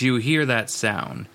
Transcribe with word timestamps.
Do 0.00 0.06
you 0.06 0.16
hear 0.16 0.46
that 0.46 0.70
sound? 0.70 1.26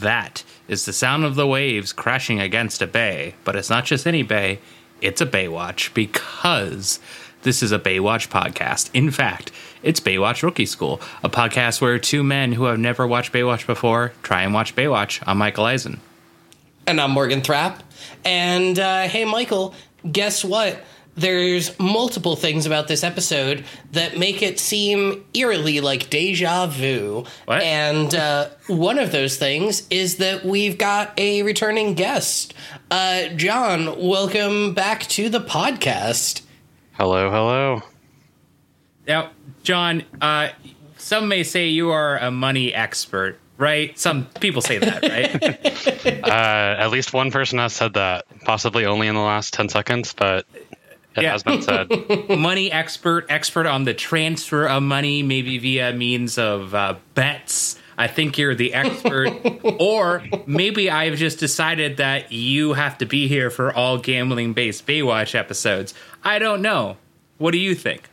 That 0.00 0.44
is 0.66 0.86
the 0.86 0.94
sound 0.94 1.26
of 1.26 1.34
the 1.34 1.46
waves 1.46 1.92
crashing 1.92 2.40
against 2.40 2.80
a 2.80 2.86
bay. 2.86 3.34
But 3.44 3.54
it's 3.54 3.68
not 3.68 3.84
just 3.84 4.06
any 4.06 4.22
bay, 4.22 4.60
it's 5.02 5.20
a 5.20 5.26
Baywatch 5.26 5.92
because 5.92 7.00
this 7.42 7.62
is 7.62 7.70
a 7.70 7.78
Baywatch 7.78 8.30
podcast. 8.30 8.88
In 8.94 9.10
fact, 9.10 9.52
it's 9.82 10.00
Baywatch 10.00 10.42
Rookie 10.42 10.64
School, 10.64 11.02
a 11.22 11.28
podcast 11.28 11.82
where 11.82 11.98
two 11.98 12.24
men 12.24 12.52
who 12.52 12.64
have 12.64 12.78
never 12.78 13.06
watched 13.06 13.30
Baywatch 13.30 13.66
before 13.66 14.14
try 14.22 14.40
and 14.40 14.54
watch 14.54 14.74
Baywatch. 14.74 15.22
I'm 15.26 15.36
Michael 15.36 15.66
Eisen. 15.66 16.00
And 16.86 17.02
I'm 17.02 17.10
Morgan 17.10 17.42
Thrapp. 17.42 17.82
And 18.24 18.78
uh, 18.78 19.02
hey, 19.02 19.26
Michael, 19.26 19.74
guess 20.10 20.42
what? 20.42 20.82
There's 21.16 21.78
multiple 21.78 22.34
things 22.34 22.66
about 22.66 22.88
this 22.88 23.04
episode 23.04 23.64
that 23.92 24.18
make 24.18 24.42
it 24.42 24.58
seem 24.58 25.24
eerily 25.32 25.80
like 25.80 26.10
deja 26.10 26.66
vu. 26.66 27.24
What? 27.44 27.62
And 27.62 28.12
uh, 28.14 28.48
one 28.66 28.98
of 28.98 29.12
those 29.12 29.36
things 29.36 29.86
is 29.90 30.16
that 30.16 30.44
we've 30.44 30.76
got 30.76 31.18
a 31.18 31.42
returning 31.44 31.94
guest. 31.94 32.52
Uh, 32.90 33.28
John, 33.28 33.96
welcome 34.00 34.74
back 34.74 35.02
to 35.10 35.28
the 35.28 35.40
podcast. 35.40 36.42
Hello, 36.94 37.30
hello. 37.30 37.82
Now, 39.06 39.30
John, 39.62 40.02
uh, 40.20 40.48
some 40.96 41.28
may 41.28 41.44
say 41.44 41.68
you 41.68 41.90
are 41.90 42.18
a 42.18 42.32
money 42.32 42.74
expert, 42.74 43.38
right? 43.56 43.96
Some 43.96 44.26
people 44.40 44.62
say 44.62 44.78
that, 44.78 45.02
right? 45.02 45.60
Uh, 46.24 46.76
at 46.78 46.88
least 46.88 47.12
one 47.12 47.30
person 47.30 47.58
has 47.58 47.72
said 47.72 47.94
that, 47.94 48.24
possibly 48.44 48.84
only 48.86 49.06
in 49.06 49.14
the 49.14 49.20
last 49.20 49.54
10 49.54 49.68
seconds, 49.68 50.14
but 50.14 50.46
it 50.52 50.66
Yeah. 51.22 51.32
has 51.32 51.42
been 51.42 51.62
said. 51.62 51.88
money 52.28 52.72
expert, 52.72 53.26
expert 53.28 53.66
on 53.66 53.84
the 53.84 53.94
transfer 53.94 54.66
of 54.66 54.82
money, 54.82 55.22
maybe 55.22 55.58
via 55.58 55.92
means 55.92 56.38
of 56.38 56.74
uh, 56.74 56.96
bets. 57.14 57.78
I 57.96 58.08
think 58.08 58.38
you're 58.38 58.54
the 58.54 58.74
expert. 58.74 59.30
or 59.78 60.24
maybe 60.46 60.90
I've 60.90 61.16
just 61.16 61.38
decided 61.38 61.98
that 61.98 62.32
you 62.32 62.72
have 62.72 62.98
to 62.98 63.06
be 63.06 63.28
here 63.28 63.50
for 63.50 63.72
all 63.72 63.98
gambling 63.98 64.52
based 64.52 64.86
Baywatch 64.86 65.34
episodes. 65.34 65.94
I 66.22 66.38
don't 66.38 66.62
know. 66.62 66.96
What 67.38 67.52
do 67.52 67.58
you 67.58 67.74
think? 67.74 68.08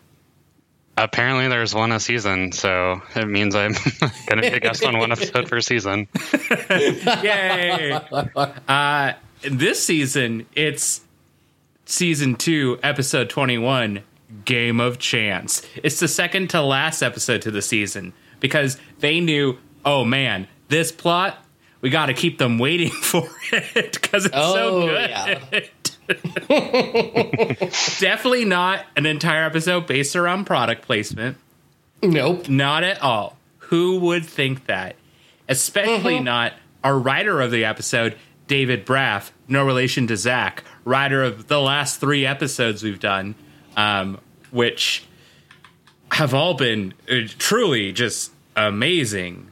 Apparently, 0.97 1.47
there's 1.47 1.73
one 1.73 1.91
a 1.91 1.99
season, 1.99 2.51
so 2.51 3.01
it 3.15 3.25
means 3.25 3.55
I'm 3.55 3.71
going 4.27 4.41
to 4.41 4.41
be 4.41 4.47
a 4.47 4.59
guest 4.59 4.83
on 4.83 4.97
one 4.97 5.11
episode 5.11 5.49
per 5.49 5.61
season. 5.61 6.07
Yay! 7.23 7.93
uh, 8.67 9.13
this 9.41 9.83
season, 9.83 10.45
it's 10.53 11.01
season 11.91 12.35
two, 12.35 12.79
episode 12.81 13.29
21, 13.29 14.01
Game 14.45 14.79
of 14.79 14.97
Chance. 14.97 15.61
It's 15.83 15.99
the 15.99 16.07
second 16.07 16.49
to 16.51 16.61
last 16.61 17.01
episode 17.01 17.41
to 17.43 17.51
the 17.51 17.61
season 17.61 18.13
because 18.39 18.77
they 18.99 19.19
knew, 19.19 19.57
oh 19.85 20.05
man, 20.05 20.47
this 20.69 20.91
plot, 20.91 21.43
we 21.81 21.89
got 21.89 22.05
to 22.07 22.13
keep 22.13 22.37
them 22.37 22.57
waiting 22.57 22.89
for 23.01 23.27
it 23.51 23.99
because 24.01 24.25
it's 24.25 24.35
so 24.35 24.81
Oh, 24.83 24.87
good. 24.87 25.09
yeah. 25.09 25.39
Definitely 27.99 28.45
not 28.45 28.85
an 28.95 29.05
entire 29.05 29.45
episode 29.45 29.87
based 29.87 30.15
around 30.15 30.45
product 30.45 30.81
placement. 30.81 31.37
Nope. 32.03 32.49
Not 32.49 32.83
at 32.83 33.01
all. 33.01 33.37
Who 33.59 33.99
would 33.99 34.25
think 34.25 34.65
that? 34.65 34.95
Especially 35.47 36.15
mm-hmm. 36.15 36.25
not 36.25 36.53
our 36.83 36.97
writer 36.97 37.39
of 37.39 37.51
the 37.51 37.63
episode, 37.63 38.17
David 38.47 38.85
Braff, 38.85 39.31
no 39.47 39.65
relation 39.65 40.07
to 40.07 40.17
Zach, 40.17 40.63
writer 40.85 41.23
of 41.23 41.47
the 41.47 41.59
last 41.59 41.99
three 41.99 42.25
episodes 42.25 42.83
we've 42.83 42.99
done, 42.99 43.35
um, 43.77 44.19
which 44.51 45.05
have 46.11 46.33
all 46.33 46.53
been 46.53 46.93
uh, 47.09 47.15
truly 47.37 47.91
just 47.91 48.31
amazing. 48.55 49.47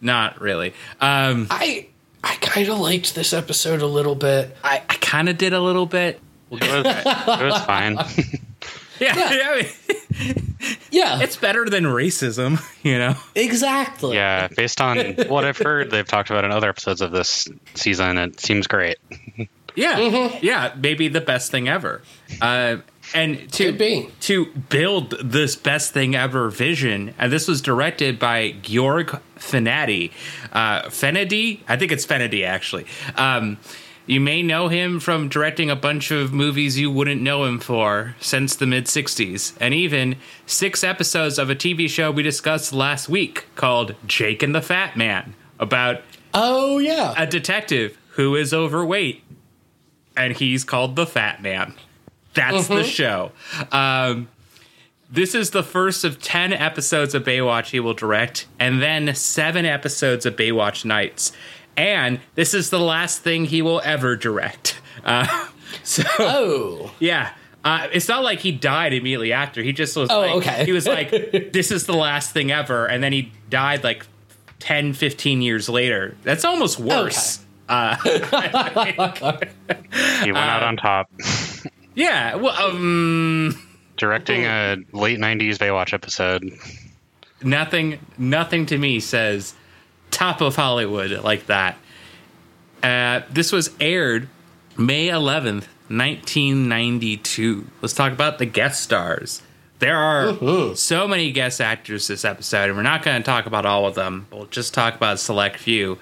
Not 0.00 0.40
really. 0.40 0.72
Um, 1.00 1.46
I 1.50 1.88
I 2.24 2.36
kind 2.36 2.68
of 2.68 2.78
liked 2.78 3.14
this 3.14 3.32
episode 3.32 3.82
a 3.82 3.86
little 3.86 4.14
bit. 4.14 4.56
I, 4.64 4.82
I 4.88 4.94
kind 4.94 5.28
of 5.28 5.36
did 5.38 5.52
a 5.52 5.60
little 5.60 5.86
bit. 5.86 6.20
It 6.50 6.60
was, 6.60 6.62
it 6.62 7.44
was 7.44 7.62
fine. 7.64 7.98
Yeah, 9.00 9.14
I 9.16 9.62
mean, 9.62 10.56
Yeah, 10.90 11.22
it's 11.22 11.36
better 11.36 11.64
than 11.70 11.84
racism, 11.84 12.60
you 12.82 12.98
know? 12.98 13.14
exactly. 13.34 14.14
yeah, 14.16 14.48
based 14.48 14.82
on 14.82 14.98
what 15.28 15.46
I've 15.46 15.56
heard, 15.56 15.90
they've 15.90 16.06
talked 16.06 16.28
about 16.28 16.44
in 16.44 16.50
other 16.52 16.68
episodes 16.68 17.00
of 17.00 17.10
this 17.10 17.48
season, 17.74 18.18
it 18.18 18.40
seems 18.40 18.66
great. 18.66 18.98
Yeah, 19.74 20.38
yeah, 20.42 20.74
maybe 20.76 21.08
the 21.08 21.20
best 21.20 21.50
thing 21.50 21.68
ever. 21.68 22.02
Uh, 22.40 22.78
and 23.14 23.50
to 23.54 23.72
be. 23.72 24.08
to 24.20 24.46
build 24.46 25.10
this 25.22 25.56
best 25.56 25.92
thing 25.92 26.14
ever 26.14 26.48
vision, 26.48 27.14
and 27.18 27.32
this 27.32 27.48
was 27.48 27.60
directed 27.60 28.18
by 28.18 28.52
Georg 28.62 29.20
Fenady. 29.36 30.12
Uh, 30.52 30.82
Fenady, 30.82 31.60
I 31.68 31.76
think 31.76 31.92
it's 31.92 32.06
Fenady 32.06 32.44
actually. 32.44 32.86
Um, 33.16 33.58
you 34.06 34.20
may 34.20 34.42
know 34.42 34.68
him 34.68 34.98
from 34.98 35.28
directing 35.28 35.70
a 35.70 35.76
bunch 35.76 36.10
of 36.10 36.32
movies 36.32 36.78
you 36.78 36.90
wouldn't 36.90 37.20
know 37.22 37.44
him 37.44 37.58
for 37.60 38.16
since 38.20 38.56
the 38.56 38.66
mid 38.66 38.84
60s, 38.86 39.54
and 39.60 39.72
even 39.74 40.16
six 40.46 40.82
episodes 40.84 41.38
of 41.38 41.48
a 41.50 41.54
TV 41.54 41.88
show 41.88 42.10
we 42.10 42.22
discussed 42.22 42.72
last 42.72 43.08
week 43.08 43.46
called 43.56 43.94
Jake 44.06 44.42
and 44.42 44.54
the 44.54 44.62
Fat 44.62 44.96
Man 44.96 45.34
about 45.58 46.02
Oh 46.34 46.78
yeah. 46.78 47.14
a 47.16 47.26
detective 47.26 47.96
who 48.14 48.34
is 48.36 48.52
overweight, 48.52 49.22
and 50.20 50.36
he's 50.36 50.64
called 50.64 50.96
the 50.96 51.06
Fat 51.06 51.42
Man. 51.42 51.74
That's 52.34 52.68
the 52.68 52.84
show. 52.84 53.32
Um, 53.72 54.28
this 55.10 55.34
is 55.34 55.50
the 55.50 55.62
first 55.62 56.04
of 56.04 56.22
10 56.22 56.52
episodes 56.52 57.14
of 57.14 57.24
Baywatch 57.24 57.70
he 57.70 57.80
will 57.80 57.94
direct, 57.94 58.46
and 58.60 58.80
then 58.80 59.12
seven 59.14 59.64
episodes 59.64 60.26
of 60.26 60.36
Baywatch 60.36 60.84
Nights. 60.84 61.32
And 61.76 62.20
this 62.34 62.54
is 62.54 62.70
the 62.70 62.78
last 62.78 63.22
thing 63.22 63.46
he 63.46 63.62
will 63.62 63.80
ever 63.84 64.14
direct. 64.14 64.80
Uh, 65.04 65.48
so, 65.82 66.04
oh. 66.18 66.92
yeah. 66.98 67.32
Uh, 67.64 67.88
it's 67.92 68.08
not 68.08 68.22
like 68.22 68.40
he 68.40 68.52
died 68.52 68.92
immediately 68.92 69.32
after. 69.32 69.62
He 69.62 69.72
just 69.72 69.96
was 69.96 70.08
Oh, 70.10 70.20
like, 70.20 70.30
okay. 70.36 70.64
he 70.64 70.72
was 70.72 70.86
like, 70.86 71.10
this 71.52 71.70
is 71.70 71.86
the 71.86 71.94
last 71.94 72.32
thing 72.32 72.50
ever. 72.50 72.86
And 72.86 73.02
then 73.02 73.12
he 73.12 73.32
died 73.50 73.82
like 73.84 74.06
10, 74.60 74.92
15 74.92 75.42
years 75.42 75.68
later. 75.68 76.16
That's 76.22 76.44
almost 76.44 76.78
worse. 76.78 77.44
Uh, 77.70 77.96
He 80.24 80.32
went 80.32 80.36
out 80.36 80.62
on 80.62 80.76
top, 80.76 81.08
yeah. 81.94 82.34
Well, 82.34 82.52
um, 82.60 83.56
directing 83.96 84.44
a 84.44 84.76
late 84.92 85.18
90s 85.18 85.56
Baywatch 85.56 85.92
episode. 85.92 86.50
nothing, 87.42 87.98
nothing 88.18 88.66
to 88.66 88.76
me 88.76 88.98
says 89.00 89.54
top 90.10 90.40
of 90.40 90.56
Hollywood 90.56 91.12
like 91.22 91.46
that. 91.46 91.76
Uh, 92.82 93.20
this 93.30 93.52
was 93.52 93.70
aired 93.80 94.28
May 94.76 95.08
11th, 95.08 95.66
1992. 95.88 97.66
Let's 97.82 97.94
talk 97.94 98.12
about 98.12 98.38
the 98.38 98.46
guest 98.46 98.82
stars. 98.82 99.42
There 99.78 99.96
are 99.96 100.74
so 100.74 101.08
many 101.08 101.32
guest 101.32 101.60
actors 101.60 102.06
this 102.08 102.24
episode, 102.24 102.68
and 102.68 102.76
we're 102.76 102.82
not 102.82 103.02
going 103.02 103.16
to 103.16 103.24
talk 103.24 103.46
about 103.46 103.64
all 103.64 103.86
of 103.86 103.94
them. 103.94 104.26
We'll 104.30 104.46
just 104.46 104.74
talk 104.74 104.94
about 104.94 105.14
a 105.14 105.18
select 105.18 105.56
few. 105.58 105.98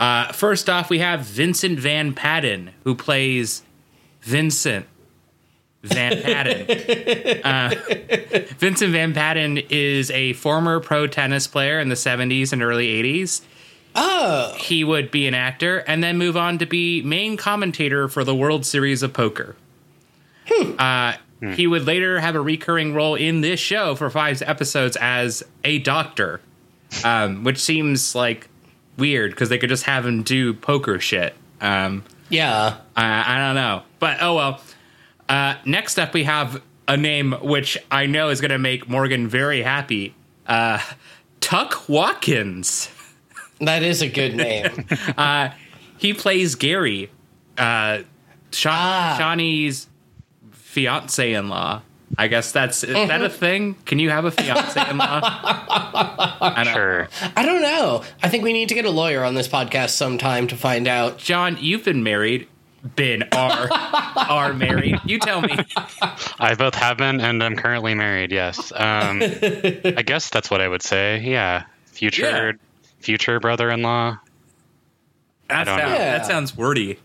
Uh, 0.00 0.32
first 0.32 0.68
off, 0.70 0.88
we 0.88 0.98
have 0.98 1.20
Vincent 1.20 1.78
Van 1.78 2.14
Patten, 2.14 2.70
who 2.84 2.94
plays 2.94 3.62
Vincent 4.22 4.86
Van 5.82 6.20
Patten. 6.22 7.42
uh, 7.44 7.74
Vincent 8.58 8.92
Van 8.92 9.12
Patten 9.12 9.58
is 9.68 10.10
a 10.10 10.32
former 10.32 10.80
pro 10.80 11.06
tennis 11.06 11.46
player 11.46 11.78
in 11.78 11.90
the 11.90 11.94
70s 11.94 12.52
and 12.52 12.62
early 12.62 13.02
80s. 13.02 13.42
Oh. 13.94 14.54
He 14.56 14.84
would 14.84 15.10
be 15.10 15.26
an 15.26 15.34
actor 15.34 15.78
and 15.86 16.02
then 16.02 16.16
move 16.16 16.36
on 16.36 16.58
to 16.58 16.66
be 16.66 17.02
main 17.02 17.36
commentator 17.36 18.08
for 18.08 18.24
the 18.24 18.34
World 18.34 18.64
Series 18.64 19.02
of 19.02 19.12
Poker. 19.12 19.54
Uh, 20.78 21.14
He 21.54 21.66
would 21.66 21.86
later 21.86 22.20
have 22.20 22.34
a 22.34 22.40
recurring 22.40 22.92
role 22.94 23.14
in 23.14 23.40
this 23.40 23.58
show 23.60 23.94
for 23.94 24.10
five 24.10 24.42
episodes 24.42 24.96
as 25.00 25.42
a 25.64 25.78
doctor, 25.78 26.40
um, 27.04 27.44
which 27.44 27.58
seems 27.58 28.14
like 28.14 28.48
weird 28.96 29.30
because 29.32 29.48
they 29.48 29.58
could 29.58 29.68
just 29.70 29.84
have 29.84 30.06
him 30.06 30.22
do 30.22 30.52
poker 30.54 30.98
shit. 31.00 31.34
Um, 31.60 32.04
Yeah. 32.28 32.76
I, 32.96 33.34
I 33.36 33.38
don't 33.38 33.54
know, 33.54 33.82
but 33.98 34.18
oh 34.20 34.34
well. 34.36 34.60
Uh, 35.28 35.54
next 35.64 35.98
up, 35.98 36.12
we 36.12 36.24
have 36.24 36.60
a 36.88 36.96
name 36.96 37.32
which 37.40 37.78
I 37.90 38.06
know 38.06 38.30
is 38.30 38.40
going 38.40 38.50
to 38.50 38.58
make 38.58 38.88
Morgan 38.88 39.28
very 39.28 39.62
happy. 39.62 40.14
Uh, 40.46 40.78
Tuc 41.40 41.88
Watkins. 41.88 42.90
That 43.60 43.82
is 43.82 44.02
a 44.02 44.08
good 44.08 44.34
name. 44.34 44.86
He 45.98 46.14
plays 46.14 46.54
Gary, 46.54 47.10
uh, 47.58 47.98
Sha- 48.52 48.70
Ah. 48.72 49.18
Shauni's 49.20 49.86
fiance-in-law. 50.50 51.82
I 52.18 52.26
guess 52.26 52.50
that's 52.52 52.82
is 52.84 52.92
that 52.94 53.22
a 53.22 53.28
thing? 53.30 53.74
Can 53.86 53.98
you 53.98 54.10
have 54.10 54.24
a 54.24 54.30
fiance-in-law? 54.30 55.20
I 55.22 56.62
don't- 56.64 56.74
Sure. 56.74 57.08
I 57.36 57.44
don't 57.46 57.62
know. 57.62 58.02
I 58.22 58.28
think 58.28 58.42
we 58.44 58.52
need 58.52 58.68
to 58.70 58.74
get 58.74 58.84
a 58.84 58.90
lawyer 58.90 59.22
on 59.24 59.34
this 59.34 59.48
podcast 59.48 59.90
sometime 59.90 60.46
to 60.48 60.56
find 60.56 60.88
out. 60.88 61.18
John, 61.18 61.56
you've 61.60 61.84
been 61.84 62.02
married. 62.02 62.48
Been 62.96 63.24
are 63.32 63.68
are 63.72 64.52
married. 64.54 64.98
You 65.04 65.18
tell 65.18 65.40
me. 65.42 65.54
I 66.40 66.54
both 66.58 66.74
have 66.74 66.96
been 66.96 67.20
and 67.20 67.42
I'm 67.44 67.54
currently 67.56 67.94
married, 67.94 68.32
yes. 68.32 68.72
Um, 68.74 69.20
I 69.22 70.02
guess 70.04 70.30
that's 70.30 70.50
what 70.50 70.60
I 70.60 70.68
would 70.68 70.82
say. 70.82 71.20
Yeah. 71.20 71.64
Future 71.86 72.58
future 73.00 73.38
brother-in-law. 73.38 74.18
That, 75.48 75.64
don't 75.64 75.78
sounds, 75.78 75.90
know. 75.92 75.98
that 75.98 76.26
sounds 76.26 76.56
wordy. 76.56 76.98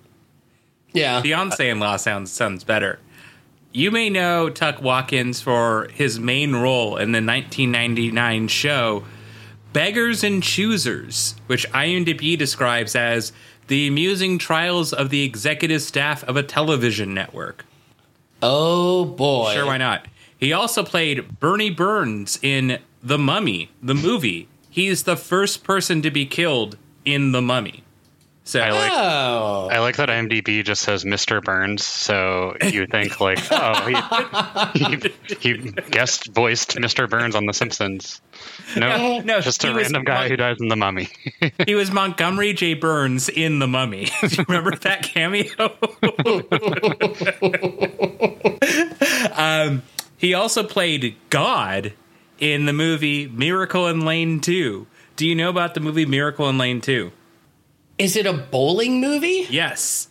Yeah. 0.94 1.22
Fiance-in-law 1.22 1.98
sounds 1.98 2.32
sounds 2.32 2.64
better. 2.64 3.00
You 3.76 3.92
may 3.92 4.10
know 4.10 4.50
Tuc 4.50 4.82
Watkins 4.82 5.42
for 5.42 5.90
his 5.92 6.18
main 6.18 6.56
role 6.56 6.96
in 6.96 7.12
the 7.12 7.18
1999 7.18 8.48
show 8.48 9.04
Beggars 9.74 10.24
and 10.24 10.42
Choosers, 10.42 11.36
which 11.48 11.70
IMDb 11.72 12.38
describes 12.38 12.96
as 12.96 13.34
the 13.68 13.86
amusing 13.86 14.38
trials 14.38 14.94
of 14.94 15.10
the 15.10 15.24
executive 15.24 15.82
staff 15.82 16.24
of 16.24 16.38
a 16.38 16.44
television 16.44 17.14
network. 17.14 17.66
Oh 18.42 19.04
boy. 19.04 19.54
Sure, 19.54 19.66
why 19.66 19.76
not? 19.76 20.08
He 20.38 20.54
also 20.54 20.82
played 20.82 21.42
Bernie 21.42 21.70
Burns 21.70 22.40
in 22.42 22.80
The 23.04 23.18
Mummy, 23.18 23.72
the 23.84 23.94
movie. 23.94 24.48
He's 24.70 25.04
the 25.04 25.18
first 25.18 25.66
person 25.66 26.02
to 26.02 26.10
be 26.10 26.26
killed 26.26 26.78
in 27.04 27.34
The 27.34 27.42
Mummy. 27.42 27.84
So 28.48 28.60
I 28.62 28.70
like 28.72 28.92
Oh. 28.94 29.70
I 29.72 29.80
like 29.80 29.96
that 29.98 30.08
IMDb 30.10 30.64
just 30.64 30.84
says 30.84 31.04
Mr. 31.04 31.44
Burns, 31.44 31.84
so 31.84 32.56
you 32.64 32.86
think 32.86 33.20
like, 33.20 33.40
oh, 33.52 34.70
he, 34.76 34.80
he, 34.80 34.98
he 35.40 35.72
guest 35.90 36.28
voiced 36.28 36.76
Mr. 36.76 37.10
Burns 37.10 37.34
on 37.36 37.48
The 37.48 37.54
Simpsons. 37.54 38.22
No, 38.78 39.20
No, 39.22 39.42
just 39.42 39.64
a 39.64 39.74
random 39.74 40.04
guy 40.04 40.22
Mon- 40.22 40.30
who 40.30 40.38
dies 40.38 40.58
in 40.60 40.68
The 40.68 40.76
Mummy. 40.76 41.10
he 41.66 41.74
was 41.74 41.90
Montgomery 41.92 42.54
J. 42.54 42.76
Burns 42.76 43.30
in 43.30 43.58
The 43.58 43.68
Mummy. 43.68 44.10
Do 44.22 44.28
you 44.36 44.46
remember 44.48 44.76
that 44.78 45.02
cameo? 45.02 45.72
um, 49.36 49.82
he 50.18 50.34
also 50.36 50.64
played 50.64 51.16
God 51.32 51.94
in 52.40 52.66
the 52.68 52.74
movie 52.74 53.28
Miracle 53.28 53.88
in 53.88 54.02
Lane 54.06 54.40
2. 54.40 54.86
Do 55.16 55.28
you 55.28 55.34
know 55.34 55.50
about 55.50 55.74
the 55.74 55.80
movie 55.80 56.06
Miracle 56.06 56.48
in 56.50 56.58
Lane 56.60 56.82
2? 56.82 57.12
Is 57.98 58.16
it 58.16 58.26
a 58.26 58.34
bowling 58.34 59.00
movie? 59.02 59.46
Yes. 59.50 60.10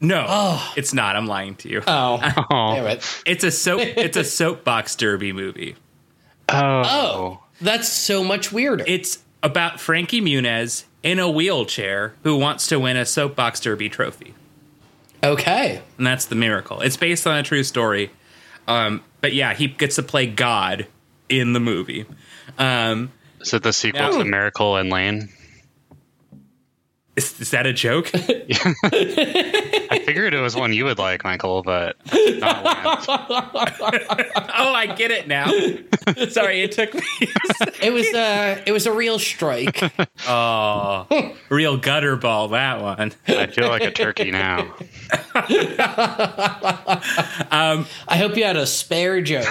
No, 0.00 0.60
it's 0.76 0.94
not. 0.94 1.16
I'm 1.16 1.26
lying 1.26 1.56
to 1.56 1.68
you. 1.68 1.82
Oh. 1.86 2.44
oh, 2.50 2.86
it. 2.86 3.22
It's 3.26 3.42
a 3.44 3.50
soap. 3.50 3.80
It's 3.96 4.16
a 4.16 4.22
soapbox 4.24 4.94
derby 4.94 5.32
movie. 5.32 5.74
Oh. 6.48 7.42
That's 7.60 7.88
so 7.88 8.22
much 8.22 8.52
weirder. 8.52 8.84
It's 8.86 9.18
about 9.42 9.80
Frankie 9.80 10.20
Muniz 10.20 10.84
in 11.02 11.18
a 11.18 11.28
wheelchair 11.28 12.14
who 12.22 12.36
wants 12.36 12.68
to 12.68 12.78
win 12.78 12.96
a 12.96 13.04
soapbox 13.04 13.60
derby 13.60 13.88
trophy, 13.88 14.34
okay. 15.22 15.80
and 15.96 16.06
that's 16.06 16.26
the 16.26 16.34
miracle. 16.34 16.80
It's 16.80 16.96
based 16.96 17.26
on 17.26 17.36
a 17.36 17.42
true 17.42 17.62
story, 17.62 18.10
um, 18.66 19.02
but 19.20 19.32
yeah, 19.32 19.54
he 19.54 19.68
gets 19.68 19.96
to 19.96 20.02
play 20.02 20.26
God 20.26 20.86
in 21.28 21.52
the 21.52 21.60
movie. 21.60 22.06
Um, 22.58 23.12
is 23.40 23.52
it 23.54 23.62
the 23.62 23.72
sequel 23.72 24.00
Yeah. 24.12 24.18
to 24.18 24.24
Miracle 24.24 24.76
in 24.76 24.90
Lane? 24.90 25.28
Is, 27.18 27.40
is 27.40 27.50
that 27.50 27.66
a 27.66 27.72
joke? 27.72 28.10
I 28.14 30.02
figured 30.06 30.32
it 30.34 30.40
was 30.40 30.54
one 30.54 30.72
you 30.72 30.84
would 30.84 30.98
like, 30.98 31.24
Michael, 31.24 31.62
but 31.62 31.96
not 32.38 33.04
oh, 33.08 34.72
I 34.72 34.94
get 34.96 35.10
it 35.10 35.26
now. 35.26 35.46
Sorry, 36.28 36.62
it 36.62 36.72
took 36.72 36.94
me. 36.94 37.02
It 37.82 37.92
was 37.92 38.06
uh 38.14 38.62
it 38.66 38.72
was 38.72 38.86
a 38.86 38.92
real 38.92 39.18
strike. 39.18 39.82
oh, 40.28 41.34
real 41.50 41.76
gutter 41.76 42.16
ball 42.16 42.48
that 42.48 42.80
one. 42.80 43.12
I 43.26 43.48
feel 43.48 43.68
like 43.68 43.82
a 43.82 43.90
turkey 43.90 44.30
now. 44.30 44.74
I 47.50 47.84
hope 48.10 48.36
you 48.36 48.44
had 48.44 48.56
a 48.56 48.66
spare 48.66 49.20
joke. 49.20 49.48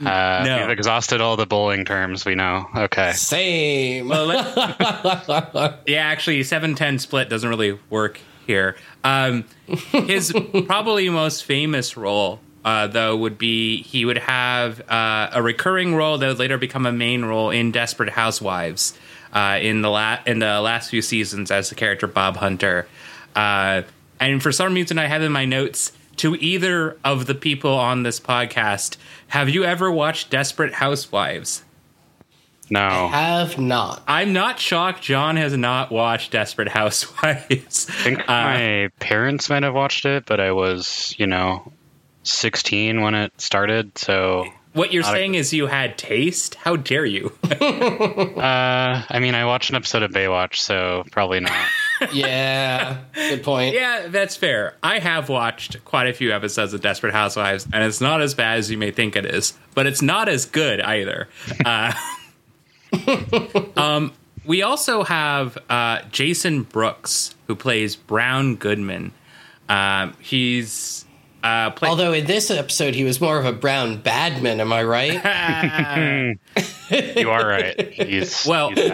Uh, 0.00 0.42
No. 0.44 0.60
We've 0.62 0.70
exhausted 0.70 1.20
all 1.20 1.36
the 1.36 1.46
bowling 1.46 1.84
terms 1.84 2.24
we 2.24 2.34
know. 2.34 2.66
Okay. 2.74 3.12
Same. 3.12 4.08
Well, 4.08 4.26
let- 4.26 5.80
yeah, 5.86 6.02
actually, 6.06 6.42
seven 6.42 6.74
ten 6.74 6.98
split 6.98 7.28
doesn't 7.28 7.48
really 7.48 7.78
work 7.90 8.18
here. 8.46 8.76
Um, 9.04 9.44
his 9.66 10.32
probably 10.66 11.08
most 11.10 11.44
famous 11.44 11.96
role, 11.96 12.40
uh, 12.64 12.86
though, 12.86 13.16
would 13.16 13.38
be 13.38 13.82
he 13.82 14.04
would 14.04 14.18
have 14.18 14.80
uh, 14.90 15.30
a 15.32 15.42
recurring 15.42 15.94
role 15.94 16.18
that 16.18 16.26
would 16.28 16.38
later 16.38 16.58
become 16.58 16.86
a 16.86 16.92
main 16.92 17.24
role 17.24 17.50
in 17.50 17.70
Desperate 17.72 18.10
Housewives. 18.10 18.94
Uh, 19.32 19.58
in 19.62 19.80
the 19.82 19.88
la- 19.88 20.18
in 20.26 20.40
the 20.40 20.60
last 20.60 20.90
few 20.90 21.00
seasons, 21.02 21.52
as 21.52 21.68
the 21.68 21.76
character 21.76 22.08
Bob 22.08 22.36
Hunter, 22.38 22.88
uh, 23.36 23.82
and 24.18 24.42
for 24.42 24.50
some 24.50 24.74
reason, 24.74 24.98
I 24.98 25.06
have 25.06 25.22
in 25.22 25.30
my 25.30 25.44
notes 25.44 25.92
to 26.20 26.34
either 26.36 26.96
of 27.04 27.26
the 27.26 27.34
people 27.34 27.74
on 27.74 28.02
this 28.02 28.18
podcast. 28.20 28.96
Have 29.28 29.48
you 29.48 29.64
ever 29.64 29.90
watched 29.90 30.30
Desperate 30.30 30.74
Housewives? 30.74 31.62
No. 32.72 33.08
Have 33.08 33.58
not. 33.58 34.02
I'm 34.06 34.32
not 34.32 34.58
shocked 34.60 35.02
John 35.02 35.36
has 35.36 35.56
not 35.56 35.90
watched 35.90 36.30
Desperate 36.32 36.68
Housewives. 36.68 37.86
I 37.88 37.92
think 37.92 38.20
Uh, 38.20 38.24
my 38.32 38.88
parents 39.00 39.50
might 39.50 39.64
have 39.64 39.74
watched 39.74 40.04
it, 40.06 40.24
but 40.26 40.38
I 40.40 40.52
was, 40.52 41.14
you 41.18 41.26
know, 41.26 41.72
16 42.22 43.00
when 43.00 43.14
it 43.14 43.32
started. 43.40 43.98
So, 43.98 44.44
what 44.72 44.92
you're 44.92 45.02
Not 45.02 45.14
a- 45.14 45.16
saying 45.16 45.34
is 45.34 45.52
you 45.52 45.66
had 45.66 45.98
taste? 45.98 46.54
How 46.54 46.76
dare 46.76 47.04
you? 47.06 47.32
uh, 47.50 49.02
I 49.08 49.18
mean, 49.20 49.34
I 49.34 49.44
watched 49.46 49.70
an 49.70 49.76
episode 49.76 50.02
of 50.02 50.12
Baywatch, 50.12 50.56
so 50.56 51.04
probably 51.10 51.40
not. 51.40 51.52
Yeah. 52.12 52.98
Good 53.14 53.42
point. 53.42 53.74
yeah, 53.74 54.06
that's 54.08 54.36
fair. 54.36 54.74
I 54.82 54.98
have 54.98 55.28
watched 55.28 55.84
quite 55.84 56.08
a 56.08 56.12
few 56.12 56.32
episodes 56.32 56.72
of 56.72 56.80
Desperate 56.80 57.12
Housewives, 57.12 57.66
and 57.72 57.84
it's 57.84 58.00
not 58.00 58.22
as 58.22 58.34
bad 58.34 58.58
as 58.58 58.70
you 58.70 58.78
may 58.78 58.90
think 58.90 59.16
it 59.16 59.26
is, 59.26 59.52
but 59.74 59.86
it's 59.86 60.02
not 60.02 60.28
as 60.28 60.46
good 60.46 60.80
either. 60.80 61.28
Uh, 61.64 61.92
um, 63.76 64.12
we 64.44 64.62
also 64.62 65.02
have 65.02 65.58
uh, 65.68 66.00
Jason 66.10 66.62
Brooks, 66.62 67.34
who 67.46 67.54
plays 67.54 67.96
Brown 67.96 68.56
Goodman. 68.56 69.12
Um, 69.68 70.14
he's 70.20 71.04
uh, 71.42 71.70
play- 71.70 71.88
Although 71.88 72.12
in 72.12 72.26
this 72.26 72.50
episode 72.50 72.94
he 72.94 73.04
was 73.04 73.20
more 73.20 73.38
of 73.38 73.46
a 73.46 73.52
brown 73.52 73.96
badman, 73.98 74.60
am 74.60 74.72
I 74.72 74.82
right? 74.84 76.36
You 77.16 77.30
are 77.30 77.46
right. 77.46 77.92
He's 77.92 78.44
Well- 78.44 78.70
he's. 78.70 78.90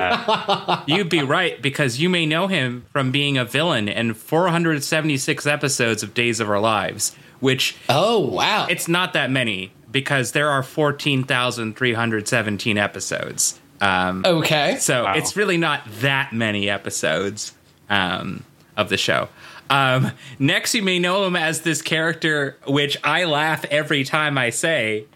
You'd 0.87 1.09
be 1.09 1.23
right 1.23 1.61
because 1.63 1.99
you 1.99 2.11
may 2.11 2.27
know 2.27 2.47
him 2.47 2.85
from 2.93 3.11
being 3.11 3.39
a 3.39 3.45
villain 3.47 3.89
in 3.89 4.13
476 4.15 5.47
episodes 5.47 6.03
of 6.03 6.13
Days 6.13 6.39
of 6.41 6.51
Our 6.51 6.61
Lives, 6.61 7.17
which 7.41 7.75
oh 7.89 8.19
wow. 8.21 8.67
it's 8.69 8.87
not 8.87 9.15
that 9.15 9.31
many 9.31 9.73
because 9.91 10.33
there 10.33 10.51
are 10.51 10.63
14,317 10.63 12.76
episodes. 12.79 13.59
Um, 13.81 14.23
okay. 14.26 14.76
so 14.79 15.05
Wow. 15.05 15.15
it's 15.15 15.35
really 15.37 15.57
not 15.57 15.81
that 16.00 16.33
many 16.33 16.69
episodes 16.69 17.55
um, 17.88 18.45
of 18.76 18.91
the 18.91 18.99
show. 18.99 19.29
Um, 19.70 20.12
next, 20.38 20.75
you 20.75 20.82
may 20.82 20.99
know 20.99 21.25
him 21.26 21.37
as 21.37 21.62
this 21.62 21.82
character, 21.82 22.56
which 22.66 22.96
I 23.02 23.25
laugh 23.25 23.64
every 23.66 24.04
time 24.04 24.38
I 24.38 24.50
say, 24.50 25.06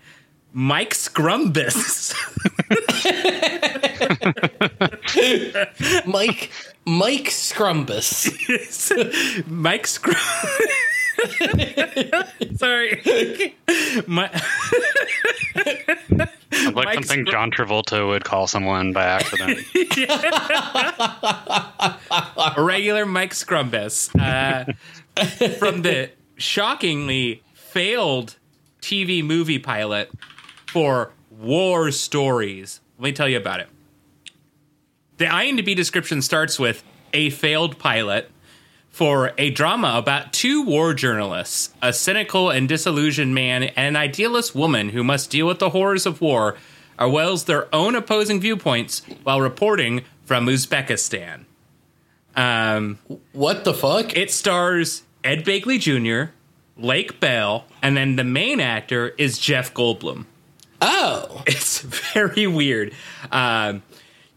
Mike 0.53 0.95
Scrumbus. 0.95 2.15
Mike 6.07 6.51
Mike 6.87 7.29
Scrumbus. 7.31 8.27
Mike 9.47 9.87
Scrum. 9.87 10.17
Sorry. 12.57 13.55
My- 14.07 14.31
Sounds 16.53 16.75
like 16.75 16.87
Mike's 16.87 17.09
something 17.09 17.27
John 17.27 17.51
Travolta 17.51 18.07
would 18.07 18.25
call 18.25 18.47
someone 18.47 18.93
by 18.93 19.05
accident. 19.05 19.59
regular 22.59 23.07
Mike 23.07 23.33
Scrumbus 23.33 24.11
uh, 24.19 24.73
from 25.59 25.83
the 25.83 26.11
shockingly 26.37 27.43
failed 27.55 28.37
TV 28.81 29.25
movie 29.25 29.59
pilot 29.59 30.11
for 30.67 31.13
War 31.31 31.91
Stories. 31.91 32.81
Let 32.99 33.05
me 33.05 33.13
tell 33.13 33.29
you 33.29 33.37
about 33.37 33.61
it. 33.61 33.69
The 35.19 35.27
IMDb 35.27 35.77
description 35.77 36.23
starts 36.23 36.59
with 36.59 36.83
a 37.13 37.31
failed 37.31 37.79
pilot 37.79 38.31
for 38.91 39.33
a 39.39 39.51
drama 39.51 39.95
about 39.97 40.33
two 40.33 40.63
war 40.63 40.93
journalists, 40.95 41.73
a 41.81 41.93
cynical 41.93 42.51
and 42.51 42.69
disillusioned 42.69 43.35
man, 43.35 43.63
and 43.63 43.73
an 43.77 43.97
idealist 43.97 44.55
woman 44.55 44.91
who 44.91 45.03
must 45.05 45.31
deal 45.31 45.47
with 45.47 45.59
the 45.59 45.71
horrors 45.71 46.07
of 46.07 46.21
war, 46.21 46.57
as 46.99 47.11
well 47.11 47.33
as 47.33 47.45
their 47.45 47.73
own 47.75 47.95
opposing 47.95 48.41
viewpoints 48.41 49.03
while 49.23 49.41
reporting 49.41 50.03
from 50.25 50.47
Uzbekistan. 50.47 51.45
Um, 52.37 52.99
What 53.33 53.65
the 53.65 53.75
fuck? 53.75 54.17
it 54.17 54.31
stars 54.31 55.03
Ed 55.25 55.45
Begley 55.45 55.79
Jr., 55.81 56.33
Lake 56.77 57.21
Bell, 57.21 57.65
and 57.83 57.97
then 57.97 58.17
the 58.17 58.25
main 58.25 58.61
actor 58.61 59.09
is 59.19 59.39
Jeff 59.39 59.73
Goldblum. 59.75 60.27
Oh. 60.81 61.43
It's 61.47 61.81
very 61.81 62.47
weird. 62.47 62.93
Um, 63.33 63.83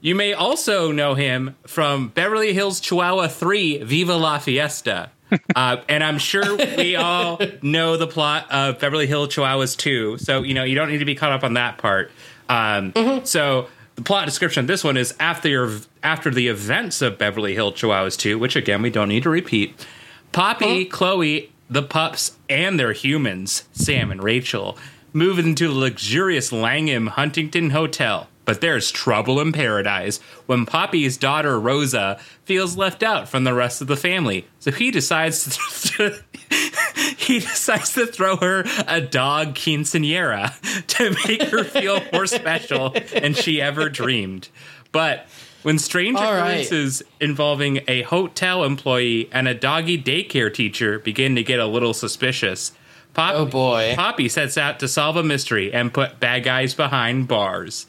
you 0.04 0.14
may 0.16 0.34
also 0.34 0.92
know 0.92 1.16
him 1.16 1.56
from 1.66 2.10
Beverly 2.10 2.54
Hills 2.54 2.80
Chihuahua 2.82 3.30
3 3.30 3.84
Viva 3.84 4.16
La 4.16 4.38
Fiesta. 4.38 5.10
Uh, 5.56 5.78
and 5.90 6.04
I'm 6.04 6.20
sure 6.20 6.58
we 6.78 6.96
all 6.96 7.42
know 7.64 7.98
the 7.98 8.06
plot 8.06 8.52
of 8.52 8.78
Beverly 8.78 9.08
Hills 9.08 9.30
Chihuahuas 9.30 9.76
2. 9.76 10.20
So, 10.20 10.44
you 10.44 10.54
know, 10.54 10.64
you 10.64 10.76
don't 10.76 10.90
need 10.92 11.00
to 11.00 11.06
be 11.06 11.16
caught 11.16 11.32
up 11.32 11.44
on 11.44 11.56
that 11.56 11.80
part. 11.80 12.12
Um, 12.50 12.94
So, 13.26 13.68
the 13.96 14.04
plot 14.04 14.26
description 14.28 14.62
of 14.62 14.68
this 14.68 14.84
one 14.84 14.96
is 14.96 15.16
after 15.20 15.50
your, 15.50 15.72
after 16.04 16.30
the 16.30 16.50
events 16.50 17.02
of 17.02 17.18
Beverly 17.18 17.56
Hills 17.56 17.74
Chihuahuas 17.74 18.16
2, 18.16 18.38
which 18.38 18.56
again 18.56 18.84
we 18.84 18.92
don't 18.92 19.10
need 19.10 19.24
to 19.24 19.32
repeat. 19.32 19.88
Poppy, 20.32 20.86
Chloe, 20.86 21.52
the 21.68 21.82
pups, 21.82 22.38
and 22.48 22.80
their 22.80 22.94
humans, 22.94 23.64
Sam 23.72 24.12
and 24.12 24.22
Rachel, 24.22 24.78
move 25.14 25.40
into 25.40 25.68
the 25.68 25.74
luxurious 25.74 26.52
Langham 26.52 27.08
Huntington 27.08 27.72
Hotel. 27.72 28.28
But 28.46 28.60
there's 28.60 28.92
trouble 28.92 29.40
in 29.40 29.54
paradise 29.54 30.20
when 30.48 30.66
Poppy's 30.66 31.16
daughter 31.16 31.58
Rosa 31.60 32.20
feels 32.44 32.76
left 32.76 33.02
out 33.02 33.30
from 33.30 33.46
the 33.46 33.54
rest 33.54 33.80
of 33.82 33.88
the 33.88 33.96
family. 33.96 34.46
So 34.60 34.72
he 34.72 34.92
decides 34.92 35.58
to 35.98 36.20
he 37.18 37.40
decides 37.40 37.94
to 37.94 38.06
throw 38.06 38.36
her 38.38 38.66
a 38.88 39.00
dog 39.02 39.56
quinceanera 39.56 40.54
to 40.88 41.16
make 41.28 41.42
her 41.50 41.64
feel 41.64 42.02
more 42.12 42.28
special 42.28 42.90
than 43.14 43.34
she 43.34 43.62
ever 43.62 43.90
dreamed. 43.90 44.50
But 44.92 45.26
when 45.64 45.80
strange 45.80 46.18
All 46.18 46.24
right. 46.34 46.50
occurrences 46.50 47.02
involving 47.22 47.80
a 47.88 48.02
hotel 48.04 48.66
employee 48.66 49.30
and 49.32 49.48
a 49.48 49.54
doggy 49.54 50.02
daycare 50.04 50.54
teacher 50.54 51.00
begin 51.00 51.36
to 51.36 51.44
get 51.44 51.60
a 51.60 51.66
little 51.66 51.94
suspicious, 51.94 52.74
Pop- 53.14 53.36
Oh, 53.36 53.46
boy. 53.46 53.94
Poppy 53.96 54.28
sets 54.28 54.58
out 54.58 54.80
to 54.82 54.88
solve 54.90 55.16
a 55.16 55.24
mystery 55.24 55.72
and 55.74 55.94
put 55.94 56.20
bad 56.20 56.44
guys 56.44 56.74
behind 56.74 57.28
bars. 57.30 57.86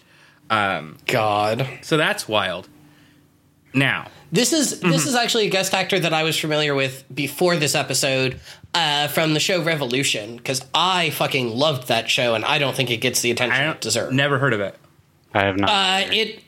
God. 0.48 1.68
So 1.82 1.96
that's 1.96 2.28
wild. 2.28 2.68
Now, 3.72 4.06
This 4.30 4.52
is 4.52 4.78
this 4.80 5.06
is 5.06 5.16
actually 5.16 5.46
a 5.46 5.50
guest 5.50 5.74
actor 5.74 5.98
that 5.98 6.12
I 6.14 6.22
was 6.22 6.38
familiar 6.38 6.74
with 6.74 7.04
before 7.12 7.56
this 7.56 7.74
episode 7.74 8.38
uh, 8.72 9.08
from 9.08 9.34
the 9.34 9.40
show 9.40 9.62
Revolution 9.62 10.36
because 10.36 10.64
I 10.72 11.10
fucking 11.10 11.48
loved 11.48 11.88
that 11.88 12.08
show 12.08 12.34
and 12.34 12.44
I 12.44 12.58
don't 12.58 12.76
think 12.76 12.90
it 12.90 12.98
gets 12.98 13.20
the 13.20 13.32
attention 13.32 13.60
I 13.60 13.70
it 13.72 13.80
deserves. 13.80 14.14
never 14.14 14.38
heard 14.38 14.52
of 14.52 14.60
it. 14.60 14.76
I 15.32 15.42
have 15.42 15.56
not. 15.58 15.70
Uh, 15.70 16.12
it 16.12 16.40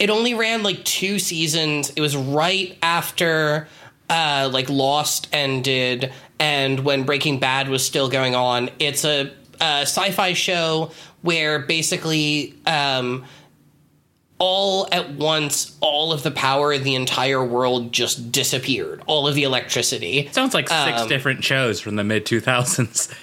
it 0.00 0.10
only 0.10 0.34
ran 0.34 0.64
like 0.64 0.84
two 0.84 1.20
seasons. 1.20 1.90
It 1.90 2.00
was 2.00 2.16
right 2.16 2.76
after 2.82 3.68
uh, 4.10 4.50
like 4.52 4.68
Lost 4.68 5.28
ended, 5.32 6.12
and 6.40 6.80
when 6.80 7.04
Breaking 7.04 7.38
Bad 7.38 7.68
was 7.68 7.86
still 7.86 8.08
going 8.08 8.34
on. 8.34 8.70
It's 8.80 9.04
a, 9.04 9.32
uh 9.60 9.82
sci-fi 9.82 10.32
show 10.32 10.90
where 11.22 11.58
basically. 11.60 12.54
Um, 12.66 13.24
all 14.38 14.88
at 14.90 15.10
once, 15.12 15.76
all 15.80 16.12
of 16.12 16.24
the 16.24 16.30
power 16.32 16.72
in 16.72 16.82
the 16.82 16.96
entire 16.96 17.42
world 17.42 17.92
just 17.92 18.32
disappeared. 18.32 19.00
All 19.06 19.28
of 19.28 19.36
the 19.36 19.44
electricity. 19.44 20.28
Sounds 20.32 20.54
like 20.54 20.68
six 20.68 21.02
Um, 21.02 21.08
different 21.08 21.44
shows 21.44 21.80
from 21.80 21.94
the 21.96 22.02
mid 22.04 22.26
2000s. 22.26 23.14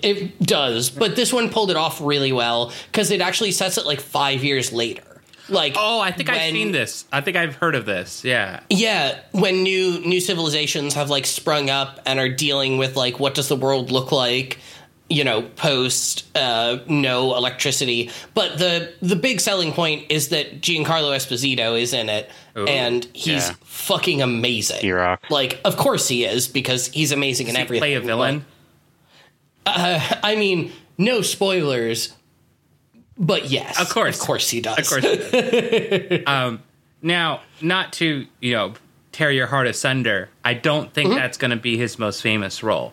It 0.00 0.38
does, 0.40 0.90
but 0.90 1.16
this 1.16 1.32
one 1.32 1.48
pulled 1.48 1.70
it 1.70 1.76
off 1.76 2.00
really 2.00 2.32
well 2.32 2.72
because 2.92 3.10
it 3.10 3.20
actually 3.20 3.50
sets 3.50 3.78
it 3.78 3.86
like 3.86 3.98
five 4.00 4.44
years 4.44 4.70
later. 4.72 5.02
Like, 5.48 5.74
Oh, 5.76 5.98
I 6.00 6.12
think 6.12 6.28
I've 6.28 6.52
seen 6.52 6.70
this. 6.70 7.06
I 7.10 7.22
think 7.22 7.36
I've 7.36 7.56
heard 7.56 7.74
of 7.74 7.86
this. 7.86 8.22
Yeah. 8.22 8.60
Yeah, 8.70 9.18
when 9.32 9.62
new 9.62 9.98
new 10.06 10.20
civilizations 10.20 10.94
have 10.94 11.08
like 11.08 11.24
sprung 11.26 11.70
up 11.70 11.98
and 12.04 12.20
are 12.20 12.28
dealing 12.28 12.76
with 12.78 12.94
like 12.94 13.18
what 13.18 13.34
does 13.34 13.48
the 13.48 13.56
world 13.56 13.90
look 13.90 14.12
like, 14.12 14.58
you 15.10 15.24
know, 15.24 15.42
post 15.42 16.26
uh, 16.36 16.78
no 16.88 17.34
electricity. 17.36 18.10
But 18.34 18.58
the 18.58 18.92
the 19.00 19.16
big 19.16 19.40
selling 19.40 19.72
point 19.72 20.06
is 20.10 20.28
that 20.28 20.60
Giancarlo 20.60 21.14
Esposito 21.16 21.80
is 21.80 21.92
in 21.94 22.08
it, 22.08 22.30
and 22.54 23.04
he's 23.14 23.48
yeah. 23.48 23.54
fucking 23.64 24.20
amazing. 24.22 24.84
E-Rock. 24.84 25.24
Like, 25.30 25.60
of 25.64 25.76
course 25.76 26.08
he 26.08 26.24
is 26.24 26.46
because 26.48 26.88
he's 26.88 27.10
amazing 27.12 27.46
in 27.48 27.54
Does 27.54 27.58
he 27.58 27.62
everything. 27.62 27.80
play 27.80 27.94
a 27.94 28.00
villain? 28.00 28.44
But, 29.64 29.76
uh, 29.78 30.00
I 30.22 30.36
mean, 30.36 30.72
no 30.98 31.22
spoilers. 31.22 32.14
But 33.20 33.50
yes, 33.50 33.80
Of 33.80 33.88
course. 33.88 34.20
of 34.20 34.26
course 34.26 34.48
he 34.48 34.60
does. 34.60 34.78
Of 34.78 35.02
course. 35.02 36.22
um, 36.26 36.62
now, 37.02 37.40
not 37.60 37.92
to 37.94 38.26
you 38.40 38.52
know 38.52 38.74
tear 39.12 39.30
your 39.32 39.46
heart 39.48 39.66
asunder, 39.66 40.28
I 40.44 40.54
don't 40.54 40.92
think 40.92 41.10
Mm-hmm. 41.10 41.18
that's 41.18 41.36
going 41.38 41.50
to 41.50 41.56
be 41.56 41.76
his 41.76 41.98
most 41.98 42.22
famous 42.22 42.62
role 42.62 42.92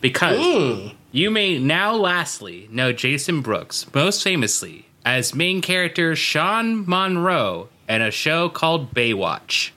because 0.00 0.38
Mm. 0.38 0.94
You 1.18 1.30
may 1.30 1.58
now, 1.58 1.94
lastly, 1.94 2.68
know 2.70 2.92
Jason 2.92 3.40
Brooks 3.42 3.86
most 3.94 4.22
famously 4.22 4.86
as 5.04 5.34
main 5.34 5.60
character 5.60 6.14
Sean 6.16 6.88
Monroe 6.88 7.68
in 7.88 8.02
a 8.02 8.10
show 8.10 8.48
called 8.48 8.94
Baywatch. 8.94 9.70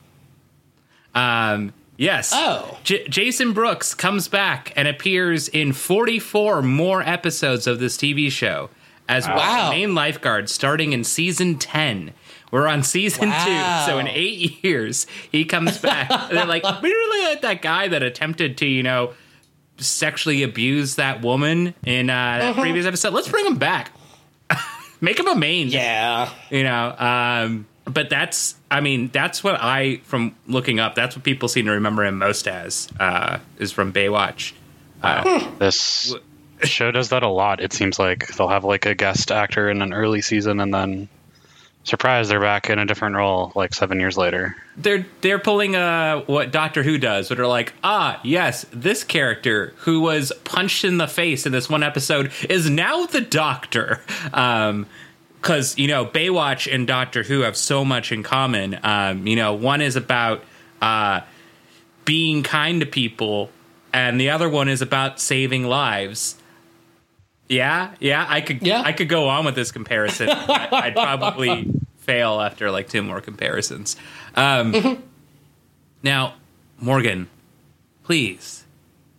Um. 1.14 1.74
Yes. 1.98 2.32
Oh. 2.34 2.80
J- 2.84 3.08
Jason 3.08 3.54
Brooks 3.54 3.94
comes 3.94 4.28
back 4.28 4.74
and 4.76 4.88
appears 4.88 5.48
in 5.50 5.72
44 5.72 6.64
more 6.64 7.04
episodes 7.04 7.68
of 7.68 7.80
this 7.80 7.96
TV 7.96 8.32
show 8.32 8.72
as 9.08 9.26
one 9.28 9.34
of 9.38 9.40
the 9.44 9.48
Wow. 9.48 9.70
main 9.70 9.94
lifeguard 9.94 10.50
starting 10.50 10.94
in 10.94 11.04
season 11.04 11.60
10. 11.60 12.12
We're 12.50 12.66
on 12.68 12.82
season 12.82 13.30
Wow. 13.30 13.84
two, 13.86 13.92
so 13.92 14.00
in 14.00 14.08
eight 14.08 14.64
years 14.64 15.06
he 15.32 15.46
comes 15.46 15.78
back. 15.78 16.10
They're 16.32 16.46
like, 16.46 16.64
we 16.82 16.90
really 16.90 17.26
like 17.28 17.42
that 17.44 17.62
guy 17.62 17.88
that 17.90 18.02
attempted 18.02 18.58
to, 18.60 18.66
you 18.66 18.82
know, 18.82 19.14
sexually 19.82 20.44
abuse 20.44 20.96
that 20.96 21.22
woman 21.22 21.74
in 21.86 22.10
uh, 22.10 22.14
that 22.14 22.42
Uh-huh. 22.52 22.62
previous 22.62 22.86
episode. 22.86 23.14
Let's 23.14 23.28
bring 23.28 23.46
him 23.46 23.58
back. 23.58 23.92
Make 25.02 25.20
him 25.20 25.28
a 25.28 25.36
main 25.36 25.68
Yeah. 25.70 26.30
you 26.50 26.64
know 26.64 26.96
um 26.98 27.66
but 27.86 28.10
that's 28.12 28.54
i 28.70 28.80
mean 28.80 29.10
that's 29.12 29.44
what 29.44 29.56
i 29.60 29.98
from 30.04 30.36
looking 30.48 30.80
up 30.80 30.94
that's 30.94 31.16
what 31.16 31.24
people 31.26 31.50
seem 31.50 31.66
to 31.66 31.72
remember 31.72 32.06
him 32.06 32.20
most 32.20 32.48
as 32.48 32.88
uh 33.00 33.40
is 33.58 33.72
from 33.72 33.92
baywatch 33.92 34.54
Uh, 35.02 35.50
This 35.58 36.14
show 36.64 36.92
does 36.92 37.10
that 37.10 37.24
a 37.24 37.28
lot. 37.28 37.60
It 37.60 37.74
seems 37.74 37.98
like 37.98 38.28
they'll 38.36 38.48
have 38.50 38.64
like 38.64 38.86
a 38.86 38.94
guest 38.94 39.32
actor 39.32 39.68
in 39.68 39.82
an 39.82 39.94
early 39.94 40.22
season, 40.22 40.60
and 40.60 40.72
then 40.72 41.10
surprise, 41.84 42.30
they're 42.30 42.40
back 42.40 42.70
in 42.70 42.80
a 42.80 42.86
different 42.86 43.16
role 43.16 43.52
like 43.56 43.74
seven 43.74 44.00
years 44.00 44.18
later. 44.18 44.56
they're 44.78 45.06
they're 45.22 45.40
pulling 45.40 45.76
uh 45.76 46.22
what 46.22 46.52
doctor 46.52 46.84
who 46.84 46.98
does 46.98 47.30
but 47.30 47.40
are 47.40 47.48
like 47.48 47.74
ah 47.84 48.20
yes 48.24 48.66
this 48.72 49.04
character 49.04 49.74
who 49.80 50.00
was 50.00 50.32
punched 50.44 50.86
in 50.86 50.98
the 50.98 51.08
face 51.08 51.46
in 51.46 51.52
this 51.52 51.70
one 51.70 51.84
episode 51.84 52.32
is 52.50 52.70
now 52.70 53.06
the 53.08 53.22
doctor. 53.22 54.00
Um 54.34 54.86
because 55.42 55.76
you 55.78 55.88
know 55.88 56.06
baywatch 56.06 56.72
and 56.72 56.86
doctor 56.86 57.24
who 57.24 57.42
have 57.42 57.58
so 57.58 57.84
much 57.84 58.12
in 58.12 58.22
common. 58.24 58.80
Um 58.84 59.26
you 59.26 59.36
know 59.36 59.54
one 59.54 59.82
is 59.82 59.96
about 59.96 60.44
uh 60.82 61.22
being 62.06 62.44
kind 62.44 62.80
to 62.80 62.86
people 62.86 63.50
and 63.94 64.20
the 64.22 64.30
other 64.30 64.48
one 64.50 64.70
is 64.70 64.82
about 64.82 65.20
saving 65.20 65.66
lives 65.66 66.36
yeah 67.52 67.94
yeah 68.00 68.26
i 68.30 68.42
could 68.42 68.66
Yeah. 68.66 68.82
i 68.84 68.92
could 68.94 69.10
go 69.10 69.28
on 69.30 69.46
with 69.46 69.56
this 69.56 69.72
comparison 69.72 70.30
I, 70.32 70.70
i'd 70.72 70.94
probably 70.96 71.72
fail 71.98 72.40
after 72.42 72.72
like 72.72 72.88
two 72.90 73.04
more 73.04 73.22
comparisons 73.22 73.96
um 74.36 75.04
now 76.02 76.34
morgan 76.80 77.28
please 78.04 78.64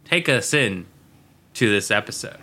take 0.04 0.28
us 0.28 0.52
in 0.54 0.86
to 1.54 1.70
this 1.70 1.90
episode 1.90 2.38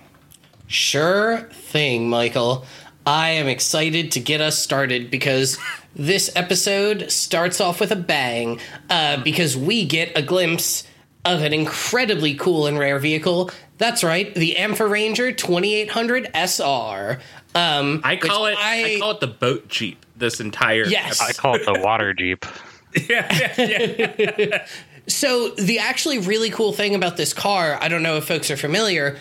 Sure 0.72 1.50
thing, 1.51 2.08
Michael. 2.12 2.63
I 3.03 3.29
am 3.29 3.48
excited 3.48 4.12
to 4.12 4.19
get 4.19 4.39
us 4.39 4.55
started 4.60 5.10
because 5.10 5.58
this 5.96 6.29
episode 6.36 7.10
starts 7.12 7.60
off 7.60 7.79
with 7.79 7.91
a 7.91 7.96
bang 7.96 8.60
uh, 8.88 9.19
because 9.24 9.58
we 9.58 9.84
get 9.84 10.15
a 10.15 10.22
glimpse 10.22 10.84
of 11.25 11.41
an 11.41 11.53
incredibly 11.53 12.36
cool 12.36 12.67
and 12.67 12.77
rare 12.77 13.00
vehicle. 13.00 13.50
That's 13.79 14.03
right, 14.03 14.33
the 14.36 14.57
Amphi-Ranger 14.57 15.31
2800 15.31 16.29
SR. 16.36 17.19
Um, 17.55 18.01
i 18.03 18.15
call 18.15 18.45
it 18.45 18.55
I, 18.59 18.98
call 19.00 19.12
it 19.12 19.21
the 19.21 19.27
boat 19.27 19.67
jeep 19.69 20.05
this 20.15 20.39
entire 20.39 20.86
Yes. 20.86 21.19
I 21.19 21.31
call 21.33 21.55
it 21.55 21.65
the 21.65 21.79
water 21.81 22.13
jeep. 22.13 22.45
yeah, 23.09 23.53
yeah, 23.57 24.33
yeah. 24.38 24.67
So 25.07 25.50
the 25.50 25.79
actually 25.79 26.19
really 26.19 26.51
cool 26.51 26.74
thing 26.74 26.93
about 26.93 27.17
this 27.17 27.33
car, 27.33 27.79
I 27.81 27.88
don't 27.88 28.03
know 28.03 28.17
if 28.17 28.25
folks 28.25 28.51
are 28.51 28.57
familiar, 28.57 29.17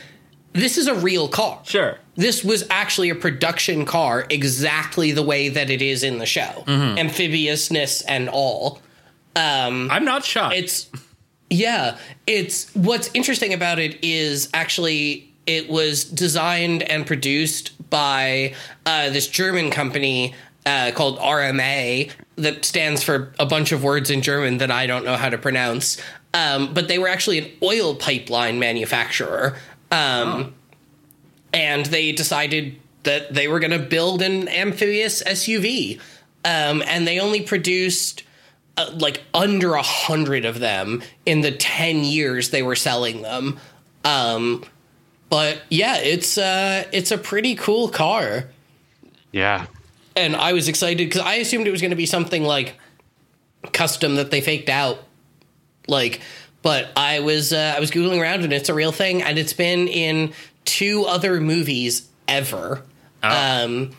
this 0.53 0.77
is 0.77 0.87
a 0.87 0.95
real 0.95 1.29
car. 1.29 1.61
sure 1.65 1.99
This 2.17 2.43
was 2.43 2.67
actually 2.69 3.11
a 3.11 3.15
production 3.15 3.85
car, 3.85 4.27
exactly 4.29 5.13
the 5.13 5.23
way 5.23 5.49
that 5.49 5.71
it 5.71 5.81
is 5.81 6.03
in 6.03 6.19
the 6.19 6.27
show, 6.27 6.65
amphibiousness 6.67 8.03
and 8.03 8.29
all. 8.29 8.83
i'm 9.37 10.05
not 10.05 10.25
shocked 10.25 10.57
It's 10.57 10.91
yeah, 11.51 11.97
it's 12.27 12.75
what's 12.75 13.11
interesting 13.15 13.55
about 13.55 13.79
it 13.79 13.99
is 14.03 14.49
actually 14.53 15.33
it 15.47 15.69
was 15.71 16.05
designed 16.05 16.83
and 16.83 17.07
produced 17.07 17.73
by 17.91 18.55
uh, 18.85 19.09
this 19.11 19.27
German 19.27 19.71
company 19.71 20.35
uh, 20.67 20.93
called 20.95 21.19
RMA 21.19 22.11
that 22.37 22.65
stands 22.65 23.03
for 23.03 23.33
a 23.39 23.47
bunch 23.47 23.73
of 23.73 23.83
words 23.83 24.11
in 24.11 24.21
German 24.21 24.59
that 24.59 24.71
I 24.71 24.87
don't 24.87 25.05
know 25.05 25.17
how 25.17 25.31
to 25.31 25.39
pronounce. 25.39 25.97
Um, 26.35 26.75
but 26.75 26.89
they 26.89 26.99
were 26.99 27.09
actually 27.09 27.39
an 27.39 27.51
oil 27.63 27.95
pipeline 27.95 28.59
manufacturer. 28.59 29.57
Um, 29.91 30.55
And 31.55 31.87
they 31.87 32.13
decided 32.13 32.77
that 33.05 33.33
they 33.33 33.49
were 33.49 33.59
going 33.59 33.71
to 33.71 33.79
build 33.79 34.21
an 34.21 34.49
amphibious 34.49 35.23
SUV. 35.23 35.99
Um, 36.45 36.83
and 36.87 37.07
they 37.09 37.19
only 37.19 37.41
produced 37.41 38.23
uh, 38.79 38.91
like 38.95 39.23
under 39.35 39.75
a 39.75 39.83
hundred 39.83 40.45
of 40.45 40.61
them 40.61 41.03
in 41.27 41.43
the 41.43 41.53
10 41.53 42.05
years 42.05 42.51
they 42.51 42.63
were 42.63 42.77
selling 42.77 43.23
them. 43.23 43.59
Um, 44.05 44.65
but 45.29 45.61
yeah, 45.69 45.99
it's 45.99 46.39
uh, 46.39 46.85
it's 46.93 47.11
a 47.11 47.19
pretty 47.19 47.55
cool 47.55 47.89
car. 47.89 48.49
Yeah. 49.33 49.67
and 50.17 50.35
I 50.35 50.55
was 50.55 50.69
excited 50.69 51.09
because 51.09 51.21
I 51.21 51.35
assumed 51.35 51.67
it 51.67 51.71
was 51.71 51.83
going 51.83 51.91
to 51.91 51.97
be 51.97 52.07
something 52.07 52.43
like 52.43 52.77
custom 53.73 54.15
that 54.17 54.31
they 54.31 54.41
faked 54.41 54.69
out, 54.69 54.99
like. 55.87 56.21
But 56.61 56.89
I 56.97 57.21
was 57.21 57.53
uh, 57.53 57.75
I 57.77 57.81
was 57.81 57.91
googling 57.91 58.21
around 58.21 58.43
and 58.43 58.53
it's 58.53 58.69
a 58.69 58.75
real 58.75 58.91
thing, 58.93 59.23
and 59.23 59.39
it's 59.39 59.53
been 59.53 59.87
in 59.87 60.33
two 60.65 61.05
other 61.05 61.41
movies 61.41 62.09
ever. 62.27 62.83
Um, 63.23 63.91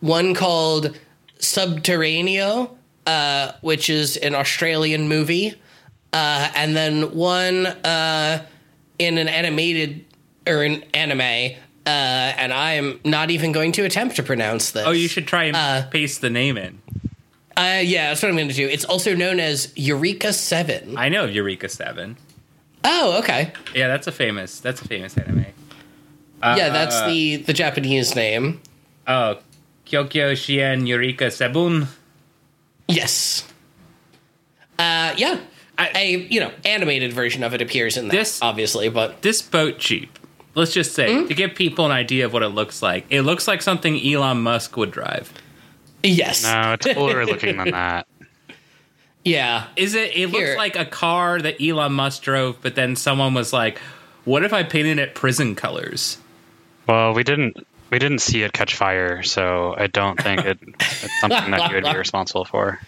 one 0.00 0.34
called 0.34 0.98
Subterano, 1.38 2.70
uh, 3.06 3.52
which 3.60 3.90
is 3.90 4.16
an 4.16 4.34
Australian 4.34 5.08
movie, 5.08 5.54
uh, 6.12 6.50
and 6.54 6.76
then 6.76 7.14
one 7.14 7.66
uh, 7.66 8.44
in 8.98 9.18
an 9.18 9.28
animated 9.28 10.04
or 10.46 10.62
an 10.62 10.84
anime. 10.94 11.56
Uh, 11.84 11.88
and 11.88 12.52
I 12.52 12.74
am 12.74 13.00
not 13.04 13.32
even 13.32 13.50
going 13.50 13.72
to 13.72 13.82
attempt 13.84 14.16
to 14.16 14.22
pronounce 14.22 14.70
this. 14.70 14.86
Oh, 14.86 14.92
you 14.92 15.08
should 15.08 15.26
try 15.26 15.44
and 15.44 15.90
paste 15.90 16.20
the 16.20 16.30
name 16.30 16.56
in. 16.56 16.80
Uh, 17.56 17.80
yeah, 17.82 18.08
that's 18.08 18.22
what 18.22 18.28
I'm 18.28 18.36
going 18.36 18.48
to 18.48 18.54
do. 18.54 18.68
It's 18.68 18.84
also 18.84 19.16
known 19.16 19.40
as 19.40 19.72
Eureka 19.74 20.32
Seven. 20.32 20.96
I 20.96 21.08
know 21.08 21.24
Eureka 21.24 21.68
Seven. 21.68 22.16
Oh, 22.84 23.18
okay. 23.18 23.52
Yeah, 23.74 23.88
that's 23.88 24.06
a 24.06 24.12
famous. 24.12 24.60
That's 24.60 24.80
a 24.80 24.88
famous 24.88 25.16
anime. 25.18 25.46
yeah, 26.42 26.68
that's 26.70 27.04
the 27.06 27.36
the 27.36 27.52
Japanese 27.52 28.14
name. 28.14 28.60
Oh, 29.06 29.38
Kokyoshihen 29.86 30.86
Eureka 30.86 31.26
Sebun. 31.26 31.88
Yes. 32.88 33.46
Uh, 34.78 35.14
yeah. 35.16 35.38
I- 35.78 35.90
a 35.94 36.16
you 36.28 36.40
know 36.40 36.52
animated 36.64 37.12
version 37.12 37.42
of 37.42 37.54
it 37.54 37.62
appears 37.62 37.96
in 37.96 38.08
that, 38.08 38.12
This- 38.12 38.40
obviously, 38.42 38.88
but 38.88 39.22
This 39.22 39.40
boat 39.42 39.78
jeep. 39.78 40.18
Let's 40.54 40.74
just 40.74 40.94
say 40.94 41.14
Hmm? 41.22 41.28
to 41.28 41.34
give 41.34 41.54
people 41.54 41.86
an 41.86 41.92
idea 41.92 42.26
of 42.26 42.32
what 42.34 42.42
it 42.42 42.48
looks 42.48 42.82
like. 42.82 43.06
It 43.08 43.22
looks 43.22 43.48
like 43.48 43.62
something 43.62 43.98
Elon 44.06 44.42
Musk 44.42 44.76
would 44.76 44.90
drive. 44.90 45.32
yes, 46.02 46.42
No, 46.44 46.74
it's 46.74 46.86
cooler 46.92 47.24
looking 47.24 47.56
than 47.56 47.70
that. 47.70 48.06
yeah, 49.24 49.68
Is 49.76 49.94
it? 49.94 50.14
It 50.16 50.28
looks 50.30 50.56
like 50.56 50.76
a 50.76 50.84
car 50.84 51.40
that 51.40 51.62
Elon 51.62 51.92
Musk 51.94 52.22
drove, 52.22 52.60
but 52.60 52.74
then 52.74 52.96
someone 52.96 53.32
was 53.34 53.52
like, 53.52 53.78
"What 54.24 54.44
if 54.44 54.52
I 54.52 54.62
painted 54.62 54.98
it 54.98 55.14
prison 55.14 55.54
colors?" 55.54 56.18
Well, 56.86 57.14
we 57.14 57.22
didn't 57.24 57.66
we 57.92 57.98
didn't 58.00 58.18
see 58.20 58.42
it 58.42 58.52
catch 58.52 58.74
fire, 58.74 59.22
so 59.22 59.74
I 59.78 59.86
don't 59.86 60.20
think 60.20 60.40
it, 60.44 60.58
it's 60.62 61.20
something 61.20 61.50
that 61.52 61.68
you 61.70 61.76
would 61.76 61.84
be 61.84 61.96
responsible 61.98 62.44
for. 62.44 62.80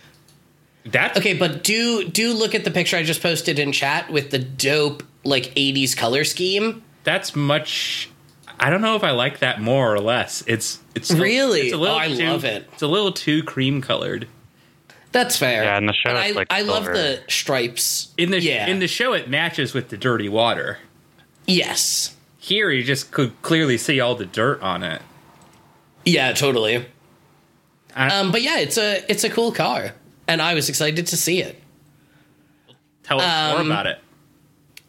That's 0.86 1.18
okay. 1.18 1.34
But 1.34 1.62
do 1.62 2.08
do 2.08 2.32
look 2.32 2.54
at 2.54 2.64
the 2.64 2.70
picture 2.70 2.96
I 2.96 3.02
just 3.04 3.22
posted 3.22 3.58
in 3.58 3.70
chat 3.72 4.10
with 4.10 4.30
the 4.30 4.38
dope 4.38 5.02
like 5.24 5.54
'80s 5.54 5.96
color 5.96 6.24
scheme. 6.24 6.82
That's 7.04 7.36
much. 7.36 8.10
I 8.58 8.70
don't 8.70 8.80
know 8.82 8.96
if 8.96 9.04
I 9.04 9.10
like 9.10 9.38
that 9.40 9.60
more 9.60 9.92
or 9.94 10.00
less. 10.00 10.42
It's 10.46 10.80
it's 10.94 11.10
Really? 11.10 11.60
It's 11.62 11.74
a 11.74 11.76
little 11.76 11.96
Oh, 11.96 11.98
I 11.98 12.08
too, 12.08 12.24
love 12.26 12.44
it. 12.44 12.68
It's 12.72 12.82
a 12.82 12.86
little 12.86 13.12
too 13.12 13.42
cream 13.42 13.80
colored. 13.82 14.26
That's 15.12 15.36
fair. 15.36 15.62
Yeah, 15.64 15.78
in 15.78 15.86
the 15.86 15.92
show 15.92 16.08
And 16.10 16.18
I, 16.18 16.30
like 16.32 16.48
I 16.50 16.62
love 16.62 16.86
the 16.86 17.22
stripes. 17.28 18.12
In 18.16 18.30
the 18.30 18.40
yeah, 18.40 18.66
in 18.66 18.78
the 18.80 18.88
show, 18.88 19.12
it 19.12 19.28
matches 19.28 19.72
with 19.74 19.88
the 19.90 19.96
dirty 19.96 20.28
water. 20.28 20.78
yes, 21.46 22.13
Here, 22.44 22.68
you 22.70 22.84
just 22.84 23.10
could 23.10 23.40
clearly 23.40 23.78
see 23.78 24.00
all 24.00 24.14
the 24.16 24.26
dirt 24.26 24.60
on 24.60 24.82
it. 24.82 25.00
yeah, 26.04 26.34
totally. 26.34 26.84
Um, 27.96 28.32
but 28.32 28.42
yeah, 28.42 28.58
it's 28.58 28.76
a 28.76 29.02
it's 29.10 29.24
a 29.24 29.30
cool 29.30 29.50
car, 29.50 29.92
and 30.28 30.42
I 30.42 30.52
was 30.52 30.68
excited 30.68 31.06
to 31.06 31.16
see 31.16 31.40
it. 31.40 31.58
Tell 33.02 33.18
us 33.18 33.50
more 33.50 33.60
um, 33.62 33.70
about 33.70 33.86
it. 33.86 33.98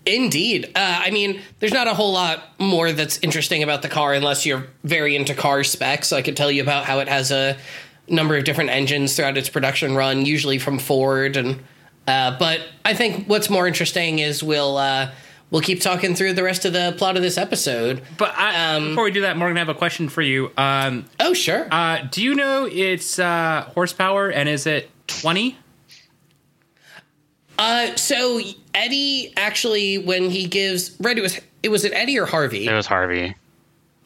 Indeed. 0.06 0.66
Uh, 0.76 1.00
I 1.06 1.12
mean, 1.12 1.40
there's 1.62 1.72
not 1.72 1.88
a 1.88 1.94
whole 1.94 2.12
lot 2.12 2.44
more 2.60 2.92
that's 2.92 3.20
interesting 3.20 3.64
about 3.64 3.84
the 3.84 3.88
car 3.88 4.14
unless 4.14 4.46
you're 4.46 4.68
very 4.84 5.16
into 5.16 5.34
car 5.34 5.64
specs. 5.64 6.12
I 6.12 6.24
could 6.24 6.36
tell 6.36 6.52
you 6.52 6.62
about 6.62 6.84
how 6.84 7.00
it 7.00 7.08
has 7.08 7.32
a 7.32 7.58
number 8.10 8.36
of 8.36 8.44
different 8.44 8.72
engines 8.72 9.16
throughout 9.16 9.38
its 9.38 9.48
production 9.48 9.96
run, 9.96 10.26
usually 10.26 10.60
from 10.60 10.78
Ford. 10.78 11.38
And 11.38 11.64
uh, 12.06 12.38
but 12.38 12.68
I 12.84 12.94
think 12.94 13.30
what's 13.30 13.50
more 13.50 13.66
interesting 13.66 14.20
is 14.20 14.44
we'll 14.44 14.76
uh, 14.76 15.12
we'll 15.52 15.62
keep 15.62 15.82
talking 15.82 16.16
through 16.16 16.34
the 16.34 16.44
rest 16.44 16.66
of 16.66 16.74
the 16.74 16.94
plot 16.98 17.16
of 17.18 17.22
this 17.22 17.38
episode. 17.38 18.02
But 18.18 18.34
I, 18.38 18.76
um, 18.76 18.90
before 18.90 19.04
we 19.06 19.12
do 19.12 19.22
that, 19.22 19.38
Morgan, 19.38 19.58
I 19.58 19.60
have 19.60 19.70
a 19.70 19.74
question 19.74 20.10
for 20.10 20.22
you. 20.22 20.52
Um, 20.58 21.06
Oh, 21.20 21.34
sure. 21.34 21.68
uh, 21.72 22.00
do 22.12 22.24
you 22.24 22.36
know 22.36 22.66
its 22.72 23.20
uh, 23.20 23.70
horsepower 23.74 24.30
and 24.30 24.48
is 24.50 24.66
it 24.68 24.90
twenty? 25.08 25.58
Uh, 27.58 27.96
so 27.96 28.42
Eddie 28.74 29.34
actually, 29.38 29.98
when 29.98 30.30
he 30.30 30.46
gives 30.46 30.96
right, 31.00 31.18
it 31.18 31.22
was 31.22 31.40
it 31.64 31.70
was 31.70 31.86
it 31.86 31.94
Eddie 31.94 32.20
or 32.20 32.26
Harvey? 32.26 32.68
It 32.68 32.74
was 32.74 32.86
Harvey. 32.86 33.36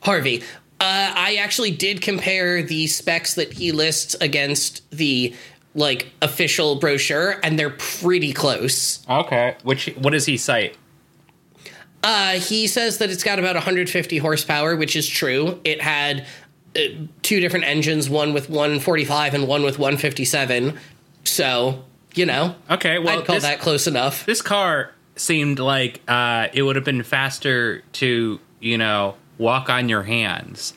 Harvey. 0.01 0.43
Uh, 0.81 1.11
I 1.15 1.35
actually 1.41 1.71
did 1.71 2.01
compare 2.01 2.63
the 2.63 2.87
specs 2.87 3.33
that 3.35 3.51
he 3.51 3.71
lists 3.71 4.15
against 4.21 4.89
the 4.91 5.33
like 5.75 6.07
official 6.21 6.75
brochure, 6.75 7.39
and 7.43 7.57
they're 7.59 7.71
pretty 7.71 8.33
close. 8.33 9.05
Okay. 9.09 9.55
Which 9.63 9.87
what 9.97 10.11
does 10.11 10.25
he 10.25 10.37
cite? 10.37 10.77
Uh, 12.03 12.33
he 12.39 12.67
says 12.67 12.99
that 12.99 13.09
it's 13.09 13.23
got 13.23 13.39
about 13.39 13.55
150 13.55 14.17
horsepower, 14.19 14.75
which 14.75 14.95
is 14.95 15.07
true. 15.07 15.59
It 15.63 15.81
had 15.81 16.25
uh, 16.75 16.79
two 17.21 17.39
different 17.39 17.65
engines, 17.65 18.09
one 18.09 18.33
with 18.33 18.49
145 18.49 19.33
and 19.33 19.47
one 19.47 19.63
with 19.63 19.77
157. 19.79 20.77
So 21.25 21.83
you 22.15 22.25
know, 22.25 22.55
Okay. 22.69 22.97
Well, 22.99 23.19
I'd 23.19 23.25
call 23.25 23.35
this, 23.35 23.43
that 23.43 23.59
close 23.59 23.85
enough. 23.87 24.25
this 24.25 24.41
car 24.41 24.91
seemed 25.15 25.59
like 25.59 26.01
uh, 26.07 26.47
it 26.53 26.63
would 26.63 26.75
have 26.75 26.85
been 26.85 27.03
faster 27.03 27.83
to 27.93 28.39
you 28.59 28.77
know 28.77 29.15
walk 29.37 29.69
on 29.69 29.89
your 29.89 30.03
hands. 30.03 30.73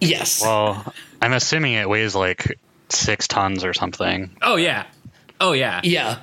Yes. 0.00 0.42
Well, 0.42 0.92
I'm 1.20 1.32
assuming 1.32 1.74
it 1.74 1.88
weighs 1.88 2.14
like 2.14 2.58
six 2.88 3.28
tons 3.28 3.64
or 3.64 3.74
something. 3.74 4.30
Oh 4.42 4.56
yeah. 4.56 4.86
Oh 5.40 5.52
yeah. 5.52 5.80
Yeah. 5.84 6.18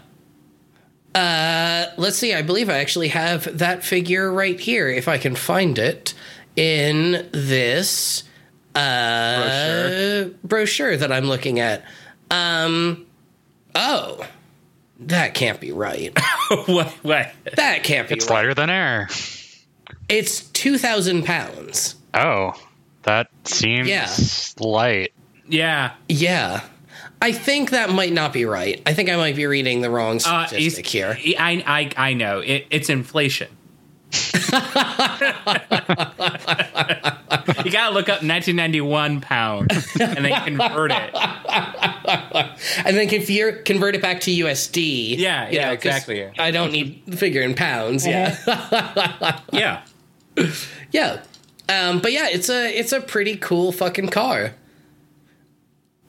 Uh, 1.18 1.92
let's 1.98 2.18
see. 2.18 2.34
I 2.34 2.42
believe 2.44 2.70
I 2.70 2.78
actually 2.78 3.08
have 3.10 3.58
that 3.58 3.84
figure 3.84 4.32
right 4.32 4.60
here, 4.60 4.88
if 4.88 5.08
I 5.08 5.18
can 5.18 5.36
find 5.36 5.78
it 5.80 6.14
in 6.56 7.28
this 7.32 8.24
uh, 8.76 9.40
Brochure. 9.40 10.30
brochure 10.44 10.98
that 10.98 11.12
I'm 11.12 11.26
looking 11.26 11.60
at. 11.60 11.84
Um, 12.30 13.08
oh, 13.74 14.26
that 15.00 15.34
can't 15.34 15.60
be 15.60 15.72
right. 15.72 16.16
what? 16.68 16.88
What? 17.02 17.32
That 17.56 17.84
can't 17.84 18.08
be 18.08 18.16
It's 18.16 18.30
right. 18.30 18.36
lighter 18.36 18.54
than 18.54 18.70
air. 18.70 19.10
It's 20.10 20.42
two 20.42 20.78
thousand 20.78 21.24
pounds. 21.26 21.96
Oh, 22.14 22.54
that 23.04 23.30
seems 23.46 23.88
Yeah. 23.88 24.10
light. 24.60 25.14
Yeah. 25.50 25.94
Yeah. 26.10 26.62
I 27.22 27.32
think 27.32 27.72
that 27.72 27.90
might 27.90 28.14
not 28.14 28.32
be 28.34 28.46
right. 28.46 28.82
I 28.86 28.94
think 28.94 29.10
I 29.10 29.16
might 29.16 29.36
be 29.36 29.46
reading 29.48 29.82
the 29.82 29.90
wrong 29.90 30.18
Uh, 30.26 30.46
statistic 30.48 30.86
he's- 30.88 31.16
here. 31.16 31.36
I, 31.40 31.64
I, 31.98 32.10
I 32.10 32.14
know. 32.14 32.40
It, 32.40 32.68
it's 32.70 32.90
inflation. 32.90 33.50
you 37.66 37.72
gotta 37.72 37.94
look 37.94 38.08
up 38.10 38.22
1991 38.24 39.22
pounds 39.22 39.88
and 40.00 40.24
then 40.26 40.44
convert 40.46 40.92
it. 40.92 41.12
And 42.86 42.96
then 42.98 43.10
if 43.10 43.30
you 43.30 43.62
convert 43.66 43.96
it 43.96 44.02
back 44.02 44.22
to 44.22 44.32
USD. 44.32 45.18
Yeah, 45.18 45.50
you 45.50 45.56
yeah, 45.58 45.66
know, 45.72 45.76
'cause 45.76 45.86
exactly. 45.86 46.30
I 46.40 46.52
don't 46.52 46.72
need 46.72 47.04
the 47.06 47.18
figure 47.18 47.42
in 47.42 47.54
pounds. 47.56 48.06
Yeah. 48.08 48.38
Yeah. 49.52 49.82
Yeah. 50.92 51.22
Um, 51.70 52.00
but 52.00 52.14
yeah, 52.14 52.30
it's 52.30 52.50
a 52.50 52.74
it's 52.80 52.94
a 52.94 53.02
pretty 53.02 53.36
cool 53.36 53.74
fucking 53.74 54.08
car. 54.08 54.54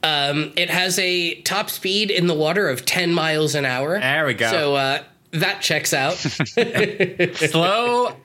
Um, 0.02 0.52
it 0.56 0.70
has 0.70 0.98
a 0.98 1.40
top 1.42 1.70
speed 1.70 2.10
in 2.10 2.26
the 2.28 2.34
water 2.34 2.68
of 2.68 2.84
10 2.84 3.12
miles 3.12 3.54
an 3.54 3.64
hour. 3.64 3.98
There 3.98 4.26
we 4.26 4.34
go. 4.34 4.50
So 4.50 4.74
uh, 4.76 5.02
that 5.32 5.60
checks 5.60 5.92
out. 5.92 6.14
Slow 7.34 8.16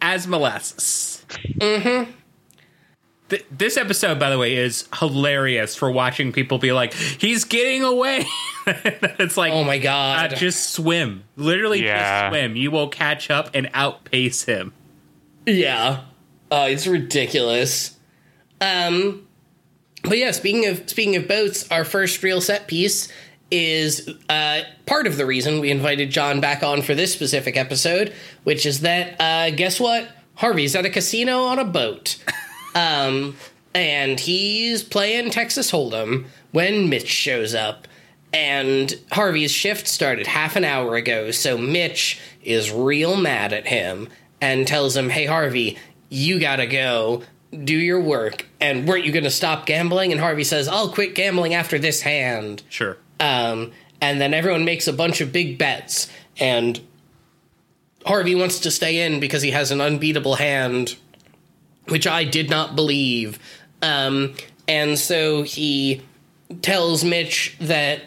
as 0.00 0.26
molasses. 0.26 1.24
Mm-hmm. 1.28 2.10
Th- 3.28 3.46
this 3.50 3.76
episode, 3.76 4.18
by 4.18 4.30
the 4.30 4.38
way, 4.38 4.56
is 4.56 4.88
hilarious 4.98 5.76
for 5.76 5.90
watching 5.90 6.32
people 6.32 6.58
be 6.58 6.72
like, 6.72 6.92
"He's 6.94 7.44
getting 7.44 7.84
away." 7.84 8.26
it's 8.66 9.36
like, 9.36 9.52
oh 9.52 9.62
my 9.62 9.78
uh, 9.78 9.82
god. 9.82 10.36
just 10.36 10.70
swim. 10.72 11.22
Literally, 11.36 11.84
Yeah. 11.84 12.22
just 12.22 12.32
swim. 12.32 12.56
You 12.56 12.72
will 12.72 12.88
catch 12.88 13.30
up 13.30 13.50
and 13.54 13.70
outpace 13.72 14.44
him. 14.44 14.72
Yeah. 15.46 16.00
Oh, 16.50 16.64
it's 16.64 16.86
ridiculous. 16.88 17.96
Um 18.60 19.28
but 20.02 20.18
yeah, 20.18 20.30
speaking 20.30 20.66
of 20.66 20.88
speaking 20.88 21.16
of 21.16 21.28
boats, 21.28 21.70
our 21.70 21.84
first 21.84 22.22
real 22.22 22.40
set 22.40 22.66
piece 22.66 23.08
is 23.50 24.08
uh, 24.28 24.62
part 24.86 25.06
of 25.06 25.16
the 25.16 25.26
reason 25.26 25.60
we 25.60 25.70
invited 25.70 26.10
John 26.10 26.40
back 26.40 26.62
on 26.62 26.82
for 26.82 26.94
this 26.94 27.12
specific 27.12 27.56
episode, 27.56 28.12
which 28.44 28.64
is 28.64 28.80
that 28.80 29.20
uh, 29.20 29.50
guess 29.50 29.80
what? 29.80 30.08
Harvey's 30.36 30.74
at 30.74 30.86
a 30.86 30.90
casino 30.90 31.42
on 31.44 31.58
a 31.58 31.64
boat, 31.64 32.16
um, 32.74 33.36
and 33.74 34.18
he's 34.18 34.82
playing 34.82 35.30
Texas 35.30 35.70
Hold'em 35.70 36.26
when 36.52 36.88
Mitch 36.88 37.08
shows 37.08 37.54
up. 37.54 37.86
And 38.32 38.94
Harvey's 39.10 39.50
shift 39.50 39.88
started 39.88 40.28
half 40.28 40.54
an 40.54 40.64
hour 40.64 40.94
ago, 40.94 41.32
so 41.32 41.58
Mitch 41.58 42.20
is 42.44 42.70
real 42.70 43.16
mad 43.16 43.52
at 43.52 43.66
him 43.66 44.08
and 44.40 44.68
tells 44.68 44.96
him, 44.96 45.10
"Hey 45.10 45.26
Harvey, 45.26 45.76
you 46.08 46.38
gotta 46.38 46.66
go. 46.66 47.22
Do 47.52 47.76
your 47.76 48.00
work. 48.00 48.46
And 48.60 48.86
weren't 48.86 49.04
you 49.04 49.12
going 49.12 49.24
to 49.24 49.30
stop 49.30 49.66
gambling? 49.66 50.12
And 50.12 50.20
Harvey 50.20 50.44
says, 50.44 50.68
I'll 50.68 50.90
quit 50.90 51.14
gambling 51.14 51.54
after 51.54 51.78
this 51.78 52.02
hand. 52.02 52.62
Sure. 52.68 52.96
Um, 53.18 53.72
and 54.00 54.20
then 54.20 54.34
everyone 54.34 54.64
makes 54.64 54.86
a 54.86 54.92
bunch 54.92 55.20
of 55.20 55.32
big 55.32 55.58
bets. 55.58 56.10
And 56.38 56.80
Harvey 58.06 58.34
wants 58.34 58.60
to 58.60 58.70
stay 58.70 59.04
in 59.04 59.20
because 59.20 59.42
he 59.42 59.50
has 59.50 59.70
an 59.70 59.80
unbeatable 59.80 60.36
hand, 60.36 60.96
which 61.88 62.06
I 62.06 62.24
did 62.24 62.48
not 62.48 62.76
believe. 62.76 63.38
Um, 63.82 64.34
and 64.68 64.98
so 64.98 65.42
he 65.42 66.02
tells 66.62 67.04
Mitch 67.04 67.56
that 67.60 68.02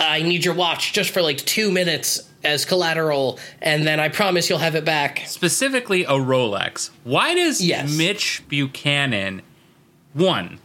I 0.00 0.22
need 0.22 0.44
your 0.44 0.54
watch 0.54 0.92
just 0.92 1.10
for 1.10 1.22
like 1.22 1.38
two 1.38 1.70
minutes 1.70 2.28
as 2.44 2.64
collateral, 2.64 3.38
and 3.60 3.86
then 3.86 4.00
I 4.00 4.08
promise 4.08 4.48
you'll 4.50 4.58
have 4.58 4.74
it 4.74 4.84
back. 4.84 5.22
Specifically, 5.26 6.04
a 6.04 6.10
Rolex. 6.12 6.90
Why 7.04 7.34
does 7.34 7.60
Yes. 7.60 7.96
Mitch 7.96 8.42
Buchanan, 8.48 9.42
one, 10.12 10.58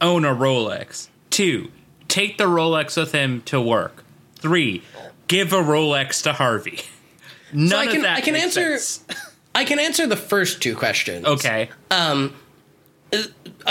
own 0.00 0.24
a 0.24 0.34
Rolex? 0.34 1.08
Two, 1.30 1.70
take 2.08 2.38
the 2.38 2.44
Rolex 2.44 2.96
with 2.96 3.12
him 3.12 3.42
to 3.42 3.60
work? 3.60 4.04
Three, 4.36 4.82
give 5.28 5.52
a 5.52 5.62
Rolex 5.62 6.22
to 6.24 6.32
Harvey? 6.34 6.80
None 7.52 7.78
I 7.78 7.86
can- 7.86 7.96
of 7.96 8.02
that 8.02 8.16
I 8.18 8.20
can 8.20 8.36
answer- 8.36 8.78
sense. 8.78 9.04
I 9.54 9.64
can 9.66 9.78
answer 9.78 10.06
the 10.06 10.16
first 10.16 10.62
two 10.62 10.74
questions. 10.74 11.26
Okay. 11.26 11.68
Uh, 11.90 12.28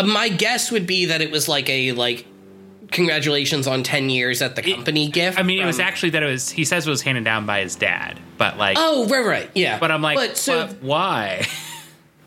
my 0.05 0.29
guess 0.29 0.71
would 0.71 0.85
be 0.85 1.05
that 1.07 1.21
it 1.21 1.31
was 1.31 1.47
like 1.49 1.67
a 1.69 1.91
like 1.93 2.27
congratulations 2.91 3.67
on 3.67 3.83
10 3.83 4.09
years 4.09 4.41
at 4.41 4.55
the 4.55 4.61
company 4.61 5.09
gift. 5.09 5.39
I 5.39 5.43
mean, 5.43 5.59
it 5.61 5.65
was 5.65 5.79
actually 5.79 6.11
that 6.11 6.23
it 6.23 6.27
was. 6.27 6.49
He 6.49 6.65
says 6.65 6.85
it 6.85 6.89
was 6.89 7.01
handed 7.01 7.23
down 7.23 7.45
by 7.45 7.61
his 7.61 7.75
dad, 7.75 8.19
but 8.37 8.57
like, 8.57 8.77
Oh, 8.79 9.07
right, 9.07 9.25
right. 9.25 9.49
Yeah. 9.55 9.79
but 9.79 9.91
I'm 9.91 10.01
like, 10.01 10.17
but 10.17 10.37
so, 10.37 10.67
but 10.67 10.81
why? 10.83 11.45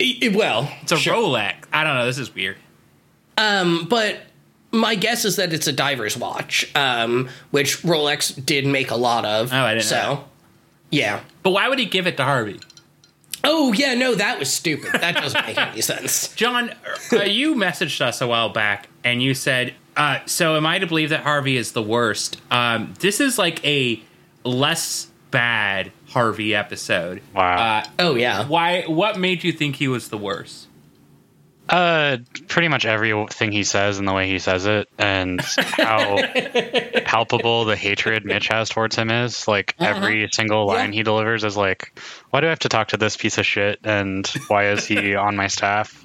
i- 0.00 0.32
well, 0.34 0.70
It's 0.82 0.92
a 0.92 0.96
sure. 0.96 1.14
Rolex. 1.14 1.54
I 1.72 1.84
don't 1.84 1.94
know. 1.94 2.06
This 2.06 2.18
is 2.18 2.34
weird. 2.34 2.56
Um, 3.36 3.86
but 3.88 4.20
my 4.72 4.94
guess 4.94 5.24
is 5.24 5.36
that 5.36 5.52
it's 5.52 5.66
a 5.66 5.72
diver's 5.72 6.16
watch, 6.16 6.70
um, 6.74 7.28
which 7.50 7.82
Rolex 7.82 8.44
did 8.44 8.66
make 8.66 8.90
a 8.90 8.96
lot 8.96 9.24
of. 9.24 9.52
Oh, 9.52 9.56
I 9.56 9.74
didn't 9.74 9.86
so, 9.86 9.96
know. 9.96 10.24
yeah. 10.90 11.20
But 11.42 11.50
why 11.50 11.68
would 11.68 11.78
he 11.78 11.84
give 11.86 12.06
it 12.06 12.16
to 12.16 12.24
Harvey? 12.24 12.60
Oh, 13.46 13.72
yeah, 13.74 13.92
no, 13.94 14.14
that 14.14 14.38
was 14.38 14.50
stupid. 14.50 14.92
That 15.00 15.16
doesn't 15.16 15.44
make 15.46 15.58
any 15.58 15.80
sense. 15.82 16.34
John, 16.34 16.72
uh, 17.12 17.24
you 17.24 17.54
messaged 17.54 18.00
us 18.00 18.20
a 18.22 18.26
while 18.26 18.48
back 18.48 18.88
and 19.04 19.22
you 19.22 19.34
said, 19.34 19.74
uh, 19.96 20.18
So, 20.26 20.56
am 20.56 20.66
I 20.66 20.78
to 20.78 20.86
believe 20.86 21.10
that 21.10 21.22
Harvey 21.22 21.56
is 21.56 21.72
the 21.72 21.82
worst? 21.82 22.40
Um, 22.50 22.94
this 23.00 23.20
is 23.20 23.38
like 23.38 23.64
a 23.66 24.02
less 24.44 25.08
bad 25.30 25.90
Harvey 26.08 26.54
episode. 26.54 27.20
Wow. 27.34 27.56
Uh, 27.78 27.84
Oh, 27.98 28.14
yeah. 28.14 28.46
why? 28.46 28.82
What 28.82 29.18
made 29.18 29.42
you 29.44 29.52
think 29.52 29.76
he 29.76 29.88
was 29.88 30.08
the 30.08 30.18
worst? 30.18 30.68
Uh, 31.66 32.18
pretty 32.48 32.68
much 32.68 32.84
everything 32.84 33.50
he 33.50 33.64
says 33.64 33.98
and 33.98 34.06
the 34.06 34.12
way 34.12 34.28
he 34.28 34.38
says 34.38 34.66
it, 34.66 34.86
and 34.98 35.40
how 35.56 36.18
palpable 37.06 37.64
the 37.64 37.74
hatred 37.74 38.26
Mitch 38.26 38.48
has 38.48 38.68
towards 38.68 38.94
him 38.96 39.10
is. 39.10 39.48
Like 39.48 39.74
every 39.80 40.28
single 40.30 40.66
line 40.66 40.92
he 40.92 41.02
delivers 41.02 41.42
is 41.42 41.56
like, 41.56 41.98
"Why 42.28 42.40
do 42.42 42.48
I 42.48 42.50
have 42.50 42.58
to 42.60 42.68
talk 42.68 42.88
to 42.88 42.98
this 42.98 43.16
piece 43.16 43.38
of 43.38 43.46
shit?" 43.46 43.80
And 43.82 44.26
why 44.48 44.72
is 44.72 44.84
he 44.84 45.14
on 45.16 45.36
my 45.36 45.46
staff? 45.46 46.04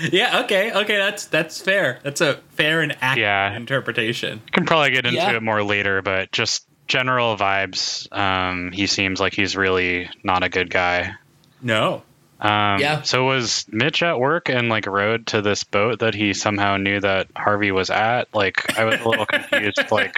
Yeah. 0.12 0.40
Okay. 0.44 0.72
Okay. 0.72 0.96
That's 0.96 1.26
that's 1.26 1.60
fair. 1.60 2.00
That's 2.02 2.20
a 2.20 2.34
fair 2.56 2.80
and 2.80 2.92
accurate 3.00 3.18
Yeah. 3.18 3.54
interpretation. 3.56 4.40
can 4.52 4.64
probably 4.66 4.90
get 4.90 5.04
into 5.06 5.16
Yeah. 5.18 5.36
it 5.36 5.42
more 5.42 5.62
later, 5.62 6.02
but 6.02 6.32
just 6.32 6.66
general 6.88 7.36
vibes. 7.36 8.10
Um, 8.16 8.72
he 8.72 8.86
seems 8.86 9.20
like 9.20 9.34
he's 9.34 9.56
really 9.56 10.08
not 10.24 10.42
a 10.42 10.48
good 10.48 10.70
guy. 10.70 11.12
No. 11.60 12.02
Um, 12.40 12.80
Yeah. 12.80 13.02
So 13.02 13.24
was 13.24 13.64
Mitch 13.70 14.02
at 14.02 14.18
work 14.18 14.48
and 14.48 14.68
like 14.68 14.86
rode 14.86 15.28
to 15.28 15.42
this 15.42 15.62
boat 15.62 16.00
that 16.00 16.14
he 16.14 16.34
somehow 16.34 16.76
knew 16.76 16.98
that 16.98 17.28
Harvey 17.36 17.70
was 17.70 17.88
at? 17.88 18.34
Like, 18.34 18.76
I 18.78 18.84
was 18.84 19.00
a 19.00 19.08
little 19.08 19.26
confused, 19.26 19.78
like 19.92 20.16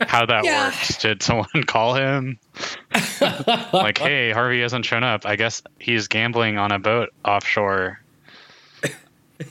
how 0.00 0.26
that 0.26 0.44
Yeah. 0.44 0.66
worked. 0.66 1.00
Did 1.00 1.22
someone 1.22 1.46
call 1.66 1.94
him? 1.94 2.38
like, 3.72 3.98
hey, 3.98 4.32
Harvey 4.32 4.62
hasn't 4.62 4.84
shown 4.84 5.04
up. 5.04 5.26
I 5.26 5.36
guess 5.36 5.62
he's 5.78 6.08
gambling 6.08 6.58
on 6.58 6.72
a 6.72 6.78
boat 6.78 7.10
offshore. 7.24 8.00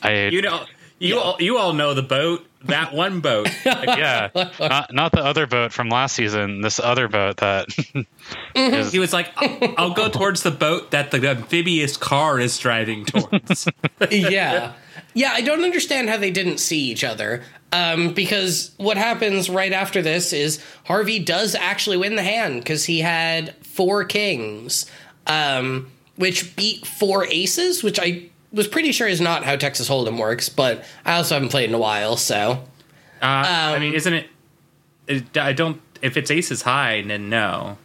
I 0.01 0.27
You 0.31 0.41
know. 0.41 0.65
You 0.99 1.17
all 1.17 1.37
you 1.39 1.57
all 1.57 1.73
know 1.73 1.93
the 1.93 2.03
boat. 2.03 2.45
That 2.65 2.93
one 2.93 3.21
boat. 3.21 3.49
Yeah, 3.65 4.29
not 4.59 4.93
not 4.93 5.11
the 5.13 5.23
other 5.23 5.47
boat 5.47 5.71
from 5.71 5.89
last 5.89 6.15
season. 6.15 6.61
This 6.61 6.79
other 6.79 7.07
boat 7.07 7.37
that 7.37 7.67
is 8.55 8.91
he 8.91 8.99
was 8.99 9.13
like, 9.13 9.29
I'll, 9.37 9.75
I'll 9.77 9.93
go 9.93 10.09
towards 10.09 10.43
the 10.43 10.51
boat 10.51 10.91
that 10.91 11.11
the 11.11 11.25
amphibious 11.29 11.95
car 11.95 12.39
is 12.39 12.57
driving 12.57 13.05
towards. 13.05 13.67
yeah. 14.11 14.73
Yeah, 15.13 15.31
I 15.31 15.41
don't 15.41 15.63
understand 15.63 16.09
how 16.09 16.17
they 16.17 16.31
didn't 16.31 16.59
see 16.59 16.91
each 16.91 17.03
other. 17.03 17.43
Um, 17.71 18.13
because 18.13 18.71
what 18.77 18.97
happens 18.97 19.49
right 19.49 19.71
after 19.71 20.01
this 20.01 20.33
is 20.33 20.63
Harvey 20.85 21.19
does 21.19 21.55
actually 21.55 21.97
win 21.97 22.15
the 22.15 22.23
hand 22.23 22.59
because 22.59 22.85
he 22.85 22.99
had 22.99 23.55
four 23.65 24.03
kings, 24.05 24.85
um, 25.27 25.91
which 26.15 26.55
beat 26.55 26.85
four 26.85 27.25
aces, 27.25 27.83
which 27.83 27.99
I 27.99 28.29
was 28.51 28.67
pretty 28.67 28.91
sure 28.91 29.07
is 29.07 29.21
not 29.21 29.43
how 29.43 29.55
Texas 29.55 29.89
Hold'em 29.89 30.17
works, 30.17 30.49
but 30.49 30.83
I 31.05 31.13
also 31.17 31.35
haven't 31.35 31.49
played 31.49 31.69
in 31.69 31.75
a 31.75 31.79
while, 31.79 32.17
so. 32.17 32.63
Uh, 33.21 33.25
I 33.25 33.75
Um, 33.75 33.81
mean, 33.81 33.93
isn't 33.93 34.13
it, 34.13 34.29
it? 35.07 35.37
I 35.37 35.53
don't. 35.53 35.81
If 36.01 36.15
it's 36.17 36.31
aces 36.31 36.61
high, 36.61 37.03
then 37.05 37.29
no, 37.29 37.77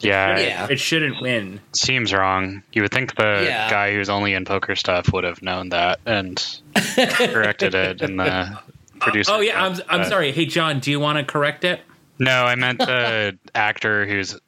yeah, 0.00 0.38
Yeah. 0.38 0.66
it 0.70 0.78
shouldn't 0.78 1.22
win. 1.22 1.60
seems 1.72 2.12
wrong. 2.12 2.62
You 2.72 2.82
would 2.82 2.90
think 2.92 3.14
the 3.16 3.44
Yeah. 3.46 3.70
guy 3.70 3.94
who's 3.94 4.10
only 4.10 4.34
in 4.34 4.44
poker 4.44 4.76
stuff 4.76 5.10
would 5.12 5.24
have 5.24 5.40
known 5.42 5.70
that 5.70 6.00
and 6.04 6.36
corrected 6.96 7.74
it 7.74 8.02
in 8.02 8.16
the 8.18 8.58
producer. 9.00 9.32
Oh 9.32 9.40
yeah, 9.40 9.64
I'm. 9.64 9.72
I'm 9.88 10.00
but- 10.00 10.08
sorry. 10.08 10.32
Hey 10.32 10.44
John, 10.46 10.80
do 10.80 10.90
you 10.90 11.00
want 11.00 11.18
to 11.18 11.24
correct 11.24 11.64
it? 11.64 11.80
No, 12.18 12.44
I 12.44 12.54
meant 12.56 12.78
the 12.78 13.38
actor 13.54 14.06
whose 14.06 14.38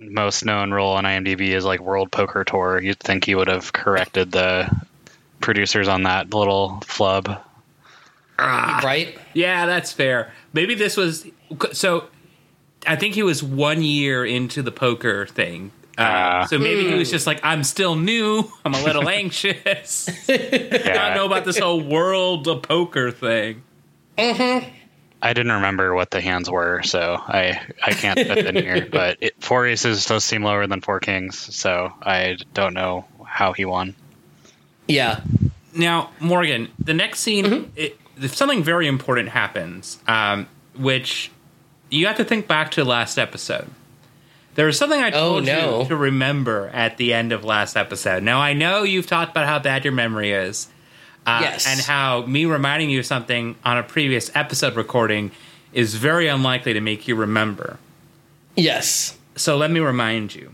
most 0.00 0.44
known 0.44 0.72
role 0.72 0.92
on 0.94 1.04
IMDb 1.04 1.50
is 1.50 1.64
like 1.64 1.80
World 1.80 2.10
Poker 2.10 2.42
Tour. 2.44 2.80
You'd 2.82 2.98
think 2.98 3.24
he 3.24 3.34
would 3.36 3.48
have 3.48 3.72
corrected 3.72 4.32
the 4.32 4.68
producers 5.44 5.88
on 5.88 6.02
that 6.04 6.32
little 6.34 6.80
flub. 6.86 7.40
Right? 8.38 9.16
Yeah, 9.32 9.66
that's 9.66 9.92
fair. 9.92 10.32
Maybe 10.52 10.74
this 10.74 10.96
was 10.96 11.26
so. 11.72 12.08
I 12.86 12.96
think 12.96 13.14
he 13.14 13.22
was 13.22 13.42
one 13.42 13.82
year 13.82 14.24
into 14.26 14.62
the 14.62 14.72
poker 14.72 15.26
thing. 15.26 15.70
Uh, 15.96 16.02
Ah. 16.02 16.46
so 16.46 16.58
maybe 16.58 16.88
he 16.88 16.94
was 16.96 17.08
just 17.08 17.24
like, 17.26 17.38
I'm 17.44 17.62
still 17.62 17.94
new. 17.94 18.50
I'm 18.64 18.74
a 18.74 18.82
little 18.82 19.08
anxious. 19.08 20.08
I 20.28 20.36
don't 20.82 21.14
know 21.14 21.24
about 21.26 21.44
this 21.44 21.56
whole 21.58 21.80
world 21.80 22.48
of 22.48 22.62
poker 22.62 23.12
thing. 23.12 23.62
I 24.18 25.32
didn't 25.32 25.52
remember 25.52 25.94
what 25.94 26.10
the 26.10 26.20
hands 26.20 26.50
were, 26.50 26.82
so 26.82 27.16
I 27.18 27.60
I 27.82 27.92
can't 27.92 28.18
put 28.18 28.38
it 28.38 28.46
in 28.46 28.56
here. 28.56 28.86
But 28.92 29.18
it, 29.20 29.34
four 29.42 29.66
aces 29.66 30.04
does 30.06 30.24
seem 30.24 30.42
lower 30.42 30.66
than 30.66 30.80
four 30.80 30.98
kings, 31.00 31.38
so 31.54 31.92
I 32.02 32.36
don't 32.52 32.74
know 32.74 33.06
how 33.24 33.52
he 33.52 33.64
won. 33.64 33.94
Yeah. 34.86 35.20
Now, 35.74 36.10
Morgan, 36.20 36.68
the 36.78 36.94
next 36.94 37.20
scene, 37.20 37.72
it, 37.76 37.98
if 38.20 38.34
something 38.34 38.62
very 38.62 38.86
important 38.86 39.30
happens, 39.30 39.98
um, 40.06 40.46
which 40.76 41.30
you 41.90 42.06
have 42.06 42.16
to 42.16 42.24
think 42.24 42.46
back 42.46 42.70
to 42.72 42.84
last 42.84 43.18
episode. 43.18 43.68
There 44.54 44.66
was 44.66 44.78
something 44.78 45.00
I 45.00 45.08
Oh, 45.08 45.40
told 45.40 45.46
no. 45.46 45.82
you 45.82 45.88
to 45.88 45.96
remember 45.96 46.68
at 46.72 46.96
the 46.96 47.12
end 47.12 47.32
of 47.32 47.44
last 47.44 47.76
episode. 47.76 48.22
Now, 48.22 48.40
I 48.40 48.52
know 48.52 48.84
you've 48.84 49.06
talked 49.08 49.32
about 49.32 49.46
how 49.46 49.58
bad 49.58 49.84
your 49.84 49.92
memory 49.92 50.30
is. 50.30 50.68
Uh, 51.26 51.40
Yes. 51.42 51.66
And 51.66 51.80
how 51.80 52.24
me 52.26 52.44
reminding 52.44 52.90
you 52.90 53.00
of 53.00 53.06
something 53.06 53.56
on 53.64 53.78
a 53.78 53.82
previous 53.82 54.30
episode 54.36 54.76
recording 54.76 55.32
is 55.72 55.94
very 55.96 56.28
unlikely 56.28 56.72
to 56.74 56.80
make 56.80 57.08
you 57.08 57.16
remember. 57.16 57.78
Yes. 58.56 59.16
So 59.34 59.56
let 59.56 59.70
me 59.72 59.80
remind 59.80 60.34
you. 60.36 60.52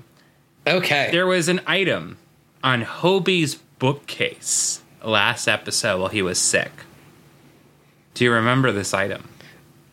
Okay. 0.67 1.09
There 1.11 1.27
was 1.27 1.49
an 1.49 1.61
item 1.67 2.17
on 2.65 2.83
Hobie's 2.83 3.59
bookcase 3.81 4.83
last 5.03 5.49
episode 5.49 5.99
while 5.99 6.09
he 6.11 6.23
was 6.23 6.39
sick. 6.39 6.71
Do 8.15 8.23
you 8.25 8.31
remember 8.33 8.71
this 8.71 8.95
item? 8.95 9.29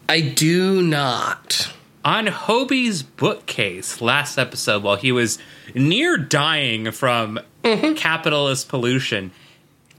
I 0.08 0.22
do 0.22 0.82
not. 0.84 1.74
On 2.06 2.28
Hobie's 2.28 3.02
bookcase 3.04 4.00
last 4.00 4.38
episode 4.38 4.84
while 4.84 4.96
he 4.98 5.12
was 5.12 5.40
near 5.74 6.16
dying 6.18 6.92
from 6.92 7.40
capitalist 7.64 8.70
pollution 8.70 9.32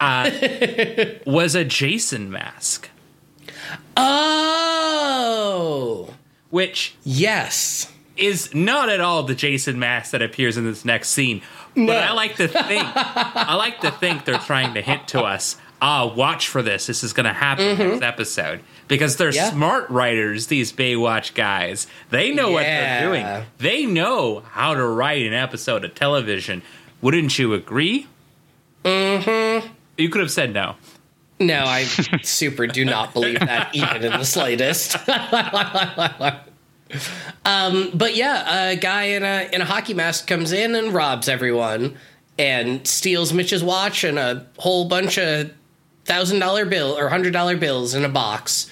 uh, 0.01 0.31
was 1.27 1.55
a 1.55 1.65
Jason 1.65 2.31
mask, 2.31 2.89
Oh. 4.91 6.15
which 6.51 6.95
Yes. 7.05 7.93
is 8.17 8.55
not 8.55 8.89
at 8.89 9.01
all 9.01 9.23
the 9.25 9.35
Jason 9.35 9.79
mask 9.79 10.11
that 10.13 10.23
appears 10.23 10.57
in 10.57 10.65
this 10.65 10.85
next 10.85 11.11
scene. 11.11 11.43
But 11.87 11.97
I 12.03 12.13
like 12.13 12.37
to 12.37 12.49
think 12.49 12.85
I 12.95 13.55
like 13.55 13.81
to 13.81 13.91
think 13.91 14.25
they're 14.25 14.39
trying 14.39 14.75
to 14.75 14.81
hint 14.83 15.09
to 15.09 15.23
us, 15.23 15.57
ah, 15.81 16.07
watch 16.07 16.49
for 16.49 16.63
this. 16.63 16.87
This 16.87 17.05
is 17.05 17.13
gonna 17.13 17.33
happen 17.33 17.79
next 17.79 18.03
episode. 18.03 18.61
Because 18.89 19.17
they're 19.17 19.29
Mm-hmm. 19.29 19.37
Yeah. 19.37 19.51
smart 19.51 19.91
writers, 19.91 20.47
these 20.47 20.73
Baywatch 20.73 21.35
guys. 21.35 21.87
They 22.11 22.33
know 22.33 22.51
what 22.51 22.63
they're 22.63 23.03
doing. 23.03 23.45
They 23.59 23.85
know 23.87 24.41
how 24.53 24.75
to 24.75 24.85
write 24.85 25.27
an 25.27 25.35
episode 25.35 25.85
of 25.85 25.95
television. 25.95 26.63
Wouldn't 27.03 27.39
you 27.39 27.53
agree? 27.55 28.07
Mm-hmm. 28.85 29.69
You 29.99 30.09
could 30.09 30.21
have 30.23 30.31
said 30.31 30.53
no. 30.55 30.77
No, 31.41 31.65
I 31.67 31.85
super 31.85 32.67
do 32.67 32.85
not 32.85 33.13
believe 33.13 33.39
that 33.41 33.75
even 33.75 34.03
in 34.05 34.13
the 34.13 34.25
slightest. 34.25 34.97
um, 37.45 37.91
but 37.95 38.17
yeah, 38.17 38.71
a 38.71 38.77
guy 38.77 39.05
in 39.05 39.23
a 39.23 39.49
in 39.53 39.61
a 39.61 39.65
hockey 39.65 39.95
mask 39.95 40.27
comes 40.27 40.53
in 40.53 40.75
and 40.75 40.93
robs 40.93 41.29
everyone 41.29 41.97
and 42.39 42.87
steals 42.87 43.33
Mitch's 43.33 43.65
watch 43.65 44.05
and 44.05 44.19
a 44.19 44.47
whole 44.59 44.87
bunch 44.89 45.19
of 45.19 45.53
thousand 46.05 46.39
dollar 46.39 46.65
bill 46.65 46.97
or 46.97 47.09
hundred 47.09 47.33
dollar 47.33 47.57
bills 47.57 47.95
in 47.95 48.05
a 48.05 48.09
box. 48.09 48.71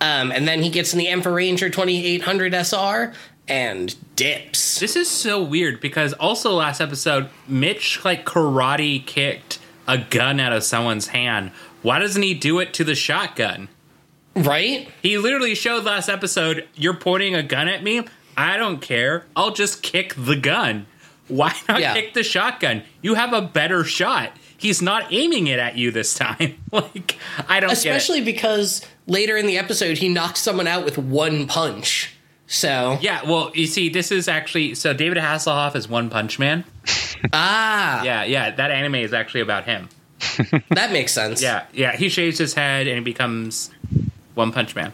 Um, 0.00 0.32
and 0.32 0.48
then 0.48 0.62
he 0.62 0.70
gets 0.70 0.92
in 0.92 0.98
the 0.98 1.06
Emperor 1.06 1.34
Ranger 1.34 1.70
2800 1.70 2.52
SR 2.54 3.12
and 3.46 3.94
dips. 4.16 4.80
This 4.80 4.96
is 4.96 5.08
so 5.08 5.40
weird 5.40 5.80
because 5.80 6.12
also 6.14 6.52
last 6.52 6.80
episode, 6.80 7.28
Mitch 7.46 8.04
like 8.04 8.26
karate 8.26 9.04
kicked 9.04 9.60
a 9.86 9.98
gun 9.98 10.40
out 10.40 10.52
of 10.52 10.64
someone's 10.64 11.08
hand. 11.08 11.52
Why 11.82 11.98
doesn't 12.00 12.22
he 12.22 12.34
do 12.34 12.58
it 12.58 12.74
to 12.74 12.84
the 12.84 12.94
shotgun? 12.96 13.68
Right? 14.34 14.88
He 15.02 15.18
literally 15.18 15.54
showed 15.54 15.84
last 15.84 16.08
episode, 16.08 16.66
you're 16.74 16.94
pointing 16.96 17.34
a 17.34 17.42
gun 17.42 17.68
at 17.68 17.82
me. 17.82 18.02
I 18.36 18.56
don't 18.56 18.80
care. 18.80 19.26
I'll 19.36 19.52
just 19.52 19.82
kick 19.82 20.14
the 20.16 20.36
gun. 20.36 20.86
Why 21.28 21.54
not 21.68 21.80
Yeah. 21.80 21.94
kick 21.94 22.14
the 22.14 22.22
shotgun? 22.22 22.82
You 23.02 23.14
have 23.14 23.32
a 23.32 23.42
better 23.42 23.84
shot. 23.84 24.32
He's 24.56 24.80
not 24.80 25.12
aiming 25.12 25.48
it 25.48 25.58
at 25.58 25.76
you 25.76 25.90
this 25.90 26.14
time. 26.14 26.56
like 26.72 27.16
I 27.48 27.60
don't 27.60 27.72
Especially 27.72 28.20
get 28.20 28.28
it. 28.28 28.34
because 28.34 28.86
later 29.06 29.36
in 29.36 29.46
the 29.46 29.58
episode 29.58 29.98
he 29.98 30.08
knocks 30.08 30.40
someone 30.40 30.66
out 30.66 30.84
with 30.84 30.96
one 30.98 31.46
punch. 31.46 32.14
So 32.46 32.98
Yeah, 33.00 33.22
well, 33.28 33.50
you 33.54 33.66
see, 33.66 33.88
this 33.88 34.10
is 34.12 34.28
actually 34.28 34.74
so 34.74 34.92
David 34.94 35.18
Hasselhoff 35.18 35.74
is 35.76 35.88
One 35.88 36.08
Punch 36.10 36.38
Man. 36.38 36.64
ah, 37.32 38.02
Yeah, 38.02 38.24
yeah, 38.24 38.50
that 38.50 38.70
anime 38.70 38.96
is 38.96 39.12
actually 39.12 39.40
about 39.40 39.64
him. 39.64 39.88
that 40.70 40.92
makes 40.92 41.12
sense. 41.12 41.42
Yeah, 41.42 41.64
yeah, 41.72 41.96
he 41.96 42.08
shaves 42.08 42.38
his 42.38 42.54
head 42.54 42.86
and 42.86 42.96
he 42.98 43.02
becomes 43.04 43.70
One 44.34 44.52
Punch 44.52 44.74
Man. 44.74 44.92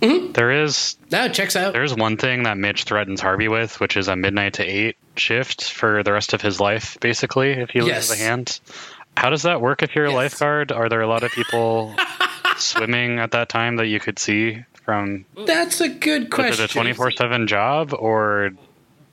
There 0.00 0.50
is 0.64 0.96
No, 1.12 1.28
checks 1.28 1.56
out. 1.56 1.74
there's 1.74 1.94
one 1.94 2.16
thing 2.16 2.44
that 2.44 2.56
Mitch 2.56 2.84
threatens 2.84 3.20
Harvey 3.20 3.48
with, 3.48 3.78
which 3.80 3.96
is 3.98 4.08
a 4.08 4.16
midnight 4.16 4.54
to 4.54 4.64
eight 4.64 4.96
shift 5.16 5.70
for 5.70 6.02
the 6.02 6.12
rest 6.12 6.32
of 6.32 6.40
his 6.40 6.58
life, 6.58 6.96
basically, 7.00 7.50
if 7.50 7.68
he 7.70 7.80
loses 7.82 8.08
Yes. 8.08 8.12
a 8.12 8.16
hand. 8.22 8.60
How 9.16 9.28
does 9.28 9.42
that 9.42 9.60
work 9.60 9.82
if 9.82 9.94
you're 9.94 10.06
a 10.06 10.12
lifeguard? 10.12 10.72
Are 10.72 10.88
there 10.88 11.02
a 11.02 11.06
lot 11.06 11.22
of 11.22 11.32
people 11.32 11.94
swimming 12.56 13.18
at 13.18 13.32
that 13.32 13.50
time 13.50 13.76
that 13.76 13.86
you 13.88 14.00
could 14.00 14.18
see 14.18 14.64
from 14.84 15.26
That's 15.46 15.80
a 15.82 15.88
good 15.90 16.30
question. 16.30 16.52
is 16.52 16.56
question. 16.56 16.64
it 16.64 16.70
a 16.70 16.72
twenty 16.72 16.92
four 16.94 17.10
seven 17.10 17.46
job 17.46 17.92
or 17.92 18.50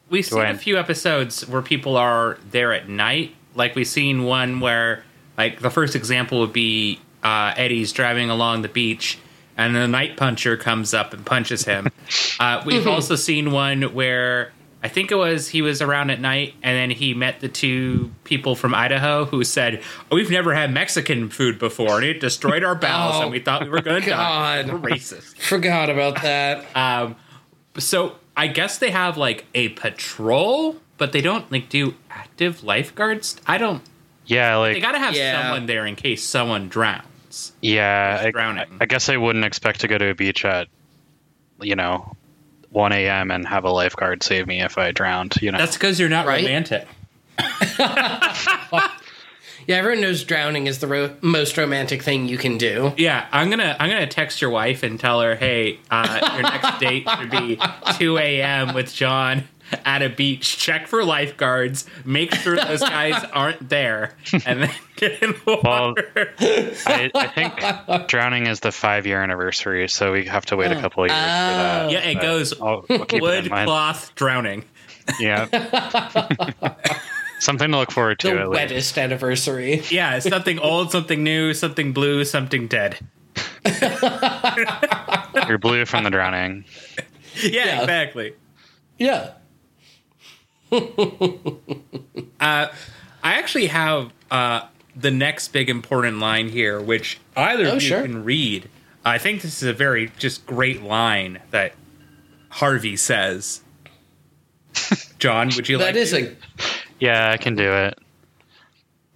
We've 0.10 0.26
seen 0.26 0.40
I- 0.40 0.52
a 0.52 0.58
few 0.58 0.78
episodes 0.78 1.46
where 1.50 1.62
people 1.62 1.98
are 1.98 2.38
there 2.52 2.72
at 2.72 2.88
night. 2.88 3.36
Like 3.56 3.76
we've 3.76 3.88
seen 3.88 4.24
one 4.24 4.62
where, 4.62 5.04
like 5.38 5.60
the 5.60 5.70
first 5.72 5.96
example 5.98 6.40
would 6.40 6.54
be 6.54 7.00
uh, 7.24 7.54
Eddie's 7.58 7.92
driving 7.92 8.30
along 8.30 8.62
the 8.62 8.70
beach, 8.70 9.18
and 9.58 9.76
the 9.76 9.88
night 9.88 10.15
puncher 10.17 10.56
comes 10.58 10.93
up 10.93 11.13
and 11.13 11.26
punches 11.26 11.65
him. 11.65 11.88
uh, 12.39 12.62
we've 12.65 12.88
also 12.88 13.15
seen 13.15 13.52
one 13.52 13.82
where 13.93 14.54
I 14.84 14.88
think 14.89 15.12
it 15.12 15.15
was 15.15 15.48
he 15.50 15.62
was 15.63 15.82
around 15.82 16.12
at 16.12 16.22
night, 16.22 16.54
and 16.62 16.78
then 16.78 16.91
he 16.91 17.13
met 17.15 17.39
the 17.39 17.50
two 17.50 18.12
people 18.24 18.56
from 18.56 18.76
Idaho 18.76 19.26
who 19.26 19.43
said, 19.43 19.82
oh, 20.12 20.15
"We've 20.15 20.30
never 20.30 20.54
had 20.54 20.72
Mexican 20.72 21.30
food 21.30 21.58
before, 21.58 21.96
and 21.98 22.06
it 22.06 22.20
destroyed 22.20 22.63
our 22.63 22.76
bowels, 22.76 23.15
Oh, 23.17 23.22
and 23.24 23.32
we 23.32 23.39
thought 23.39 23.63
we 23.63 23.70
were 23.70 23.82
going 23.82 24.02
to 24.04 24.10
die." 24.12 24.62
God. 24.63 24.72
We're 24.84 24.91
racist. 24.91 25.38
Forgot 25.39 25.89
about 25.89 26.22
that. 26.22 26.63
Um, 26.76 27.15
so 27.78 28.15
I 28.38 28.48
guess 28.48 28.78
they 28.78 28.91
have 28.91 29.17
like 29.17 29.46
a 29.56 29.70
patrol, 29.70 30.76
but 30.98 31.12
they 31.12 31.22
don't 31.22 31.52
like 31.52 31.70
do 31.70 31.96
active 32.12 32.63
lifeguards. 32.63 33.36
I 33.48 33.58
don't. 33.58 33.82
yeah, 34.28 34.56
like 34.58 34.76
They 34.76 34.80
got 34.82 34.91
to 34.91 35.00
have 35.00 35.15
Yeah. 35.15 35.41
someone 35.41 35.65
there 35.65 35.86
in 35.88 35.96
case 35.96 36.24
someone 36.24 36.70
drowns. 36.70 37.04
Yeah, 37.62 38.21
I, 38.26 38.32
drowning. 38.32 38.78
I 38.82 38.86
guess 38.86 39.10
I 39.10 39.17
wouldn't 39.17 39.45
expect 39.45 39.82
to 39.82 39.88
go 39.88 39.97
to 39.97 40.10
a 40.10 40.15
beach 40.15 40.45
at 40.45 40.67
you 41.62 41.76
know 41.76 42.15
one 42.69 42.91
a.m. 42.91 43.32
and 43.32 43.47
have 43.47 43.63
a 43.63 43.71
lifeguard 43.71 44.23
save 44.23 44.45
me 44.47 44.62
if 44.62 44.78
I 44.78 44.91
drowned. 44.91 45.36
You 45.41 45.52
know, 45.52 45.58
That's 45.58 45.76
because 45.78 46.00
you're 46.00 46.10
not 46.10 46.26
Right? 46.28 46.43
romantic. 46.43 46.88
Yeah, 49.65 49.76
everyone 49.76 50.00
knows 50.00 50.23
drowning 50.23 50.67
is 50.67 50.80
the 50.80 50.88
ro- 50.88 51.13
most 51.19 51.58
romantic 51.58 52.02
thing 52.02 52.30
you 52.30 52.38
can 52.38 52.58
do. 52.58 52.93
Yeah, 52.95 53.28
I'm 53.34 53.50
gonna 53.50 53.76
I'm 53.78 53.89
gonna 53.89 54.08
text 54.08 54.41
your 54.41 54.50
wife 54.50 54.82
and 54.82 54.97
tell 54.97 55.19
her, 55.19 55.36
hey, 55.36 55.80
uh, 55.91 56.30
your 56.36 56.43
next 56.43 56.78
date 56.80 57.06
should 57.19 57.30
be 57.30 57.60
2 57.97 58.17
a.m. 58.17 58.73
with 58.73 58.93
John 58.93 59.43
at 59.86 60.02
a 60.02 60.10
beach. 60.10 60.58
Check 60.58 60.88
for 60.88 61.04
lifeguards. 61.04 61.86
Make 62.06 62.34
sure 62.36 62.56
those 62.56 62.80
guys 62.98 63.24
aren't 63.34 63.70
there, 63.70 64.16
and 64.46 64.64
then 64.64 64.72
get 64.96 65.22
in 65.24 65.32
the 65.46 65.60
Well, 65.64 65.94
water. 65.96 66.34
I, 66.40 67.12
I 67.14 67.28
think 67.28 68.08
drowning 68.08 68.48
is 68.48 68.60
the 68.62 68.72
five 68.72 69.06
year 69.06 69.22
anniversary, 69.22 69.88
so 69.90 70.12
we 70.14 70.26
have 70.26 70.46
to 70.48 70.56
wait 70.56 70.72
a 70.72 70.78
oh. 70.78 70.82
couple 70.82 71.04
of 71.04 71.10
years 71.10 71.18
for 71.20 71.24
that. 71.24 71.92
yeah, 71.92 72.00
it 72.00 72.14
but 72.16 72.22
goes 72.22 72.60
I'll, 72.62 72.86
I'll 72.90 73.06
keep 73.06 73.14
it 73.14 73.22
wood 73.22 73.50
cloth 73.50 74.14
drowning. 74.16 74.66
Yeah. 75.20 75.46
Something 77.40 77.72
to 77.72 77.78
look 77.78 77.92
forward 77.92 78.18
to 78.20 78.30
The 78.30 78.40
at 78.40 78.50
least. 78.50 78.62
wettest 78.74 78.98
anniversary. 78.98 79.84
Yeah, 79.90 80.18
something 80.20 80.58
old, 80.58 80.92
something 80.92 81.24
new, 81.24 81.54
something 81.54 81.94
blue, 81.94 82.26
something 82.26 82.68
dead. 82.68 82.98
You're 85.48 85.60
blue 85.60 85.86
from 85.86 86.04
the 86.04 86.10
drowning. 86.10 86.66
Yeah, 87.36 87.50
Yeah. 87.66 87.82
exactly. 87.82 88.34
Yeah. 88.98 89.34
I 92.40 92.70
actually 93.24 93.68
have 93.68 94.12
uh, 94.32 94.68
the 94.96 95.12
next 95.12 95.50
big 95.50 95.70
important 95.70 96.20
line 96.20 96.50
here, 96.50 96.80
which 96.82 97.20
either 97.36 97.66
Oh, 97.66 97.70
of 97.70 97.74
you 97.76 97.80
sure. 97.90 98.02
can 98.02 98.24
read. 98.24 98.70
I 99.06 99.18
think 99.18 99.42
this 99.42 99.62
is 99.62 99.68
a 99.70 99.74
very 99.74 100.12
just 100.18 100.46
great 100.46 100.84
line 100.84 101.40
that 101.52 101.74
Harvey 102.50 102.98
says. 102.98 103.62
John, 105.20 105.50
would 105.56 105.70
you 105.70 105.78
like? 105.78 105.94
That 105.94 106.00
is 106.00 106.12
to? 106.12 106.32
a 106.32 106.36
Yeah, 107.00 107.32
I 107.32 107.38
can 107.38 107.56
do 107.56 107.72
it. 107.72 107.98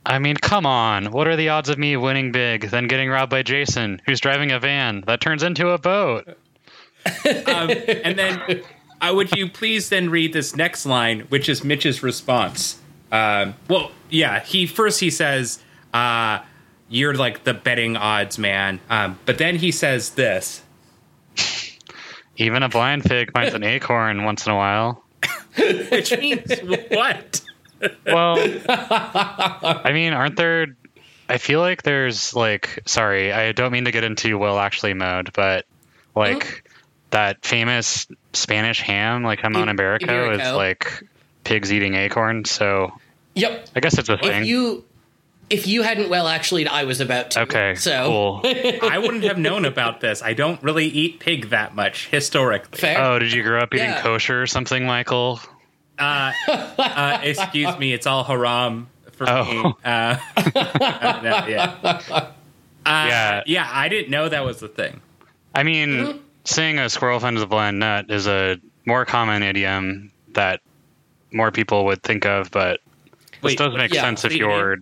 I 0.06 0.18
mean, 0.18 0.36
come 0.36 0.66
on. 0.66 1.12
What 1.12 1.28
are 1.28 1.36
the 1.36 1.50
odds 1.50 1.70
of 1.70 1.78
me 1.78 1.96
winning 1.96 2.32
big, 2.32 2.70
then 2.70 2.88
getting 2.88 3.10
robbed 3.10 3.30
by 3.30 3.44
Jason, 3.44 4.02
who's 4.06 4.20
driving 4.20 4.52
a 4.52 4.60
van 4.60 5.04
that 5.06 5.22
turns 5.22 5.44
into 5.44 5.70
a 5.70 5.78
boat? 5.78 6.28
um, 7.48 7.70
and 8.04 8.18
then, 8.18 8.64
uh, 9.02 9.14
would 9.14 9.36
you 9.36 9.50
please 9.50 9.90
then 9.90 10.10
read 10.10 10.34
this 10.34 10.56
next 10.56 10.86
line, 10.86 11.22
which 11.30 11.50
is 11.50 11.64
Mitch's 11.64 12.04
response? 12.04 12.80
Um, 13.12 13.56
well, 13.68 13.92
yeah, 14.10 14.40
he 14.40 14.68
first 14.68 15.00
he 15.00 15.10
says, 15.10 15.60
uh, 15.94 16.40
"You're 16.88 17.16
like 17.16 17.44
the 17.44 17.54
betting 17.54 17.98
odds 17.98 18.38
man," 18.38 18.80
um, 18.90 19.20
but 19.26 19.38
then 19.38 19.58
he 19.58 19.72
says 19.72 20.12
this. 20.12 20.62
Even 22.38 22.64
a 22.64 22.70
blind 22.70 23.04
pig 23.04 23.32
finds 23.34 23.54
an 23.54 23.64
acorn 23.64 24.24
once 24.24 24.46
in 24.46 24.54
a 24.54 24.56
while. 24.56 25.04
Which 25.92 26.18
means 26.18 26.52
what? 26.90 27.42
Well, 28.06 28.38
I 28.68 29.92
mean, 29.94 30.14
aren't 30.14 30.38
there? 30.38 30.68
I 31.28 31.38
feel 31.38 31.60
like 31.60 31.84
there's 31.84 32.34
like, 32.34 32.84
sorry, 32.86 33.32
I 33.32 33.52
don't 33.52 33.72
mean 33.72 33.86
to 33.86 33.92
get 33.92 34.04
into 34.04 34.38
will 34.38 34.60
actually 34.60 34.94
mode, 34.94 35.32
but 35.34 35.66
like 36.16 36.64
that 37.12 37.45
famous 37.45 38.08
Spanish 38.34 38.82
ham, 38.82 39.24
like 39.24 39.39
jamon 39.39 39.67
I- 39.69 39.74
iberico, 39.74 40.34
is 40.39 40.52
like 40.54 41.04
pigs 41.43 41.71
eating 41.71 41.95
acorns. 41.95 42.50
So 42.52 42.93
Yep. 43.36 43.67
I 43.76 43.80
guess 43.80 43.97
it's 43.97 44.10
a 44.10 44.17
thing. 44.17 44.41
If 44.41 44.47
you 44.47 44.86
if 45.50 45.67
you 45.67 45.82
hadn't 45.82 46.10
well 46.10 46.28
actually 46.28 46.65
I 46.67 46.84
was 46.86 47.02
about 47.02 47.32
to. 47.32 47.41
okay, 47.41 47.76
So 47.76 48.08
cool. 48.08 48.41
I 48.84 48.97
wouldn't 48.97 49.24
have 49.24 49.38
known 49.38 49.65
about 49.65 50.00
this. 50.02 50.21
I 50.24 50.34
don't 50.34 50.62
really 50.63 50.86
eat 50.88 51.19
pig 51.19 51.50
that 51.50 51.76
much 51.76 52.08
historically. 52.08 52.78
fair. 52.80 53.02
Oh, 53.02 53.19
did 53.19 53.32
you 53.34 53.43
grow 53.43 53.60
up 53.60 53.74
eating 53.74 53.88
Yeah. 53.89 54.02
kosher 54.02 54.41
or 54.41 54.47
something, 54.47 54.86
Michael? 54.86 55.39
Uh, 56.00 56.32
uh, 56.47 57.19
excuse 57.21 57.78
me, 57.78 57.93
it's 57.93 58.08
all 58.08 58.24
haram 58.24 58.88
for 59.12 59.30
Oh. 59.30 59.43
me. 59.45 59.74
Uh, 59.86 60.15
no, 61.21 61.45
yeah. 61.47 62.02
Uh, 62.84 63.06
Yeah. 63.08 63.43
yeah, 63.45 63.69
I 63.71 63.89
didn't 63.89 64.10
know 64.10 64.28
that 64.28 64.43
was 64.43 64.60
the 64.60 64.67
thing. 64.67 65.02
I 65.54 65.62
mean, 65.62 66.19
saying 66.43 66.80
a 66.80 66.89
squirrel 66.89 67.19
finds 67.19 67.41
a 67.41 67.47
blind 67.47 67.80
nut 67.80 68.10
is 68.10 68.27
a 68.27 68.58
more 68.86 69.06
common 69.06 69.43
idiom 69.43 70.12
that 70.34 70.62
more 71.32 71.51
people 71.51 71.86
would 71.86 72.01
think 72.04 72.25
of, 72.25 72.51
but 72.51 72.80
this 73.41 73.51
Wait, 73.51 73.58
does 73.58 73.75
make 73.75 73.93
yeah, 73.93 74.01
sense 74.01 74.25
if 74.25 74.34
you're 74.36 74.77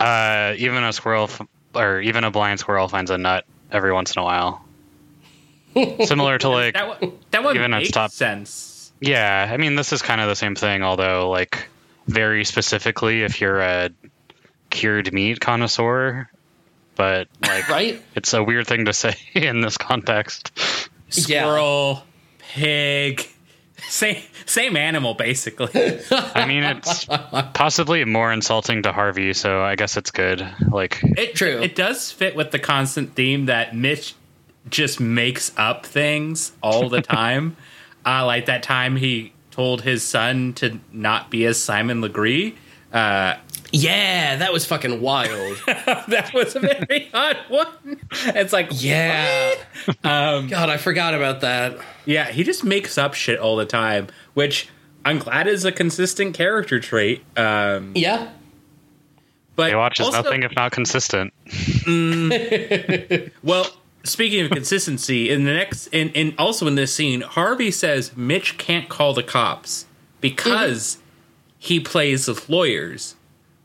uh, 0.00 0.54
even 0.58 0.82
a 0.84 0.92
squirrel 0.92 1.24
f- 1.24 1.42
or 1.74 2.00
even 2.00 2.24
a 2.24 2.30
blind 2.30 2.60
squirrel 2.60 2.88
finds 2.88 3.10
a 3.10 3.18
nut 3.18 3.44
every 3.70 3.92
once 3.92 4.14
in 4.14 4.20
a 4.20 4.24
while. 4.24 4.64
Similar 6.04 6.38
to 6.38 6.48
like, 6.48 6.74
That 6.74 6.88
one, 7.00 7.12
that 7.30 7.44
one 7.44 7.56
Even 7.56 7.70
makes 7.72 7.88
stop- 7.88 8.10
sense. 8.10 8.92
yeah, 9.00 9.48
I 9.52 9.56
mean, 9.58 9.74
this 9.76 9.92
is 9.92 10.02
kind 10.02 10.20
of 10.20 10.28
the 10.28 10.36
same 10.36 10.54
thing, 10.54 10.82
although 10.82 11.28
like 11.30 11.68
very 12.06 12.44
specifically 12.44 13.22
if 13.22 13.40
you're 13.40 13.60
a 13.60 13.90
cured 14.70 15.12
meat 15.12 15.40
connoisseur, 15.40 16.28
but 16.96 17.28
like 17.42 17.68
right? 17.68 18.02
it's 18.14 18.32
a 18.34 18.42
weird 18.42 18.66
thing 18.66 18.86
to 18.86 18.92
say 18.92 19.14
in 19.34 19.60
this 19.60 19.78
context. 19.78 20.52
Yeah. 21.12 21.42
Squirrel, 21.44 22.02
pig, 22.38 23.26
Same 23.88 24.22
same 24.46 24.76
animal, 24.76 25.14
basically. 25.14 25.68
I 26.10 26.46
mean, 26.46 26.64
it's 26.64 27.04
possibly 27.04 28.04
more 28.04 28.32
insulting 28.32 28.82
to 28.84 28.92
Harvey, 28.92 29.32
so 29.34 29.62
I 29.62 29.76
guess 29.76 29.96
it's 29.96 30.10
good. 30.10 30.46
Like, 30.70 30.98
It, 31.02 31.34
True. 31.34 31.60
It 31.60 31.76
does 31.76 32.10
fit 32.10 32.34
with 32.34 32.52
the 32.52 32.58
constant 32.58 33.14
theme 33.14 33.46
that 33.46 33.76
Mitch 33.76 34.14
just 34.70 34.98
makes 34.98 35.52
up 35.58 35.84
things 35.84 36.52
all 36.62 36.88
the 36.88 37.02
time. 37.02 37.56
uh, 38.06 38.24
like 38.24 38.46
that 38.46 38.62
time 38.62 38.96
he 38.96 39.32
told 39.50 39.82
his 39.82 40.02
son 40.02 40.52
to 40.54 40.80
not 40.92 41.30
be 41.30 41.44
as 41.44 41.60
Simon 41.60 42.00
Legree. 42.00 42.56
Uh, 42.92 43.36
Yeah, 43.78 44.36
that 44.36 44.52
was 44.52 44.64
fucking 44.64 45.00
wild. 45.00 45.58
that 45.66 46.30
was 46.32 46.56
a 46.56 46.60
very 46.60 47.10
odd 47.14 47.36
one. 47.48 48.00
It's 48.26 48.52
like, 48.52 48.68
Yeah. 48.72 49.54
um, 50.04 50.48
God, 50.48 50.70
I 50.70 50.76
forgot 50.78 51.14
about 51.14 51.40
that. 51.42 51.76
yeah, 52.04 52.30
he 52.30 52.42
just 52.44 52.64
makes 52.64 52.96
up 52.96 53.14
shit 53.14 53.38
all 53.38 53.56
the 53.56 53.66
time, 53.66 54.08
which 54.34 54.68
I'm 55.04 55.18
glad 55.18 55.46
is 55.46 55.64
a 55.64 55.72
consistent 55.72 56.34
character 56.34 56.80
trait. 56.80 57.22
Um, 57.36 57.92
Yeah. 57.94 58.30
but 59.56 59.72
Baywatch 59.72 60.00
is 60.00 60.06
also- 60.06 60.22
nothing 60.22 60.42
if 60.42 60.54
not 60.56 60.72
consistent. 60.72 61.32
Well, 63.42 63.66
speaking 64.04 64.44
of 64.44 64.50
consistency, 64.50 65.30
in 65.30 65.44
the 65.44 65.52
next, 65.52 65.88
in, 65.88 66.08
in 66.10 66.34
also 66.38 66.66
in 66.66 66.74
this 66.74 66.94
scene, 66.94 67.20
Harvey 67.20 67.70
says 67.70 68.16
Mitch 68.16 68.58
can't 68.58 68.88
call 68.88 69.12
the 69.14 69.22
cops 69.22 69.86
because 70.20 70.98
he 71.58 71.78
plays 71.80 72.26
with 72.28 72.48
lawyers 72.48 73.14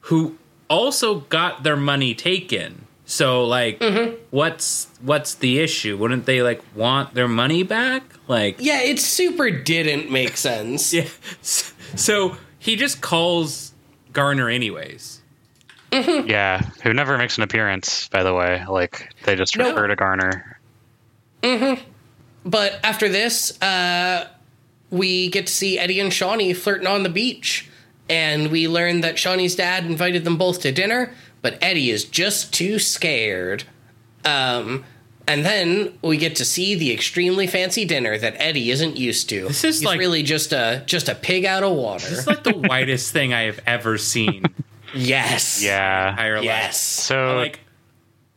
who 0.01 0.37
also 0.69 1.21
got 1.21 1.63
their 1.63 1.75
money 1.75 2.13
taken. 2.15 2.87
So, 3.05 3.43
like, 3.43 3.79
mm-hmm. 3.79 4.15
what's 4.29 4.87
what's 5.01 5.35
the 5.35 5.59
issue? 5.59 5.97
Wouldn't 5.97 6.25
they 6.25 6.41
like 6.41 6.61
want 6.75 7.13
their 7.13 7.27
money 7.27 7.63
back? 7.63 8.03
Like, 8.27 8.57
Yeah, 8.59 8.81
it 8.81 8.99
super 8.99 9.49
didn't 9.51 10.09
make 10.09 10.37
sense. 10.37 10.93
yeah. 10.93 11.07
So 11.41 12.37
he 12.57 12.77
just 12.77 13.01
calls 13.01 13.73
Garner 14.13 14.49
anyways. 14.49 15.21
Mm-hmm. 15.91 16.29
Yeah, 16.29 16.61
who 16.83 16.93
never 16.93 17.17
makes 17.17 17.35
an 17.37 17.43
appearance, 17.43 18.07
by 18.07 18.23
the 18.23 18.33
way. 18.33 18.63
Like, 18.69 19.13
they 19.25 19.35
just 19.35 19.57
No. 19.57 19.69
refer 19.69 19.87
to 19.87 19.95
Garner. 19.97 20.59
Mm-hmm. 21.43 21.83
But 22.45 22.79
after 22.83 23.09
this, 23.09 23.61
uh, 23.61 24.27
we 24.89 25.27
get 25.29 25.47
to 25.47 25.53
see 25.53 25.77
Eddie 25.77 25.99
and 25.99 26.11
Shauni 26.11 26.55
flirting 26.55 26.87
on 26.87 27.03
the 27.03 27.09
beach. 27.09 27.69
And 28.11 28.51
we 28.51 28.67
learn 28.67 29.01
that 29.01 29.15
Shauni's 29.15 29.55
dad 29.55 29.85
invited 29.85 30.23
them 30.25 30.37
both 30.37 30.61
to 30.61 30.71
dinner, 30.71 31.13
but 31.41 31.57
Eddie 31.61 31.89
is 31.89 32.03
just 32.03 32.53
too 32.53 32.77
scared. 32.77 33.63
Um, 34.25 34.83
and 35.27 35.45
then 35.45 35.97
we 36.01 36.17
get 36.17 36.35
to 36.37 36.45
see 36.45 36.75
the 36.75 36.91
extremely 36.91 37.47
fancy 37.47 37.85
dinner 37.85 38.17
that 38.17 38.35
Eddie 38.37 38.69
isn't 38.71 38.97
used 38.97 39.29
to. 39.29 39.47
This 39.47 39.63
is 39.63 39.79
He's 39.79 39.85
like- 39.85 39.99
really 39.99 40.23
just 40.23 40.51
a 40.51 40.83
just 40.85 41.07
a 41.09 41.15
pig 41.15 41.45
out 41.45 41.63
of 41.63 41.73
water. 41.73 42.07
It's 42.09 42.27
like 42.27 42.43
the 42.43 42.53
whitest 42.53 43.13
thing 43.13 43.33
I 43.33 43.41
have 43.43 43.59
ever 43.65 43.97
seen. 43.97 44.43
yes. 44.95 45.63
Yeah. 45.63 46.09
Entire 46.11 46.35
life. 46.37 46.43
Yes. 46.45 46.77
So, 46.81 47.37
Like, 47.37 47.59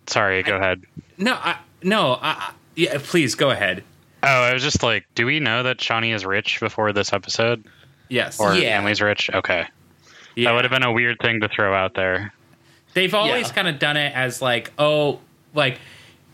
sorry, 0.07 0.43
go 0.43 0.57
ahead. 0.57 0.83
no, 1.19 1.35
I, 1.35 1.57
no, 1.83 2.13
I, 2.15 2.31
I- 2.31 2.53
yeah, 2.77 2.99
please 3.03 3.35
go 3.35 3.51
ahead. 3.51 3.83
Oh, 4.23 4.27
I 4.29 4.53
was 4.55 4.63
just 4.63 4.83
like, 4.83 5.05
do 5.15 5.27
we 5.27 5.39
know 5.41 5.63
that 5.65 5.79
Shauni 5.79 6.15
is 6.15 6.25
rich 6.25 6.59
before 6.61 6.93
this 6.93 7.13
episode? 7.13 7.65
Yes. 8.15 8.39
Or 8.41 8.55
Yeah. 8.55 8.77
family's 8.77 9.01
rich? 9.01 9.29
Okay. 9.35 9.65
Yeah. 10.37 10.49
That 10.51 10.55
would 10.55 10.65
have 10.65 10.71
been 10.71 10.85
a 10.85 10.93
weird 10.93 11.19
thing 11.21 11.41
to 11.41 11.49
throw 11.49 11.75
out 11.75 11.95
there. 11.95 12.33
They've 12.95 13.15
always 13.15 13.49
Yeah. 13.49 13.55
kind 13.55 13.69
of 13.69 13.79
done 13.79 13.97
it 13.97 14.13
as 14.15 14.41
like, 14.41 14.71
oh, 14.79 15.19
like, 15.53 15.79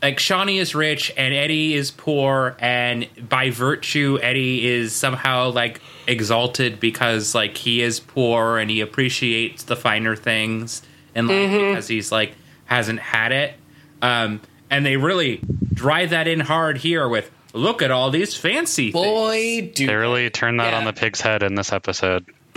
like 0.03 0.19
Shauni 0.19 0.59
is 0.61 0.75
rich 0.75 1.13
and 1.17 1.35
Eddie 1.35 1.75
is 1.75 1.91
poor, 1.91 2.57
and 2.59 3.07
by 3.29 3.51
virtue, 3.51 4.19
Eddie 4.23 4.67
is 4.67 4.95
somehow 4.95 5.51
like 5.51 5.81
exalted 6.07 6.81
because 6.81 7.35
like 7.35 7.57
he 7.57 7.83
is 7.83 8.01
poor 8.01 8.59
and 8.59 8.71
he 8.71 8.81
appreciates 8.81 9.65
the 9.65 9.77
finer 9.77 10.17
things 10.17 10.83
in 11.15 11.27
life 11.29 11.37
Mm-hmm. 11.37 11.69
because 11.71 11.89
he's 11.89 12.11
like 12.13 12.33
hasn't 12.67 13.01
had 13.01 13.33
it. 13.33 13.55
Um, 14.03 14.41
and 14.71 14.87
they 14.87 14.97
really 14.97 15.41
drive 15.75 16.11
that 16.11 16.27
in 16.29 16.41
hard 16.41 16.79
here 16.79 17.07
with 17.09 17.31
look 17.53 17.83
at 17.83 17.91
all 17.91 18.11
these 18.11 18.35
fancy 18.37 18.93
things. 18.93 19.05
Boy, 19.05 19.71
do 19.75 19.87
They 19.87 19.95
really 19.95 20.31
turned 20.31 20.61
that 20.61 20.73
Yeah. 20.73 20.79
on 20.79 20.85
the 20.85 20.93
pig's 20.93 21.21
head 21.21 21.43
in 21.43 21.55
this 21.55 21.73
episode. 21.73 22.27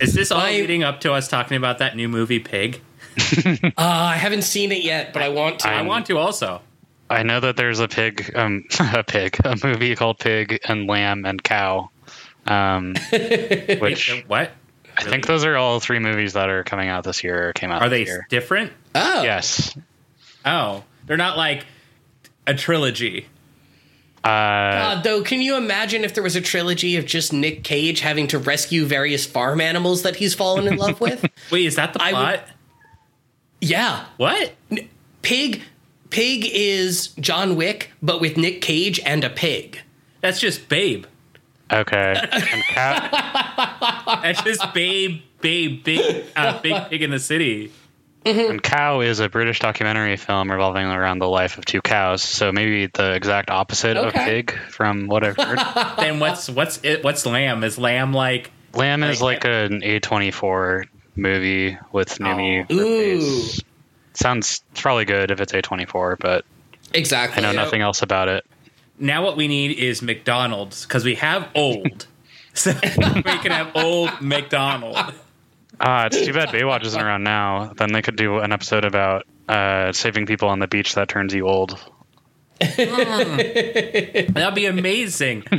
Is 0.00 0.12
this 0.12 0.30
all 0.32 0.40
I- 0.40 0.52
leading 0.52 0.82
up 0.82 1.00
to 1.00 1.12
us 1.12 1.28
talking 1.28 1.56
about 1.56 1.78
that 1.78 1.96
new 1.96 2.08
movie 2.08 2.38
Pig? 2.40 2.80
Uh, 3.64 3.70
I 3.76 4.16
haven't 4.16 4.42
seen 4.42 4.72
it 4.72 4.82
yet, 4.82 5.12
but 5.12 5.22
I 5.22 5.28
want 5.28 5.60
to. 5.60 5.68
I 5.68 5.82
want 5.82 6.06
to 6.06 6.18
also. 6.18 6.60
I 7.08 7.22
know 7.22 7.38
that 7.40 7.56
there's 7.56 7.78
a 7.80 7.86
pig, 7.88 8.32
um, 8.34 8.64
a 8.80 9.04
pig, 9.04 9.36
a 9.44 9.56
movie 9.62 9.94
called 9.94 10.18
Pig 10.18 10.58
and 10.66 10.88
Lamb 10.88 11.24
and 11.24 11.42
Cow, 11.42 11.90
um, 12.46 12.94
which 13.10 14.24
What? 14.26 14.50
I 14.96 15.02
think 15.04 15.26
those 15.26 15.44
are 15.44 15.56
all 15.56 15.80
three 15.80 15.98
movies 16.00 16.32
that 16.34 16.48
are 16.48 16.62
coming 16.64 16.88
out 16.88 17.04
this 17.04 17.22
year 17.24 17.48
or 17.48 17.52
came 17.52 17.70
out 17.70 17.82
Are 17.82 17.88
this 17.88 18.06
they 18.06 18.10
year. 18.12 18.26
different? 18.30 18.72
oh, 18.94 19.22
Yes. 19.22 19.76
Oh, 20.44 20.82
they're 21.06 21.16
not 21.16 21.36
like 21.36 21.64
a 22.46 22.54
trilogy. 22.54 23.26
Uh, 24.22 24.28
God, 24.28 25.04
though, 25.04 25.22
can 25.22 25.42
you 25.42 25.56
imagine 25.56 26.02
if 26.02 26.14
there 26.14 26.22
was 26.22 26.34
a 26.34 26.40
trilogy 26.40 26.96
of 26.96 27.04
just 27.04 27.32
Nick 27.32 27.62
Cage 27.62 28.00
having 28.00 28.26
to 28.28 28.38
rescue 28.38 28.86
various 28.86 29.26
farm 29.26 29.60
animals 29.60 30.02
that 30.02 30.16
he's 30.16 30.32
fallen 30.34 30.66
in 30.66 30.76
love 30.78 30.98
with? 31.00 31.28
Wait, 31.50 31.66
is 31.66 31.76
that 31.76 31.92
the 31.92 32.02
I 32.02 32.12
would- 32.12 32.18
plot? 32.18 32.48
Yeah, 33.60 34.04
What? 34.18 34.52
Pig. 35.22 35.62
Pig 36.10 36.46
is 36.52 37.08
John 37.18 37.56
Wick, 37.56 37.90
but 38.02 38.20
with 38.20 38.36
Nick 38.36 38.60
Cage 38.60 39.00
and 39.06 39.24
a 39.24 39.30
pig. 39.30 39.80
That's 40.20 40.38
just 40.38 40.68
Babe. 40.68 41.06
okay. 41.72 42.14
And 42.32 42.62
Cow, 42.70 44.20
That's 44.22 44.42
just 44.42 44.72
Babe, 44.74 45.22
Babe, 45.40 45.82
big, 45.82 46.24
uh, 46.36 46.60
big 46.60 46.88
pig 46.90 47.02
in 47.02 47.10
the 47.10 47.18
city. 47.18 47.72
Mm-hmm. 48.24 48.50
and 48.52 48.62
Cow 48.62 49.00
is 49.00 49.20
a 49.20 49.28
British 49.28 49.60
documentary 49.60 50.16
film 50.16 50.50
revolving 50.50 50.86
around 50.86 51.18
the 51.18 51.28
life 51.28 51.58
of 51.58 51.64
two 51.64 51.82
cows. 51.82 52.22
So 52.22 52.52
maybe 52.52 52.86
the 52.86 53.12
exact 53.12 53.50
opposite 53.50 53.96
of 53.96 54.12
pig, 54.14 54.56
from 54.70 55.06
what 55.08 55.24
I've 55.24 55.36
heard. 55.36 55.58
Then 55.98 56.20
what's 56.20 56.48
what's 56.48 56.80
it? 56.82 57.04
What's 57.04 57.26
Lamb? 57.26 57.62
Is 57.64 57.78
Lamb 57.78 58.12
like? 58.12 58.50
Lamb 58.72 59.02
is 59.02 59.20
Like- 59.20 59.44
like 59.44 59.70
an 59.70 59.80
A24 59.82 60.86
movie 61.16 61.78
with 61.92 62.20
oh. 62.20 62.24
Noomi. 62.24 62.66
Oh. 62.70 62.74
Ooh. 62.74 63.60
Sounds 64.14 64.62
it's 64.70 64.80
probably 64.80 65.04
good 65.04 65.30
if 65.30 65.40
it's 65.40 65.52
A24, 65.52 66.18
but 66.18 66.44
Exactly. 66.92 67.44
I 67.44 67.52
know 67.52 67.56
nothing 67.56 67.80
else 67.82 68.02
about 68.02 68.28
it. 68.28 68.44
Now 68.98 69.24
what 69.24 69.36
we 69.36 69.48
need 69.48 69.76
is 69.78 70.02
McDonald's 70.02 70.84
because 70.86 71.04
we 71.04 71.16
have 71.16 71.48
old, 71.54 72.06
so 72.54 72.72
we 72.72 73.22
can 73.22 73.50
have 73.50 73.72
old 73.74 74.20
McDonald. 74.20 74.96
Ah, 75.80 76.06
it's 76.06 76.24
too 76.24 76.32
bad 76.32 76.48
Baywatch 76.50 76.84
isn't 76.84 77.00
around 77.00 77.24
now. 77.24 77.72
Then 77.76 77.92
they 77.92 78.02
could 78.02 78.16
do 78.16 78.38
an 78.38 78.52
episode 78.52 78.84
about 78.84 79.26
uh, 79.48 79.92
saving 79.92 80.26
people 80.26 80.48
on 80.48 80.58
the 80.58 80.66
beach 80.68 80.94
that 80.94 81.08
turns 81.08 81.34
you 81.34 81.46
old. 81.48 81.78
That'd 82.60 84.54
be 84.54 84.66
amazing. 84.66 85.44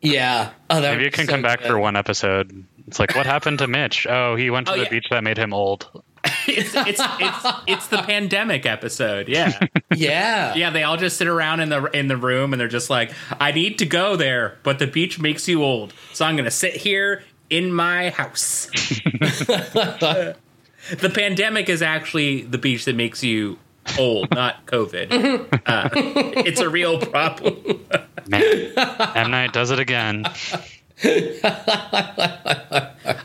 Yeah. 0.00 0.50
Oh, 0.68 0.80
that 0.80 0.90
Maybe 0.92 1.04
would 1.04 1.06
it 1.08 1.12
can 1.12 1.26
so 1.26 1.32
come 1.32 1.42
back 1.42 1.60
good. 1.60 1.68
for 1.68 1.78
one 1.78 1.94
episode. 1.96 2.64
It's 2.88 2.98
like, 2.98 3.14
what 3.14 3.24
happened 3.24 3.60
to 3.60 3.68
Mitch? 3.68 4.04
Oh, 4.08 4.34
he 4.34 4.50
went 4.50 4.66
to 4.66 4.72
Oh, 4.72 4.76
the 4.76 4.82
yeah. 4.82 4.88
beach 4.88 5.06
that 5.10 5.22
made 5.22 5.38
him 5.38 5.54
old. 5.54 5.88
It's 6.48 6.74
it's 6.74 7.00
it's 7.20 7.46
it's 7.68 7.86
the 7.86 7.98
pandemic 8.02 8.66
episode. 8.66 9.28
Yeah. 9.28 9.58
Yeah. 9.94 10.54
Yeah, 10.54 10.70
they 10.70 10.82
all 10.82 10.96
just 10.96 11.16
sit 11.18 11.28
around 11.28 11.60
in 11.60 11.68
the 11.68 11.84
in 11.96 12.08
the 12.08 12.16
room 12.16 12.52
and 12.52 12.58
they're 12.60 12.66
just 12.68 12.90
like, 12.90 13.12
I 13.40 13.52
need 13.52 13.78
to 13.78 13.86
go 13.86 14.16
there, 14.16 14.58
but 14.64 14.78
the 14.80 14.86
beach 14.88 15.20
makes 15.20 15.46
you 15.46 15.62
old, 15.62 15.92
so 16.12 16.24
I'm 16.24 16.34
gonna 16.36 16.50
sit 16.50 16.74
here 16.74 17.22
in 17.52 17.72
my 17.72 18.10
house. 18.10 18.66
the 18.66 20.36
pandemic 21.14 21.68
is 21.68 21.82
actually 21.82 22.42
the 22.42 22.58
beach 22.58 22.86
that 22.86 22.96
makes 22.96 23.22
you 23.22 23.58
old, 23.98 24.30
not 24.30 24.66
COVID. 24.66 25.48
Uh, 25.66 25.88
it's 26.44 26.60
a 26.60 26.68
real 26.68 26.98
problem. 26.98 27.86
Man, 28.26 28.72
M 29.14 29.30
Night 29.30 29.52
does 29.52 29.70
it 29.70 29.78
again. 29.78 30.24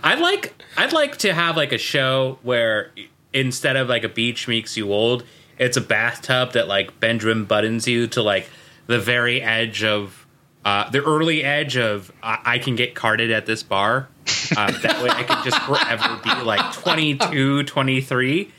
I'd 0.03 0.19
like 0.19 0.53
I'd 0.75 0.93
like 0.93 1.17
to 1.19 1.34
have 1.34 1.55
like 1.55 1.71
a 1.71 1.78
show 1.78 2.38
where 2.43 2.91
instead 3.34 3.75
of 3.78 3.88
like 3.88 4.03
a 4.03 4.09
beach 4.09 4.47
makes 4.47 4.75
you 4.75 4.91
old, 4.91 5.23
it's 5.57 5.78
a 5.78 5.82
bathtub 5.82 6.51
that 6.51 6.67
like 6.67 6.99
Benjamin 6.99 7.45
buttons 7.45 7.88
you 7.88 8.07
to 8.07 8.21
like 8.21 8.49
the 8.88 8.99
very 8.99 9.41
edge 9.41 9.84
of 9.84 10.26
uh, 10.68 10.89
the 10.89 11.03
early 11.03 11.43
edge 11.43 11.78
of 11.78 12.11
I, 12.22 12.39
I 12.45 12.59
can 12.59 12.76
get 12.76 12.95
carded 12.95 13.32
at 13.32 13.45
this 13.45 13.63
bar. 13.63 14.09
Uh, 14.55 14.72
that 14.82 15.01
way 15.01 15.09
I 15.09 15.24
could 15.24 15.49
just 15.49 15.61
forever 15.63 16.20
be 16.24 16.43
like 16.43 16.74
22, 16.74 17.63
23. 17.63 18.51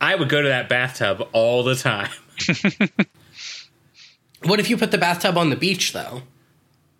I 0.00 0.14
would 0.14 0.28
go 0.28 0.42
to 0.42 0.48
that 0.48 0.68
bathtub 0.68 1.26
all 1.32 1.62
the 1.62 1.74
time. 1.74 2.10
What 4.44 4.60
if 4.60 4.68
you 4.68 4.76
put 4.76 4.90
the 4.90 4.98
bathtub 4.98 5.38
on 5.38 5.48
the 5.48 5.56
beach, 5.56 5.94
though? 5.94 6.20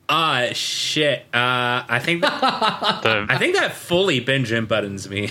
Ah, 0.09 0.47
shit. 0.53 1.21
Uh, 1.33 1.85
I 1.89 2.01
think 2.03 2.23
that, 2.23 2.43
I 2.43 3.01
The 3.03 3.27
think 3.39 3.55
that 3.57 3.75
fully 3.75 4.21
Benjamin 4.21 4.65
buttons 4.67 5.09
me. 5.09 5.31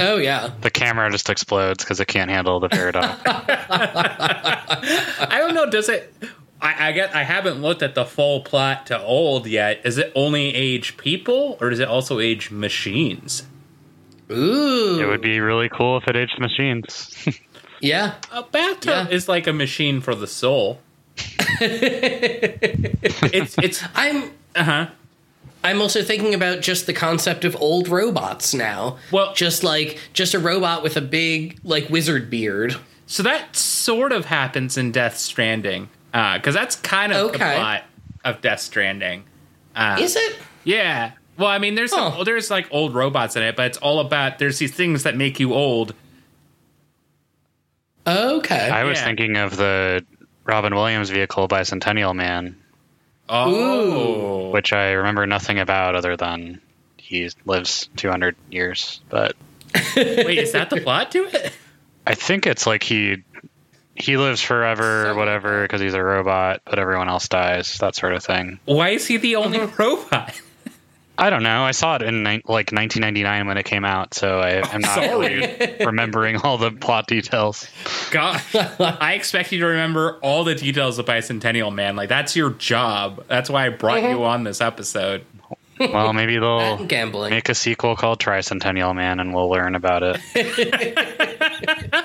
Oh, 0.00 0.16
yeah. 0.16 0.50
the 0.62 0.70
camera 0.70 1.08
just 1.10 1.28
explodes 1.30 1.84
because 1.84 2.00
it 2.00 2.06
can't 2.06 2.30
handle 2.30 2.58
the 2.60 2.70
paradox. 2.70 3.20
I 3.26 4.56
don't 5.38 5.54
know. 5.54 5.70
Does 5.70 5.88
it? 5.88 6.12
I, 6.60 6.88
I 6.88 6.92
get. 6.92 7.14
I 7.14 7.24
haven't 7.24 7.60
looked 7.60 7.82
at 7.82 7.94
the 7.94 8.04
full 8.04 8.40
plot 8.40 8.86
to 8.86 8.98
old 9.02 9.46
yet. 9.46 9.80
Is 9.84 9.98
it 9.98 10.12
only 10.14 10.54
age 10.54 10.96
people, 10.96 11.58
or 11.60 11.70
does 11.70 11.78
it 11.78 11.88
also 11.88 12.20
age 12.20 12.50
machines? 12.50 13.44
Ooh. 14.30 14.98
It 15.00 15.06
would 15.06 15.20
be 15.20 15.38
really 15.40 15.68
cool 15.68 15.98
if 15.98 16.08
it 16.08 16.16
aged 16.16 16.38
machines. 16.38 17.26
Yeah. 17.80 18.14
A 18.32 18.42
bathtub 18.42 18.88
Yeah. 18.88 19.08
is 19.14 19.28
like 19.28 19.46
a 19.46 19.52
machine 19.52 20.00
for 20.00 20.14
the 20.14 20.26
soul. 20.26 20.80
it's 21.60 23.58
it's 23.58 23.84
I'm 23.94 24.30
uh 24.54 24.64
huh. 24.64 24.86
I'm 25.62 25.80
also 25.82 26.02
thinking 26.02 26.32
about 26.34 26.60
just 26.62 26.86
the 26.86 26.92
concept 26.94 27.44
of 27.44 27.56
old 27.60 27.88
robots 27.88 28.54
now. 28.54 28.98
Well- 29.10 29.34
just 29.34 29.62
like 29.64 29.98
just 30.14 30.32
a 30.32 30.38
robot 30.38 30.82
with 30.82 30.96
a 30.96 31.00
big 31.02 31.58
like 31.62 31.90
wizard 31.90 32.30
beard. 32.30 32.76
So 33.06 33.22
that 33.22 33.54
sort 33.54 34.12
of 34.12 34.26
happens 34.26 34.78
in 34.78 34.90
Death 34.90 35.18
Stranding, 35.18 35.90
because 36.14 36.54
that's 36.54 36.76
kind 36.76 37.12
of 37.12 37.32
the 37.32 37.34
Okay. 37.34 37.56
plot 37.56 37.82
of 38.24 38.40
Death 38.40 38.60
Stranding. 38.60 39.24
Uh, 39.74 39.98
Is 40.00 40.14
it? 40.16 40.38
Yeah. 40.62 41.10
Well, 41.36 41.48
I 41.48 41.58
mean, 41.58 41.74
there's 41.74 41.90
some, 41.90 42.12
Huh. 42.12 42.22
there's 42.24 42.50
like 42.50 42.68
old 42.70 42.94
robots 42.94 43.34
in 43.34 43.42
it, 43.42 43.56
but 43.56 43.66
it's 43.66 43.78
all 43.78 43.98
about 43.98 44.38
there's 44.38 44.58
these 44.60 44.72
things 44.72 45.02
that 45.02 45.16
make 45.16 45.40
you 45.40 45.52
old. 45.52 45.92
Okay. 48.06 48.70
I 48.70 48.84
was 48.84 48.98
Yeah. 48.98 49.04
thinking 49.04 49.36
of 49.36 49.56
the 49.56 50.04
Robin 50.44 50.74
Williams 50.74 51.10
vehicle, 51.10 51.48
Bicentennial 51.48 52.14
Man, 52.14 52.56
Oh, 53.28 54.50
which 54.50 54.72
I 54.74 54.92
remember 54.92 55.26
nothing 55.26 55.58
about 55.58 55.94
other 55.96 56.16
than 56.16 56.60
he 56.98 57.28
lives 57.46 57.88
200 57.96 58.36
years. 58.50 59.00
But 59.08 59.34
wait, 59.96 60.38
is 60.38 60.52
that 60.52 60.70
the 60.70 60.80
plot 60.82 61.10
to 61.12 61.24
it? 61.24 61.52
I 62.06 62.14
think 62.14 62.46
it's 62.46 62.66
like 62.66 62.82
he 62.82 63.24
he 63.96 64.16
lives 64.16 64.40
forever 64.40 65.08
or 65.08 65.14
whatever 65.14 65.62
because 65.62 65.80
he's 65.80 65.94
a 65.94 66.02
robot, 66.02 66.62
but 66.64 66.78
everyone 66.78 67.08
else 67.08 67.28
dies, 67.28 67.78
that 67.78 67.94
sort 67.94 68.14
of 68.14 68.24
thing. 68.24 68.58
Why 68.64 68.90
is 68.90 69.06
he 69.06 69.16
the 69.16 69.36
only 69.36 69.60
robot? 69.78 70.40
I 71.16 71.30
don't 71.30 71.44
know. 71.44 71.62
I 71.62 71.70
saw 71.70 71.94
it 71.94 72.02
in 72.02 72.24
ni- 72.24 72.42
like 72.44 72.72
1999 72.72 73.46
when 73.46 73.56
it 73.56 73.62
came 73.62 73.84
out, 73.84 74.14
so 74.14 74.40
I, 74.40 74.62
I'm 74.62 74.80
not 74.80 74.98
really 74.98 75.76
remembering 75.84 76.38
all 76.38 76.58
the 76.58 76.72
plot 76.72 77.06
details. 77.06 77.68
God, 78.10 78.42
I 78.80 79.14
expect 79.14 79.52
you 79.52 79.60
to 79.60 79.66
remember 79.66 80.18
all 80.22 80.42
the 80.42 80.56
details 80.56 80.98
of 80.98 81.06
Bicentennial 81.06 81.72
Man. 81.72 81.94
Like 81.94 82.08
that's 82.08 82.34
your 82.34 82.50
job. 82.50 83.24
That's 83.28 83.48
why 83.48 83.66
I 83.66 83.68
brought 83.68 84.02
you 84.02 84.08
mm-hmm. 84.08 84.22
on 84.22 84.44
this 84.44 84.60
episode. 84.60 85.24
Well, 85.78 86.12
maybe 86.12 86.38
they'll 86.38 86.60
And 86.60 86.88
gambling. 86.88 87.30
make 87.30 87.48
a 87.48 87.54
sequel 87.54 87.96
called 87.96 88.20
Tricentennial 88.20 88.94
Man, 88.94 89.20
and 89.20 89.34
we'll 89.34 89.50
learn 89.50 89.74
about 89.74 90.02
it. 90.04 90.20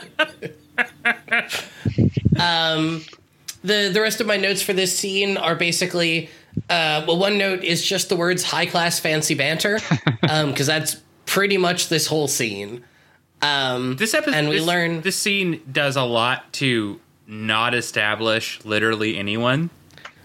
the 2.40 3.90
the 3.94 4.00
rest 4.02 4.22
of 4.22 4.28
my 4.28 4.38
notes 4.38 4.62
for 4.62 4.74
this 4.74 4.98
scene 4.98 5.38
are 5.38 5.56
basically 5.56 6.30
uh, 6.70 7.04
well 7.08 7.18
one 7.18 7.38
note 7.38 7.64
is 7.64 7.84
just 7.86 8.10
the 8.10 8.16
words 8.16 8.44
high 8.44 8.66
class 8.66 9.00
fancy 9.00 9.36
banter 9.36 9.80
because 10.22 10.68
that's 10.68 10.98
pretty 11.26 11.58
much 11.58 11.90
this 11.90 12.08
whole 12.08 12.28
scene 12.28 12.84
um, 13.42 13.96
This 13.96 14.14
episode, 14.14 14.36
and 14.36 14.50
we 14.50 14.58
this, 14.58 14.66
learn 14.66 15.02
this 15.02 15.16
scene 15.16 15.62
does 15.72 15.96
a 15.96 16.04
lot 16.04 16.52
to 16.54 17.00
not 17.28 17.74
establish 17.74 18.60
literally 18.66 19.18
anyone. 19.18 19.70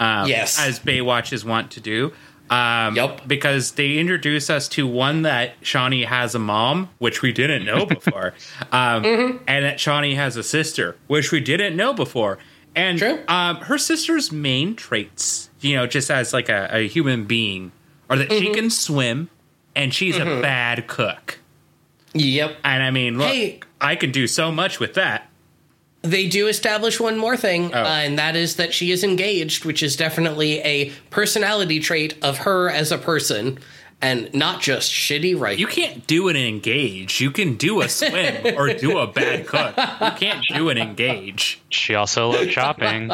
Um, 0.00 0.26
Yes. 0.28 0.58
as 0.58 0.80
Baywatch 0.80 1.32
is 1.32 1.44
wont 1.44 1.70
to 1.72 1.80
do. 1.80 2.12
Um, 2.50 2.94
Yup. 2.94 3.26
Because 3.26 3.72
they 3.72 3.96
introduce 3.98 4.50
us 4.50 4.68
to 4.68 4.86
one 4.86 5.22
that 5.22 5.58
Shauni 5.62 6.04
has 6.04 6.34
a 6.34 6.38
mom, 6.38 6.90
which 6.98 7.22
we 7.22 7.32
didn't 7.32 7.64
know 7.64 7.86
before, 7.96 8.34
um, 8.70 9.02
Mm-hmm. 9.02 9.36
and 9.48 9.64
that 9.64 9.78
Shauni 9.78 10.14
has 10.16 10.36
a 10.36 10.42
sister, 10.42 10.96
which 11.06 11.32
we 11.32 11.40
didn't 11.40 11.74
know 11.76 11.94
before. 11.94 12.38
And 12.76 13.02
um, 13.28 13.56
her 13.58 13.78
sister's 13.78 14.30
main 14.32 14.74
traits, 14.76 15.48
you 15.60 15.74
know, 15.76 15.86
just 15.86 16.10
as 16.10 16.32
like 16.32 16.48
a, 16.48 16.68
a 16.72 16.88
human 16.88 17.24
being, 17.24 17.72
are 18.10 18.16
that 18.18 18.28
Mm-hmm. 18.28 18.44
she 18.44 18.52
can 18.52 18.68
swim 18.70 19.30
and 19.76 19.94
she's 19.94 20.16
a 20.18 20.24
bad 20.42 20.86
cook. 20.86 21.38
yep 22.12 22.56
And 22.62 22.82
I 22.82 22.90
mean, 22.90 23.16
look, 23.18 23.28
Hey. 23.28 23.60
I 23.80 23.96
can 23.96 24.10
do 24.12 24.26
so 24.26 24.52
much 24.52 24.78
with 24.80 24.94
that. 24.94 25.28
They 26.04 26.28
do 26.28 26.46
establish 26.48 27.00
one 27.00 27.16
more 27.16 27.36
thing 27.36 27.70
Oh. 27.74 27.82
uh, 27.82 27.86
and 27.86 28.18
that 28.18 28.36
is 28.36 28.56
that 28.56 28.72
she 28.74 28.90
is 28.92 29.02
engaged 29.02 29.64
which 29.64 29.82
is 29.82 29.96
definitely 29.96 30.60
a 30.60 30.90
personality 31.10 31.80
trait 31.80 32.14
of 32.22 32.38
her 32.38 32.68
as 32.70 32.92
a 32.92 32.98
person 32.98 33.58
and 34.02 34.32
not 34.34 34.60
just 34.60 34.92
shitty 34.92 35.38
right 35.38 35.58
You 35.58 35.66
can't 35.66 36.06
do 36.06 36.28
an 36.28 36.36
engage. 36.36 37.20
You 37.22 37.30
can 37.30 37.54
do 37.56 37.80
a 37.80 37.88
swim 37.88 38.54
or 38.58 38.74
do 38.74 38.98
a 38.98 39.06
bad 39.06 39.46
cook. 39.46 39.74
You 39.78 40.10
can't 40.18 40.44
do 40.54 40.68
an 40.68 40.76
engage. 40.76 41.62
She 41.70 41.94
also 41.94 42.28
loves 42.30 42.50
shopping. 42.50 43.10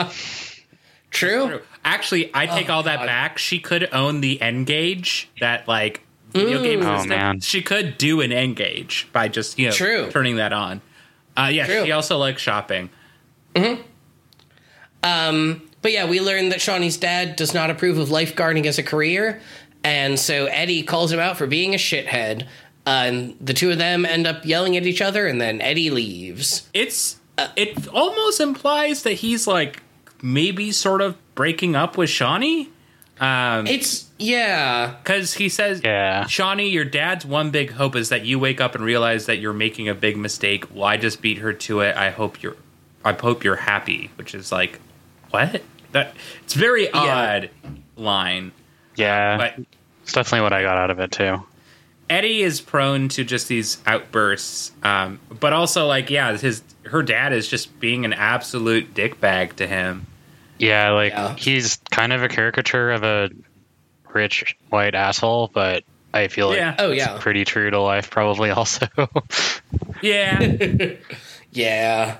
true 1.11 1.61
Actually, 1.85 2.31
I 2.35 2.45
take 2.47 2.69
all 2.69 2.83
that 2.83 2.99
God. 2.99 3.07
back. 3.07 3.39
She 3.39 3.59
could 3.59 3.89
own 3.95 4.21
the 4.21 4.43
engage 4.43 5.31
that 5.41 5.67
like 5.67 6.03
video 6.33 6.63
game 6.63 6.83
Oh, 6.83 6.97
system. 6.97 7.09
man. 7.09 7.41
She 7.41 7.63
could 7.63 7.97
do 7.97 8.21
an 8.21 8.33
engage 8.33 9.09
by 9.13 9.29
just 9.29 9.59
you 9.59 9.67
know 9.69 9.73
True. 9.73 10.11
turning 10.11 10.37
that 10.37 10.53
on. 10.53 10.83
Uh, 11.37 11.51
yeah, 11.53 11.67
True. 11.67 11.85
she 11.85 11.93
also 11.93 12.19
likes 12.19 12.43
shopping. 12.43 12.91
um 15.03 15.63
But 15.83 15.93
yeah, 15.93 16.07
we 16.09 16.21
learned 16.21 16.53
that 16.53 16.59
Shauni's 16.59 16.97
dad 16.97 17.37
does 17.37 17.55
not 17.55 17.71
approve 17.71 17.99
of 17.99 18.09
lifeguarding 18.09 18.67
as 18.67 18.79
a 18.79 18.83
career, 18.83 19.41
and 19.83 20.19
so 20.19 20.47
Eddie 20.47 20.83
calls 20.83 21.11
him 21.13 21.21
out 21.21 21.37
for 21.39 21.47
being 21.47 21.75
a 21.75 21.79
shithead. 21.79 22.47
Uh, 22.87 23.05
and 23.07 23.37
the 23.41 23.55
two 23.55 23.71
of 23.71 23.79
them 23.79 24.05
end 24.07 24.27
up 24.27 24.45
yelling 24.45 24.77
at 24.77 24.87
each 24.87 25.01
other, 25.03 25.27
and 25.27 25.41
then 25.41 25.61
Eddie 25.61 25.91
leaves. 25.91 26.69
It's 26.75 27.17
it 27.57 27.89
almost 27.89 28.41
implies 28.41 29.03
that 29.05 29.15
he's 29.15 29.47
like 29.47 29.83
maybe 30.23 30.73
sort 30.73 31.01
of 31.01 31.17
breaking 31.35 31.77
up 31.77 31.97
with 31.97 32.11
Shauni. 32.11 32.69
Um, 33.21 33.67
It's 33.67 34.09
yeah, 34.19 34.95
Because 35.03 35.35
he 35.35 35.49
says, 35.49 35.83
Yeah. 35.85 36.25
Shauni, 36.25 36.73
your 36.73 36.85
dad's 36.85 37.25
one 37.25 37.51
big 37.51 37.71
hope 37.73 37.95
is 37.95 38.09
that 38.09 38.25
you 38.25 38.39
wake 38.39 38.61
up 38.61 38.75
and 38.75 38.83
realize 38.83 39.27
that 39.27 39.39
you're 39.39 39.53
making 39.53 39.89
a 39.89 39.95
big 39.95 40.17
mistake. 40.17 40.65
Well, 40.75 40.85
I 40.85 40.97
just 40.97 41.21
beat 41.21 41.39
her 41.39 41.53
to 41.53 41.81
it. 41.81 41.97
I 41.97 42.11
hope 42.11 42.43
you're, 42.43 42.57
I 43.05 43.13
hope 43.13 43.45
you're 43.45 43.57
happy." 43.57 44.11
Which 44.17 44.35
is 44.35 44.51
like, 44.51 44.81
what? 45.31 45.63
That 45.93 46.15
it's 46.45 46.55
very 46.55 46.91
odd 46.91 47.51
line. 47.97 48.53
Yeah, 48.97 49.37
But 49.37 49.65
it's 50.03 50.13
definitely 50.13 50.43
what 50.43 50.53
I 50.53 50.63
got 50.63 50.79
out 50.79 50.91
of 50.91 50.99
it 51.01 51.13
too. 51.13 51.45
Eddie 52.09 52.43
is 52.43 52.61
prone 52.61 53.09
to 53.11 53.23
just 53.25 53.47
these 53.47 53.79
outbursts, 53.87 54.73
um, 54.83 55.21
but 55.39 55.53
also 55.53 55.87
like, 55.87 56.11
yeah, 56.11 56.37
his 56.37 56.63
her 56.85 57.03
dad 57.03 57.33
is 57.33 57.47
just 57.47 57.79
being 57.79 58.05
an 58.05 58.13
absolute 58.13 58.95
dickbag 58.95 59.55
to 59.57 59.67
him. 59.67 60.07
Yeah, 60.61 60.91
like 60.91 61.13
Yeah. 61.13 61.35
he's 61.37 61.79
kind 61.91 62.13
of 62.13 62.23
a 62.23 62.29
caricature 62.29 62.91
of 62.91 63.03
a 63.03 63.31
rich 64.13 64.57
white 64.69 64.95
asshole, 64.95 65.51
but 65.53 65.85
I 66.13 66.29
feel 66.29 66.49
like 66.49 66.59
Yeah. 66.59 66.75
Oh, 66.79 66.91
it's 66.91 66.99
yeah. 66.99 67.19
pretty 67.19 67.45
true 67.45 67.71
to 67.71 67.81
life 67.81 68.11
probably 68.11 68.51
also. 68.61 68.87
Yeah, 70.03 70.57
yeah. 71.53 72.17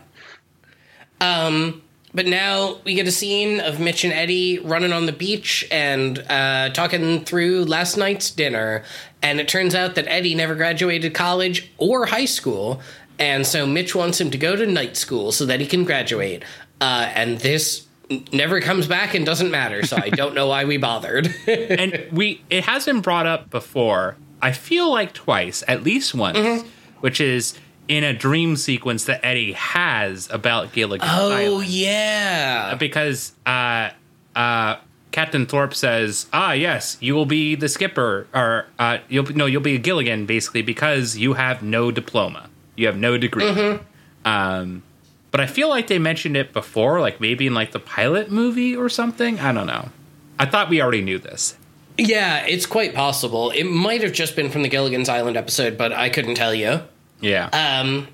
Um, 1.21 1.83
but 2.13 2.27
now 2.27 2.79
we 2.85 2.95
get 2.95 3.07
a 3.07 3.13
scene 3.13 3.61
of 3.61 3.79
Mitch 3.79 4.05
and 4.05 4.13
Eddie 4.13 4.59
running 4.59 4.93
on 4.93 5.07
the 5.07 5.13
beach 5.13 5.67
and 5.71 6.19
uh, 6.19 6.71
talking 6.71 7.25
through 7.25 7.65
last 7.67 7.97
night's 7.97 8.31
dinner. 8.31 8.85
And 9.23 9.39
it 9.39 9.49
turns 9.49 9.75
out 9.75 9.95
that 9.97 10.07
Eddie 10.09 10.35
never 10.35 10.55
graduated 10.55 11.15
college 11.15 11.71
or 11.79 12.07
high 12.07 12.25
school. 12.25 12.81
And 13.19 13.47
so 13.47 13.67
Mitch 13.67 13.95
wants 13.95 14.21
him 14.21 14.31
to 14.31 14.39
go 14.39 14.57
to 14.57 14.67
night 14.67 14.97
school 14.97 15.31
so 15.31 15.45
that 15.47 15.61
he 15.61 15.67
can 15.67 15.85
graduate. 15.85 16.43
Uh, 16.81 17.11
and 17.15 17.39
this 17.39 17.87
never 18.33 18.61
comes 18.61 18.87
back 18.87 19.15
and 19.15 19.25
doesn't 19.25 19.51
matter. 19.51 19.85
So 19.87 19.97
I 19.97 20.11
don't 20.11 20.35
know 20.35 20.47
why 20.49 20.65
we 20.65 20.77
bothered. 20.77 21.33
and 21.47 22.07
we 22.13 22.43
it 22.51 22.65
has 22.65 22.85
been 22.87 23.01
brought 23.01 23.27
up 23.27 23.51
before. 23.51 24.17
I 24.43 24.53
feel 24.53 24.91
like 24.91 25.13
twice, 25.13 25.63
at 25.69 25.83
least 25.83 26.15
once, 26.15 26.39
Mm-hmm. 26.39 26.69
which 27.01 27.21
is 27.21 27.55
in 27.89 28.05
a 28.05 28.13
dream 28.13 28.57
sequence 28.57 29.05
that 29.05 29.25
Eddie 29.25 29.53
has 29.53 30.31
about 30.31 30.73
Gilligan 30.73 31.09
oh, 31.11 31.31
Island. 31.33 31.67
yeah. 31.69 32.75
because 32.77 33.33
uh, 33.45 33.91
uh, 34.37 34.77
Captain 35.11 35.45
Thorpe 35.45 35.75
says, 35.75 36.27
"Ah, 36.33 36.53
yes, 36.53 36.97
you 37.01 37.15
will 37.15 37.27
be 37.27 37.55
the 37.57 37.69
skipper, 37.69 38.27
or 38.33 38.67
uh, 38.79 38.99
you'll 39.09 39.27
no, 39.35 39.47
you'll 39.47 39.61
be 39.61 39.75
a 39.75 39.79
Gilligan, 39.79 40.25
basically, 40.25 40.63
because 40.63 41.17
you 41.17 41.35
have 41.35 41.63
no 41.63 41.91
diploma, 41.91 42.49
you 42.77 42.87
have 42.87 42.97
no 42.97 43.19
degree." 43.19 43.45
Mm-hmm. 43.45 43.83
Um, 44.27 44.83
but 45.31 45.41
I 45.41 45.47
feel 45.47 45.69
like 45.69 45.87
they 45.87 45.99
mentioned 45.99 46.37
it 46.37 46.53
before, 46.53 47.01
like 47.01 47.21
maybe 47.21 47.47
in 47.47 47.55
like 47.55 47.73
the 47.73 47.81
pilot 47.81 48.31
movie 48.31 48.77
or 48.77 48.89
something. 48.89 49.39
I 49.41 49.53
don't 49.53 49.67
know. 49.67 49.91
I 50.39 50.47
thought 50.47 50.69
we 50.69 50.81
already 50.81 51.03
knew 51.03 51.19
this. 51.19 51.57
Yeah, 51.99 52.47
it's 52.47 52.67
quite 52.67 52.95
possible. 52.95 53.51
It 53.51 53.65
might 53.65 54.03
have 54.03 54.13
just 54.13 54.35
been 54.35 54.51
from 54.51 54.63
the 54.63 54.69
Gilligan's 54.69 55.09
Island 55.09 55.37
episode, 55.37 55.77
but 55.77 55.93
I 55.93 56.09
couldn't 56.09 56.35
tell 56.37 56.55
you. 56.55 56.81
Yeah. 57.21 57.49
Um, 57.53 58.09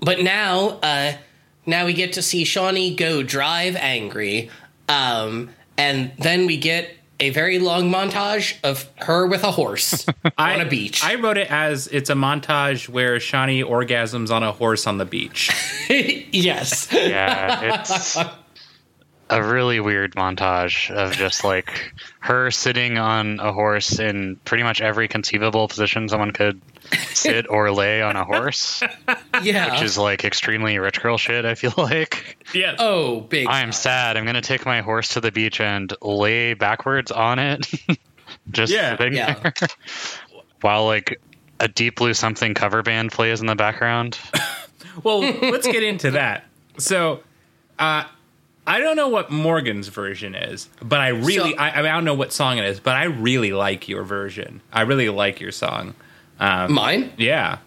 but 0.00 0.20
now, 0.20 0.78
uh, 0.82 1.14
now 1.66 1.86
we 1.86 1.92
get 1.92 2.12
to 2.14 2.22
see 2.22 2.44
Shauni 2.44 2.96
go 2.96 3.22
drive 3.22 3.74
angry, 3.74 4.50
um, 4.88 5.50
and 5.76 6.12
then 6.18 6.46
we 6.46 6.56
get 6.56 6.94
a 7.20 7.30
very 7.30 7.58
long 7.58 7.90
montage 7.90 8.56
of 8.62 8.88
her 8.96 9.26
with 9.26 9.42
a 9.42 9.50
horse 9.50 10.06
on 10.38 10.60
a 10.60 10.64
beach. 10.64 11.04
I 11.04 11.16
wrote 11.16 11.38
it 11.38 11.50
as 11.50 11.88
it's 11.88 12.10
a 12.10 12.14
montage 12.14 12.88
where 12.88 13.16
Shauni 13.16 13.64
orgasms 13.64 14.30
on 14.30 14.42
a 14.42 14.52
horse 14.52 14.86
on 14.86 14.98
the 14.98 15.04
beach. 15.04 15.50
yes. 15.88 16.88
yeah, 16.92 17.80
it's 17.80 18.16
a 19.30 19.42
really 19.42 19.78
weird 19.80 20.14
montage 20.14 20.90
of 20.90 21.12
just 21.12 21.44
like 21.44 21.92
her 22.20 22.50
sitting 22.50 22.96
on 22.98 23.40
a 23.40 23.52
horse 23.52 23.98
in 23.98 24.36
pretty 24.44 24.62
much 24.62 24.80
every 24.80 25.06
conceivable 25.08 25.68
position 25.68 26.08
someone 26.08 26.30
could 26.32 26.60
sit 27.12 27.48
or 27.50 27.70
lay 27.70 28.00
on 28.00 28.16
a 28.16 28.24
horse, 28.24 28.82
Yeah. 29.42 29.72
which 29.72 29.82
is 29.82 29.98
like 29.98 30.24
extremely 30.24 30.78
rich 30.78 31.00
girl 31.02 31.18
shit. 31.18 31.44
I 31.44 31.54
feel 31.54 31.74
like 31.76 32.38
Yeah. 32.54 32.76
oh, 32.78 33.20
big. 33.20 33.46
I 33.46 33.60
am 33.60 33.72
sad. 33.72 34.16
I'm 34.16 34.24
gonna 34.24 34.40
take 34.40 34.64
my 34.64 34.80
horse 34.80 35.08
to 35.10 35.20
the 35.20 35.30
beach 35.30 35.60
and 35.60 35.92
lay 36.00 36.54
backwards 36.54 37.10
on 37.10 37.38
it, 37.38 37.66
just 38.50 38.72
Yeah. 38.72 38.96
sitting 38.96 39.12
Yeah. 39.14 39.34
there, 39.34 39.52
while 40.62 40.86
like 40.86 41.20
a 41.60 41.68
deep 41.68 41.96
blue 41.96 42.14
something 42.14 42.54
cover 42.54 42.82
band 42.82 43.12
plays 43.12 43.40
in 43.40 43.46
the 43.46 43.56
background. 43.56 44.18
Well, 45.04 45.20
let's 45.20 45.66
get 45.66 45.84
into 45.84 46.12
that. 46.12 46.44
So, 46.76 47.20
uh, 47.78 48.02
I 48.68 48.80
don't 48.80 48.96
know 48.96 49.08
what 49.08 49.30
Morgan's 49.30 49.88
version 49.88 50.34
is, 50.34 50.68
but 50.82 51.00
I 51.00 51.08
really, 51.08 51.52
So- 51.52 51.58
I, 51.58 51.80
I, 51.80 51.82
don't 51.82 52.04
know 52.04 52.14
what 52.14 52.32
song 52.32 52.58
it 52.58 52.64
is, 52.66 52.78
but 52.80 52.94
I 52.96 53.04
really 53.04 53.52
like 53.52 53.88
your 53.88 54.02
version. 54.04 54.60
I 54.72 54.82
really 54.82 55.08
like 55.08 55.40
your 55.40 55.52
song. 55.52 55.94
Mine? 56.38 57.12
Yeah. 57.16 57.58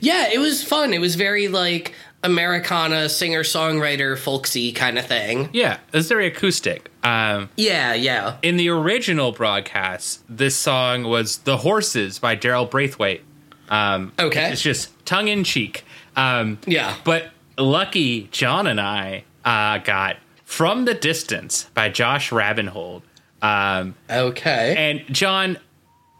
Yeah, 0.00 0.28
it 0.32 0.38
was 0.38 0.64
fun. 0.64 0.92
It 0.92 0.98
was 1.00 1.14
very 1.14 1.46
like 1.48 1.94
Americana 2.24 3.08
singer 3.08 3.42
songwriter 3.42 4.16
folksy 4.18 4.72
kind 4.72 4.98
of 4.98 5.06
thing. 5.06 5.48
Yeah. 5.52 5.78
It's 5.92 6.08
very 6.08 6.26
acoustic. 6.26 6.90
Um, 7.04 7.48
Yeah, 7.56 7.94
yeah. 7.94 8.36
in 8.42 8.56
the 8.56 8.68
original 8.70 9.32
broadcast, 9.32 10.22
this 10.28 10.56
song 10.56 11.04
was 11.04 11.38
The 11.38 11.58
Horses 11.58 12.18
by 12.18 12.36
Daryl 12.36 12.68
Braithwaite. 12.70 13.22
Um, 13.68 14.12
Okay. 14.18 14.50
It's 14.52 14.62
just 14.62 14.90
tongue 15.06 15.28
in 15.28 15.44
cheek. 15.44 15.84
Um, 16.16 16.58
Yeah. 16.66 16.94
But 17.04 17.30
lucky 17.56 18.28
John 18.32 18.66
and 18.66 18.80
I 18.80 19.24
uh, 19.44 19.78
got 19.78 20.16
From 20.50 20.84
the 20.84 20.94
Distance 20.94 21.70
by 21.74 21.88
Josh 21.90 22.30
Rabinhold. 22.30 23.02
Um, 23.40 23.94
Okay. 24.10 24.74
and 24.76 25.14
John, 25.14 25.58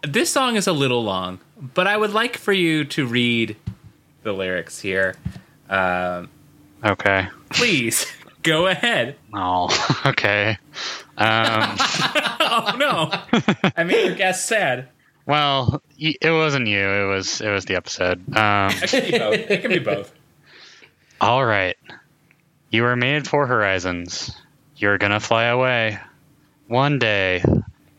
this 0.07 0.31
song 0.31 0.55
is 0.55 0.69
a 0.69 0.73
little 0.73 1.03
long, 1.03 1.41
but 1.75 1.89
I 1.89 1.97
would 1.97 2.13
like 2.13 2.37
for 2.39 2.53
you 2.53 2.85
to 2.85 3.07
read 3.07 3.57
the 4.23 4.33
lyrics 4.33 4.81
here. 4.81 5.17
Um, 5.69 6.29
Okay. 6.85 7.27
Please 7.51 8.07
go 8.45 8.69
ahead. 8.69 9.17
Oh, 9.35 9.69
okay. 10.07 10.57
Um, 11.19 11.77
Oh 12.53 12.75
no, 12.79 13.11
I 13.77 13.83
made 13.83 14.07
your 14.07 14.15
guest 14.15 14.47
sad. 14.47 14.89
well, 15.27 15.83
it 15.99 16.31
wasn't 16.31 16.69
you. 16.69 16.79
It 16.89 17.07
was 17.07 17.41
it 17.41 17.51
was 17.51 17.65
the 17.65 17.75
episode. 17.75 18.19
Um, 18.37 18.71
It 18.81 18.89
can 18.91 19.11
be 19.11 19.19
both. 19.19 19.35
It 19.51 19.61
can 19.63 19.71
be 19.73 19.79
both. 19.81 20.13
all 21.21 21.45
right. 21.45 21.77
You 22.71 22.85
were 22.85 22.95
made 22.95 23.27
for 23.27 23.49
horizons. 23.49 24.31
You're 24.77 24.99
gonna 24.99 25.19
fly 25.19 25.45
away 25.45 25.99
one 26.69 27.01
day, 27.01 27.43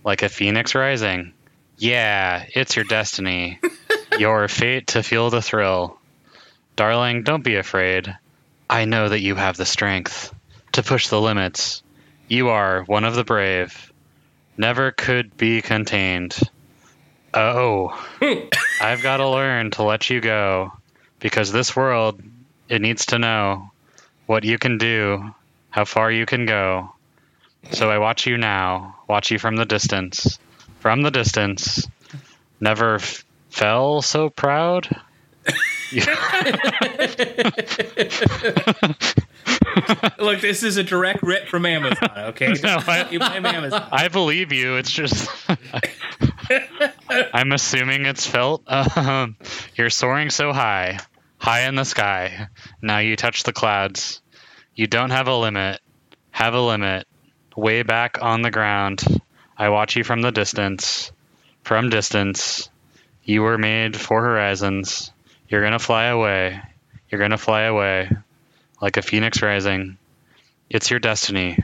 like 0.06 0.24
a 0.24 0.30
phoenix 0.30 0.74
rising. 0.76 1.34
Yeah, 1.78 2.46
it's 2.56 2.78
your 2.78 2.86
destiny. 2.86 3.60
your 4.18 4.48
fate 4.48 4.88
to 4.88 5.04
feel 5.04 5.30
the 5.30 5.42
thrill. 5.42 6.00
Darling, 6.78 7.24
don't 7.24 7.44
be 7.44 7.58
afraid. 7.58 8.16
I 8.70 8.86
know 8.86 9.10
that 9.10 9.20
you 9.20 9.36
have 9.36 9.58
the 9.58 9.66
strength 9.66 10.34
to 10.72 10.84
push 10.84 11.10
the 11.10 11.20
limits. 11.20 11.84
You 12.30 12.50
are 12.50 12.84
one 12.84 13.04
of 13.04 13.16
the 13.16 13.26
brave. 13.26 13.92
Never 14.56 14.92
could 14.92 15.36
be 15.36 15.62
contained. 15.62 16.40
Oh, 17.34 17.90
I've 18.82 19.04
got 19.04 19.18
to 19.18 19.28
learn 19.28 19.72
to 19.72 19.84
let 19.84 20.10
you 20.10 20.22
go 20.22 20.72
because 21.20 21.52
this 21.52 21.76
world, 21.76 22.22
it 22.70 22.82
needs 22.82 23.08
to 23.08 23.20
know 23.20 23.71
what 24.32 24.46
you 24.46 24.58
can 24.58 24.78
do, 24.78 25.36
how 25.70 25.84
far 25.84 26.10
you 26.10 26.26
can 26.26 26.46
go. 26.46 26.90
So 27.72 27.92
I 27.92 27.98
watch 27.98 28.26
you 28.26 28.38
now, 28.38 28.96
watch 29.10 29.30
you 29.30 29.38
from 29.38 29.58
the 29.58 29.66
distance. 29.66 30.40
From 30.80 31.02
the 31.02 31.12
distance, 31.12 31.86
never 32.62 32.96
f- 32.96 33.26
fell 33.50 34.02
so 34.02 34.30
proud. 34.30 34.88
Look, 40.18 40.40
this 40.42 40.64
is 40.64 40.78
a 40.78 40.84
direct 40.84 41.24
rip 41.24 41.48
from 41.48 41.66
Amazon. 41.66 42.10
Okay, 42.18 42.54
No, 42.64 42.80
I- 42.88 43.10
you 43.10 43.20
blame 43.20 43.46
Amazon. 43.46 43.88
I 43.92 44.08
believe 44.08 44.52
you. 44.54 44.76
It's 44.78 44.92
just. 44.92 45.30
I'm 47.34 47.52
assuming 47.52 48.06
it's 48.06 48.26
felt. 48.26 48.64
Um, 48.68 49.36
you're 49.76 49.90
soaring 49.90 50.30
so 50.30 50.54
high, 50.54 51.00
high 51.38 51.68
in 51.68 51.76
the 51.76 51.84
sky. 51.84 52.48
Now 52.82 53.00
you 53.00 53.16
touch 53.16 53.44
the 53.44 53.54
clouds. 53.54 54.21
You 54.76 54.88
don't 54.88 55.10
have 55.10 55.28
a 55.28 55.36
limit. 55.36 55.82
Have 56.32 56.54
a 56.54 56.62
limit. 56.62 57.08
Way 57.56 57.84
back 57.84 58.22
on 58.22 58.42
the 58.42 58.52
ground. 58.52 59.04
I 59.58 59.70
watch 59.70 59.96
you 59.96 60.04
from 60.04 60.22
the 60.22 60.32
distance. 60.32 61.12
From 61.64 61.90
distance. 61.90 62.70
You 63.24 63.42
were 63.42 63.58
made 63.58 63.96
for 64.00 64.22
horizons. 64.22 65.12
You're 65.50 65.62
gonna 65.62 65.80
fly 65.80 66.06
away. 66.06 66.62
You're 67.10 67.22
gonna 67.22 67.38
fly 67.38 67.64
away. 67.64 68.10
Like 68.82 68.98
a 68.98 69.02
phoenix 69.02 69.42
rising. 69.42 69.98
It's 70.70 70.90
your 70.90 71.00
destiny. 71.00 71.58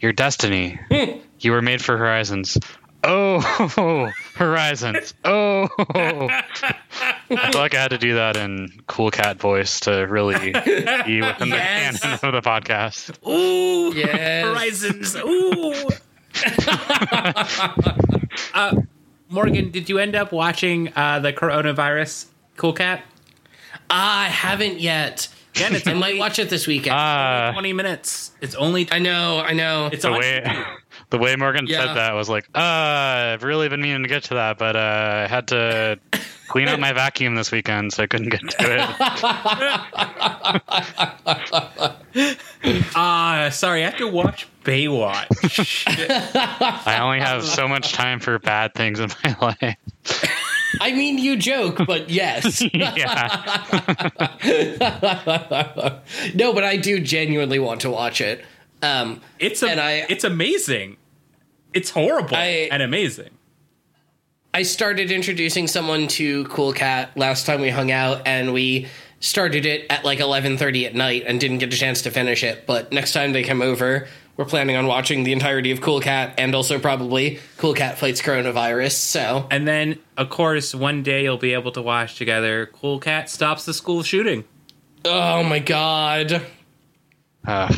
Your 0.00 0.12
destiny. 0.12 0.78
You 1.42 1.50
were 1.50 1.60
made 1.60 1.82
for 1.82 1.98
horizons. 1.98 2.56
Oh, 3.04 4.10
horizons. 4.34 5.14
Oh. 5.24 5.68
I 5.78 6.44
feel 7.28 7.60
like 7.60 7.74
I 7.74 7.82
had 7.82 7.90
to 7.90 7.98
do 7.98 8.14
that 8.14 8.36
in 8.36 8.80
cool 8.86 9.10
cat 9.10 9.38
voice 9.40 9.80
to 9.80 10.02
really 10.02 10.52
be 10.52 10.52
within 10.52 11.48
Yes. 11.48 12.00
the 12.00 12.08
canon 12.08 12.18
of 12.22 12.32
the 12.44 12.48
podcast. 12.48 13.16
Ooh, 13.28 13.92
Yes. 13.96 14.44
horizons. 14.44 15.16
Ooh. 15.16 15.90
uh, 18.54 18.76
Morgan, 19.28 19.70
did 19.70 19.88
you 19.88 19.98
end 19.98 20.14
up 20.14 20.32
watching 20.32 20.92
uh, 20.94 21.18
the 21.20 21.32
coronavirus 21.32 22.26
Cool 22.56 22.72
Cat? 22.72 23.02
I 23.90 24.26
haven't 24.28 24.80
yet. 24.80 25.28
Again, 25.54 25.74
it's 25.74 25.86
I 25.86 25.92
might 25.92 26.16
watch 26.18 26.38
it 26.38 26.48
this 26.48 26.66
weekend. 26.66 26.94
Ah, 26.96 27.50
twenty 27.52 27.74
minutes. 27.74 28.32
It's 28.40 28.54
only. 28.54 28.88
I 28.90 28.98
know, 29.00 29.40
I 29.40 29.52
know. 29.52 29.90
It's 29.92 30.02
the 30.02 30.10
on. 30.10 30.64
Way 31.18 31.30
the 31.30 31.32
way 31.32 31.36
Morgan 31.36 31.66
Yeah. 31.66 31.86
said 31.86 31.94
that 31.96 32.12
was 32.12 32.28
like, 32.28 32.44
uh, 32.54 32.58
I've 32.58 33.42
really 33.42 33.68
been 33.68 33.80
meaning 33.80 34.02
to 34.02 34.08
get 34.08 34.24
to 34.24 34.34
that, 34.34 34.58
but 34.58 34.76
uh, 34.76 35.24
I 35.24 35.28
had 35.28 35.48
to 35.48 35.98
clean 36.48 36.68
up 36.68 36.78
my 36.80 36.92
vacuum 36.92 37.34
this 37.34 37.50
weekend, 37.52 37.92
so 37.92 38.02
I 38.02 38.06
couldn't 38.06 38.28
get 38.28 38.40
to 38.40 38.56
it. 38.58 38.80
Ah, 42.94 43.48
sorry, 43.52 43.82
I 43.84 43.90
have 43.90 43.98
to 43.98 44.08
watch 44.08 44.46
Baywatch. 44.64 45.84
I 46.86 46.98
only 47.00 47.20
have 47.20 47.44
so 47.44 47.66
much 47.68 47.92
time 47.92 48.20
for 48.20 48.38
bad 48.38 48.74
things 48.74 49.00
in 49.00 49.10
my 49.24 49.36
life. 49.62 49.76
I 50.80 50.92
mean, 50.92 51.18
you 51.18 51.36
joke, 51.36 51.78
but 51.86 52.08
yes. 52.10 52.62
yeah. 52.72 53.62
no, 56.34 56.52
but 56.52 56.64
I 56.64 56.76
do 56.80 57.00
genuinely 57.00 57.58
want 57.58 57.80
to 57.82 57.90
watch 57.90 58.20
it. 58.20 58.44
Um, 58.82 59.20
It's 59.38 59.62
a, 59.62 59.70
And 59.70 59.80
I- 59.80 60.06
it's 60.08 60.24
amazing. 60.24 60.96
It's 61.74 61.90
horrible 61.90 62.36
I- 62.36 62.68
and 62.70 62.82
amazing. 62.82 63.30
I 64.54 64.62
started 64.64 65.10
introducing 65.10 65.66
someone 65.66 66.08
to 66.08 66.44
Cool 66.44 66.74
Cat 66.74 67.16
last 67.16 67.46
time 67.46 67.62
we 67.62 67.70
hung 67.70 67.90
out, 67.90 68.26
and 68.26 68.52
we 68.52 68.86
started 69.20 69.64
it 69.64 69.86
at 69.88 70.04
like 70.04 70.18
11:30 70.18 70.84
at 70.86 70.94
night 70.94 71.24
and 71.26 71.40
didn't 71.40 71.58
get 71.58 71.72
a 71.72 71.76
chance 71.76 72.02
to 72.02 72.10
finish 72.10 72.42
it. 72.44 72.66
But 72.66 72.92
next 72.92 73.12
time 73.14 73.32
they 73.32 73.42
come 73.44 73.62
over, 73.62 74.08
we're 74.36 74.44
planning 74.44 74.76
on 74.76 74.86
watching 74.86 75.22
the 75.24 75.32
entirety 75.32 75.70
of 75.70 75.80
Cool 75.80 76.00
Cat 76.00 76.34
and 76.36 76.54
also 76.54 76.78
probably 76.78 77.38
Cool 77.56 77.72
Cat 77.72 77.96
fights 77.98 78.20
coronavirus. 78.20 78.92
So 78.92 79.46
And 79.50 79.66
then, 79.66 79.98
of 80.18 80.28
course, 80.28 80.74
one 80.74 81.02
day 81.02 81.22
you'll 81.22 81.38
be 81.38 81.54
able 81.54 81.72
to 81.72 81.80
watch 81.80 82.16
together. 82.16 82.66
Cool 82.74 82.98
Cat 82.98 83.30
stops 83.30 83.64
the 83.64 83.72
school 83.72 84.02
shooting. 84.02 84.44
Oh 85.06 85.42
my 85.42 85.60
god. 85.60 86.42
Uh, 87.46 87.68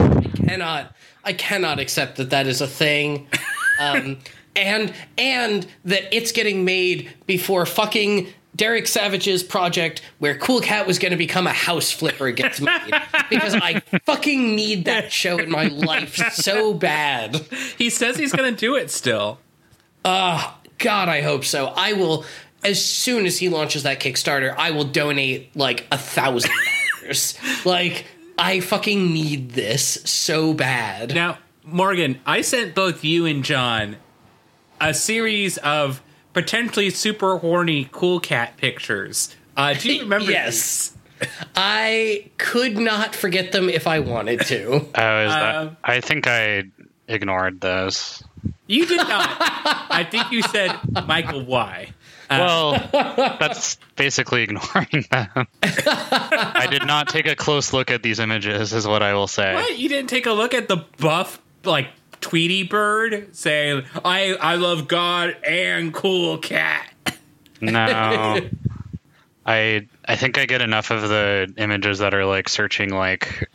Cannot 0.48 0.94
I 1.24 1.32
cannot 1.34 1.78
accept 1.78 2.16
that 2.16 2.30
that 2.30 2.46
is 2.48 2.60
a 2.60 2.66
thing. 2.66 3.28
Um 3.78 4.18
and 4.56 4.92
and 5.18 5.66
that 5.84 6.14
it's 6.14 6.32
getting 6.32 6.64
made 6.64 7.12
before 7.26 7.66
fucking 7.66 8.28
Derek 8.56 8.86
Savage's 8.86 9.42
project 9.42 10.00
where 10.18 10.38
Cool 10.38 10.60
Cat 10.60 10.86
was 10.86 10.98
going 10.98 11.10
to 11.10 11.16
become 11.16 11.46
a 11.46 11.52
house 11.52 11.90
flipper 11.90 12.30
gets 12.30 12.60
made 12.60 12.94
because 13.28 13.54
I 13.54 13.80
fucking 14.04 14.54
need 14.54 14.84
that 14.84 15.12
show 15.12 15.38
in 15.38 15.50
my 15.50 15.64
life 15.64 16.16
so 16.32 16.72
bad. 16.72 17.34
He 17.76 17.90
says 17.90 18.16
he's 18.16 18.32
going 18.32 18.54
to 18.54 18.58
do 18.58 18.76
it 18.76 18.90
still. 18.90 19.40
Oh 20.04 20.56
god, 20.78 21.08
I 21.08 21.22
hope 21.22 21.44
so. 21.44 21.66
I 21.66 21.94
will 21.94 22.24
as 22.62 22.82
soon 22.82 23.26
as 23.26 23.38
he 23.38 23.48
launches 23.48 23.82
that 23.82 24.00
Kickstarter, 24.00 24.54
I 24.56 24.70
will 24.70 24.84
donate 24.84 25.54
like 25.56 25.86
a 25.90 25.98
thousand 25.98 26.50
dollars. 27.02 27.38
Like 27.64 28.06
I 28.38 28.60
fucking 28.60 29.12
need 29.12 29.50
this 29.50 29.84
so 30.04 30.54
bad. 30.54 31.14
Now, 31.14 31.38
Morgan, 31.64 32.20
I 32.26 32.42
sent 32.42 32.74
both 32.74 33.04
you 33.04 33.26
and 33.26 33.44
John 33.44 33.96
a 34.80 34.92
series 34.92 35.56
of 35.58 36.02
potentially 36.32 36.90
super 36.90 37.38
horny 37.38 37.88
Cool 37.90 38.20
Cat 38.20 38.56
pictures. 38.56 39.34
Uh, 39.56 39.74
do 39.74 39.92
you 39.92 40.02
remember? 40.02 40.30
Yes. 40.30 40.96
I 41.56 42.30
could 42.38 42.76
not 42.76 43.14
forget 43.14 43.52
them 43.52 43.68
if 43.70 43.86
I 43.86 44.00
wanted 44.00 44.40
to. 44.46 44.86
I 44.94 45.24
was. 45.24 45.32
Um, 45.68 45.76
I 45.82 46.00
think 46.00 46.26
I 46.26 46.64
ignored 47.08 47.60
those. 47.60 48.22
You 48.66 48.84
did 48.86 48.98
not. 48.98 49.36
I 49.90 50.06
think 50.10 50.32
you 50.32 50.42
said 50.42 50.76
Michael. 51.06 51.44
Why? 51.44 51.92
Uh, 52.28 52.38
Well, 52.92 53.36
that's 53.38 53.76
basically 53.96 54.42
ignoring 54.42 55.04
them. 55.10 55.46
I 55.62 56.66
did 56.70 56.84
not 56.86 57.08
take 57.08 57.26
a 57.26 57.36
close 57.36 57.72
look 57.72 57.90
at 57.90 58.02
these 58.02 58.18
images, 58.18 58.72
is 58.72 58.86
what 58.86 59.02
I 59.02 59.14
will 59.14 59.26
say. 59.28 59.54
what? 59.54 59.78
You 59.78 59.88
didn't 59.88 60.10
take 60.10 60.26
a 60.26 60.32
look 60.32 60.52
at 60.52 60.68
the 60.68 60.78
buff 60.98 61.40
like 61.66 61.88
Tweety 62.20 62.62
Bird 62.62 63.34
saying, 63.34 63.84
"I 64.04 64.34
I 64.34 64.54
love 64.56 64.88
God 64.88 65.36
and 65.46 65.92
cool 65.92 66.38
cat." 66.38 66.90
No. 67.60 68.40
I 69.46 69.86
I 70.06 70.16
think 70.16 70.38
I 70.38 70.46
get 70.46 70.62
enough 70.62 70.90
of 70.90 71.02
the 71.02 71.52
images 71.56 71.98
that 71.98 72.14
are 72.14 72.24
like 72.24 72.48
searching 72.48 72.90
like 72.90 73.50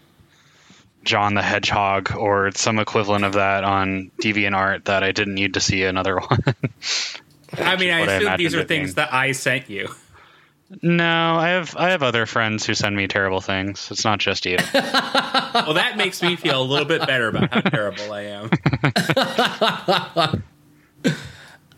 John 1.03 1.33
the 1.33 1.41
Hedgehog 1.41 2.15
or 2.15 2.51
some 2.51 2.79
equivalent 2.79 3.25
of 3.25 3.33
that 3.33 3.63
on 3.63 4.11
DeviantArt 4.21 4.85
that 4.85 5.03
I 5.03 5.11
didn't 5.11 5.35
need 5.35 5.55
to 5.55 5.59
see 5.59 5.83
another 5.83 6.17
one. 6.19 6.43
I 7.57 7.75
mean, 7.77 7.89
I 7.91 8.01
assume 8.01 8.37
these 8.37 8.53
are 8.53 8.63
things 8.63 8.93
being. 8.93 8.95
that 8.95 9.13
I 9.13 9.31
sent 9.31 9.69
you. 9.69 9.89
No, 10.81 11.35
I 11.35 11.49
have 11.49 11.75
I 11.75 11.89
have 11.91 12.03
other 12.03 12.25
friends 12.25 12.65
who 12.65 12.73
send 12.73 12.95
me 12.95 13.07
terrible 13.07 13.41
things. 13.41 13.89
It's 13.91 14.05
not 14.05 14.19
just 14.19 14.45
you. 14.45 14.57
Well, 15.51 15.73
that 15.73 15.97
makes 15.97 16.21
me 16.21 16.35
feel 16.35 16.61
a 16.61 16.63
little 16.63 16.85
bit 16.85 17.05
better 17.07 17.27
about 17.27 17.51
how 17.51 17.61
terrible 17.61 18.13
I 18.13 18.21
am. 18.21 18.49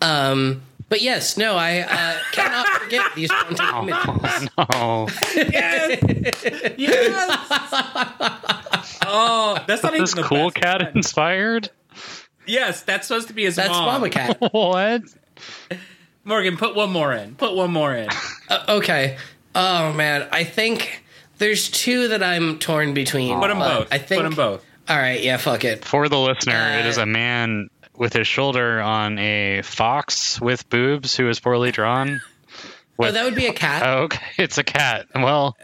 Um, 0.01 0.63
but 0.89 1.01
yes, 1.01 1.37
no, 1.37 1.55
I 1.55 1.79
uh, 1.81 2.17
cannot 2.31 2.67
forget 2.67 3.05
these 3.15 3.29
haunting 3.31 3.89
images. 3.89 4.49
Oh, 4.57 5.07
no. 5.35 5.43
Yes. 5.51 6.43
yes. 6.77 7.39
Oh, 9.05 9.63
that's 9.67 9.83
not 9.83 9.93
This 9.93 10.11
even 10.11 10.23
the 10.23 10.27
cool 10.27 10.49
best 10.49 10.55
cat 10.55 10.81
one. 10.81 10.91
inspired? 10.97 11.69
Yes, 12.47 12.81
that's 12.81 13.07
supposed 13.07 13.27
to 13.27 13.33
be 13.33 13.43
his 13.45 13.55
That's 13.55 13.69
mom. 13.69 13.85
Mama 13.85 14.09
Cat. 14.09 14.37
What? 14.51 15.03
Morgan, 16.23 16.57
put 16.57 16.75
one 16.75 16.91
more 16.91 17.13
in. 17.13 17.35
Put 17.35 17.55
one 17.55 17.71
more 17.71 17.95
in. 17.95 18.09
Uh, 18.49 18.65
okay. 18.79 19.15
Oh 19.55 19.93
man, 19.93 20.27
I 20.29 20.43
think 20.43 21.05
there's 21.37 21.71
two 21.71 22.09
that 22.09 22.21
I'm 22.21 22.59
torn 22.59 22.93
between. 22.93 23.39
Put 23.39 23.47
them 23.47 23.59
both. 23.59 23.87
I 23.89 23.97
think. 23.97 24.21
Put 24.21 24.23
them 24.29 24.35
both. 24.35 24.65
All 24.89 24.97
right, 24.97 25.21
yeah, 25.23 25.37
fuck 25.37 25.63
it. 25.63 25.85
For 25.85 26.09
the 26.09 26.19
listener, 26.19 26.53
Uh, 26.55 26.79
it 26.79 26.85
is 26.85 26.97
a 26.97 27.05
man 27.05 27.69
with 27.95 28.11
his 28.11 28.27
shoulder 28.27 28.81
on 28.81 29.17
a 29.19 29.61
fox 29.61 30.41
with 30.41 30.69
boobs 30.69 31.15
who 31.15 31.29
is 31.29 31.39
poorly 31.39 31.71
drawn. 31.71 32.21
Oh, 32.99 33.09
that 33.11 33.23
would 33.23 33.35
be 33.35 33.47
a 33.47 33.53
cat. 33.53 33.81
Oh, 33.83 34.03
okay, 34.03 34.25
it's 34.37 34.57
a 34.59 34.63
cat. 34.63 35.07
Well, 35.15 35.55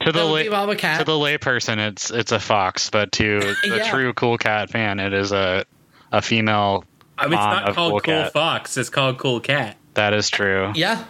to 0.00 0.10
the 0.10 0.24
lay, 0.24 0.48
be 0.48 0.74
Cat. 0.76 0.98
to 0.98 1.04
the 1.04 1.12
layperson, 1.12 1.78
it's 1.78 2.10
it's 2.10 2.32
a 2.32 2.40
fox, 2.40 2.90
but 2.90 3.12
to 3.12 3.38
the 3.38 3.76
Yeah. 3.76 3.90
true 3.90 4.12
cool 4.14 4.38
cat 4.38 4.70
fan, 4.70 4.98
it 4.98 5.12
is 5.12 5.30
a 5.30 5.66
a 6.10 6.20
female. 6.22 6.84
I 7.18 7.26
mean, 7.26 7.34
it's 7.34 7.44
not 7.44 7.74
called 7.74 8.02
Cool 8.02 8.22
Cool, 8.22 8.30
Fox. 8.30 8.76
It's 8.76 8.88
called 8.88 9.18
Cool 9.18 9.38
Cat. 9.40 9.76
That 9.94 10.14
is 10.14 10.30
true. 10.30 10.72
yeah. 10.74 11.04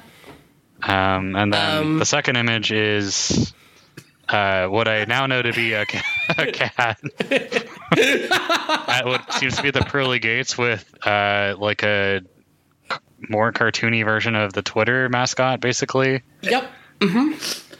Um, 0.82 1.36
and 1.36 1.52
then 1.52 1.76
Um, 1.78 1.98
the 1.98 2.06
second 2.06 2.36
image 2.36 2.72
is 2.72 3.52
uh, 4.28 4.66
what 4.68 4.88
I 4.88 5.04
now 5.04 5.26
know 5.26 5.42
to 5.42 5.52
be 5.52 5.74
a, 5.74 5.82
a 6.38 6.46
cat. 6.52 6.98
At 7.92 9.04
what 9.06 9.32
seems 9.34 9.56
to 9.56 9.62
be 9.62 9.70
the 9.70 9.82
pearly 9.82 10.18
gates 10.18 10.56
with 10.56 10.84
uh, 11.06 11.54
like 11.58 11.82
a 11.82 12.20
c- 12.90 12.96
more 13.28 13.52
cartoony 13.52 14.04
version 14.04 14.34
of 14.36 14.52
the 14.52 14.62
Twitter 14.62 15.08
mascot, 15.08 15.60
basically. 15.60 16.22
Yep. 16.42 16.70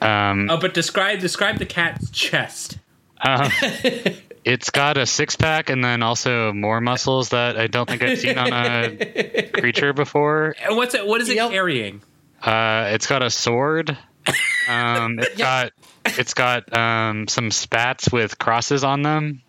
Um, 0.02 0.48
Oh, 0.50 0.56
but 0.60 0.74
describe 0.74 1.20
describe 1.20 1.58
the 1.58 1.66
cat's 1.66 2.10
chest. 2.10 2.78
uh, 3.22 3.48
it's 4.44 4.70
got 4.70 4.96
a 4.96 5.06
six 5.06 5.36
pack 5.36 5.70
and 5.70 5.82
then 5.84 6.02
also 6.02 6.52
more 6.52 6.80
muscles 6.80 7.30
that 7.30 7.58
I 7.58 7.66
don't 7.66 7.88
think 7.88 8.02
I've 8.02 8.18
seen 8.18 8.38
on 8.38 8.52
a 8.52 9.46
creature 9.54 9.92
before. 9.92 10.54
And 10.62 10.76
what's 10.76 10.94
it? 10.94 11.06
What 11.06 11.20
is 11.20 11.28
it 11.28 11.36
Yep. 11.36 11.50
carrying? 11.50 12.02
Uh, 12.42 12.90
it's 12.92 13.06
got 13.06 13.22
a 13.22 13.30
sword. 13.30 13.96
Um, 14.68 15.18
it's 15.18 15.36
got 15.36 15.72
it's 16.04 16.34
got 16.34 16.76
um, 16.76 17.26
some 17.26 17.50
spats 17.50 18.12
with 18.12 18.38
crosses 18.38 18.84
on 18.84 19.02
them, 19.02 19.42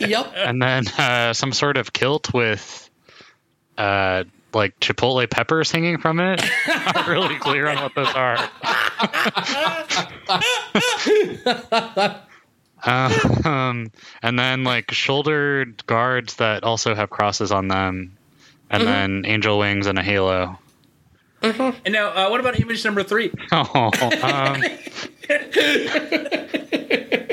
Yep. 0.00 0.32
and 0.34 0.60
then 0.60 0.88
uh, 0.98 1.34
some 1.34 1.52
sort 1.52 1.76
of 1.76 1.92
kilt 1.92 2.34
with 2.34 2.90
uh, 3.78 4.24
like 4.52 4.80
chipotle 4.80 5.30
peppers 5.30 5.70
hanging 5.70 5.98
from 5.98 6.18
it. 6.18 6.42
Not 6.68 7.06
really 7.06 7.36
clear 7.36 7.68
on 7.68 7.76
what 7.80 7.94
those 7.94 8.08
are. 8.12 8.50
Um, 12.84 13.90
and 14.22 14.38
then 14.38 14.64
like 14.64 14.90
shouldered 14.92 15.84
guards 15.86 16.36
that 16.36 16.64
also 16.64 16.94
have 16.94 17.10
crosses 17.10 17.52
on 17.52 17.68
them, 17.68 18.16
and 18.70 18.82
then 18.86 19.24
angel 19.26 19.58
wings 19.58 19.86
and 19.86 19.98
a 19.98 20.02
halo. 20.02 20.58
And 21.42 21.92
now, 21.92 22.08
uh, 22.08 22.28
what 22.30 22.40
about 22.40 22.58
image 22.58 22.84
number 22.84 23.02
three? 23.02 23.32
Oh, 23.52 23.90
um, 24.22 24.62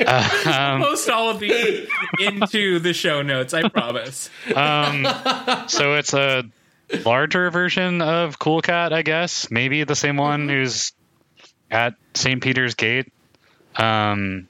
um, 0.06 0.82
Post 0.82 1.08
all 1.08 1.30
of 1.30 1.40
these 1.40 1.88
into 2.20 2.78
the 2.78 2.92
show 2.92 3.22
notes. 3.22 3.54
I 3.54 3.68
promise. 3.68 4.30
um, 4.54 5.06
so 5.68 5.94
it's 5.94 6.12
a 6.12 6.44
larger 7.04 7.50
version 7.50 8.02
of 8.02 8.38
Cool 8.38 8.62
Cat, 8.62 8.92
I 8.92 9.02
guess. 9.02 9.50
Maybe 9.50 9.84
the 9.84 9.96
same 9.96 10.16
one 10.16 10.48
who's 10.48 10.92
at 11.70 11.94
St. 12.14 12.42
Peter's 12.42 12.74
Gate, 12.74 13.12
um, 13.76 14.48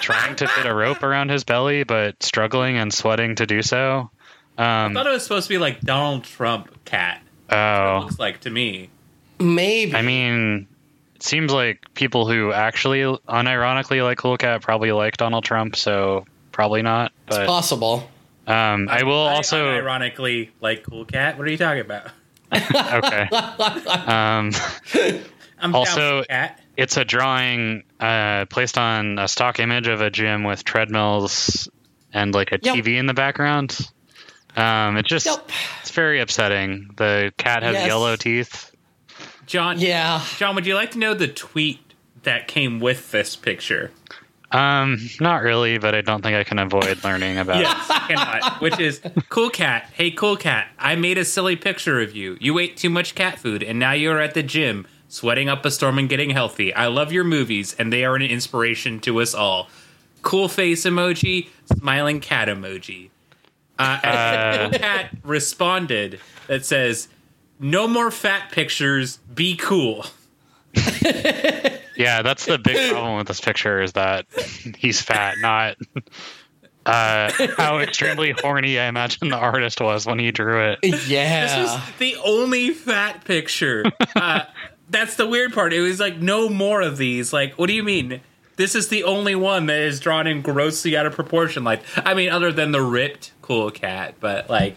trying 0.00 0.36
to 0.36 0.46
fit 0.48 0.66
a 0.66 0.74
rope 0.74 1.02
around 1.02 1.30
his 1.30 1.44
belly, 1.44 1.84
but 1.84 2.22
struggling 2.22 2.76
and 2.76 2.92
sweating 2.92 3.34
to 3.36 3.46
do 3.46 3.62
so. 3.62 4.10
I 4.56 4.86
Um, 4.86 4.94
thought 4.94 5.06
it 5.06 5.10
was 5.10 5.22
supposed 5.22 5.46
to 5.48 5.54
be 5.54 5.58
like 5.58 5.80
Donald 5.80 6.24
Trump 6.24 6.84
cat. 6.84 7.22
oh, 7.50 8.00
Looks 8.02 8.18
like 8.18 8.40
to 8.40 8.50
me. 8.50 8.90
Maybe. 9.38 9.94
I 9.94 10.02
mean, 10.02 10.66
it 11.14 11.22
seems 11.22 11.52
like 11.52 11.94
people 11.94 12.26
who 12.28 12.52
actually 12.52 13.00
unironically 13.28 14.02
like 14.02 14.18
Cool 14.18 14.36
Cat 14.36 14.62
probably 14.62 14.90
like 14.92 15.16
Donald 15.16 15.44
Trump, 15.44 15.76
so 15.76 16.26
probably 16.50 16.82
not. 16.82 17.12
But 17.26 17.46
possible. 17.46 18.08
um, 18.48 18.88
I 18.90 19.04
will 19.04 19.12
also. 19.14 19.68
ironically 19.76 20.50
like 20.60 20.82
Cool 20.82 21.04
Cat. 21.04 21.38
What 21.38 21.46
are 21.46 21.50
you 21.50 21.56
talking 21.58 21.82
about? 21.82 22.10
okay. 22.52 23.28
Um, 24.10 24.52
I'm 25.60 25.74
Also- 25.74 26.24
cat. 26.24 26.60
It's 26.78 26.96
a 26.96 27.04
drawing 27.04 27.82
uh, 28.00 28.46
placed 28.46 28.78
on 28.78 29.18
a 29.18 29.28
stock 29.28 29.58
image 29.60 29.88
of 29.88 30.00
a 30.00 30.08
gym 30.10 30.44
with 30.44 30.64
treadmills 30.64 31.68
and 32.14 32.32
like 32.32 32.52
a 32.52 32.58
Yep. 32.62 32.76
TV 32.76 32.96
in 32.98 33.04
the 33.06 33.12
background. 33.14 33.76
Um, 34.56 34.96
it 34.96 35.04
just 35.04 35.26
Yep. 35.26 35.50
it's 35.82 35.90
very 35.90 36.20
upsetting. 36.20 36.90
The 36.96 37.32
cat 37.36 37.62
has 37.62 37.74
Yes. 37.74 37.86
yellow 37.88 38.16
teeth. 38.16 38.70
John. 39.46 39.78
Yeah. 39.80 40.22
John, 40.38 40.54
would 40.54 40.66
you 40.66 40.74
like 40.74 40.92
to 40.92 40.98
know 40.98 41.14
the 41.14 41.28
tweet 41.28 41.80
that 42.22 42.48
came 42.48 42.80
with 42.80 43.10
this 43.10 43.34
picture? 43.36 43.90
Um, 44.50 44.98
not 45.20 45.42
really, 45.42 45.76
but 45.78 45.94
I 45.94 46.00
don't 46.00 46.22
think 46.22 46.34
I 46.36 46.44
can 46.44 46.58
avoid 46.58 47.02
learning 47.04 47.36
about. 47.38 47.58
Yes, 47.60 47.86
cannot. 48.06 48.62
Which 48.62 48.78
is 48.80 49.00
cool 49.28 49.50
cat. 49.50 49.90
Hey, 49.92 50.10
cool 50.10 50.36
cat. 50.36 50.68
I 50.78 50.96
made 50.96 51.18
a 51.18 51.24
silly 51.24 51.54
picture 51.56 52.00
of 52.00 52.16
you. 52.16 52.38
You 52.40 52.58
ate 52.58 52.76
too 52.78 52.88
much 52.88 53.14
cat 53.14 53.38
food, 53.38 53.62
and 53.62 53.78
now 53.78 53.92
you're 53.92 54.20
at 54.20 54.32
the 54.32 54.42
gym, 54.42 54.86
sweating 55.08 55.48
up 55.48 55.64
a 55.64 55.70
storm 55.70 55.98
and 55.98 56.08
getting 56.08 56.30
healthy. 56.30 56.72
I 56.74 56.86
love 56.86 57.12
your 57.12 57.24
movies, 57.24 57.74
and 57.78 57.92
they 57.92 58.04
are 58.04 58.14
an 58.16 58.22
inspiration 58.22 59.00
to 59.00 59.20
us 59.20 59.34
all. 59.34 59.68
Cool 60.22 60.48
face 60.48 60.84
emoji, 60.84 61.48
smiling 61.76 62.20
cat 62.20 62.48
emoji. 62.48 63.10
Uh, 63.78 63.98
Uh. 64.02 64.68
cool 64.70 64.78
cat 64.78 65.10
responded 65.22 66.20
that 66.48 66.64
says, 66.64 67.08
"No 67.60 67.86
more 67.86 68.10
fat 68.10 68.50
pictures. 68.52 69.18
Be 69.34 69.56
cool." 69.56 70.04
Yeah, 71.96 72.22
that's 72.22 72.46
the 72.46 72.58
big 72.58 72.90
problem 72.92 73.16
with 73.18 73.26
this 73.26 73.40
picture 73.40 73.82
is 73.82 73.92
that 73.94 74.26
he's 74.78 75.00
fat, 75.02 75.34
not 75.40 75.76
uh, 76.86 77.32
how 77.56 77.78
extremely 77.78 78.30
horny 78.30 78.78
I 78.78 78.86
imagine 78.86 79.28
the 79.30 79.36
artist 79.36 79.80
was 79.80 80.06
when 80.06 80.18
he 80.20 80.30
drew 80.30 80.60
it. 80.70 80.78
Yeah. 81.08 81.46
This 81.64 81.72
was 81.72 81.80
the 81.98 82.16
only 82.24 82.70
fat 82.70 83.24
picture. 83.24 83.84
Uh, 84.14 84.44
that's 84.90 85.16
the 85.16 85.26
weird 85.26 85.52
part. 85.52 85.72
It 85.72 85.80
was 85.80 86.00
like 86.00 86.18
no 86.18 86.48
more 86.48 86.80
of 86.82 86.96
these. 86.96 87.32
Like, 87.32 87.54
what 87.54 87.66
do 87.66 87.72
you 87.74 87.82
mean? 87.82 88.20
This 88.56 88.74
is 88.74 88.88
the 88.88 89.04
only 89.04 89.34
one 89.36 89.66
that 89.66 89.78
is 89.78 90.00
drawn 90.00 90.26
in 90.26 90.42
grossly 90.42 90.96
out 90.96 91.06
of 91.06 91.14
proportion. 91.14 91.62
Like, 91.64 91.82
I 91.96 92.14
mean, 92.14 92.30
other 92.30 92.50
than 92.50 92.72
the 92.72 92.82
ripped 92.82 93.32
cool 93.42 93.70
cat, 93.70 94.14
but 94.20 94.50
like, 94.50 94.76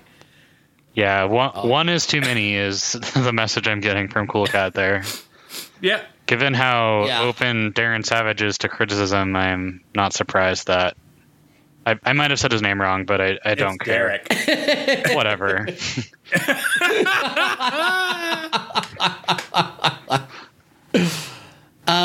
Yeah, 0.93 1.23
one 1.23 1.51
Oh. 1.55 1.67
one 1.67 1.89
is 1.89 2.05
too 2.05 2.21
many 2.21 2.53
is 2.55 2.91
the 3.15 3.31
message 3.33 3.67
I'm 3.67 3.79
getting 3.79 4.07
from 4.09 4.27
Cool 4.27 4.45
Cat 4.45 4.73
there. 4.73 5.03
yeah, 5.81 6.01
Given 6.27 6.53
how 6.53 7.05
Yeah. 7.07 7.21
open 7.23 7.73
Darren 7.73 8.05
Savage 8.05 8.41
is 8.41 8.57
to 8.59 8.69
criticism, 8.69 9.35
I'm 9.35 9.81
not 9.95 10.13
surprised 10.13 10.67
that 10.67 10.95
I, 11.85 11.97
I 12.03 12.13
might 12.13 12.29
have 12.29 12.39
said 12.39 12.51
his 12.51 12.61
name 12.61 12.79
wrong, 12.79 13.05
but 13.05 13.19
I, 13.19 13.39
I 13.43 13.55
don't 13.55 13.75
it's 13.81 13.83
care. 13.85 14.21
Derek. 14.27 15.07
Whatever. 15.15 15.65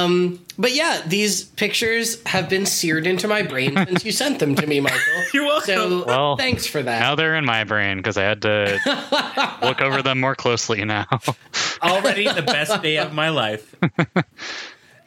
Um, 0.07 0.41
but 0.59 0.73
yeah, 0.75 1.03
these 1.07 1.45
pictures 1.45 2.23
have 2.25 2.49
been 2.49 2.65
seared 2.67 3.07
into 3.07 3.29
my 3.29 3.43
brain 3.43 3.77
since 3.77 4.05
you 4.05 4.13
sent 4.13 4.39
them 4.39 4.55
to 4.55 4.67
me, 4.67 4.81
Michael. 4.81 4.99
You're 5.35 5.45
welcome. 5.45 5.75
So 5.75 6.05
Well, 6.07 6.37
thanks 6.37 6.67
for 6.67 6.83
that. 6.83 7.01
Now 7.01 7.15
they're 7.15 7.35
in 7.35 7.45
my 7.45 7.65
brain 7.65 7.99
because 7.99 8.17
I 8.17 8.23
had 8.23 8.43
to 8.43 9.59
look 9.63 9.81
over 9.81 10.03
them 10.03 10.21
more 10.21 10.35
closely 10.35 10.85
now. 10.85 11.07
Already 11.83 12.33
the 12.33 12.43
best 12.43 12.83
day 12.83 12.99
of 12.99 13.13
my 13.13 13.29
life. 13.29 13.75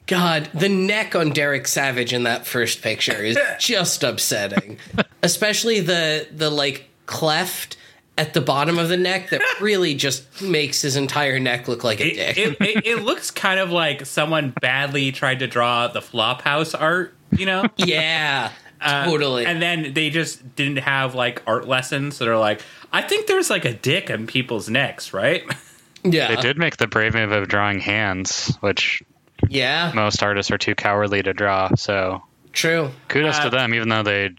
God, 0.06 0.50
the 0.54 0.70
neck 0.70 1.16
on 1.16 1.32
Derek 1.32 1.68
Savage 1.68 2.14
in 2.14 2.24
that 2.24 2.46
first 2.46 2.82
picture 2.82 3.24
is 3.24 3.38
just 3.60 4.04
upsetting. 4.04 4.78
Especially 5.24 5.80
the 5.80 6.28
the 6.32 6.50
like 6.50 6.90
cleft 7.06 7.78
at 8.20 8.34
the 8.34 8.42
bottom 8.42 8.78
of 8.78 8.90
the 8.90 8.98
neck 8.98 9.30
that 9.30 9.42
really 9.62 9.96
just 9.96 10.42
makes 10.42 10.82
his 10.82 10.96
entire 10.96 11.40
neck 11.40 11.68
look 11.68 11.84
like 11.84 12.00
a 12.02 12.08
It, 12.08 12.16
dick. 12.16 12.38
it, 12.38 12.58
it, 12.62 12.86
it 12.86 13.04
looks 13.04 13.32
kind 13.32 13.60
of 13.60 13.72
like 13.72 14.06
someone 14.06 14.54
badly 14.62 15.12
tried 15.12 15.40
to 15.40 15.48
draw 15.48 15.88
the 15.88 16.02
Flophouse 16.02 16.80
art, 16.80 17.16
you 17.32 17.46
know? 17.46 17.64
yeah, 17.78 18.52
Uh, 18.82 19.06
totally. 19.06 19.46
And 19.46 19.62
then 19.62 19.94
they 19.94 20.10
just 20.10 20.56
didn't 20.56 20.78
have 20.80 21.16
like 21.16 21.42
art 21.48 21.68
lessons, 21.68 22.18
so 22.18 22.26
they're 22.26 22.38
like, 22.38 22.62
I 22.92 23.02
think 23.02 23.26
there's 23.28 23.50
like 23.50 23.66
a 23.66 23.74
dick 23.74 24.12
on 24.12 24.28
people's 24.28 24.70
necks, 24.70 25.14
right? 25.14 25.44
yeah, 26.04 26.36
They 26.36 26.42
did 26.42 26.58
make 26.58 26.78
the 26.78 26.88
brave 26.88 27.14
move 27.14 27.32
of 27.32 27.48
drawing 27.48 27.80
hands, 27.80 28.56
which 28.60 29.02
yeah, 29.48 29.92
most 29.96 30.22
artists 30.22 30.52
are 30.52 30.58
too 30.58 30.76
cowardly 30.76 31.24
to 31.24 31.34
draw. 31.34 31.74
So 31.76 32.22
true. 32.52 32.90
kudos 33.08 33.38
Uh, 33.40 33.44
to 33.46 33.50
them, 33.50 33.74
even 33.74 33.88
though 33.90 34.04
they 34.04 34.32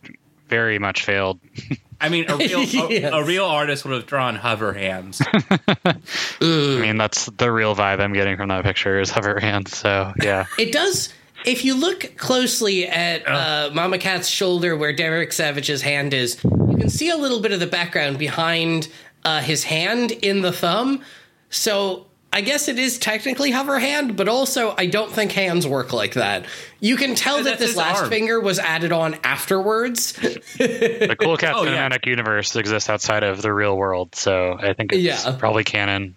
very 0.49 0.79
much 0.79 1.03
failed. 1.05 1.41
I 2.01 2.09
mean, 2.09 2.31
a 2.31 2.37
real 2.37 2.63
Yes. 2.63 2.75
a, 3.13 3.17
a 3.19 3.25
real 3.25 3.45
artist 3.45 3.85
would 3.85 3.95
have 3.95 4.07
drawn 4.07 4.37
hover 4.37 4.73
hands. 4.73 5.21
I 5.85 5.95
mean, 6.41 6.97
that's 6.97 7.27
the 7.27 7.51
real 7.51 7.75
vibe 7.77 8.01
I'm 8.01 8.13
getting 8.13 8.37
from 8.37 8.49
that 8.49 8.65
picture 8.65 9.01
is 9.01 9.11
hover 9.11 9.39
hands. 9.39 9.77
So 9.77 10.13
yeah, 10.23 10.47
It 10.59 10.73
does. 10.73 11.13
If 11.47 11.65
you 11.65 11.75
look 11.75 12.17
closely 12.19 12.87
at 12.87 13.27
uh, 13.27 13.71
Mama 13.73 13.97
Cat's 13.99 14.29
shoulder 14.29 14.77
where 14.77 14.93
Derek 14.93 15.33
Savage's 15.33 15.81
hand 15.81 16.13
is, 16.13 16.39
you 16.45 16.77
can 16.77 16.91
see 16.91 17.09
a 17.09 17.17
little 17.17 17.41
bit 17.41 17.53
of 17.53 17.61
the 17.61 17.67
background 17.67 18.19
behind 18.19 18.89
uh, 19.25 19.41
his 19.41 19.65
hand 19.65 20.11
in 20.11 20.43
the 20.43 20.53
thumb. 20.53 21.03
So 21.49 22.07
I 22.33 22.43
guess 22.43 22.69
it 22.69 22.79
is 22.79 22.99
technically 22.99 23.51
hover 23.51 23.79
hand, 23.81 24.17
but 24.17 24.29
also 24.29 24.73
I 24.79 24.87
don't 24.87 25.11
think 25.13 25.33
hands 25.33 25.67
work 25.67 25.93
like 25.93 26.15
that. 26.15 26.47
You 26.79 26.97
can 26.97 27.15
tell 27.17 27.39
that 27.39 27.45
That's 27.45 27.59
this 27.61 27.71
his 27.71 27.77
last 27.77 28.03
arm. 28.03 28.09
finger 28.09 28.39
was 28.41 28.59
added 28.61 28.93
on 28.93 29.17
afterwards. 29.25 30.13
the 30.13 31.17
Cool 31.21 31.37
Cat 31.39 31.55
Oh, 31.57 31.65
yeah. 31.65 31.89
cinematic 31.89 32.07
universe 32.07 32.55
exists 32.55 32.89
outside 32.89 33.25
of 33.25 33.43
the 33.43 33.53
real 33.53 33.77
world, 33.77 34.15
so 34.15 34.57
I 34.61 34.75
think 34.75 34.93
it's 34.93 35.03
Yeah. 35.03 35.37
probably 35.39 35.65
canon. 35.65 36.15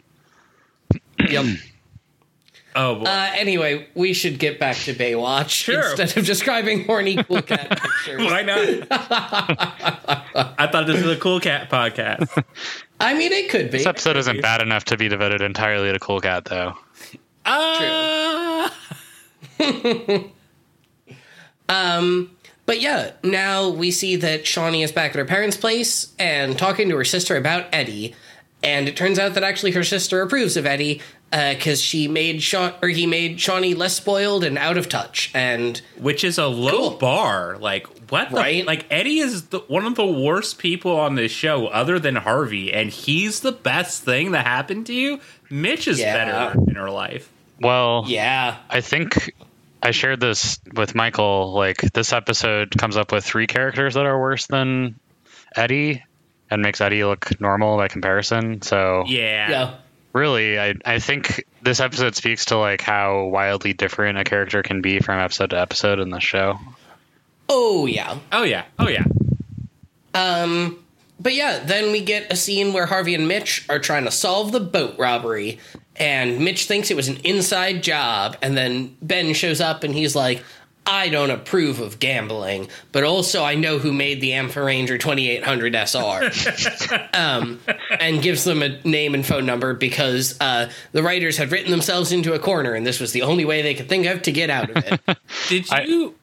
yep. 1.20 1.45
Oh, 2.76 2.95
boy. 2.95 3.03
Uh, 3.05 3.30
anyway, 3.36 3.88
we 3.93 4.14
should 4.14 4.39
get 4.39 4.59
back 4.59 4.76
to 4.78 4.95
Baywatch 4.95 5.49
Sure. 5.49 5.91
instead 5.91 6.18
of 6.18 6.26
describing 6.26 6.86
horny 6.86 7.24
cool 7.24 7.39
cat 7.43 7.70
pictures. 7.70 8.24
why 8.26 8.41
not? 8.41 8.57
I 10.57 10.68
thought 10.72 10.88
this 10.88 11.03
was 11.03 11.16
a 11.16 11.20
cool 11.20 11.39
cat 11.39 11.70
podcast. 11.70 12.43
I 13.03 13.13
mean, 13.13 13.31
it 13.31 13.49
could 13.49 13.71
be. 13.71 13.79
This 13.79 13.87
episode 13.87 14.17
isn't 14.17 14.41
bad 14.41 14.61
enough 14.61 14.85
to 14.85 14.97
be 14.97 15.09
devoted 15.09 15.41
entirely 15.41 15.91
to 15.91 15.99
Cool 15.99 16.21
Cat, 16.21 16.45
though. 16.45 16.77
Uh, 17.45 18.69
But 22.65 22.81
yeah, 22.81 23.11
now 23.23 23.69
we 23.69 23.91
see 23.91 24.15
that 24.15 24.45
Shauni 24.45 24.83
is 24.83 24.91
back 24.91 25.11
at 25.11 25.17
her 25.17 25.25
parents' 25.25 25.57
place 25.57 26.13
and 26.17 26.57
talking 26.57 26.89
to 26.89 26.97
her 26.97 27.03
sister 27.03 27.35
about 27.35 27.67
Eddie. 27.73 28.15
And 28.63 28.87
it 28.87 28.95
turns 28.95 29.19
out 29.19 29.33
that 29.33 29.43
actually 29.43 29.73
her 29.73 29.83
sister 29.83 30.21
approves 30.21 30.55
of 30.55 30.65
Eddie 30.65 31.01
Uh, 31.34 31.55
because 31.55 31.81
she 31.81 32.07
made 32.07 32.43
Sha- 32.43 32.75
or 32.84 32.89
he 32.89 33.07
made 33.07 33.39
Shauni 33.39 33.75
less 33.75 33.95
spoiled 33.95 34.43
and 34.43 34.55
out 34.55 34.77
of 34.77 34.88
touch. 34.88 35.31
And 35.34 35.81
which 35.97 36.23
is 36.23 36.38
a 36.38 36.45
low 36.45 36.89
Cool. 36.91 36.97
bar. 36.99 37.57
Like 37.57 37.88
what? 38.11 38.29
The, 38.29 38.36
Right? 38.36 38.63
Like 38.67 38.86
Eddie 38.91 39.17
is 39.17 39.47
the, 39.47 39.57
one 39.61 39.84
of 39.86 39.95
the 39.95 40.05
worst 40.05 40.59
people 40.59 40.95
on 40.95 41.15
this 41.15 41.31
show, 41.31 41.65
other 41.67 41.97
than 41.97 42.15
Harvey, 42.17 42.71
and 42.71 42.91
he's 42.91 43.39
the 43.39 43.51
best 43.51 44.03
thing 44.03 44.31
that 44.34 44.45
happened 44.45 44.86
to 44.86 44.93
you. 44.93 45.19
Mitch 45.49 45.88
is 45.88 45.99
Yeah. 45.99 46.13
better 46.53 46.59
in 46.67 46.75
her 46.75 46.91
life. 46.91 47.27
Well, 47.59 48.03
yeah, 48.07 48.57
I 48.69 48.81
think 48.81 49.34
I 49.81 49.89
shared 49.91 50.19
this 50.19 50.59
with 50.75 50.93
Michael. 50.93 51.51
Like, 51.53 51.77
this 51.93 52.13
episode 52.13 52.77
comes 52.77 52.95
up 52.95 53.11
with 53.11 53.25
three 53.25 53.47
characters 53.47 53.95
that 53.95 54.05
are 54.05 54.19
worse 54.21 54.45
than 54.47 54.95
Eddie 55.55 56.03
and 56.51 56.61
makes 56.61 56.79
Eddie 56.79 57.03
look 57.03 57.39
normal 57.41 57.77
by 57.77 57.88
comparison. 57.88 58.61
So, 58.61 59.03
Yeah. 59.07 59.49
yeah, 59.49 59.73
really, 60.14 60.59
I, 60.59 60.76
I 60.86 60.99
think 60.99 61.43
this 61.61 61.80
episode 61.80 62.16
speaks 62.16 62.45
to 62.45 62.57
like 62.57 62.82
how 62.82 63.26
wildly 63.26 63.74
different 63.74 64.18
a 64.18 64.24
character 64.24 64.64
can 64.64 64.82
be 64.82 64.99
from 64.99 65.20
episode 65.20 65.49
to 65.51 65.59
episode 65.59 65.99
in 65.99 66.09
the 66.09 66.20
show. 66.20 66.59
oh 67.49 67.86
yeah. 67.86 68.18
Oh 68.32 68.43
yeah. 68.43 68.66
Oh 68.80 68.88
yeah. 68.88 69.05
Um 70.14 70.80
but 71.20 71.34
yeah, 71.34 71.59
then 71.59 71.91
we 71.91 72.01
get 72.01 72.32
a 72.32 72.36
scene 72.36 72.74
where 72.74 72.86
Harvey 72.86 73.16
and 73.16 73.28
Mitch 73.28 73.66
are 73.70 73.80
trying 73.80 74.03
to 74.05 74.11
solve 74.11 74.51
the 74.51 74.59
boat 74.59 74.95
robbery, 74.97 75.59
and 75.95 76.39
Mitch 76.39 76.66
thinks 76.66 76.91
it 76.91 76.97
was 76.97 77.07
an 77.07 77.18
inside 77.24 77.82
job, 77.82 78.36
and 78.41 78.57
then 78.57 78.97
Ben 79.01 79.34
shows 79.34 79.61
up 79.61 79.84
and 79.84 79.93
he's 79.93 80.16
like, 80.16 80.43
I 80.86 81.09
don't 81.09 81.31
approve 81.31 81.79
of 81.79 81.99
gambling, 81.99 82.67
but 82.91 83.03
also 83.03 83.43
I 83.43 83.55
know 83.55 83.79
who 83.79 83.93
made 83.93 84.19
the 84.21 84.34
Amphi-Ranger 84.34 84.97
2800 84.97 85.75
SR. 85.75 87.09
um, 87.13 87.59
and 87.99 88.21
gives 88.21 88.43
them 88.43 88.61
a 88.61 88.79
name 88.84 89.13
and 89.13 89.25
phone 89.25 89.45
number 89.45 89.73
because 89.73 90.39
uh, 90.41 90.69
the 90.91 91.03
writers 91.03 91.38
had 91.38 91.51
written 91.51 91.71
themselves 91.71 92.11
into 92.11 92.34
a 92.34 92.39
corner, 92.39 92.73
and 92.73 92.86
this 92.86 92.99
was 92.99 93.13
the 93.13 93.21
only 93.21 93.45
way 93.45 93.61
they 93.61 93.73
could 93.73 93.88
think 93.88 94.05
of 94.05 94.21
to 94.23 94.31
get 94.31 94.49
out 94.49 94.69
of 94.69 94.77
it. 94.77 95.17
Did 95.47 95.69
you? 95.88 96.15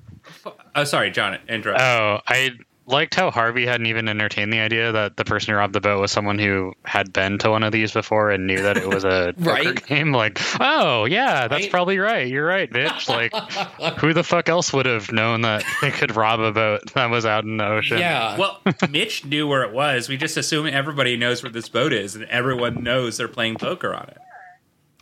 oh, 0.74 0.84
sorry, 0.84 1.11
John. 1.11 1.38
Interrupt. 1.48 1.80
Oh, 1.80 2.20
I 2.26 2.50
liked 2.91 3.14
how 3.14 3.30
Harvey 3.30 3.64
hadn't 3.66 3.86
even 3.86 4.09
entertained 4.09 4.53
the 4.53 4.61
idea 4.61 4.93
that 4.93 5.16
the 5.16 5.24
person 5.24 5.53
who 5.53 5.59
robbed 5.59 5.72
the 5.72 5.80
boat 5.80 6.01
was 6.01 6.12
someone 6.12 6.38
who 6.38 6.72
had 6.84 7.12
been 7.12 7.38
to 7.38 7.51
one 7.51 7.62
of 7.62 7.72
these 7.72 7.93
before 7.93 8.30
and 8.30 8.47
knew 8.47 8.62
that 8.62 8.76
it 8.76 8.86
was 8.88 9.05
a 9.05 9.32
poker 9.38 9.51
Right. 9.51 9.86
game. 9.86 10.12
Like, 10.12 10.38
oh 10.61 11.05
yeah, 11.05 11.49
that's 11.49 11.62
Right. 11.64 11.70
probably 11.70 11.99
right. 11.99 12.26
You're 12.26 12.47
right, 12.47 12.70
bitch. 12.70 13.09
Like, 13.09 13.32
who 14.01 14.12
the 14.12 14.24
fuck 14.24 14.49
else 14.49 14.72
would 14.72 14.86
have 14.86 15.11
known 15.12 15.43
that 15.43 15.64
they 15.82 15.91
could 15.91 16.14
rob 16.16 16.41
a 16.41 16.53
boat 16.53 16.93
that 16.95 17.11
was 17.11 17.24
out 17.26 17.45
in 17.45 17.57
the 17.57 17.66
ocean? 17.66 17.99
yeah. 17.99 18.36
well, 18.38 18.61
Mitch 18.91 19.24
knew 19.24 19.47
where 19.47 19.62
it 19.62 19.72
was. 19.72 20.09
We 20.09 20.16
just 20.16 20.36
assume 20.36 20.66
everybody 20.66 21.16
knows 21.16 21.43
where 21.43 21.53
this 21.53 21.68
boat 21.68 21.93
is, 21.93 22.14
and 22.16 22.24
everyone 22.26 22.82
knows 22.82 23.16
they're 23.16 23.28
playing 23.28 23.57
poker 23.57 23.95
on 23.95 24.09
it. 24.09 24.18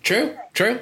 true, 0.02 0.36
true. 0.54 0.80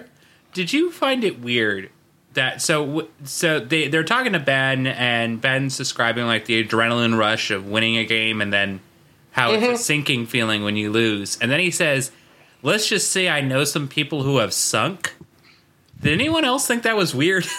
Did 0.53 0.73
you 0.73 0.91
find 0.91 1.23
it 1.25 1.41
weird 1.41 1.91
that 2.37 2.63
so 2.63 3.09
so 3.25 3.61
they 3.61 3.89
they're 3.89 4.05
talking 4.05 4.33
to 4.33 4.39
Ben 4.39 4.87
and 4.87 5.41
Ben's 5.41 5.77
describing 5.77 6.27
like 6.27 6.47
the 6.47 6.65
adrenaline 6.65 7.19
rush 7.19 7.51
of 7.51 7.69
winning 7.69 7.97
a 7.97 8.05
game 8.05 8.41
and 8.41 8.53
then 8.53 8.81
how 9.33 9.53
it's 9.53 9.63
a 9.63 9.67
mm-hmm. 9.67 9.77
sinking 9.77 10.27
feeling 10.27 10.65
when 10.65 10.77
you 10.77 10.91
lose. 10.91 11.37
And 11.41 11.51
then 11.51 11.61
he 11.61 11.71
says, 11.71 12.11
"Let's 12.63 12.89
just 12.89 13.11
say 13.11 13.29
I 13.29 13.43
know 13.43 13.65
some 13.65 13.89
people 13.89 14.23
who 14.23 14.39
have 14.39 14.55
sunk." 14.55 15.15
Did 16.01 16.13
anyone 16.13 16.45
else 16.45 16.67
think 16.67 16.85
that 16.85 16.97
was 16.97 17.15
weird? 17.15 17.47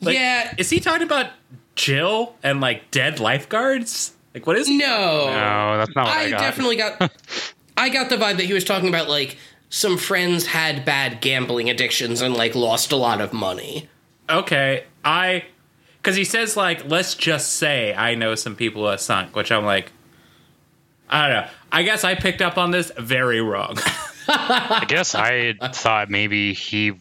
Like, 0.00 0.16
yeah, 0.16 0.54
Is 0.58 0.70
he 0.70 0.80
talking 0.80 1.06
about 1.06 1.30
Jill 1.76 2.36
and 2.42 2.60
like 2.60 2.90
dead 2.90 3.20
lifeguards? 3.20 4.12
Like 4.34 4.46
what 4.46 4.56
is 4.56 4.68
no. 4.68 4.76
No, 4.76 5.78
that's 5.78 5.94
not 5.94 6.06
what 6.06 6.16
I, 6.16 6.24
I 6.24 6.30
got. 6.30 6.40
definitely 6.40 6.76
got 6.76 7.12
I 7.76 7.88
got 7.88 8.08
the 8.08 8.16
vibe 8.16 8.36
that 8.36 8.44
he 8.44 8.52
was 8.52 8.64
talking 8.64 8.88
about 8.88 9.08
like 9.08 9.38
some 9.74 9.98
friends 9.98 10.46
had 10.46 10.84
bad 10.84 11.20
gambling 11.20 11.68
addictions 11.68 12.22
and 12.22 12.32
like 12.32 12.54
lost 12.54 12.92
a 12.92 12.96
lot 12.96 13.20
of 13.20 13.32
money. 13.32 13.88
okay, 14.30 14.84
I 15.04 15.46
because 15.96 16.14
he 16.14 16.22
says 16.22 16.56
like, 16.56 16.88
let's 16.88 17.16
just 17.16 17.54
say 17.54 17.92
I 17.92 18.14
know 18.14 18.36
some 18.36 18.54
people 18.54 18.82
who 18.82 18.88
have 18.88 19.00
sunk, 19.00 19.34
which 19.34 19.50
I'm 19.50 19.64
like, 19.64 19.90
I 21.10 21.26
don't 21.26 21.36
know. 21.36 21.50
I 21.72 21.82
guess 21.82 22.04
I 22.04 22.14
picked 22.14 22.40
up 22.40 22.56
on 22.56 22.70
this 22.70 22.92
very 22.96 23.40
wrong. 23.40 23.76
I 24.28 24.84
guess 24.86 25.16
I 25.16 25.54
thought 25.72 26.08
maybe 26.08 26.54
he 26.54 26.92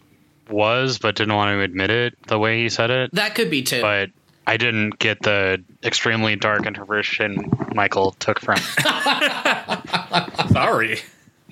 was, 0.50 0.98
but 0.98 1.16
didn't 1.16 1.36
want 1.36 1.56
to 1.56 1.62
admit 1.62 1.92
it 1.92 2.16
the 2.26 2.40
way 2.40 2.64
he 2.64 2.70
said 2.70 2.90
it. 2.90 3.12
That 3.14 3.36
could 3.36 3.52
be 3.52 3.62
too. 3.62 3.82
But 3.82 4.10
I 4.48 4.58
didn't 4.58 4.98
get 4.98 5.22
the 5.22 5.64
extremely 5.84 6.38
dark 6.38 6.66
interpretation 6.66 7.52
Michael 7.76 8.14
took 8.14 8.40
from. 8.40 8.58
Sorry. 10.52 11.02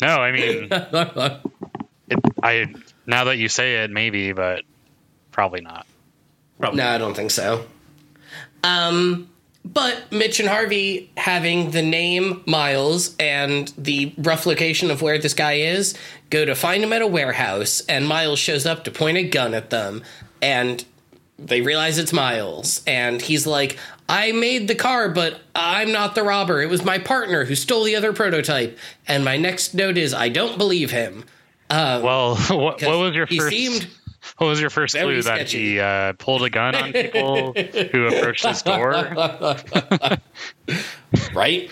No, 0.01 0.17
I 0.17 0.31
mean, 0.31 0.67
it, 0.71 2.19
I 2.41 2.73
now 3.05 3.25
that 3.25 3.37
you 3.37 3.49
say 3.49 3.83
it, 3.83 3.91
maybe, 3.91 4.31
but 4.33 4.63
probably 5.31 5.61
not. 5.61 5.85
Probably. 6.59 6.77
no, 6.77 6.87
I 6.87 6.97
don't 6.97 7.15
think 7.15 7.31
so. 7.31 7.65
Um 8.63 9.27
but 9.63 10.11
Mitch 10.11 10.39
and 10.39 10.49
Harvey 10.49 11.11
having 11.17 11.71
the 11.71 11.83
name 11.83 12.43
Miles 12.47 13.15
and 13.19 13.71
the 13.77 14.13
rough 14.17 14.47
location 14.47 14.89
of 14.89 15.03
where 15.03 15.19
this 15.19 15.35
guy 15.35 15.53
is 15.53 15.95
go 16.31 16.45
to 16.45 16.55
find 16.55 16.83
him 16.83 16.93
at 16.93 17.01
a 17.01 17.07
warehouse, 17.07 17.81
and 17.87 18.07
Miles 18.07 18.39
shows 18.39 18.65
up 18.65 18.83
to 18.85 18.91
point 18.91 19.17
a 19.17 19.23
gun 19.23 19.53
at 19.53 19.69
them, 19.69 20.01
and 20.41 20.83
they 21.43 21.61
realize 21.61 21.97
it's 21.97 22.13
Miles, 22.13 22.81
and 22.85 23.21
he's 23.21 23.47
like, 23.47 23.77
I 24.07 24.31
made 24.31 24.67
the 24.67 24.75
car, 24.75 25.09
but 25.09 25.39
I'm 25.55 25.91
not 25.91 26.15
the 26.15 26.23
robber. 26.23 26.61
It 26.61 26.69
was 26.69 26.83
my 26.83 26.99
partner 26.99 27.45
who 27.45 27.55
stole 27.55 27.83
the 27.83 27.95
other 27.95 28.13
prototype. 28.13 28.77
And 29.07 29.23
my 29.23 29.37
next 29.37 29.73
note 29.73 29.97
is, 29.97 30.13
I 30.13 30.29
don't 30.29 30.57
believe 30.57 30.91
him. 30.91 31.23
Well, 31.69 32.35
what, 32.49 32.81
what 32.81 32.97
was 32.99 33.15
your 33.15 33.25
he 33.25 33.39
first? 33.39 33.49
seemed 33.49 33.87
what 34.37 34.47
was 34.47 34.61
your 34.61 34.69
first 34.69 34.95
clue 34.95 35.21
that 35.21 35.49
he 35.49 35.79
uh, 35.79 36.13
pulled 36.13 36.43
a 36.43 36.49
gun 36.49 36.75
on 36.75 36.91
people 36.91 37.53
who 37.53 38.07
approached 38.07 38.45
his 38.45 38.61
door? 38.61 38.91
right? 41.33 41.71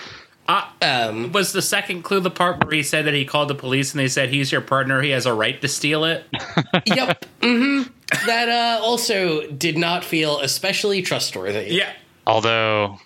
Uh, 0.50 0.66
Um, 0.82 1.32
was 1.32 1.54
the 1.54 1.62
second 1.62 2.02
clue 2.02 2.20
the 2.20 2.32
part 2.32 2.64
where 2.66 2.74
he 2.74 2.82
said 2.84 3.06
that 3.06 3.14
he 3.14 3.24
called 3.24 3.48
the 3.50 3.56
police 3.56 3.94
and 3.94 4.00
they 4.00 4.08
said 4.08 4.30
he's 4.30 4.52
your 4.52 4.62
partner, 4.62 5.02
he 5.02 5.12
has 5.12 5.26
a 5.28 5.34
right 5.34 5.62
to 5.62 5.68
steal 5.68 6.04
it? 6.06 6.26
yep. 6.86 7.24
hmm 7.42 7.84
That 8.26 8.50
uh, 8.50 8.84
also 8.84 9.46
did 9.52 9.78
not 9.78 10.04
feel 10.04 10.40
especially 10.40 11.02
trustworthy. 11.04 11.68
yeah. 11.76 11.94
Although, 12.26 13.00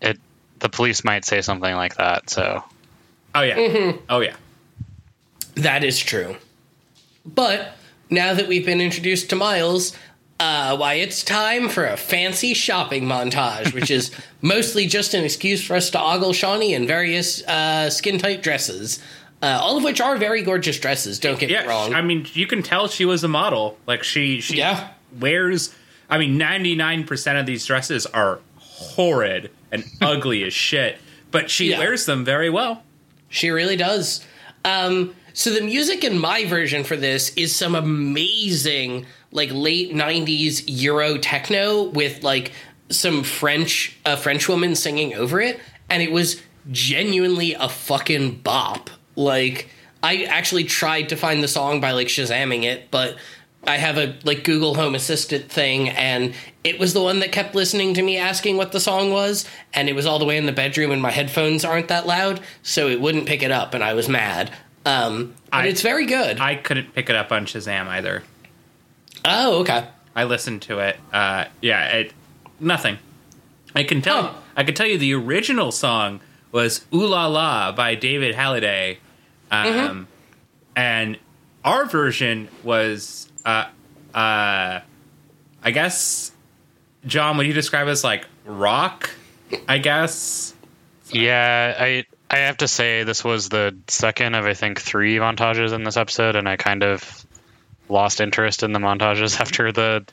it 0.00 0.18
the 0.58 0.68
police 0.70 1.04
might 1.04 1.24
say 1.24 1.40
something 1.42 1.74
like 1.74 1.96
that. 1.96 2.30
So 2.30 2.64
Oh 3.34 3.42
yeah. 3.42 3.92
Oh 4.08 4.20
yeah. 4.20 4.36
That 5.56 5.84
is 5.84 5.98
true. 5.98 6.36
But 7.26 7.74
now 8.08 8.32
that 8.34 8.48
we've 8.48 8.64
been 8.64 8.80
introduced 8.80 9.28
to 9.30 9.36
Miles, 9.36 9.94
uh, 10.40 10.76
why 10.76 10.94
it's 10.94 11.22
time 11.22 11.68
for 11.68 11.86
a 11.86 11.96
fancy 11.96 12.54
shopping 12.54 13.04
montage, 13.04 13.72
which 13.72 13.90
is 13.90 14.10
mostly 14.42 14.86
just 14.86 15.14
an 15.14 15.24
excuse 15.24 15.62
for 15.64 15.76
us 15.76 15.90
to 15.90 16.00
ogle 16.00 16.32
Shauni 16.32 16.70
in 16.70 16.86
various 16.86 17.46
uh, 17.46 17.90
skin 17.90 18.18
tight 18.18 18.42
dresses. 18.42 18.98
Uh, 19.42 19.58
all 19.62 19.76
of 19.78 19.84
which 19.84 20.00
are 20.00 20.16
very 20.16 20.42
gorgeous 20.42 20.78
dresses. 20.78 21.18
Don't 21.18 21.38
get 21.38 21.48
Yeah. 21.50 21.62
me 21.62 21.68
wrong. 21.68 21.94
I 21.94 22.02
mean, 22.02 22.26
you 22.34 22.46
can 22.46 22.62
tell 22.62 22.88
she 22.88 23.04
was 23.04 23.22
a 23.24 23.28
model. 23.28 23.78
Like 23.86 24.02
she 24.02 24.40
she 24.40 24.56
Yeah. 24.56 24.88
wears 25.18 25.74
I 26.10 26.18
mean, 26.18 26.36
99% 26.40 27.38
of 27.38 27.46
these 27.46 27.64
dresses 27.64 28.04
are 28.06 28.40
horrid 28.58 29.50
and 29.70 29.84
ugly 30.00 30.42
as 30.44 30.52
shit, 30.52 30.98
but 31.30 31.48
she 31.50 31.70
Yeah. 31.70 31.78
wears 31.78 32.04
them 32.06 32.24
very 32.24 32.50
well. 32.50 32.82
She 33.28 33.50
really 33.50 33.76
does. 33.76 34.26
Um, 34.64 35.14
so 35.32 35.50
the 35.50 35.60
music 35.60 36.02
in 36.02 36.18
my 36.18 36.44
version 36.46 36.82
for 36.84 36.96
this 36.96 37.30
is 37.36 37.54
some 37.54 37.74
amazing, 37.76 39.06
like 39.32 39.50
late 39.52 39.92
'90s 39.92 40.64
Euro 40.66 41.16
techno 41.18 41.84
with 41.84 42.22
like 42.22 42.52
some 42.88 43.22
French 43.22 43.96
a 44.04 44.16
French 44.16 44.48
woman 44.48 44.74
singing 44.74 45.14
over 45.14 45.40
it, 45.40 45.60
and 45.88 46.02
it 46.02 46.10
was 46.12 46.40
genuinely 46.70 47.54
a 47.54 47.68
fucking 47.68 48.36
bop. 48.36 48.90
Like 49.16 49.68
I 50.02 50.24
actually 50.24 50.64
tried 50.64 51.10
to 51.10 51.16
find 51.16 51.42
the 51.42 51.48
song 51.48 51.80
by 51.80 51.92
like 51.92 52.08
Shazamming 52.08 52.64
it, 52.64 52.90
but 52.90 53.16
I 53.66 53.76
have 53.76 53.98
a 53.98 54.16
like 54.24 54.44
Google 54.44 54.74
Home 54.74 54.94
Assistant 54.94 55.50
thing, 55.50 55.90
and 55.90 56.34
it 56.64 56.78
was 56.78 56.94
the 56.94 57.02
one 57.02 57.20
that 57.20 57.30
kept 57.32 57.54
listening 57.54 57.94
to 57.94 58.02
me 58.02 58.16
asking 58.16 58.56
what 58.56 58.72
the 58.72 58.80
song 58.80 59.12
was, 59.12 59.44
and 59.74 59.88
it 59.88 59.94
was 59.94 60.06
all 60.06 60.18
the 60.18 60.24
way 60.24 60.36
in 60.38 60.46
the 60.46 60.52
bedroom, 60.52 60.90
and 60.90 61.00
my 61.02 61.10
headphones 61.10 61.64
aren't 61.64 61.88
that 61.88 62.06
loud, 62.06 62.40
so 62.62 62.88
it 62.88 63.00
wouldn't 63.00 63.26
pick 63.26 63.42
it 63.42 63.50
up, 63.50 63.74
and 63.74 63.84
I 63.84 63.92
was 63.94 64.08
mad. 64.08 64.50
Um, 64.86 65.34
but 65.50 65.58
I- 65.58 65.66
it's 65.66 65.82
very 65.82 66.06
good. 66.06 66.40
I 66.40 66.54
couldn't 66.54 66.94
pick 66.94 67.10
it 67.10 67.16
up 67.16 67.30
on 67.32 67.44
Shazam 67.46 67.86
either. 67.88 68.22
Oh, 69.24 69.60
okay. 69.60 69.86
I 70.14 70.24
listened 70.24 70.62
to 70.62 70.78
it. 70.80 70.96
Uh, 71.12 71.44
yeah, 71.60 71.86
it 71.96 72.12
nothing. 72.58 72.98
I 73.74 73.84
can 73.84 74.02
tell. 74.02 74.22
Huh. 74.22 74.34
I 74.56 74.64
can 74.64 74.74
tell 74.74 74.86
you 74.86 74.98
the 74.98 75.14
original 75.14 75.70
song 75.72 76.20
was 76.52 76.84
"Ooh 76.92 77.06
La 77.06 77.26
La" 77.26 77.72
by 77.72 77.94
David 77.94 78.34
Hallyday, 78.34 78.96
um, 79.50 79.66
Mm-hmm. 79.66 80.02
and 80.76 81.18
our 81.64 81.84
version 81.86 82.48
was, 82.64 83.30
uh, 83.44 83.66
uh, 84.14 84.80
I 85.62 85.70
guess, 85.72 86.32
John. 87.06 87.36
Would 87.36 87.46
you 87.46 87.52
describe 87.52 87.86
it 87.86 87.90
as 87.90 88.02
like 88.04 88.26
rock? 88.44 89.10
I 89.68 89.78
guess. 89.78 90.54
yeah, 91.10 91.74
I 91.78 92.04
I 92.28 92.38
have 92.38 92.58
to 92.58 92.68
say 92.68 93.04
this 93.04 93.22
was 93.24 93.48
the 93.48 93.76
second 93.88 94.34
of 94.34 94.44
I 94.46 94.54
think 94.54 94.80
three 94.80 95.16
montages 95.16 95.72
in 95.72 95.84
this 95.84 95.96
episode, 95.96 96.34
and 96.36 96.48
I 96.48 96.56
kind 96.56 96.82
of 96.82 97.26
lost 97.90 98.20
interest 98.20 98.62
in 98.62 98.72
the 98.72 98.78
montages 98.78 99.38
after 99.40 99.72
the 99.72 100.04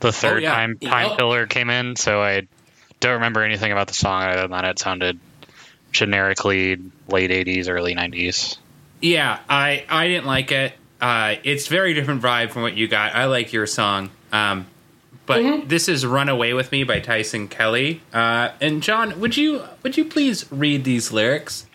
the 0.00 0.12
third 0.12 0.42
yeah. 0.42 0.54
time 0.54 0.76
Yeah. 0.80 0.90
time 0.90 1.16
pillar 1.16 1.46
came 1.46 1.70
in. 1.70 1.96
So 1.96 2.22
I 2.22 2.46
don't 3.00 3.14
remember 3.14 3.42
anything 3.42 3.72
about 3.72 3.88
the 3.88 3.94
song 3.94 4.22
other 4.24 4.42
than 4.42 4.50
that 4.52 4.64
it 4.64 4.78
sounded 4.78 5.18
generically 5.92 6.78
late 7.08 7.30
'80s, 7.30 7.68
early 7.68 7.94
'90s. 7.94 8.56
Yeah, 9.00 9.38
I 9.48 9.84
I 9.88 10.08
didn't 10.08 10.26
like 10.26 10.50
it. 10.52 10.72
Uh, 11.00 11.36
it's 11.44 11.66
very 11.66 11.92
different 11.94 12.22
vibe 12.22 12.50
from 12.50 12.62
what 12.62 12.74
you 12.76 12.88
got. 12.88 13.14
I 13.14 13.26
like 13.26 13.52
your 13.52 13.66
song, 13.66 14.10
um, 14.32 14.66
but 15.26 15.68
this 15.68 15.88
is 15.88 16.06
"Run 16.06 16.28
Away 16.28 16.54
with 16.54 16.72
Me" 16.72 16.84
by 16.84 17.00
Tyson 17.00 17.48
Kelly. 17.48 18.00
Uh, 18.12 18.50
and 18.60 18.82
John, 18.82 19.20
would 19.20 19.36
you 19.36 19.62
would 19.82 19.96
you 19.96 20.04
please 20.06 20.50
read 20.50 20.84
these 20.84 21.12
lyrics? 21.12 21.66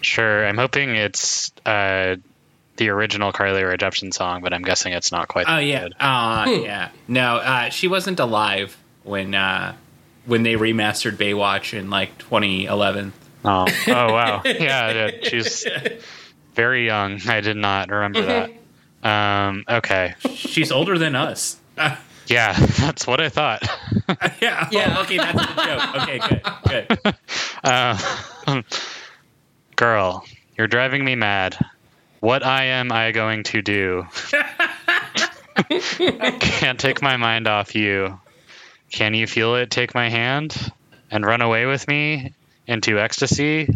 Sure, 0.00 0.46
I'm 0.46 0.56
hoping 0.56 0.96
it's 0.96 1.52
uh, 1.64 2.16
the 2.80 2.88
original 2.88 3.30
Carly 3.30 3.62
Rae 3.62 3.76
Jepsen 3.76 4.12
song, 4.12 4.40
but 4.40 4.52
I'm 4.52 4.62
guessing 4.62 4.94
it's 4.94 5.12
not 5.12 5.28
quite. 5.28 5.46
Oh 5.46 5.56
that 5.56 5.64
yeah, 5.64 5.82
good. 5.82 5.94
uh, 6.00 6.44
yeah. 6.64 6.88
No, 7.06 7.36
uh, 7.36 7.68
she 7.68 7.86
wasn't 7.86 8.18
alive 8.18 8.76
when 9.04 9.34
uh, 9.34 9.76
when 10.24 10.42
they 10.42 10.54
remastered 10.54 11.16
Baywatch 11.16 11.78
in 11.78 11.90
like 11.90 12.18
2011. 12.18 13.12
Oh, 13.44 13.66
oh 13.68 13.68
wow. 13.86 14.42
yeah, 14.44 14.90
yeah, 14.92 15.10
she's 15.22 15.66
very 16.54 16.86
young. 16.86 17.20
I 17.28 17.40
did 17.42 17.56
not 17.56 17.90
remember 17.90 18.22
that. 18.22 18.50
Um, 19.08 19.64
okay. 19.68 20.14
She's 20.34 20.72
older 20.72 20.98
than 20.98 21.14
us. 21.14 21.58
Yeah, 22.26 22.52
that's 22.52 23.06
what 23.06 23.20
I 23.20 23.28
thought. 23.28 23.62
yeah. 24.40 24.68
Yeah. 24.70 24.94
Oh, 24.96 25.02
okay, 25.02 25.16
that's 25.16 25.46
the 25.46 25.62
joke. 25.64 26.02
Okay, 26.02 26.18
good. 26.28 26.98
Good. 27.04 27.14
Uh, 27.64 28.62
girl, 29.76 30.24
you're 30.56 30.66
driving 30.66 31.04
me 31.04 31.14
mad. 31.14 31.58
What 32.20 32.44
I 32.44 32.64
am 32.64 32.92
I 32.92 33.12
going 33.12 33.44
to 33.44 33.62
do? 33.62 34.06
Can't 36.38 36.78
take 36.78 37.00
my 37.00 37.16
mind 37.16 37.48
off 37.48 37.74
you. 37.74 38.20
Can 38.92 39.14
you 39.14 39.26
feel 39.26 39.54
it? 39.56 39.70
Take 39.70 39.94
my 39.94 40.10
hand 40.10 40.54
and 41.10 41.24
run 41.24 41.40
away 41.40 41.66
with 41.66 41.88
me 41.88 42.34
into 42.66 42.98
ecstasy. 42.98 43.74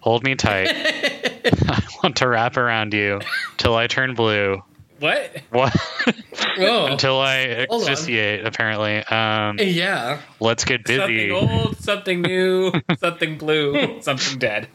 Hold 0.00 0.22
me 0.22 0.36
tight. 0.36 0.68
I 0.74 1.82
want 2.02 2.16
to 2.16 2.28
wrap 2.28 2.56
around 2.56 2.94
you 2.94 3.20
till 3.56 3.74
I 3.74 3.88
turn 3.88 4.14
blue. 4.14 4.62
What? 5.00 5.36
What? 5.50 5.76
Oh, 6.58 6.84
until 6.84 7.18
I 7.18 7.66
Hold 7.70 7.88
apparently. 7.88 8.98
Um, 8.98 9.56
yeah. 9.58 10.20
let's 10.38 10.66
get 10.66 10.84
busy. 10.84 11.30
Something 11.30 11.32
old, 11.32 11.76
something 11.78 12.20
new, 12.20 12.72
something 12.98 13.38
blue, 13.38 14.02
something 14.02 14.38
dead. 14.38 14.68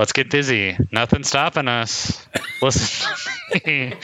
Let's 0.00 0.14
get 0.14 0.30
busy. 0.30 0.78
Nothing 0.90 1.24
stopping 1.24 1.68
us. 1.68 2.26
Listen. 2.62 3.06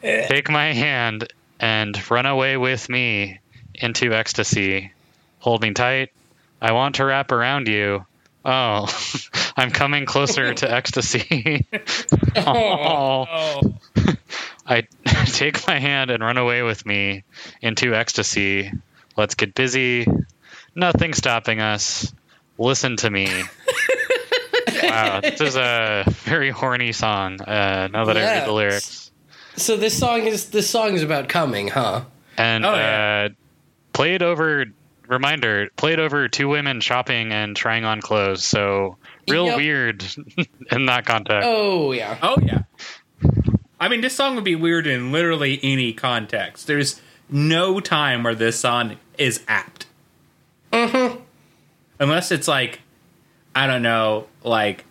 Take 0.00 0.48
my 0.48 0.72
hand 0.72 1.30
and 1.60 2.10
run 2.10 2.24
away 2.24 2.56
with 2.56 2.88
me 2.88 3.40
into 3.74 4.14
ecstasy. 4.14 4.94
Hold 5.40 5.60
me 5.60 5.72
tight. 5.74 6.12
I 6.62 6.72
want 6.72 6.94
to 6.94 7.04
wrap 7.04 7.30
around 7.30 7.68
you. 7.68 8.06
Oh, 8.42 8.88
I'm 9.56 9.70
coming 9.70 10.06
closer 10.06 10.54
to 10.54 10.72
ecstasy. 10.72 11.66
oh. 12.36 13.26
Oh, 13.28 13.60
I 14.66 14.84
take 15.26 15.66
my 15.68 15.78
hand 15.78 16.10
and 16.10 16.24
run 16.24 16.38
away 16.38 16.62
with 16.62 16.86
me 16.86 17.22
into 17.60 17.94
ecstasy. 17.94 18.72
Let's 19.14 19.34
get 19.34 19.54
busy. 19.54 20.06
Nothing 20.74 21.12
stopping 21.12 21.60
us. 21.60 22.14
Listen 22.56 22.96
to 22.96 23.10
me. 23.10 23.28
Wow, 24.90 25.20
this 25.22 25.40
is 25.40 25.56
a 25.56 26.04
very 26.08 26.50
horny 26.50 26.92
song. 26.92 27.40
Uh, 27.40 27.88
now 27.92 28.04
that 28.06 28.16
I 28.16 28.22
read 28.22 28.48
the 28.48 28.52
lyrics, 28.52 29.10
So 29.56 29.76
this 29.76 29.96
song 29.98 30.22
is 30.26 30.50
this 30.50 30.68
song 30.68 30.94
is 30.94 31.02
about 31.02 31.28
coming, 31.28 31.68
huh? 31.68 32.02
and 32.36 32.64
Oh, 32.66 32.74
yeah. 32.74 33.28
uh, 33.30 33.34
played 33.92 34.22
over. 34.22 34.66
Reminder: 35.06 35.68
played 35.76 36.00
over 36.00 36.28
two 36.28 36.48
women 36.48 36.80
shopping 36.80 37.30
and 37.32 37.54
trying 37.54 37.84
on 37.84 38.00
clothes. 38.00 38.42
So 38.44 38.96
real 39.28 39.46
Yep. 39.46 39.56
weird 39.58 40.04
in 40.70 40.86
that 40.86 41.04
context. 41.04 41.46
Oh 41.46 41.92
yeah. 41.92 42.16
oh 42.22 42.36
yeah. 42.42 42.62
I 43.78 43.88
mean, 43.88 44.00
this 44.00 44.14
song 44.16 44.34
would 44.36 44.44
be 44.44 44.54
weird 44.54 44.86
in 44.86 45.12
literally 45.12 45.60
any 45.62 45.92
context. 45.92 46.66
There's 46.66 47.02
no 47.28 47.80
time 47.80 48.22
where 48.22 48.34
this 48.34 48.58
song 48.58 48.96
is 49.18 49.42
apt. 49.46 49.84
Mm-hmm. 50.72 51.20
Unless 52.00 52.30
it's 52.32 52.48
like, 52.48 52.80
I 53.54 53.66
don't 53.66 53.82
know, 53.82 54.26
like 54.42 54.84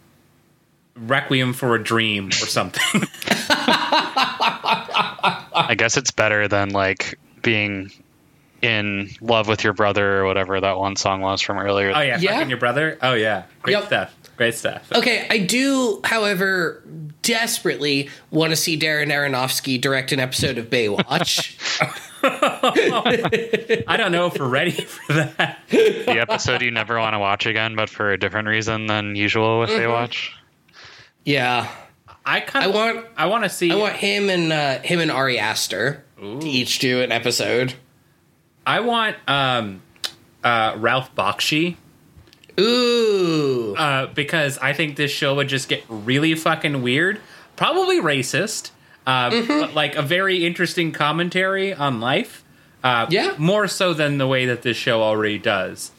Requiem 0.96 1.54
for 1.54 1.76
a 1.76 1.84
Dream 1.84 2.28
or 2.28 2.32
something. 2.32 2.82
I 5.66 5.76
guess 5.78 5.98
it's 5.98 6.12
better 6.12 6.48
than 6.48 6.70
like 6.70 7.20
being 7.42 7.92
in 8.62 9.10
love 9.22 9.48
with 9.48 9.64
your 9.64 9.74
brother 9.74 10.20
or 10.22 10.26
whatever 10.26 10.60
that 10.62 10.78
one 10.78 10.96
song 10.96 11.22
was 11.22 11.42
from 11.42 11.58
earlier. 11.58 11.92
oh 11.94 12.00
yeah, 12.02 12.18
Yeah. 12.20 12.32
fucking 12.34 12.50
your 12.50 12.60
brother. 12.60 12.98
Oh 13.02 13.14
yeah, 13.14 13.44
great 13.62 13.74
Yep. 13.74 13.86
stuff. 13.86 14.16
Great 14.36 14.56
stuff. 14.56 14.92
Okay, 14.92 15.28
I 15.30 15.38
do, 15.40 16.02
however, 16.04 16.82
desperately 17.22 18.10
want 18.32 18.52
to 18.52 18.56
see 18.56 18.78
Darren 18.80 19.08
Aronofsky 19.12 19.80
direct 19.80 20.12
an 20.12 20.20
episode 20.20 20.58
of 20.58 20.70
Baywatch. 20.70 21.58
I 23.88 23.98
don't 23.98 24.12
know 24.12 24.28
if 24.28 24.40
we're 24.40 24.48
ready 24.48 24.72
for 24.72 25.14
that. 25.14 25.60
the 25.70 26.20
episode 26.20 26.62
you 26.62 26.72
never 26.72 26.98
want 26.98 27.14
to 27.14 27.20
watch 27.20 27.46
again, 27.46 27.76
but 27.76 27.90
for 27.90 28.12
a 28.12 28.18
different 28.18 28.48
reason 28.48 28.88
than 28.88 29.16
usual 29.16 29.60
with 29.60 29.70
Baywatch. 29.70 30.32
yeah. 31.26 31.70
I 32.26 32.40
kind 32.40 32.64
I 32.64 32.68
of 32.70 32.74
want 32.74 33.06
I 33.18 33.26
want 33.26 33.44
to 33.44 33.50
see. 33.50 33.70
I 33.70 33.76
want 33.76 33.96
him 33.96 34.30
and 34.30 34.54
uh, 34.54 34.80
him 34.80 35.02
and 35.02 35.12
Ari 35.12 35.40
Aster 35.40 36.06
to 36.18 36.48
each 36.48 36.80
do 36.80 37.02
an 37.02 37.12
episode. 37.12 37.74
I 38.66 38.80
want 38.80 39.18
um, 39.28 39.82
uh, 40.42 40.76
Ralph 40.78 41.14
Bakshi 41.16 41.76
Ooh, 42.60 43.76
uh, 43.78 44.08
because 44.08 44.58
I 44.60 44.74
think 44.74 44.96
this 44.96 45.12
show 45.12 45.36
would 45.36 45.48
just 45.50 45.70
get 45.70 45.84
really 45.90 46.36
fucking 46.36 46.82
weird, 46.82 47.20
probably 47.56 48.00
racist, 48.00 48.72
uh, 49.08 49.30
Mm-hmm. 49.32 49.48
but 49.48 49.74
like 49.74 49.96
a 49.96 50.02
very 50.02 50.46
interesting 50.46 50.92
commentary 50.92 51.74
on 51.74 52.00
life. 52.00 52.44
Uh, 52.84 53.08
Yeah. 53.10 53.34
more 53.38 53.68
so 53.68 53.94
than 53.94 54.18
the 54.18 54.28
way 54.28 54.46
that 54.46 54.62
this 54.62 54.76
show 54.78 55.02
already 55.02 55.38
does. 55.40 55.92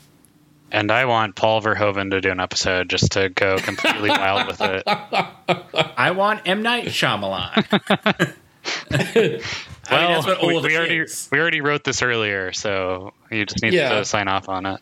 And 0.70 0.90
I 0.90 1.04
want 1.04 1.34
Paul 1.36 1.62
Verhoeven 1.62 2.10
to 2.10 2.20
do 2.20 2.30
an 2.30 2.40
episode 2.40 2.88
just 2.90 3.12
to 3.12 3.28
go 3.30 3.56
completely 3.58 4.08
wild 4.10 4.46
with 4.48 4.60
it. 4.60 4.82
I 4.86 6.10
want 6.10 6.42
M 6.46 6.62
Night 6.62 6.86
Shyamalan. 6.86 8.34
Well, 9.90 10.08
that's 10.22 10.26
what 10.26 10.40
we, 10.46 10.54
old 10.54 10.64
we 10.64 10.74
already 10.78 10.96
is. 11.00 11.28
we 11.30 11.38
already 11.38 11.60
wrote 11.60 11.84
this 11.84 12.00
earlier, 12.00 12.52
so 12.54 13.12
you 13.30 13.44
just 13.44 13.62
need 13.62 13.74
Yeah. 13.74 13.90
to 13.98 14.04
sign 14.06 14.28
off 14.28 14.48
on 14.48 14.64
it. 14.64 14.80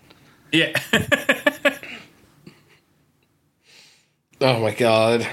yeah, 0.52 0.68
oh 4.42 4.60
my 4.60 4.72
god. 4.74 5.26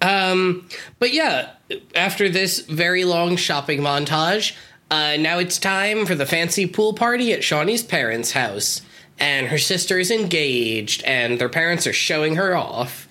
Um, 0.00 0.68
but 0.98 1.12
yeah, 1.12 1.50
after 1.94 2.28
this 2.28 2.60
very 2.60 3.04
long 3.04 3.36
shopping 3.36 3.80
montage, 3.80 4.54
uh, 4.90 5.16
now 5.16 5.38
it's 5.38 5.58
time 5.58 6.06
for 6.06 6.14
the 6.14 6.26
fancy 6.26 6.66
pool 6.66 6.92
party 6.92 7.32
at 7.32 7.40
Shauni's 7.40 7.82
parents' 7.82 8.32
house. 8.32 8.82
And 9.18 9.48
her 9.48 9.58
sister 9.58 9.98
is 9.98 10.10
engaged, 10.10 11.04
and 11.04 11.38
their 11.38 11.48
parents 11.48 11.86
are 11.86 11.92
showing 11.92 12.34
her 12.36 12.56
off. 12.56 13.08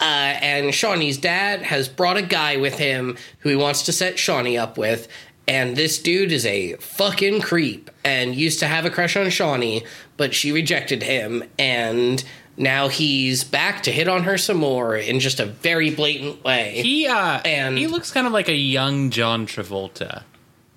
Uh, 0.00 0.34
and 0.40 0.70
Shauni's 0.70 1.18
dad 1.18 1.62
has 1.62 1.88
brought 1.88 2.16
a 2.16 2.22
guy 2.22 2.56
with 2.56 2.78
him 2.78 3.16
who 3.40 3.50
he 3.50 3.54
wants 3.54 3.82
to 3.84 3.92
set 3.92 4.16
Shauni 4.16 4.60
up 4.60 4.76
with. 4.76 5.06
And 5.46 5.76
this 5.76 5.98
dude 5.98 6.32
is 6.32 6.44
a 6.46 6.74
fucking 6.74 7.40
creep 7.40 7.90
and 8.04 8.34
used 8.34 8.58
to 8.60 8.66
have 8.66 8.84
a 8.84 8.90
crush 8.90 9.16
on 9.16 9.26
Shauni, 9.26 9.86
but 10.16 10.34
she 10.34 10.50
rejected 10.50 11.02
him. 11.02 11.44
And 11.58 12.24
now 12.56 12.88
he's 12.88 13.44
back 13.44 13.82
to 13.84 13.90
hit 13.92 14.08
on 14.08 14.24
her 14.24 14.36
some 14.38 14.58
more 14.58 14.96
in 14.96 15.20
just 15.20 15.40
a 15.40 15.46
very 15.46 15.90
blatant 15.90 16.42
way. 16.44 16.80
he 16.82 17.06
uh, 17.06 17.40
And- 17.44 17.78
he 17.78 17.86
looks 17.86 18.10
kind 18.12 18.26
of 18.26 18.32
like 18.32 18.48
a 18.48 18.54
young 18.54 19.10
John 19.10 19.46
Travolta, 19.46 20.22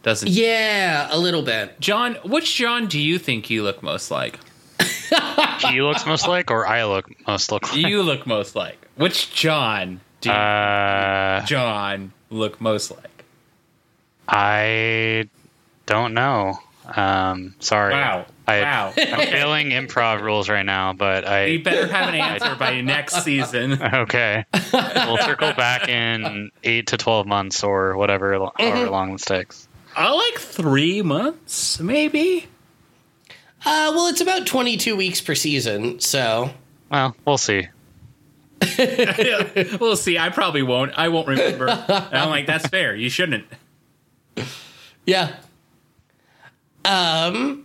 doesn't 0.04 0.28
he? 0.30 0.46
yeah, 0.46 1.08
a 1.12 1.18
little 1.18 1.42
bit. 1.42 1.80
John, 1.80 2.16
which 2.24 2.56
John 2.56 2.88
do 2.88 3.00
you 3.00 3.18
think 3.20 3.50
you 3.50 3.64
look 3.64 3.82
most 3.84 4.10
like? 4.12 4.40
He 5.70 5.82
looks 5.82 6.06
most 6.06 6.28
like, 6.28 6.52
or 6.52 6.68
I 6.68 6.84
look 6.86 7.10
most 7.28 7.52
look 7.52 7.64
like. 7.72 7.82
You 7.82 8.04
look 8.04 8.26
most 8.28 8.56
like. 8.56 8.78
Which 8.96 9.34
John 9.34 10.00
do 10.22 10.30
you, 10.30 10.36
Uh, 10.36 11.46
John 11.46 12.12
look 12.30 12.60
most 12.62 12.92
like? 12.92 13.24
I 14.28 15.28
don't 15.86 16.14
know. 16.14 16.60
Um, 16.96 17.56
sorry. 17.60 17.94
Wow. 17.94 18.26
I, 18.48 18.62
wow. 18.62 18.93
I'm 18.96 19.28
failing 19.28 19.70
improv 19.70 20.22
rules 20.22 20.50
right 20.50 20.66
now, 20.66 20.93
but 20.93 21.28
I. 21.28 21.46
You 21.46 21.64
better 21.64 21.88
have 21.88 22.10
an 22.10 22.16
answer 22.16 22.56
by 22.56 22.82
next 22.82 23.24
season. 23.24 23.82
okay. 23.93 24.46
we'll 24.74 25.18
circle 25.18 25.54
back 25.54 25.89
in 25.89 26.52
eight 26.64 26.88
to 26.88 26.98
twelve 26.98 27.26
months 27.26 27.64
or 27.64 27.98
whatever, 27.98 28.50
however 28.58 28.89
long 28.89 29.14
this 29.14 29.26
takes. 29.26 29.68
Uh, 29.98 30.14
like 30.14 30.39
three 30.39 31.02
months, 31.02 31.80
maybe. 31.80 32.48
Uh, 33.66 33.91
well, 33.96 34.08
it's 34.08 34.22
about 34.22 34.46
22 34.46 34.96
weeks 34.96 35.22
per 35.22 35.34
season, 35.34 36.00
so. 36.00 36.52
Well, 36.91 37.16
we'll 37.26 37.38
see. 37.38 37.68
we'll 39.80 39.96
see. 39.96 40.20
I 40.20 40.30
probably 40.30 40.62
won't. 40.62 40.91
I 40.96 41.08
won't 41.08 41.28
remember. 41.28 41.70
And 41.70 42.16
I'm 42.16 42.30
like, 42.30 42.46
that's 42.46 42.68
fair. 42.68 42.96
You 42.96 43.10
shouldn't. 43.10 43.46
Yeah. 45.06 45.36
Um, 46.84 47.64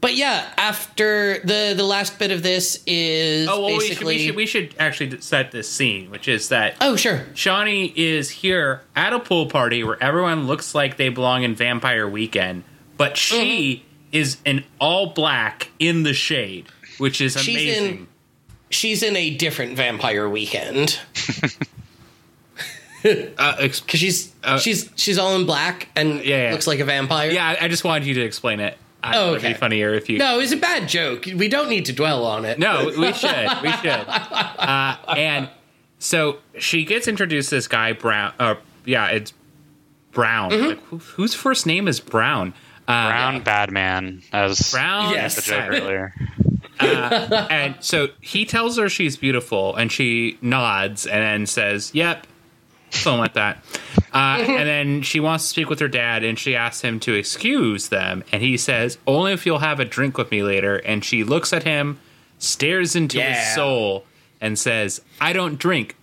but 0.00 0.14
yeah, 0.16 0.48
after 0.56 1.40
the 1.40 1.74
the 1.76 1.84
last 1.84 2.18
bit 2.18 2.30
of 2.30 2.42
this 2.42 2.82
is 2.86 3.48
Oh, 3.48 3.60
well, 3.66 3.76
we 3.78 3.88
should, 3.92 4.02
we 4.06 4.18
should 4.26 4.36
we 4.36 4.46
should 4.46 4.74
actually 4.78 5.20
set 5.20 5.50
this 5.52 5.68
scene, 5.70 6.10
which 6.10 6.26
is 6.28 6.48
that 6.48 6.74
oh, 6.80 6.96
sure. 6.96 7.18
Shauni 7.34 7.92
is 7.96 8.30
here 8.30 8.82
at 8.96 9.12
a 9.12 9.18
pool 9.20 9.46
party 9.46 9.84
where 9.84 10.02
everyone 10.02 10.46
looks 10.46 10.74
like 10.74 10.96
they 10.96 11.08
belong 11.10 11.42
in 11.42 11.54
Vampire 11.54 12.08
Weekend, 12.08 12.64
but 12.96 13.16
she 13.16 13.36
Mm-hmm. 13.76 13.86
is 14.16 14.36
in 14.44 14.64
all 14.80 15.08
black 15.12 15.70
in 15.78 16.02
the 16.02 16.14
shade, 16.14 16.66
which 16.98 17.20
is 17.20 17.34
She's 17.40 17.48
amazing. 17.54 17.84
in- 17.98 18.06
She's 18.72 19.02
in 19.02 19.16
a 19.16 19.30
different 19.30 19.76
vampire 19.76 20.28
weekend 20.28 21.00
uh, 23.04 23.56
ex- 23.58 23.80
because 23.80 23.98
she's 24.00 24.32
Uh, 24.44 24.58
she's 24.58 24.88
she's 24.96 25.18
all 25.18 25.34
in 25.36 25.44
black 25.46 25.88
and 25.96 26.24
Yeah, 26.24 26.44
yeah. 26.44 26.52
looks 26.52 26.66
like 26.66 26.78
a 26.80 26.84
vampire. 26.84 27.30
yeah, 27.30 27.46
I 27.60 27.64
I 27.64 27.68
just 27.68 27.82
wanted 27.84 28.06
you 28.06 28.14
to 28.14 28.20
explain 28.22 28.60
it. 28.60 28.76
I 29.02 29.16
Oh, 29.16 29.28
It 29.28 29.30
would 29.32 29.42
be 29.42 29.54
funnier 29.54 29.94
if 29.94 30.08
you. 30.08 30.18
No, 30.18 30.34
it 30.36 30.38
was 30.42 30.52
a 30.52 30.56
bad 30.56 30.88
joke. 30.88 31.26
We 31.26 31.48
don't 31.48 31.68
need 31.68 31.86
to 31.86 31.92
dwell 31.92 32.24
on 32.24 32.44
it. 32.44 32.58
No, 32.58 32.86
we 32.86 33.12
should. 33.12 33.62
We 33.62 33.72
should. 33.72 34.04
Uh, 34.08 34.96
and 35.16 35.48
so 35.98 36.38
she 36.58 36.84
gets 36.84 37.08
introduced 37.08 37.50
to 37.50 37.56
this 37.56 37.68
guy, 37.68 37.92
Brown. 37.92 38.32
Uh, 38.38 38.56
yeah, 38.84 39.08
it's 39.08 39.32
Brown. 40.12 40.50
Mm-hmm. 40.50 40.66
Like, 40.68 40.82
who, 40.84 40.98
whose 40.98 41.34
first 41.34 41.66
name 41.66 41.88
is 41.88 42.00
Brown? 42.00 42.52
Uh, 42.88 43.08
Brown 43.08 43.42
bad 43.42 43.70
man, 43.70 44.22
as 44.32 44.72
Brown. 44.72 45.12
Yes. 45.12 45.36
the 45.36 45.42
joke 45.42 45.68
earlier. 45.70 46.14
and 46.80 47.76
so 47.80 48.08
he 48.20 48.44
tells 48.44 48.78
her 48.78 48.88
she's 48.88 49.16
beautiful, 49.16 49.76
and 49.76 49.92
she 49.92 50.38
nods 50.42 51.06
and 51.06 51.48
says, 51.48 51.90
"Yep." 51.94 52.26
Something 52.90 53.20
like 53.20 53.34
that. 53.34 53.58
Uh, 54.12 54.42
and 54.46 54.68
then 54.68 55.02
she 55.02 55.20
wants 55.20 55.44
to 55.44 55.50
speak 55.50 55.68
with 55.70 55.78
her 55.80 55.88
dad, 55.88 56.24
and 56.24 56.38
she 56.38 56.56
asks 56.56 56.82
him 56.82 56.98
to 57.00 57.14
excuse 57.14 57.88
them. 57.88 58.24
And 58.32 58.42
he 58.42 58.56
says, 58.56 58.98
Only 59.06 59.32
if 59.32 59.46
you'll 59.46 59.58
have 59.60 59.78
a 59.80 59.84
drink 59.84 60.18
with 60.18 60.30
me 60.30 60.42
later. 60.42 60.76
And 60.76 61.04
she 61.04 61.22
looks 61.24 61.52
at 61.52 61.62
him, 61.62 62.00
stares 62.38 62.96
into 62.96 63.18
Yeah. 63.18 63.34
his 63.34 63.54
soul, 63.54 64.04
and 64.40 64.58
says, 64.58 65.00
I 65.20 65.32
don't 65.32 65.56
drink. 65.58 65.96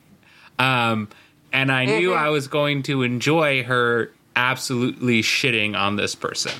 Um, 0.59 1.09
and 1.51 1.71
I 1.71 1.85
knew 1.85 2.13
I 2.13 2.29
was 2.29 2.47
going 2.47 2.83
to 2.83 3.03
enjoy 3.03 3.63
her 3.63 4.11
absolutely 4.35 5.21
shitting 5.21 5.75
on 5.77 5.95
this 5.97 6.15
person. 6.15 6.51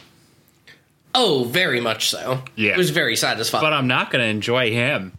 Oh, 1.15 1.45
very 1.45 1.79
much 1.79 2.09
so. 2.09 2.43
Yeah. 2.55 2.73
It 2.73 2.77
was 2.77 2.89
very 2.91 3.15
satisfying. 3.15 3.63
But 3.63 3.73
I'm 3.73 3.87
not 3.87 4.11
going 4.11 4.23
to 4.23 4.29
enjoy 4.29 4.71
him. 4.71 5.13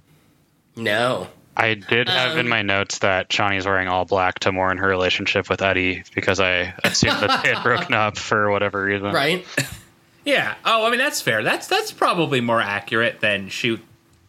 no. 0.76 1.28
I 1.59 1.74
did 1.74 2.09
have 2.09 2.38
in 2.38 2.46
Um, 2.46 2.48
my 2.48 2.62
notes 2.62 2.98
that 3.00 3.30
Shauni's 3.30 3.66
wearing 3.66 3.88
all 3.88 4.04
black 4.04 4.38
to 4.40 4.52
mourn 4.52 4.78
her 4.78 4.86
relationship 4.88 5.50
with 5.50 5.61
Eddie 5.61 6.04
because 6.14 6.38
I 6.40 6.72
assumed 6.84 7.20
that 7.20 7.42
they 7.42 7.52
had 7.52 7.62
broken 7.64 7.94
up 7.94 8.16
for 8.16 8.50
whatever 8.50 8.82
reason. 8.84 9.12
Right? 9.12 9.44
Yeah. 10.24 10.54
Oh, 10.64 10.86
I 10.86 10.90
mean 10.90 10.98
that's 10.98 11.20
fair. 11.20 11.42
That's 11.42 11.66
that's 11.66 11.90
probably 11.90 12.40
more 12.40 12.61
accurate 12.61 13.20
than 13.20 13.48
she, 13.48 13.80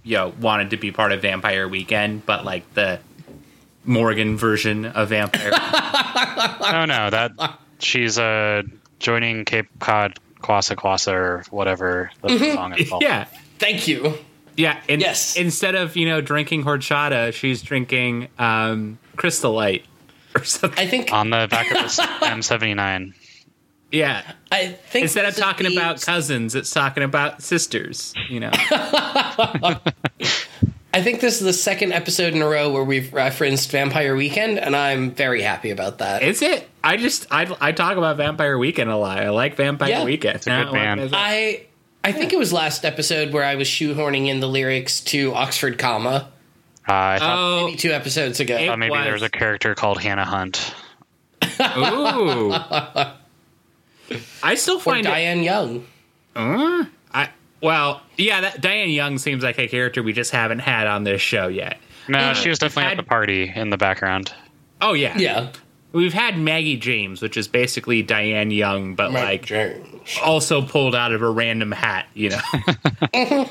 you 0.04 0.18
know, 0.18 0.34
wanted 0.42 0.72
to 0.72 0.78
be 0.78 0.92
part 0.92 1.12
of 1.12 1.22
Vampire 1.22 1.68
Weekend, 1.68 2.26
but 2.26 2.46
like 2.46 2.74
the 2.74 3.00
Morgan 3.86 4.38
version 4.38 4.86
of 4.86 5.10
Vampire. 5.10 5.52
Oh 6.72 6.86
no, 6.86 7.10
that 7.10 7.32
she's 7.80 8.18
uh 8.18 8.64
joining 9.00 9.44
Cape 9.46 9.68
Cod 9.80 10.20
Kwassa 10.42 10.76
Kwassa 10.76 11.14
or 11.14 11.44
whatever 11.50 12.12
the 12.22 12.54
song 12.54 12.74
is 12.78 12.90
called. 12.90 13.02
yeah. 13.10 13.26
Thank 13.58 13.88
you. 13.88 14.18
Yeah. 14.60 14.80
And 14.90 15.00
Yes. 15.02 15.36
Instead 15.38 15.76
of 15.76 15.96
you 15.96 16.06
know 16.08 16.22
drinking 16.22 16.64
horchata, 16.64 17.34
she's 17.34 17.62
drinking 17.62 18.28
um, 18.38 19.00
Crystal 19.16 19.54
Light 19.54 19.86
or 20.36 20.44
something. 20.44 20.78
I 20.78 20.88
think 20.88 21.12
On 21.14 21.30
the 21.30 21.48
back 21.50 21.72
of 21.72 21.82
this 21.82 21.98
M79. 22.00 23.14
yeah. 23.92 24.34
I 24.52 24.68
think 24.68 25.04
Instead 25.04 25.26
of 25.26 25.36
talking 25.36 25.68
the- 25.68 25.76
about 25.78 26.02
cousins, 26.02 26.56
it's 26.56 26.72
talking 26.72 27.04
about 27.04 27.42
sisters. 27.42 28.14
You 28.30 28.42
know. 28.42 28.52
I 30.92 31.04
think 31.04 31.22
this 31.22 31.36
is 31.40 31.46
the 31.46 31.54
second 31.54 31.94
episode 31.94 32.34
in 32.34 32.42
a 32.42 32.48
row 32.48 32.72
where 32.72 32.84
we've 32.84 33.14
referenced 33.14 33.70
Vampire 33.72 34.16
Weekend, 34.16 34.58
and 34.58 34.76
I'm 34.76 35.12
very 35.12 35.44
happy 35.44 35.70
about 35.70 36.00
that. 36.00 36.24
Is 36.24 36.42
it? 36.42 36.68
I 36.84 36.98
just 36.98 37.28
I 37.30 37.56
I 37.62 37.72
talk 37.74 37.96
about 37.98 38.18
Vampire 38.18 38.58
Weekend 38.58 38.90
a 38.90 38.98
lot. 38.98 39.20
I 39.20 39.30
like 39.30 39.56
Vampire 39.56 39.90
Yeah. 39.90 40.04
Weekend. 40.04 40.38
It's 40.38 40.48
a 40.48 40.64
good 40.64 40.74
band. 40.74 41.12
I 41.14 41.68
I 42.04 42.12
think 42.12 42.32
it 42.34 42.40
was 42.40 42.54
last 42.54 42.86
episode 42.86 43.34
where 43.34 43.44
I 43.44 43.56
was 43.56 43.68
shoehorning 43.68 44.28
in 44.28 44.40
the 44.40 44.48
lyrics 44.48 45.00
to 45.02 45.34
Oxford 45.34 45.78
Comma. 45.78 46.30
Uh, 46.88 46.92
I 46.94 47.20
thought, 47.20 47.38
Oh, 47.38 47.66
Maybe 47.68 47.78
two 47.78 47.92
episodes 47.92 48.40
ago. 48.40 48.56
It- 48.56 48.68
thought 48.68 48.80
maybe 48.80 48.96
there 48.96 49.14
was 49.14 49.22
was. 49.22 49.28
a 49.28 49.30
character 49.30 49.76
called 49.76 50.02
Hannah 50.02 50.26
Hunt. 50.26 50.74
ooh. 51.44 52.52
I 54.44 54.56
still 54.56 54.78
or 54.78 54.80
find 54.82 55.06
it. 55.06 55.10
Diane 55.10 55.44
Young. 55.44 55.86
Uh, 56.36 56.86
I 57.14 57.30
well, 57.62 58.02
yeah, 58.18 58.42
that 58.42 58.62
Diane 58.62 58.90
Young 58.90 59.18
seems 59.18 59.44
like 59.44 59.60
a 59.60 59.68
character 59.68 60.02
we 60.02 60.14
just 60.14 60.32
haven't 60.32 60.60
had 60.60 60.88
on 60.88 61.04
this 61.04 61.22
show 61.22 61.48
yet. 61.48 61.78
No, 62.08 62.34
she 62.34 62.50
was 62.50 62.60
definitely 62.60 62.84
Had- 62.84 62.92
at 62.94 62.98
the 62.98 63.08
party 63.08 63.52
in 63.54 63.70
the 63.70 63.78
background. 63.78 64.32
Oh 64.82 64.94
yeah, 64.94 65.18
Yeah. 65.18 65.52
We've 65.92 66.14
had 66.14 66.38
Maggie 66.38 66.78
James, 66.78 67.22
which 67.22 67.36
is 67.36 67.48
basically 67.48 68.04
Diane 68.04 68.52
Young, 68.52 68.96
but 68.96 69.12
Mike 69.12 69.24
like 69.24 69.46
Jones. 69.46 70.18
also 70.24 70.62
pulled 70.62 70.96
out 70.96 71.14
of 71.14 71.22
a 71.22 71.30
random 71.30 71.72
hat. 71.72 72.08
You 72.14 72.32
know. 72.32 72.42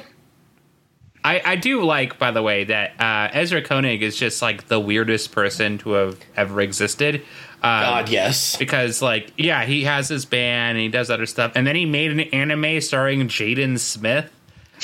I 1.25 1.43
I, 1.45 1.57
do 1.57 1.83
like, 1.83 2.19
by 2.19 2.31
the 2.31 2.43
way, 2.43 2.65
that 2.65 3.01
uh, 3.01 3.29
Ezra 3.33 3.61
Koenig 3.61 4.03
is 4.03 4.17
just 4.17 4.41
like 4.41 4.69
the 4.69 4.79
weirdest 4.79 5.33
person 5.33 5.79
to 5.79 5.91
have 5.93 6.19
ever 6.37 6.61
existed. 6.61 7.23
Um, 7.61 7.83
God, 7.83 8.09
yes. 8.09 8.57
Because, 8.57 9.03
like, 9.03 9.33
yeah, 9.37 9.65
he 9.65 9.83
has 9.85 10.09
his 10.09 10.25
band 10.25 10.79
and 10.79 10.83
he 10.83 10.89
does 10.89 11.11
other 11.11 11.27
stuff. 11.27 11.53
And 11.57 11.67
then 11.67 11.75
he 11.75 11.87
made 11.87 12.13
an 12.13 12.21
anime 12.21 12.81
starring 12.81 13.27
Jaden 13.27 13.81
Smith. 13.81 14.31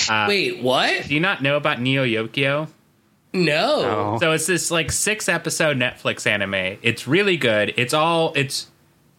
Wait, 0.08 0.60
what? 0.60 1.06
Do 1.06 1.14
you 1.14 1.20
not 1.20 1.40
know 1.40 1.56
about 1.56 1.80
Neo 1.80 2.04
Yokio? 2.04 2.68
No. 3.34 4.14
Oh. 4.14 4.18
So 4.20 4.32
it's 4.32 4.46
this 4.46 4.70
like 4.70 4.90
six 4.92 5.28
episode 5.28 5.76
Netflix 5.76 6.26
anime. 6.26 6.78
It's 6.82 7.06
really 7.06 7.36
good. 7.36 7.74
It's 7.76 7.92
all 7.92 8.32
it's 8.36 8.68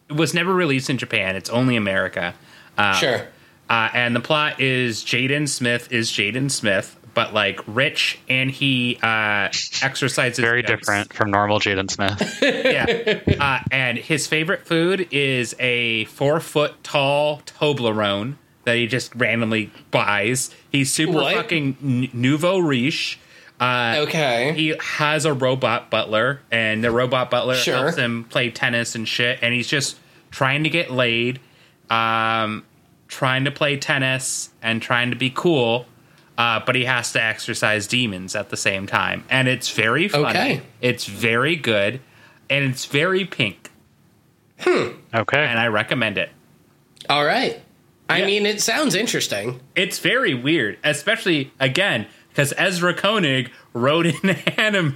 it 0.08 0.14
was 0.16 0.34
never 0.34 0.52
released 0.54 0.88
in 0.90 0.98
Japan. 0.98 1.36
It's 1.36 1.50
only 1.50 1.76
America. 1.76 2.34
Uh, 2.78 2.94
Sure. 2.94 3.26
Uh, 3.68 3.88
and 3.94 4.14
the 4.16 4.20
plot 4.20 4.60
is 4.60 5.02
Jaden 5.04 5.48
Smith 5.48 5.90
is 5.92 6.10
Jaden 6.10 6.50
Smith, 6.52 6.96
but 7.14 7.34
like 7.34 7.58
rich, 7.66 8.16
and 8.28 8.48
he 8.48 8.96
uh, 9.02 9.48
exercises 9.82 10.38
Very 10.38 10.62
ghosts. 10.62 10.86
different 10.86 11.12
from 11.12 11.30
normal 11.32 11.58
Jaden 11.58 11.90
Smith. 11.90 12.38
Yeah, 12.42 13.20
uh, 13.40 13.58
and 13.72 13.98
his 13.98 14.26
favorite 14.28 14.66
food 14.66 15.08
is 15.10 15.56
a 15.58 16.04
four 16.06 16.38
foot 16.38 16.82
tall 16.84 17.40
Toblerone 17.44 18.36
that 18.64 18.76
he 18.76 18.86
just 18.86 19.12
randomly 19.16 19.72
buys. 19.90 20.54
He's 20.70 20.92
super 20.92 21.12
What? 21.14 21.34
fucking 21.34 21.76
n- 21.82 22.08
nouveau 22.12 22.58
riche. 22.60 23.18
Uh, 23.60 23.94
Okay. 24.00 24.52
he 24.54 24.74
has 24.80 25.24
a 25.24 25.32
robot 25.32 25.90
butler, 25.90 26.40
and 26.50 26.84
the 26.84 26.90
robot 26.90 27.30
butler 27.30 27.54
Sure. 27.54 27.76
helps 27.76 27.96
him 27.96 28.24
play 28.24 28.50
tennis 28.50 28.94
and 28.94 29.08
shit. 29.08 29.38
And 29.42 29.54
he's 29.54 29.66
just 29.68 29.96
trying 30.30 30.64
to 30.64 30.68
get 30.70 30.90
laid, 30.90 31.40
um, 31.88 32.64
trying 33.08 33.44
to 33.44 33.50
play 33.50 33.76
tennis, 33.76 34.50
and 34.62 34.82
trying 34.82 35.10
to 35.10 35.16
be 35.16 35.30
cool. 35.30 35.86
Uh, 36.36 36.60
but 36.66 36.74
he 36.74 36.84
has 36.84 37.12
to 37.12 37.22
exercise 37.22 37.86
demons 37.86 38.36
at 38.36 38.50
the 38.50 38.58
same 38.58 38.86
time, 38.86 39.24
and 39.30 39.48
it's 39.48 39.70
very 39.70 40.06
funny. 40.06 40.26
Okay. 40.28 40.60
It's 40.82 41.06
very 41.06 41.56
good, 41.56 42.00
and 42.50 42.62
it's 42.70 42.84
very 42.84 43.24
pink, 43.24 43.70
Hmm. 44.60 44.88
Okay. 45.14 45.42
and 45.44 45.58
I 45.58 45.68
recommend 45.68 46.18
it. 46.18 46.28
All 47.08 47.24
right. 47.24 47.58
I 48.10 48.18
Yeah. 48.18 48.26
mean, 48.26 48.44
it 48.44 48.60
sounds 48.60 48.94
interesting. 48.94 49.60
It's 49.74 49.98
very 49.98 50.34
weird, 50.34 50.76
especially 50.84 51.52
again 51.58 52.06
because 52.36 52.52
Ezra 52.58 52.92
Koenig 52.92 53.50
wrote 53.72 54.04
an 54.04 54.28
anime. 54.58 54.94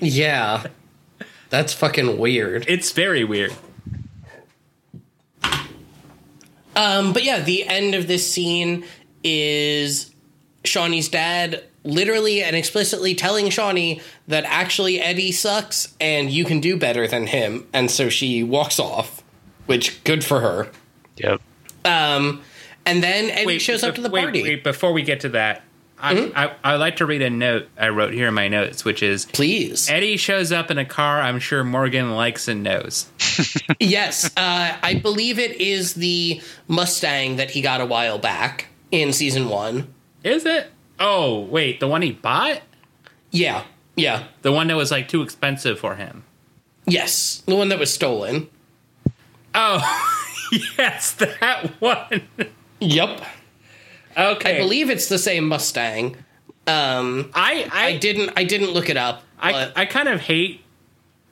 Yeah. 0.00 0.66
That's 1.50 1.72
fucking 1.72 2.18
weird. 2.18 2.64
it's 2.66 2.90
very 2.90 3.22
weird. 3.22 3.54
Um, 6.74 7.12
but 7.12 7.22
yeah, 7.22 7.38
the 7.38 7.64
end 7.68 7.94
of 7.94 8.08
this 8.08 8.28
scene 8.28 8.84
is 9.22 10.12
Shauni's 10.64 11.08
dad 11.08 11.62
literally 11.84 12.42
and 12.42 12.56
explicitly 12.56 13.14
telling 13.14 13.46
Shauni 13.46 14.02
that 14.26 14.44
actually 14.44 15.00
Eddie 15.00 15.30
sucks 15.30 15.94
and 16.00 16.28
you 16.28 16.44
can 16.44 16.58
do 16.60 16.76
better 16.76 17.06
than 17.06 17.28
him. 17.28 17.68
And 17.72 17.88
so 17.88 18.08
she 18.08 18.42
walks 18.42 18.80
off, 18.80 19.22
which 19.66 20.02
good 20.02 20.24
for 20.24 20.40
her. 20.40 20.72
Yep. 21.18 21.40
Um, 21.84 22.42
and 22.84 23.00
then 23.00 23.30
Eddie 23.30 23.60
shows 23.60 23.84
up 23.84 23.94
to 23.94 24.00
the 24.00 24.10
wait, 24.10 24.22
party. 24.22 24.42
Wait, 24.42 24.64
before 24.64 24.92
we 24.92 25.02
get 25.02 25.20
to 25.20 25.28
that, 25.30 25.62
I, 26.04 26.14
Mm-hmm. 26.14 26.36
I 26.36 26.52
I 26.64 26.76
like 26.76 26.96
to 26.96 27.06
read 27.06 27.22
a 27.22 27.30
note 27.30 27.68
I 27.78 27.88
wrote 27.90 28.12
here 28.12 28.26
in 28.28 28.34
my 28.34 28.48
notes, 28.48 28.84
which 28.84 29.02
is 29.04 29.24
Please. 29.26 29.88
Eddie 29.88 30.16
shows 30.16 30.50
up 30.50 30.70
in 30.70 30.76
a 30.78 30.84
car. 30.84 31.20
I'm 31.20 31.38
sure 31.38 31.62
Morgan 31.62 32.10
likes 32.16 32.48
and 32.48 32.62
knows. 32.64 33.08
yes, 33.80 34.26
uh, 34.36 34.76
I 34.82 34.94
believe 34.94 35.38
it 35.38 35.60
is 35.60 35.94
the 35.94 36.42
Mustang 36.68 37.36
that 37.36 37.52
he 37.52 37.60
got 37.62 37.80
a 37.80 37.86
while 37.86 38.18
back 38.18 38.66
in 38.90 39.12
season 39.12 39.48
one. 39.48 39.94
Is 40.24 40.44
it? 40.44 40.70
Oh, 40.98 41.40
wait, 41.40 41.78
the 41.80 41.86
one 41.88 42.02
he 42.02 42.12
bought, 42.12 42.60
Yeah, 43.30 43.64
yeah, 43.96 44.24
the 44.42 44.52
one 44.52 44.66
that 44.68 44.76
was 44.76 44.90
like 44.90 45.08
too 45.08 45.22
expensive 45.22 45.78
for 45.78 45.94
him. 45.94 46.24
yes, 46.86 47.42
the 47.46 47.54
one 47.56 47.68
that 47.70 47.78
was 47.78 47.92
stolen. 47.94 48.48
Oh, 49.54 49.80
yes, 50.78 51.12
that 51.14 51.70
one. 51.80 52.22
Yep, 52.80 53.22
Okay, 54.16 54.56
I 54.56 54.58
believe 54.58 54.90
it's 54.90 55.08
the 55.08 55.18
same 55.18 55.48
Mustang. 55.48 56.16
Um, 56.66 57.30
I 57.34 57.68
I 57.72 57.86
I 57.86 57.96
didn't, 57.96 58.30
I 58.36 58.44
didn't 58.44 58.70
look 58.70 58.88
it 58.88 58.96
up. 58.96 59.22
I, 59.38 59.52
but 59.52 59.72
I 59.76 59.86
kind 59.86 60.08
of 60.08 60.20
hate 60.20 60.62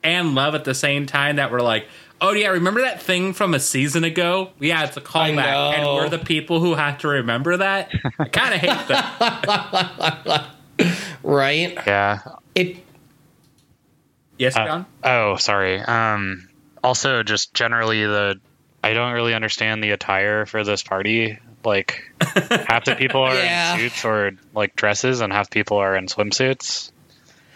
and 0.03 0.35
love 0.35 0.55
at 0.55 0.63
the 0.65 0.73
same 0.73 1.05
time 1.05 1.37
that 1.37 1.51
we're 1.51 1.61
like, 1.61 1.87
oh 2.19 2.33
yeah, 2.33 2.49
remember 2.49 2.81
that 2.81 3.01
thing 3.01 3.33
from 3.33 3.53
a 3.53 3.59
season 3.59 4.03
ago? 4.03 4.51
Yeah, 4.59 4.83
it's 4.83 4.97
a 4.97 5.01
callback, 5.01 5.35
know. 5.35 5.71
and 5.71 5.85
we're 5.85 6.09
the 6.09 6.23
people 6.23 6.59
who 6.59 6.75
have 6.75 6.97
to 6.99 7.07
remember 7.07 7.57
that. 7.57 7.91
I 8.19 8.25
kind 8.25 8.53
of 8.53 8.59
hate 8.61 8.87
that. 8.87 10.47
right? 11.23 11.77
Yeah. 11.87 12.19
It 12.55 12.77
Yes, 14.37 14.55
Uh, 14.55 14.65
John. 14.65 14.85
oh, 15.03 15.35
sorry. 15.35 15.79
Um, 15.79 16.49
also, 16.83 17.21
just 17.21 17.53
generally, 17.53 18.05
the 18.05 18.39
I 18.83 18.93
don't 18.93 19.13
really 19.13 19.35
understand 19.35 19.83
the 19.83 19.91
attire 19.91 20.47
for 20.47 20.63
this 20.63 20.81
party. 20.81 21.37
Like, 21.65 22.11
half 22.21 22.85
the 22.85 22.95
people 22.97 23.21
are 23.21 23.33
Yeah. 23.35 23.73
in 23.73 23.79
suits 23.79 24.05
or 24.05 24.31
like 24.53 24.75
dresses, 24.75 25.21
and 25.21 25.31
half 25.33 25.49
people 25.49 25.77
are 25.77 25.95
in 25.95 26.07
swimsuits. 26.07 26.91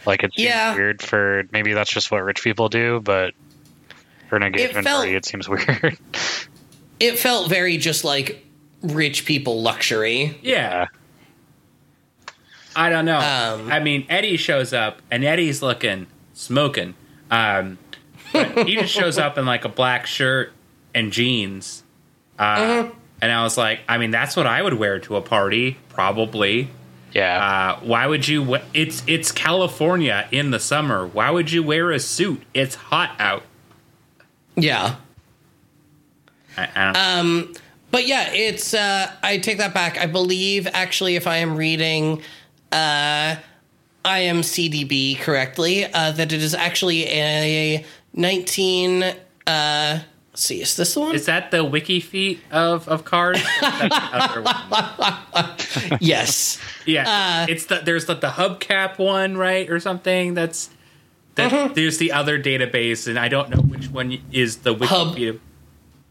Like, 0.06 0.24
it's 0.24 0.38
Yeah. 0.38 0.76
weird 0.76 1.02
for 1.02 1.44
maybe 1.52 1.74
that's 1.74 1.90
just 1.90 2.12
what 2.12 2.24
rich 2.24 2.44
people 2.44 2.70
do, 2.70 3.00
but 3.04 3.34
for 4.30 4.36
an 4.36 4.44
engagement 4.44 4.86
felt- 4.86 4.98
party, 5.02 5.16
it 5.16 5.26
seems 5.26 5.48
weird. 5.50 5.98
it 7.00 7.18
felt 7.20 7.50
very 7.50 7.78
just 7.78 8.04
like 8.04 8.46
rich 8.82 9.26
people 9.26 9.62
luxury. 9.62 10.38
Yeah. 10.42 10.88
I 12.76 12.90
don't 12.90 13.06
know. 13.06 13.18
Um, 13.20 13.72
I 13.72 13.80
mean, 13.80 14.06
Eddie 14.10 14.38
shows 14.38 14.74
up, 14.74 15.02
and 15.10 15.24
Eddie's 15.24 15.62
looking 15.62 16.08
smoking. 16.34 16.94
Um, 17.32 17.78
but 18.34 18.68
he 18.68 18.76
just 18.76 18.94
shows 18.94 19.18
up 19.18 19.38
in 19.38 19.46
like 19.46 19.64
a 19.64 19.70
black 19.70 20.06
shirt 20.06 20.52
and 20.94 21.12
jeans. 21.12 21.84
Uh, 22.38 22.42
Uh-huh. 22.44 22.92
And 23.26 23.32
I 23.34 23.42
was 23.42 23.58
like, 23.58 23.80
I 23.90 23.98
mean, 23.98 24.12
that's 24.12 24.36
what 24.36 24.46
I 24.46 24.62
would 24.62 24.76
wear 24.76 25.00
to 25.00 25.16
a 25.16 25.22
party, 25.22 25.78
probably. 25.90 26.70
yeah. 27.12 27.76
Uh, 27.80 27.80
why 27.84 28.06
would 28.06 28.28
you? 28.28 28.44
we- 28.44 28.60
It's 28.76 29.02
it's 29.08 29.32
California 29.32 30.28
in 30.32 30.52
the 30.52 30.60
summer. 30.60 31.08
Why 31.08 31.32
would 31.32 31.52
you 31.52 31.64
wear 31.64 31.90
a 31.90 32.00
suit? 32.00 32.44
It's 32.54 32.76
hot 32.76 33.16
out. 33.18 33.42
Yeah. 34.56 34.98
I, 36.56 36.70
I 36.76 36.86
don't, 36.86 36.98
Um, 36.98 37.54
but 37.90 38.06
yeah, 38.08 38.32
it's 38.32 38.76
uh, 38.76 39.12
I 39.24 39.40
take 39.40 39.58
that 39.58 39.74
back. 39.74 39.98
I 39.98 40.06
believe 40.06 40.68
actually, 40.72 41.16
if 41.16 41.26
I 41.26 41.38
am 41.38 41.56
reading 41.56 42.22
uh, 42.72 43.38
IMCDB 44.06 45.20
correctly, 45.20 45.86
uh, 45.86 46.12
that 46.12 46.32
it 46.32 46.44
is 46.44 46.54
actually 46.54 47.06
a 47.08 47.84
19. 48.14 49.16
Uh, 49.48 50.00
let's 50.36 50.44
see, 50.44 50.62
is 50.62 50.76
this 50.76 50.94
the 50.96 51.00
one? 51.00 51.16
is 51.16 51.28
that 51.28 51.50
the 51.52 51.64
wiki 51.64 52.02
feet 52.02 52.42
of 52.52 52.90
of 52.90 53.06
cars? 53.06 53.42
That's 53.62 54.36
one. 54.36 55.98
yes. 56.02 56.60
Yeah, 56.86 57.06
Uh, 57.08 57.46
it's 57.50 57.68
the 57.68 57.82
there's 57.84 58.06
the, 58.06 58.16
the 58.16 58.28
hubcap 58.28 58.98
one, 58.98 59.38
right, 59.38 59.70
or 59.70 59.80
something. 59.80 60.34
That's 60.34 60.70
that. 61.36 61.54
Uh-huh. 61.54 61.70
There's 61.74 62.00
the 62.00 62.12
other 62.12 62.38
database, 62.38 63.08
and 63.08 63.18
I 63.18 63.30
don't 63.30 63.50
know 63.50 63.62
which 63.62 63.90
one 63.90 64.18
is 64.34 64.58
the 64.58 64.74
wiki 64.74 64.88
Hub. 64.88 65.16
feet 65.16 65.28
of 65.30 65.40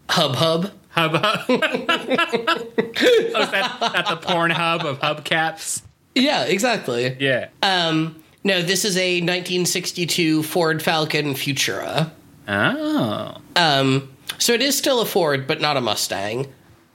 Hub 0.09 0.37
Hub. 0.37 0.71
hub. 0.91 1.13
oh, 1.23 1.55
is 1.59 3.51
that, 3.51 3.77
that 3.81 4.07
the 4.09 4.17
porn 4.17 4.51
hub 4.51 4.87
of 4.87 5.01
hubcaps? 5.01 5.83
Yeah, 6.15 6.45
exactly. 6.45 7.15
Yeah. 7.21 7.49
Um, 7.63 8.23
no, 8.43 8.63
this 8.63 8.85
is 8.87 8.97
a 8.97 9.21
1962 9.21 10.43
Ford 10.45 10.83
Falcon 10.83 11.35
Futura. 11.35 12.11
oh. 12.49 13.37
Um, 13.57 14.11
so 14.39 14.53
it 14.53 14.63
is 14.63 14.77
still 14.77 15.01
a 15.01 15.07
Ford, 15.07 15.47
but 15.47 15.61
not 15.61 15.77
a 15.77 15.81
Mustang. 15.81 16.53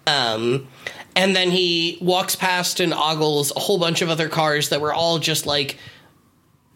Um, 0.07 0.68
and 1.16 1.36
then 1.36 1.52
he 1.52 1.98
walks 2.02 2.36
past 2.36 2.80
and 2.80 2.94
ogles 2.94 3.52
a 3.56 3.60
whole 3.60 3.78
bunch 3.78 4.02
of 4.02 4.10
other 4.10 4.30
cars 4.30 4.70
that 4.70 4.82
were 4.82 4.94
all 4.94 5.20
just 5.20 5.45
like 5.45 5.78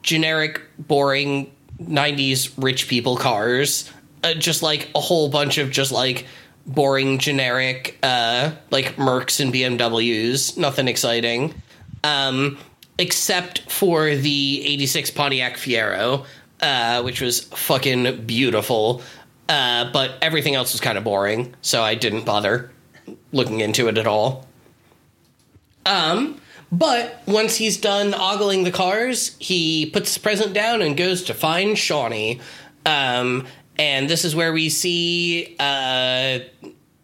generic, 0.01 0.61
boring 0.77 1.51
90s 1.81 2.51
rich 2.57 2.87
people 2.87 3.15
cars. 3.17 3.91
Uh, 4.23 4.33
just 4.33 4.63
like 4.63 4.89
a 4.95 4.99
whole 5.01 5.29
bunch 5.29 5.57
of 5.57 5.69
just 5.69 5.91
like 5.91 6.25
boring, 6.65 7.17
generic, 7.17 7.97
uh, 8.03 8.51
like 8.71 8.95
Mercs 8.95 9.41
and 9.41 9.53
BMWs. 9.53 10.57
Nothing 10.57 10.87
exciting. 10.87 11.53
Um, 12.03 12.57
except 12.97 13.69
for 13.71 14.15
the 14.15 14.63
86 14.65 15.11
Pontiac 15.11 15.57
Fiero, 15.57 16.25
uh, 16.61 17.01
which 17.01 17.21
was 17.21 17.41
fucking 17.41 18.25
beautiful. 18.25 19.01
Uh, 19.49 19.91
but 19.91 20.15
everything 20.21 20.55
else 20.55 20.71
was 20.71 20.81
kind 20.81 20.97
of 20.97 21.03
boring, 21.03 21.53
so 21.61 21.81
I 21.81 21.95
didn't 21.95 22.25
bother 22.25 22.71
looking 23.31 23.59
into 23.59 23.87
it 23.87 23.97
at 23.97 24.07
all. 24.07 24.47
Um, 25.85 26.39
but 26.71 27.21
once 27.27 27.55
he's 27.57 27.77
done 27.77 28.13
ogling 28.13 28.63
the 28.63 28.71
cars, 28.71 29.35
he 29.39 29.85
puts 29.85 30.13
the 30.13 30.19
present 30.19 30.53
down 30.53 30.81
and 30.81 30.97
goes 30.97 31.23
to 31.23 31.33
find 31.33 31.75
Shauni. 31.75 32.41
Um, 32.85 33.45
and 33.77 34.09
this 34.09 34.25
is 34.25 34.35
where 34.35 34.53
we 34.53 34.69
see 34.69 35.55
uh, 35.59 36.39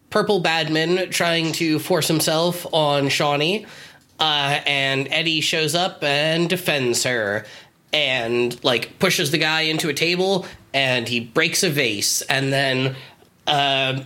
Purple 0.10 0.40
Badman 0.40 1.11
trying 1.11 1.52
to 1.53 1.78
force 1.80 2.07
himself 2.07 2.66
on 2.74 3.06
Shauni. 3.06 3.68
Uh, 4.20 4.60
and 4.66 5.07
Eddie 5.11 5.41
shows 5.41 5.76
up 5.76 6.03
and 6.03 6.49
defends 6.49 7.03
her 7.03 7.45
and 7.94 8.61
like 8.64 8.99
pushes 8.99 9.32
the 9.32 9.38
guy 9.38 9.61
into 9.61 9.90
a 9.90 9.94
table 9.94 10.45
and 10.74 11.07
he 11.07 11.20
breaks 11.20 11.64
a 11.64 11.70
vase 11.70 12.22
and 12.24 12.53
then 12.53 12.95
uh, 13.48 14.03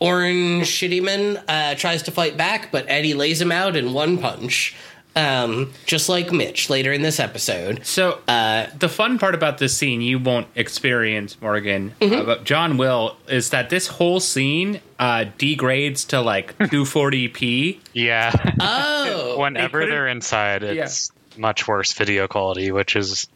Orange 0.00 0.66
Shittyman 0.66 1.42
uh, 1.46 1.74
tries 1.76 2.02
to 2.04 2.10
fight 2.10 2.36
back, 2.36 2.72
but 2.72 2.86
Eddie 2.88 3.14
lays 3.14 3.40
him 3.40 3.52
out 3.52 3.76
in 3.76 3.92
one 3.92 4.18
punch. 4.18 4.74
Um, 5.14 5.74
just 5.84 6.08
like 6.08 6.32
Mitch 6.32 6.70
later 6.70 6.90
in 6.90 7.02
this 7.02 7.20
episode. 7.20 7.84
So 7.84 8.20
Uh, 8.26 8.68
the 8.78 8.88
fun 8.88 9.18
part 9.18 9.34
about 9.34 9.58
this 9.58 9.76
scene 9.76 10.00
you 10.00 10.18
won't 10.18 10.46
experience, 10.54 11.38
Morgan, 11.38 11.92
Mm-hmm. 12.00 12.14
about 12.14 12.44
John 12.44 12.78
will, 12.78 13.18
is 13.28 13.50
that 13.50 13.68
this 13.68 13.88
whole 13.88 14.20
scene 14.20 14.80
uh, 14.98 15.26
degrades 15.36 16.06
to 16.06 16.22
like 16.22 16.56
240p. 16.56 17.78
Yeah. 17.92 18.32
Oh, 18.58 19.36
Whenever 19.38 19.84
they're 19.84 20.08
inside, 20.08 20.62
it's 20.62 21.12
much 21.36 21.66
worse 21.68 21.92
video 21.92 22.28
quality, 22.28 22.70
which 22.72 22.96
is 22.96 23.28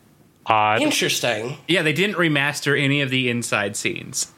odd. 0.46 0.82
interesting. 0.82 1.58
Yeah, 1.68 1.82
they 1.82 1.92
didn't 1.92 2.16
remaster 2.16 2.80
any 2.80 3.00
of 3.00 3.10
the 3.10 3.28
inside 3.28 3.76
scenes. 3.76 4.32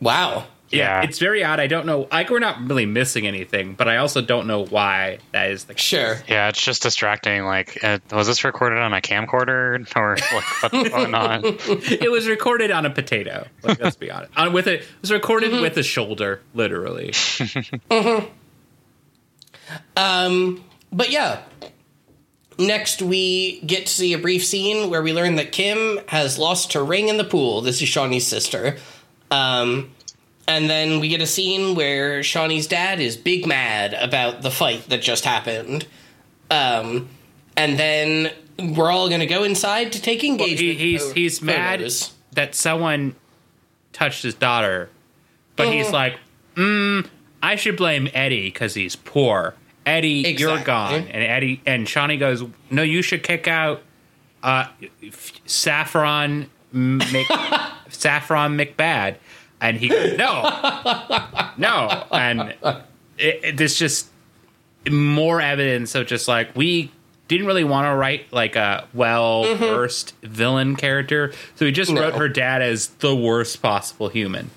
Wow. 0.00 0.46
Yeah. 0.70 1.02
it's 1.02 1.18
very 1.18 1.42
odd. 1.42 1.58
I 1.58 1.66
don't 1.66 1.84
know. 1.86 2.08
Like, 2.12 2.30
we're 2.30 2.38
not 2.38 2.60
really 2.68 2.86
missing 2.86 3.26
anything, 3.26 3.74
but 3.74 3.88
I 3.88 3.96
also 3.96 4.20
don't 4.20 4.46
know 4.46 4.64
why 4.64 5.18
that 5.32 5.50
is 5.50 5.64
the 5.64 5.74
case. 5.74 5.84
Sure. 5.84 6.16
Yeah, 6.28 6.48
it's 6.48 6.62
just 6.62 6.82
distracting. 6.82 7.44
Like, 7.44 7.82
uh, 7.82 7.98
was 8.12 8.26
this 8.26 8.44
recorded 8.44 8.78
on 8.78 8.92
a 8.92 9.00
camcorder 9.00 9.84
or 9.96 10.16
like, 10.16 10.62
what's 10.72 10.88
going 10.90 11.14
on? 11.14 11.42
It 11.44 12.10
was 12.10 12.28
recorded 12.28 12.70
on 12.70 12.86
a 12.86 12.90
potato. 12.90 13.46
Like, 13.62 13.80
let's 13.80 13.96
be 13.96 14.10
honest. 14.10 14.32
On, 14.36 14.52
with 14.52 14.66
a, 14.68 14.74
it 14.74 14.86
was 15.00 15.10
recorded 15.10 15.52
mm-hmm. 15.52 15.62
with 15.62 15.76
a 15.76 15.82
shoulder, 15.82 16.40
literally. 16.54 17.10
Mm-hmm. 17.10 18.26
Um, 19.96 20.64
but 20.92 21.10
yeah. 21.10 21.42
Next, 22.60 23.00
we 23.00 23.60
get 23.62 23.86
to 23.86 23.92
see 23.92 24.12
a 24.12 24.18
brief 24.18 24.44
scene 24.44 24.90
where 24.90 25.02
we 25.02 25.12
learn 25.14 25.36
that 25.36 25.50
Kim 25.50 25.98
has 26.08 26.38
lost 26.38 26.74
her 26.74 26.84
ring 26.84 27.08
in 27.08 27.16
the 27.16 27.24
pool. 27.24 27.62
This 27.62 27.80
is 27.80 27.88
Shauni's 27.88 28.26
sister. 28.26 28.76
Um, 29.30 29.90
and 30.46 30.68
then 30.68 31.00
we 31.00 31.08
get 31.08 31.22
a 31.22 31.26
scene 31.26 31.74
where 31.74 32.20
Shauni's 32.20 32.66
dad 32.66 33.00
is 33.00 33.16
big 33.16 33.46
mad 33.46 33.94
about 33.94 34.42
the 34.42 34.50
fight 34.50 34.88
that 34.90 35.00
just 35.00 35.24
happened. 35.24 35.86
Um, 36.50 37.08
and 37.56 37.78
then 37.78 38.30
we're 38.58 38.90
all 38.90 39.08
going 39.08 39.20
to 39.20 39.26
go 39.26 39.42
inside 39.44 39.92
to 39.92 40.02
take 40.02 40.22
engagement. 40.22 40.58
He, 40.60 40.74
he's 40.74 41.02
pho- 41.02 41.12
he's 41.14 41.42
mad 41.42 41.90
that 42.32 42.54
someone 42.54 43.14
touched 43.94 44.22
his 44.22 44.34
daughter, 44.34 44.90
but 45.56 45.68
he's 45.72 45.86
Mhm. 45.86 45.92
like, 45.92 46.16
mm, 46.56 47.06
I 47.42 47.56
should 47.56 47.76
blame 47.76 48.08
Eddie 48.12 48.42
because 48.48 48.74
he's 48.74 48.96
poor. 48.96 49.54
Eddie, 49.90 50.34
you're 50.38 50.62
gone. 50.62 50.94
And 50.94 51.22
Eddie 51.22 51.60
and 51.66 51.86
Shauni 51.86 52.18
goes, 52.18 52.42
No, 52.70 52.82
you 52.82 53.02
should 53.02 53.22
kick 53.22 53.48
out 53.48 53.82
uh, 54.42 54.66
Saffron 55.46 56.48
Mc, 56.72 57.26
Saffron 57.88 58.56
McBad. 58.56 59.16
And 59.60 59.76
he 59.76 59.88
goes, 59.88 60.16
No, 60.16 60.42
no. 61.58 62.04
And 62.10 62.54
it, 63.18 63.40
it, 63.44 63.56
this 63.56 63.76
just 63.78 64.08
more 64.90 65.40
evidence 65.40 65.94
of 65.94 66.06
just 66.06 66.26
like 66.28 66.54
we 66.56 66.90
didn't 67.28 67.46
really 67.46 67.64
want 67.64 67.86
to 67.86 67.94
write 67.94 68.32
like 68.32 68.56
a 68.56 68.86
well 68.94 69.54
versed 69.56 70.14
villain 70.22 70.76
character, 70.76 71.32
so 71.56 71.64
we 71.66 71.72
just 71.72 71.90
No. 71.90 72.00
wrote 72.00 72.14
her 72.14 72.28
dad 72.28 72.62
as 72.62 72.88
the 73.00 73.14
worst 73.14 73.60
possible 73.60 74.08
human. 74.08 74.50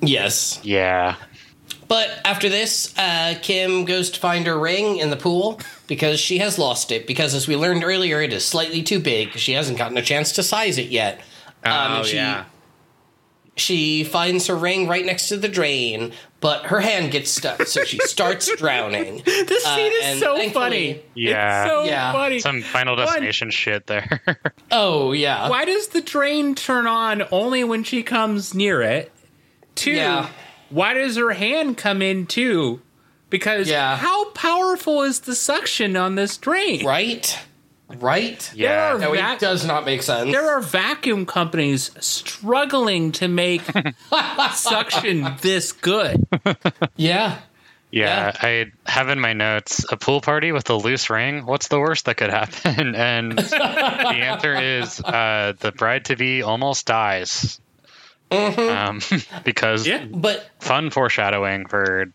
Yes. 0.00 0.60
Yeah. 0.62 1.16
But 1.88 2.20
after 2.24 2.48
this, 2.50 2.92
uh, 2.98 3.34
Kim 3.40 3.84
goes 3.86 4.10
to 4.10 4.20
find 4.20 4.46
her 4.46 4.58
ring 4.58 4.98
in 4.98 5.08
the 5.10 5.16
pool 5.16 5.58
because 5.86 6.20
she 6.20 6.38
has 6.38 6.58
lost 6.58 6.92
it. 6.92 7.06
Because 7.06 7.34
as 7.34 7.48
we 7.48 7.56
learned 7.56 7.82
earlier, 7.82 8.20
it 8.20 8.32
is 8.32 8.44
slightly 8.44 8.82
too 8.82 9.00
big. 9.00 9.32
She 9.38 9.52
hasn't 9.54 9.78
gotten 9.78 9.96
a 9.96 10.02
chance 10.02 10.32
to 10.32 10.42
size 10.42 10.76
it 10.76 10.88
yet. 10.88 11.20
Um, 11.64 12.00
oh 12.00 12.02
she, 12.04 12.16
yeah, 12.16 12.44
She 13.56 14.04
finds 14.04 14.46
her 14.46 14.54
ring 14.56 14.86
right 14.86 15.04
next 15.04 15.28
to 15.30 15.36
the 15.36 15.48
drain, 15.48 16.12
but 16.40 16.66
her 16.66 16.78
hand 16.80 17.10
gets 17.10 17.30
stuck, 17.32 17.62
so 17.62 17.82
she 17.84 17.98
starts 17.98 18.54
drowning. 18.58 19.22
this 19.24 19.66
uh, 19.66 19.74
scene 19.74 19.92
is 20.00 20.20
so 20.20 20.48
funny. 20.50 21.00
Yeah. 21.14 21.64
it's 21.64 21.70
so 21.72 21.84
Yeah. 21.84 22.12
funny. 22.12 22.38
Some 22.38 22.62
Final 22.62 22.94
One, 22.96 23.06
Destination 23.06 23.50
shit 23.50 23.86
there. 23.88 24.20
Oh 24.70 25.10
yeah, 25.12 25.48
Why 25.48 25.64
does 25.64 25.88
the 25.88 26.00
drain 26.02 26.54
turn 26.54 26.86
on 26.86 27.24
only 27.32 27.64
when 27.64 27.82
she 27.82 28.02
comes 28.04 28.54
near 28.54 28.82
it? 28.82 29.10
Two, 29.74 29.92
Yeah. 29.92 30.28
Why 30.70 30.94
does 30.94 31.16
her 31.16 31.30
hand 31.32 31.76
come 31.76 32.02
in 32.02 32.26
too? 32.26 32.80
Because 33.30 33.68
Yeah. 33.68 33.96
how 33.96 34.30
powerful 34.30 35.02
is 35.02 35.20
the 35.20 35.34
suction 35.34 35.96
on 35.96 36.14
this 36.14 36.36
drain? 36.38 36.84
right, 36.86 37.38
right. 37.96 38.50
yeah. 38.54 38.96
There 38.96 38.98
No, 39.00 39.10
are 39.20 39.34
it 39.34 39.38
does 39.38 39.64
not 39.66 39.84
make 39.84 40.02
sense. 40.02 40.30
there 40.32 40.48
are 40.50 40.60
vacuum 40.60 41.26
companies 41.26 41.90
struggling 42.00 43.12
to 43.12 43.28
make 43.28 43.62
suction 44.54 45.34
this 45.42 45.72
good. 45.72 46.26
yeah, 46.96 47.38
Yeah, 47.90 48.32
I 48.40 48.66
have 48.86 49.08
in 49.08 49.20
my 49.20 49.32
notes 49.32 49.84
a 49.90 49.96
pool 49.96 50.20
party 50.20 50.52
with 50.52 50.68
a 50.70 50.74
loose 50.74 51.08
ring. 51.10 51.46
What's 51.46 51.68
the 51.68 51.78
worst 51.80 52.04
that 52.06 52.16
could 52.16 52.30
happen? 52.30 52.94
And 53.08 53.32
the 53.38 53.56
answer 53.56 54.54
is 54.54 55.00
uh, 55.00 55.54
the 55.58 55.72
bride 55.72 56.06
to 56.06 56.16
be 56.16 56.42
almost 56.42 56.86
dies. 56.86 57.60
Um, 58.30 59.00
because 59.44 59.86
Yeah. 59.86 60.04
but 60.04 60.48
fun 60.60 60.90
foreshadowing 60.90 61.66
for, 61.66 62.12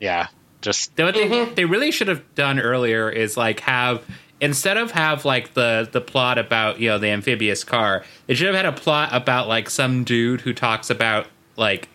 yeah, 0.00 0.28
just 0.60 0.92
What 0.98 1.14
they, 1.14 1.44
they 1.46 1.64
really 1.64 1.90
should 1.90 2.08
have 2.08 2.34
done 2.34 2.58
earlier 2.60 3.08
is 3.08 3.36
like 3.36 3.60
have 3.60 4.04
instead 4.40 4.76
of 4.76 4.90
have 4.90 5.24
like 5.24 5.54
the 5.54 5.88
the 5.90 6.00
plot 6.00 6.38
about 6.38 6.80
you 6.80 6.88
know 6.88 6.98
the 6.98 7.08
amphibious 7.08 7.64
car, 7.64 8.04
they 8.26 8.34
should 8.34 8.46
have 8.46 8.56
had 8.56 8.66
a 8.66 8.72
plot 8.72 9.10
about 9.12 9.48
like 9.48 9.70
some 9.70 10.04
dude 10.04 10.40
who 10.42 10.52
talks 10.52 10.90
about 10.90 11.26
like 11.56 11.88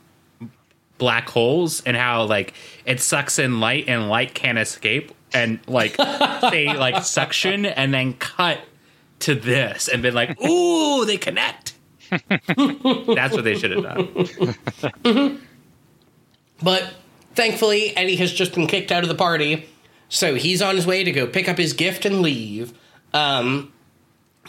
black 0.98 1.30
holes 1.30 1.82
and 1.82 1.98
how 1.98 2.24
like 2.24 2.54
it 2.86 3.00
sucks 3.00 3.40
in 3.40 3.60
light 3.60 3.86
and 3.88 4.08
light 4.10 4.34
can't 4.36 4.58
escape 4.58 5.12
and 5.34 5.60
like 5.68 5.98
they 6.52 6.72
like 6.76 7.04
suction 7.04 7.66
and 7.66 7.94
then 7.94 8.14
cut 8.14 8.60
to 9.20 9.34
this 9.34 9.88
and 9.88 10.02
been 10.04 10.14
like 10.14 10.40
ooh 10.44 11.04
they 11.06 11.18
connect 11.18 11.71
that's 13.16 13.34
what 13.34 13.44
they 13.44 13.56
should 13.56 13.72
have 13.72 13.84
done 13.84 15.40
But 16.64 16.94
thankfully, 17.34 17.96
Eddie 17.98 18.18
has 18.18 18.32
just 18.32 18.54
been 18.54 18.68
kicked 18.68 18.92
out 18.92 19.04
of 19.04 19.10
the 19.10 19.16
party, 19.16 19.68
so 20.10 20.36
he's 20.36 20.62
on 20.62 20.76
his 20.76 20.86
way 20.86 21.04
to 21.04 21.12
go 21.12 21.26
pick 21.26 21.50
up 21.50 21.58
his 21.58 21.74
gift 21.74 22.06
and 22.06 22.22
leave. 22.22 22.74
Um, 23.14 23.74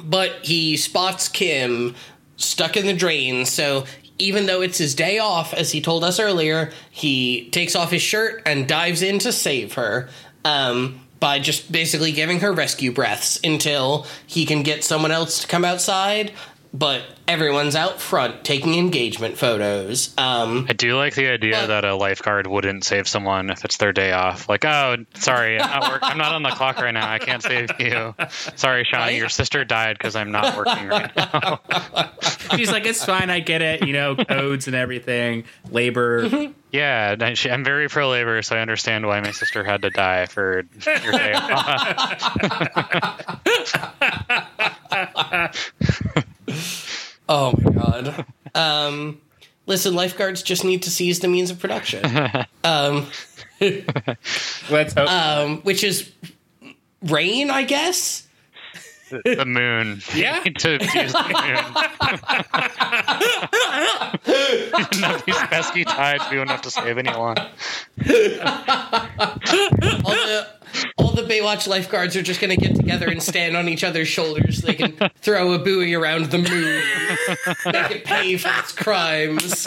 but 0.02 0.44
he 0.44 0.76
spots 0.76 1.28
Kim 1.28 1.94
stuck 2.36 2.76
in 2.76 2.86
the 2.86 2.92
drain, 2.92 3.46
so 3.46 3.84
even 4.18 4.46
though 4.46 4.60
it's 4.60 4.78
his 4.78 4.94
day 4.94 5.18
off, 5.18 5.54
as 5.54 5.72
he 5.72 5.80
told 5.80 6.04
us 6.04 6.20
earlier, 6.20 6.70
he 6.90 7.48
takes 7.50 7.74
off 7.74 7.90
his 7.90 8.02
shirt 8.02 8.42
and 8.44 8.68
dives 8.68 9.02
in 9.02 9.18
to 9.20 9.32
save 9.32 9.74
her. 9.74 10.08
Um, 10.44 11.00
by 11.18 11.38
just 11.38 11.70
basically 11.70 12.10
giving 12.10 12.40
her 12.40 12.52
rescue 12.52 12.90
breaths 12.90 13.38
until 13.44 14.04
he 14.26 14.44
can 14.44 14.64
get 14.64 14.82
someone 14.82 15.12
else 15.12 15.42
to 15.42 15.46
come 15.46 15.64
outside, 15.64 16.32
but 16.74 17.02
everyone's 17.28 17.76
out 17.76 18.00
front 18.00 18.44
taking 18.44 18.74
engagement 18.74 19.36
photos. 19.36 20.14
Um, 20.18 20.66
I 20.68 20.72
do 20.72 20.96
like 20.96 21.14
the 21.14 21.28
idea 21.28 21.52
Well- 21.52 21.66
that 21.68 21.84
a 21.84 21.94
lifeguard 21.94 22.46
wouldn't 22.46 22.84
save 22.84 23.06
someone 23.06 23.50
if 23.50 23.64
it's 23.64 23.76
their 23.76 23.92
day 23.92 24.12
off. 24.12 24.48
Like, 24.48 24.64
oh, 24.64 24.96
sorry, 25.14 25.60
I'm 25.60 25.80
not, 25.80 25.90
work- 25.92 26.00
I'm 26.02 26.18
not 26.18 26.32
on 26.34 26.42
the 26.42 26.50
clock 26.50 26.78
right 26.78 26.90
now. 26.92 27.10
I 27.10 27.18
can't 27.18 27.42
save 27.42 27.68
you. 27.78 28.14
Sorry, 28.56 28.84
Shauni, 28.84 28.92
Right? 28.98 29.16
your 29.16 29.28
sister 29.28 29.64
died 29.64 29.98
because 29.98 30.16
I'm 30.16 30.30
not 30.32 30.56
working 30.56 30.88
right 30.88 31.14
now. 31.16 31.60
She's 32.56 32.70
like, 32.72 32.86
it's 32.86 33.04
fine, 33.04 33.28
I 33.30 33.40
get 33.40 33.60
it, 33.62 33.86
you 33.86 33.92
know, 33.92 34.16
codes 34.16 34.66
and 34.66 34.74
everything, 34.76 35.44
labor. 35.70 36.48
yeah, 36.72 37.14
I- 37.20 37.34
she- 37.34 37.50
I'm 37.50 37.64
very 37.64 37.88
pro 37.88 38.08
labor, 38.08 38.40
so 38.42 38.56
I 38.56 38.60
understand 38.60 39.06
why 39.06 39.20
my 39.20 39.30
sister 39.32 39.62
had 39.64 39.82
to 39.82 39.90
die 39.90 40.26
for 40.26 40.64
your 40.86 41.12
day 41.12 41.32
off. 41.34 42.22
Oh 47.28 47.52
my 47.62 47.70
god. 47.70 48.26
Um, 48.54 49.20
listen, 49.66 49.94
lifeguards 49.94 50.42
just 50.42 50.64
need 50.64 50.82
to 50.82 50.90
seize 50.90 51.20
the 51.20 51.28
means 51.28 51.50
of 51.50 51.58
production, 51.60 52.04
um, 52.64 53.06
Let's 54.70 54.94
hope. 54.94 55.08
um, 55.10 55.60
which 55.62 55.84
is 55.84 56.10
rain, 57.02 57.48
I 57.50 57.62
guess. 57.62 58.26
the 59.10 59.44
moon. 59.46 60.00
Yeah. 60.14 60.40
to 60.42 60.72
use 60.72 61.12
the 61.12 61.22
moon. 61.42 61.60
None 65.00 65.14
of 65.14 65.24
these 65.24 65.36
pesky 65.36 65.84
tides 65.84 66.24
we 66.30 66.38
won't 66.38 66.50
have 66.50 66.62
to 66.62 66.70
save 66.70 66.98
anyone. 66.98 67.36
All 67.38 67.46
the 70.12 70.46
all 70.96 71.12
the 71.12 71.22
Baywatch 71.22 71.66
lifeguards 71.68 72.16
are 72.16 72.22
just 72.22 72.40
going 72.40 72.50
to 72.50 72.56
get 72.56 72.76
together 72.76 73.08
and 73.08 73.22
stand 73.22 73.56
on 73.56 73.68
each 73.68 73.84
other's 73.84 74.08
shoulders. 74.08 74.62
They 74.62 74.74
can 74.74 74.92
throw 75.20 75.52
a 75.52 75.58
buoy 75.58 75.94
around 75.94 76.26
the 76.26 76.38
moon, 76.38 76.82
They 77.64 77.82
can 77.94 78.00
pay 78.00 78.36
for 78.36 78.50
its 78.58 78.72
crimes. 78.72 79.66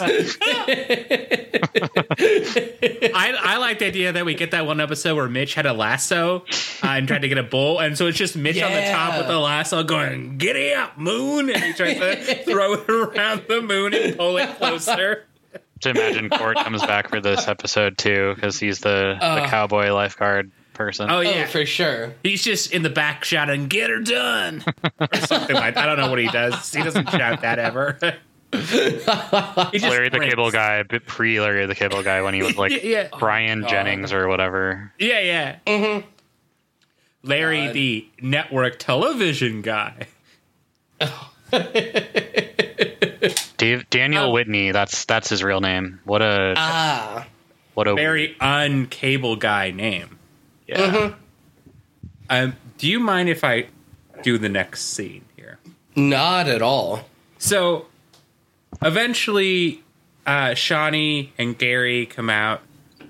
I, 3.14 3.34
I 3.40 3.56
like 3.58 3.78
the 3.78 3.86
idea 3.86 4.12
that 4.12 4.24
we 4.24 4.34
get 4.34 4.50
that 4.52 4.66
one 4.66 4.80
episode 4.80 5.16
where 5.16 5.28
Mitch 5.28 5.54
had 5.54 5.66
a 5.66 5.72
lasso 5.72 6.44
uh, 6.82 6.88
and 6.88 7.08
tried 7.08 7.22
to 7.22 7.28
get 7.28 7.38
a 7.38 7.42
bull, 7.42 7.78
and 7.78 7.96
so 7.96 8.06
it's 8.06 8.18
just 8.18 8.36
Mitch 8.36 8.60
on 8.62 8.72
the 8.72 8.82
top 8.90 9.18
with 9.18 9.26
the 9.26 9.38
lasso 9.38 9.82
going, 9.82 10.38
"Giddy 10.38 10.72
up, 10.74 10.98
moon!" 10.98 11.50
and 11.50 11.62
he 11.62 11.72
tries 11.72 11.98
to 11.98 12.44
throw 12.44 12.74
it 12.74 12.88
around 12.88 13.42
the 13.48 13.62
moon 13.62 13.94
and 13.94 14.16
pull 14.16 14.36
it 14.38 14.56
closer. 14.56 15.24
to 15.80 15.90
imagine 15.90 16.30
Court 16.30 16.56
comes 16.56 16.82
back 16.82 17.08
for 17.08 17.20
this 17.20 17.48
episode 17.48 17.98
too 17.98 18.34
because 18.34 18.58
he's 18.58 18.80
the, 18.80 19.16
the 19.20 19.46
cowboy 19.48 19.92
lifeguard 19.92 20.50
person. 20.76 21.10
Oh 21.10 21.16
Oh, 21.16 21.20
yeah, 21.20 21.46
for 21.46 21.66
sure. 21.66 22.14
he's 22.22 22.44
just 22.44 22.72
in 22.72 22.82
the 22.82 22.90
back 22.90 23.24
shouting, 23.24 23.66
"Get 23.68 23.90
her 23.90 23.98
done!" 24.00 24.62
or 25.00 25.16
something 25.18 25.56
like. 25.56 25.74
that. 25.74 25.78
I 25.82 25.86
don't 25.86 25.98
know 25.98 26.10
what 26.10 26.18
he 26.20 26.28
does. 26.28 26.72
He 26.72 26.82
doesn't 26.82 27.10
shout 27.10 27.40
that 27.42 27.58
ever. 27.58 27.98
he 28.52 28.58
just 28.60 29.06
Larry 29.08 29.72
the 30.08 30.14
sprints. 30.14 30.26
Cable 30.34 30.50
Guy, 30.52 30.82
pre 30.84 31.40
Larry 31.40 31.66
the 31.66 31.74
Cable 31.74 32.02
Guy 32.02 32.22
when 32.22 32.32
he 32.34 32.42
was 32.42 32.56
like 32.56 32.70
Yeah, 32.70 32.78
yeah. 32.82 33.08
Brian 33.18 33.66
Jennings 33.66 34.12
or 34.12 34.28
whatever. 34.28 34.92
Yeah, 34.98 35.18
yeah. 35.20 35.56
Mm-hmm. 35.66 36.06
Larry, 37.24 37.72
the 37.72 38.06
network 38.22 38.78
television 38.78 39.62
guy. 39.62 40.06
Dave, 43.56 43.88
Daniel 43.90 44.24
Oh. 44.26 44.30
Whitney, 44.30 44.70
that's 44.72 45.04
that's 45.06 45.28
his 45.28 45.42
real 45.42 45.60
name. 45.60 46.00
What 46.04 46.22
a 46.22 46.54
Ah, 46.56 47.26
what 47.74 47.88
a 47.88 47.94
Very 47.94 48.36
uncable 48.40 49.38
guy 49.38 49.70
name. 49.70 50.15
Yeah. 50.66 51.12
Um, 52.28 52.54
do 52.78 52.88
you 52.88 52.98
mind 53.00 53.28
if 53.28 53.44
I 53.44 53.68
do 54.22 54.38
the 54.38 54.48
next 54.48 54.82
scene 54.94 55.24
here? 55.36 55.58
not 55.94 56.48
at 56.48 56.60
all. 56.62 57.06
So, 57.38 57.86
eventually, 58.82 59.82
uh, 60.26 60.48
Shauni 60.50 61.30
and 61.38 61.56
Gary 61.56 62.06
come 62.06 62.28
out. 62.30 62.60
I 63.00 63.04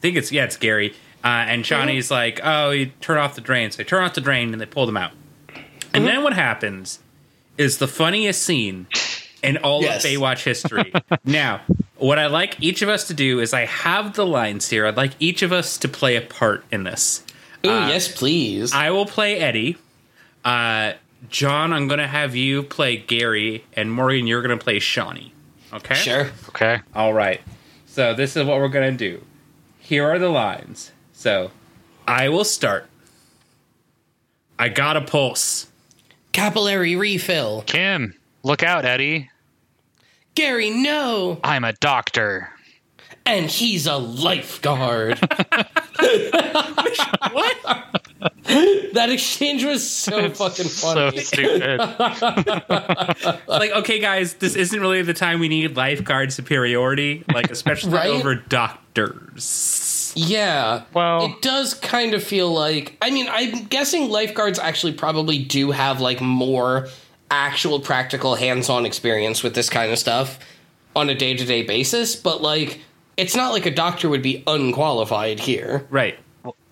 think 0.00 0.16
it's 0.16 0.32
yeah, 0.32 0.44
it's 0.44 0.56
Gary. 0.56 0.94
Uh, 1.22 1.28
and 1.48 1.64
Shauni's 1.64 2.10
like, 2.10 2.40
"Oh, 2.42 2.70
you 2.70 2.86
turn 3.00 3.18
off 3.18 3.34
the 3.34 3.40
drain." 3.40 3.70
So 3.70 3.78
they 3.78 3.84
turn 3.84 4.02
off 4.04 4.14
the 4.14 4.20
drain 4.20 4.52
and 4.52 4.60
they 4.60 4.66
pull 4.66 4.86
them 4.86 4.96
out. 4.96 5.12
And 5.92 6.06
then 6.06 6.22
what 6.22 6.32
happens 6.34 6.98
is 7.56 7.78
the 7.78 7.86
funniest 7.88 8.42
scene 8.42 8.86
in 9.42 9.56
all 9.58 9.82
Yes. 9.82 10.04
of 10.04 10.10
Baywatch 10.10 10.42
history. 10.44 10.92
now, 11.24 11.60
what 11.96 12.18
I 12.18 12.26
like 12.26 12.60
each 12.60 12.82
of 12.82 12.88
us 12.88 13.06
to 13.08 13.14
do 13.14 13.40
is 13.40 13.52
I 13.52 13.66
have 13.66 14.14
the 14.14 14.26
lines 14.26 14.68
here. 14.68 14.86
I'd 14.86 14.96
like 14.96 15.12
each 15.18 15.42
of 15.42 15.52
us 15.52 15.78
to 15.78 15.88
play 15.88 16.16
a 16.16 16.20
part 16.20 16.64
in 16.70 16.84
this. 16.84 17.24
Ooh, 17.66 17.70
yes, 17.70 18.14
please. 18.14 18.72
I 18.72 18.90
will 18.90 19.06
play 19.06 19.38
Eddie. 19.38 19.76
Uh, 20.44 20.94
John, 21.30 21.72
I'm 21.72 21.88
going 21.88 22.00
to 22.00 22.06
have 22.06 22.36
you 22.36 22.62
play 22.62 22.96
Gary, 22.96 23.64
and 23.72 23.90
Morgan, 23.90 24.26
you're 24.26 24.42
going 24.42 24.56
to 24.56 24.62
play 24.62 24.78
Shauni. 24.78 25.30
Okay? 25.72 25.94
sure. 25.94 26.30
Okay. 26.50 26.80
All 26.94 27.14
right. 27.14 27.40
So 27.86 28.14
this 28.14 28.36
is 28.36 28.44
what 28.44 28.58
we're 28.58 28.68
going 28.68 28.96
to 28.96 29.10
do. 29.10 29.24
Here 29.78 30.04
are 30.04 30.18
the 30.18 30.28
lines. 30.28 30.92
So 31.12 31.50
I 32.06 32.28
will 32.28 32.44
start. 32.44 32.86
I 34.58 34.68
got 34.68 34.96
a 34.96 35.00
pulse. 35.00 35.68
Capillary 36.32 36.96
refill. 36.96 37.62
Kim, 37.62 38.14
look 38.42 38.62
out, 38.62 38.84
Eddie. 38.84 39.30
Gary, 40.34 40.70
no. 40.70 41.38
I'm 41.44 41.64
a 41.64 41.72
doctor. 41.74 42.50
And 43.26 43.46
he's 43.46 43.86
a 43.86 43.96
lifeguard. 43.96 45.18
What? 47.32 47.56
that 48.92 49.08
exchange 49.10 49.64
was 49.64 49.88
so 49.88 50.28
fucking 50.30 50.66
funny. 50.66 50.68
So 50.68 51.10
funny. 51.10 51.18
stupid. 51.20 51.78
like, 53.48 53.70
okay, 53.72 53.98
guys, 53.98 54.34
this 54.34 54.54
isn't 54.54 54.80
really 54.80 55.02
the 55.02 55.14
time 55.14 55.40
we 55.40 55.48
need 55.48 55.76
lifeguard 55.76 56.32
superiority, 56.32 57.24
like, 57.32 57.50
especially 57.50 57.92
Right? 57.94 58.10
over 58.10 58.36
doctors. 58.36 60.12
yeah. 60.16 60.82
Well- 60.92 61.24
it 61.26 61.42
does 61.42 61.74
kind 61.74 62.14
of 62.14 62.22
feel 62.22 62.52
like. 62.52 62.96
I 63.02 63.10
mean, 63.10 63.26
I'm 63.28 63.64
guessing 63.64 64.08
lifeguards 64.10 64.58
actually 64.60 64.92
probably 64.92 65.38
do 65.42 65.72
have 65.72 66.00
like 66.00 66.20
more 66.20 66.86
actual 67.30 67.80
practical 67.80 68.34
hands 68.36 68.68
on 68.68 68.86
experience 68.86 69.42
with 69.42 69.54
this 69.54 69.68
kind 69.70 69.90
of 69.92 69.98
stuff 69.98 70.38
on 70.96 71.08
a 71.10 71.14
day 71.14 71.34
to 71.36 71.44
day 71.44 71.62
basis, 71.62 72.16
but 72.16 72.42
like. 72.42 72.80
It's 73.16 73.36
not 73.36 73.52
like 73.52 73.64
a 73.64 73.70
doctor 73.70 74.08
would 74.08 74.22
be 74.22 74.42
unqualified 74.44 75.38
here. 75.38 75.86
Right. 75.88 76.18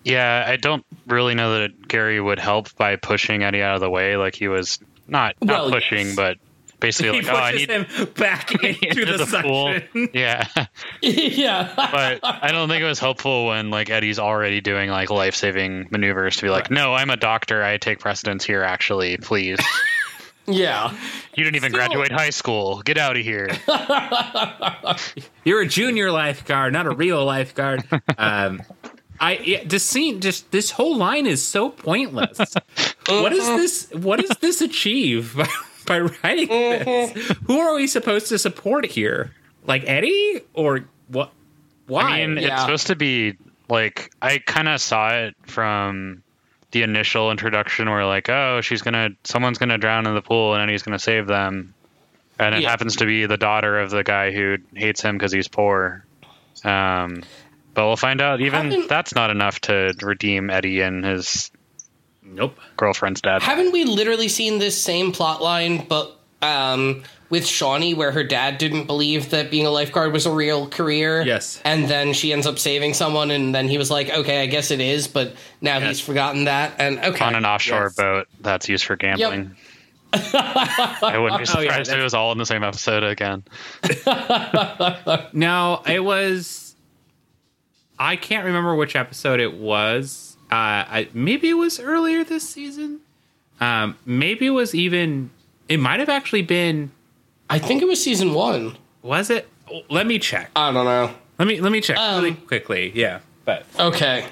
Yeah, 0.03 0.43
I 0.45 0.57
don't 0.57 0.85
really 1.07 1.35
know 1.35 1.59
that 1.59 1.87
Gary 1.87 2.19
would 2.19 2.37
help 2.37 2.75
by 2.75 2.97
pushing 2.97 3.43
Eddie 3.43 3.61
out 3.61 3.75
of 3.75 3.79
the 3.81 3.89
way. 3.89 4.17
Like 4.17 4.35
he 4.35 4.49
was 4.49 4.79
not 5.07 5.35
not 5.41 5.63
Well, 5.63 5.71
pushing, 5.71 6.07
yes. 6.07 6.15
but 6.17 6.37
basically 6.81 7.21
He 7.21 7.25
like, 7.25 7.33
oh, 7.33 7.37
I 7.37 7.51
need 7.53 7.69
him 7.69 7.85
back 8.17 8.51
into, 8.63 8.89
into 8.89 9.17
the, 9.17 9.23
the 9.23 9.41
pool. 9.41 10.07
Yeah, 10.13 10.45
yeah. 11.01 11.71
but 11.77 12.19
I 12.23 12.51
don't 12.51 12.67
think 12.67 12.81
it 12.83 12.87
was 12.87 12.99
helpful 12.99 13.45
when 13.45 13.69
like 13.69 13.89
Eddie's 13.89 14.19
already 14.19 14.59
doing 14.59 14.89
like 14.89 15.09
life 15.09 15.35
saving 15.35 15.87
maneuvers 15.91 16.35
to 16.35 16.41
be 16.43 16.49
like, 16.49 16.69
no, 16.69 16.93
I'm 16.93 17.09
a 17.09 17.15
doctor. 17.15 17.63
I 17.63 17.77
take 17.77 17.99
precedence 17.99 18.43
here. 18.43 18.63
Actually, 18.63 19.15
please. 19.15 19.59
Yeah. 20.47 20.91
You 21.35 21.43
didn't 21.43 21.55
even 21.55 21.71
Still- 21.71 21.79
graduate 21.79 22.11
high 22.11 22.29
school. 22.31 22.81
Get 22.81 22.97
out 22.97 23.15
of 23.17 23.23
here. 23.23 23.49
You're 25.43 25.61
a 25.61 25.67
junior 25.67 26.11
lifeguard, 26.11 26.73
not 26.73 26.85
a 26.85 26.91
real 26.91 27.23
lifeguard. 27.25 27.83
Um, 28.17 28.61
I 29.19 29.37
yeah, 29.37 29.63
this 29.65 29.83
scene, 29.83 30.19
just 30.21 30.51
this 30.51 30.71
whole 30.71 30.97
line 30.97 31.25
is 31.27 31.45
so 31.45 31.69
pointless. 31.69 32.37
what 33.07 33.31
is 33.33 33.45
this? 33.45 33.91
What 34.03 34.19
does 34.19 34.37
this 34.39 34.61
achieve 34.61 35.35
by, 35.35 35.47
by 35.85 35.99
writing 36.01 36.47
this? 36.47 37.31
Who 37.45 37.59
are 37.59 37.75
we 37.75 37.87
supposed 37.87 38.27
to 38.29 38.39
support 38.39 38.85
here? 38.85 39.31
Like 39.65 39.83
Eddie 39.87 40.41
or 40.53 40.85
what? 41.07 41.31
Why? 41.87 42.21
I 42.21 42.27
mean, 42.27 42.43
Yeah. 42.43 42.53
it's 42.53 42.61
supposed 42.61 42.87
to 42.87 42.95
be 42.95 43.37
like 43.69 44.11
I 44.21 44.39
kind 44.39 44.67
of 44.67 44.81
saw 44.81 45.09
it 45.09 45.35
from 45.43 46.23
the 46.73 46.83
initial 46.83 47.31
introduction 47.31 47.89
where 47.89 48.05
like, 48.05 48.29
oh, 48.29 48.59
she's 48.61 48.81
gonna, 48.81 49.09
someone's 49.23 49.57
gonna 49.57 49.77
drown 49.77 50.05
in 50.05 50.13
the 50.13 50.21
pool 50.21 50.53
and 50.53 50.61
Eddie's 50.61 50.83
gonna 50.83 50.99
save 50.99 51.25
them, 51.27 51.73
and 52.37 52.53
it 52.55 52.61
Yeah. 52.63 52.69
happens 52.69 52.97
to 52.97 53.05
be 53.05 53.25
the 53.25 53.37
daughter 53.37 53.79
of 53.79 53.89
the 53.91 54.03
guy 54.03 54.31
who 54.31 54.57
hates 54.75 55.01
him 55.01 55.17
because 55.17 55.31
he's 55.31 55.47
poor. 55.47 56.05
Um, 56.65 57.23
but 57.73 57.85
we'll 57.87 57.95
find 57.95 58.21
out. 58.21 58.41
Even 58.41 58.71
Haven't- 58.71 58.89
that's 58.89 59.15
not 59.15 59.29
enough 59.29 59.59
to 59.61 59.93
redeem 60.01 60.49
Eddie 60.49 60.81
and 60.81 61.03
his 61.05 61.49
nope. 62.21 62.57
girlfriend's 62.77 63.21
dad. 63.21 63.41
Haven't 63.41 63.71
we 63.71 63.83
literally 63.85 64.27
seen 64.27 64.59
this 64.59 64.79
same 64.79 65.11
plot 65.11 65.41
line, 65.41 65.85
but 65.87 66.19
um, 66.43 67.03
with 67.29 67.43
Shauni, 67.45 67.95
where 67.95 68.11
her 68.11 68.23
dad 68.23 68.57
didn't 68.59 68.85
believe 68.85 69.31
that 69.31 69.49
being 69.49 69.65
a 69.65 69.71
lifeguard 69.71 70.13
was 70.13 70.25
a 70.27 70.31
real 70.31 70.67
career? 70.67 71.23
Yes. 71.23 71.59
And 71.65 71.87
then 71.87 72.13
she 72.13 72.31
ends 72.33 72.45
up 72.45 72.59
saving 72.59 72.93
someone, 72.93 73.31
and 73.31 73.55
then 73.55 73.67
he 73.67 73.77
was 73.79 73.89
like, 73.89 74.09
okay, 74.09 74.41
I 74.43 74.45
guess 74.45 74.69
it 74.69 74.79
is, 74.81 75.07
but 75.07 75.33
now 75.61 75.77
Yes. 75.79 75.87
he's 75.87 75.99
forgotten 76.01 76.43
that. 76.45 76.73
And 76.77 76.99
okay. 76.99 77.25
on 77.25 77.33
an 77.35 77.45
offshore 77.45 77.85
Yes. 77.85 77.95
boat 77.95 78.27
that's 78.41 78.69
used 78.69 78.85
for 78.85 78.95
gambling. 78.95 79.55
I 80.13 81.17
wouldn't 81.17 81.41
be 81.41 81.47
Oh, 81.57 81.61
yeah, 81.61 81.69
surprised 81.71 81.91
if 81.91 81.97
it 81.97 82.03
was 82.03 82.13
all 82.13 82.31
in 82.33 82.37
the 82.37 82.45
same 82.45 82.63
episode 82.63 83.03
again. 83.03 83.43
No, 85.33 85.81
it 85.87 86.03
was. 86.03 86.75
I 87.97 88.15
can't 88.15 88.45
remember 88.45 88.75
which 88.75 88.95
episode 88.95 89.39
it 89.39 89.53
was. 89.55 90.37
Uh, 90.51 90.55
I, 90.55 91.07
maybe 91.13 91.49
it 91.49 91.53
was 91.55 91.79
earlier 91.79 92.23
this 92.23 92.47
season. 92.47 92.99
Um, 93.59 93.97
maybe 94.05 94.45
it 94.47 94.51
was 94.51 94.75
even. 94.75 95.31
It 95.69 95.77
might 95.79 95.99
have 95.99 96.09
actually 96.09 96.41
been. 96.43 96.91
I 97.49 97.59
think 97.59 97.81
it 97.81 97.87
was 97.87 98.01
season 98.03 98.33
one. 98.33 98.77
Was 99.01 99.29
it? 99.29 99.47
Let 99.89 100.05
me 100.07 100.19
check. 100.19 100.51
I 100.55 100.71
don't 100.71 100.85
know. 100.85 101.13
Let 101.39 101.47
me 101.47 101.59
let 101.61 101.71
me 101.71 101.81
check 101.81 101.97
Um, 101.97 102.23
really 102.23 102.35
quickly. 102.35 102.91
Yeah, 102.95 103.19
but 103.45 103.65
Okay. 103.79 104.25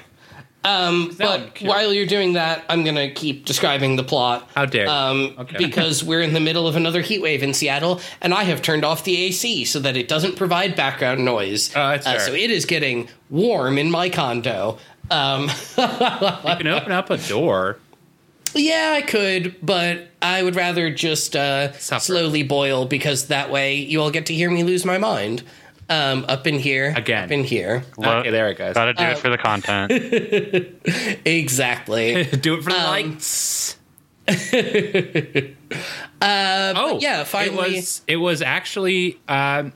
Um, 0.64 1.12
but 1.18 1.60
while 1.62 1.92
you're 1.92 2.06
doing 2.06 2.34
that, 2.34 2.64
I'm 2.68 2.84
going 2.84 2.94
to 2.94 3.10
keep 3.12 3.44
describing 3.46 3.96
the 3.96 4.04
plot. 4.04 4.48
how 4.54 4.64
dare? 4.64 4.88
Um, 4.88 5.34
Okay. 5.40 5.56
because 5.58 6.04
we're 6.08 6.20
in 6.20 6.34
the 6.34 6.40
middle 6.40 6.68
of 6.68 6.76
another 6.76 7.00
heat 7.00 7.20
wave 7.20 7.42
in 7.42 7.52
Seattle, 7.52 8.00
and 8.20 8.32
I 8.32 8.44
have 8.44 8.62
turned 8.62 8.84
off 8.84 9.02
the 9.02 9.16
AC 9.24 9.64
so 9.64 9.80
that 9.80 9.96
it 9.96 10.06
doesn't 10.06 10.36
provide 10.36 10.76
background 10.76 11.24
noise. 11.24 11.72
Oh, 11.74 11.88
that's 11.88 12.06
uh, 12.06 12.18
so 12.20 12.32
it 12.32 12.48
is 12.52 12.64
getting 12.64 13.08
warm 13.28 13.76
in 13.76 13.90
my 13.90 14.08
condo. 14.08 14.78
Um, 15.10 15.48
you 15.76 15.84
can 16.56 16.68
open 16.68 16.92
up 16.92 17.10
a 17.10 17.16
door. 17.18 17.78
Yeah, 18.54 18.94
I 18.96 19.02
could, 19.02 19.56
but 19.62 20.08
I 20.20 20.42
would 20.42 20.54
rather 20.56 20.90
just 20.90 21.34
uh, 21.36 21.72
slowly 21.72 22.42
boil 22.42 22.84
because 22.86 23.26
that 23.28 23.50
way 23.50 23.76
you 23.76 24.00
all 24.00 24.10
get 24.10 24.26
to 24.26 24.34
hear 24.34 24.50
me 24.50 24.62
lose 24.64 24.84
my 24.84 24.98
mind. 24.98 25.42
Um, 25.90 26.24
up 26.28 26.46
in 26.46 26.58
here, 26.58 26.94
Again. 26.96 27.24
up 27.24 27.30
in 27.32 27.44
here, 27.44 27.84
Well, 27.98 28.18
okay, 28.20 28.30
there 28.30 28.48
it 28.48 28.56
goes. 28.56 28.72
Gotta 28.74 28.94
do 28.94 29.02
Uh, 29.04 29.10
it 29.10 29.18
for 29.18 29.28
the 29.28 29.36
content. 29.36 29.92
exactly. 31.26 32.24
Do 32.40 32.54
it 32.54 32.62
for 32.64 32.70
the 32.70 32.78
Um, 32.78 32.84
lights. 32.86 33.76
uh, 36.22 36.72
Oh, 36.76 36.98
yeah, 37.00 37.24
finally- 37.24 37.72
It 37.72 37.76
was, 37.76 38.02
it 38.08 38.16
was 38.16 38.42
actually 38.42 39.18
um, 39.28 39.72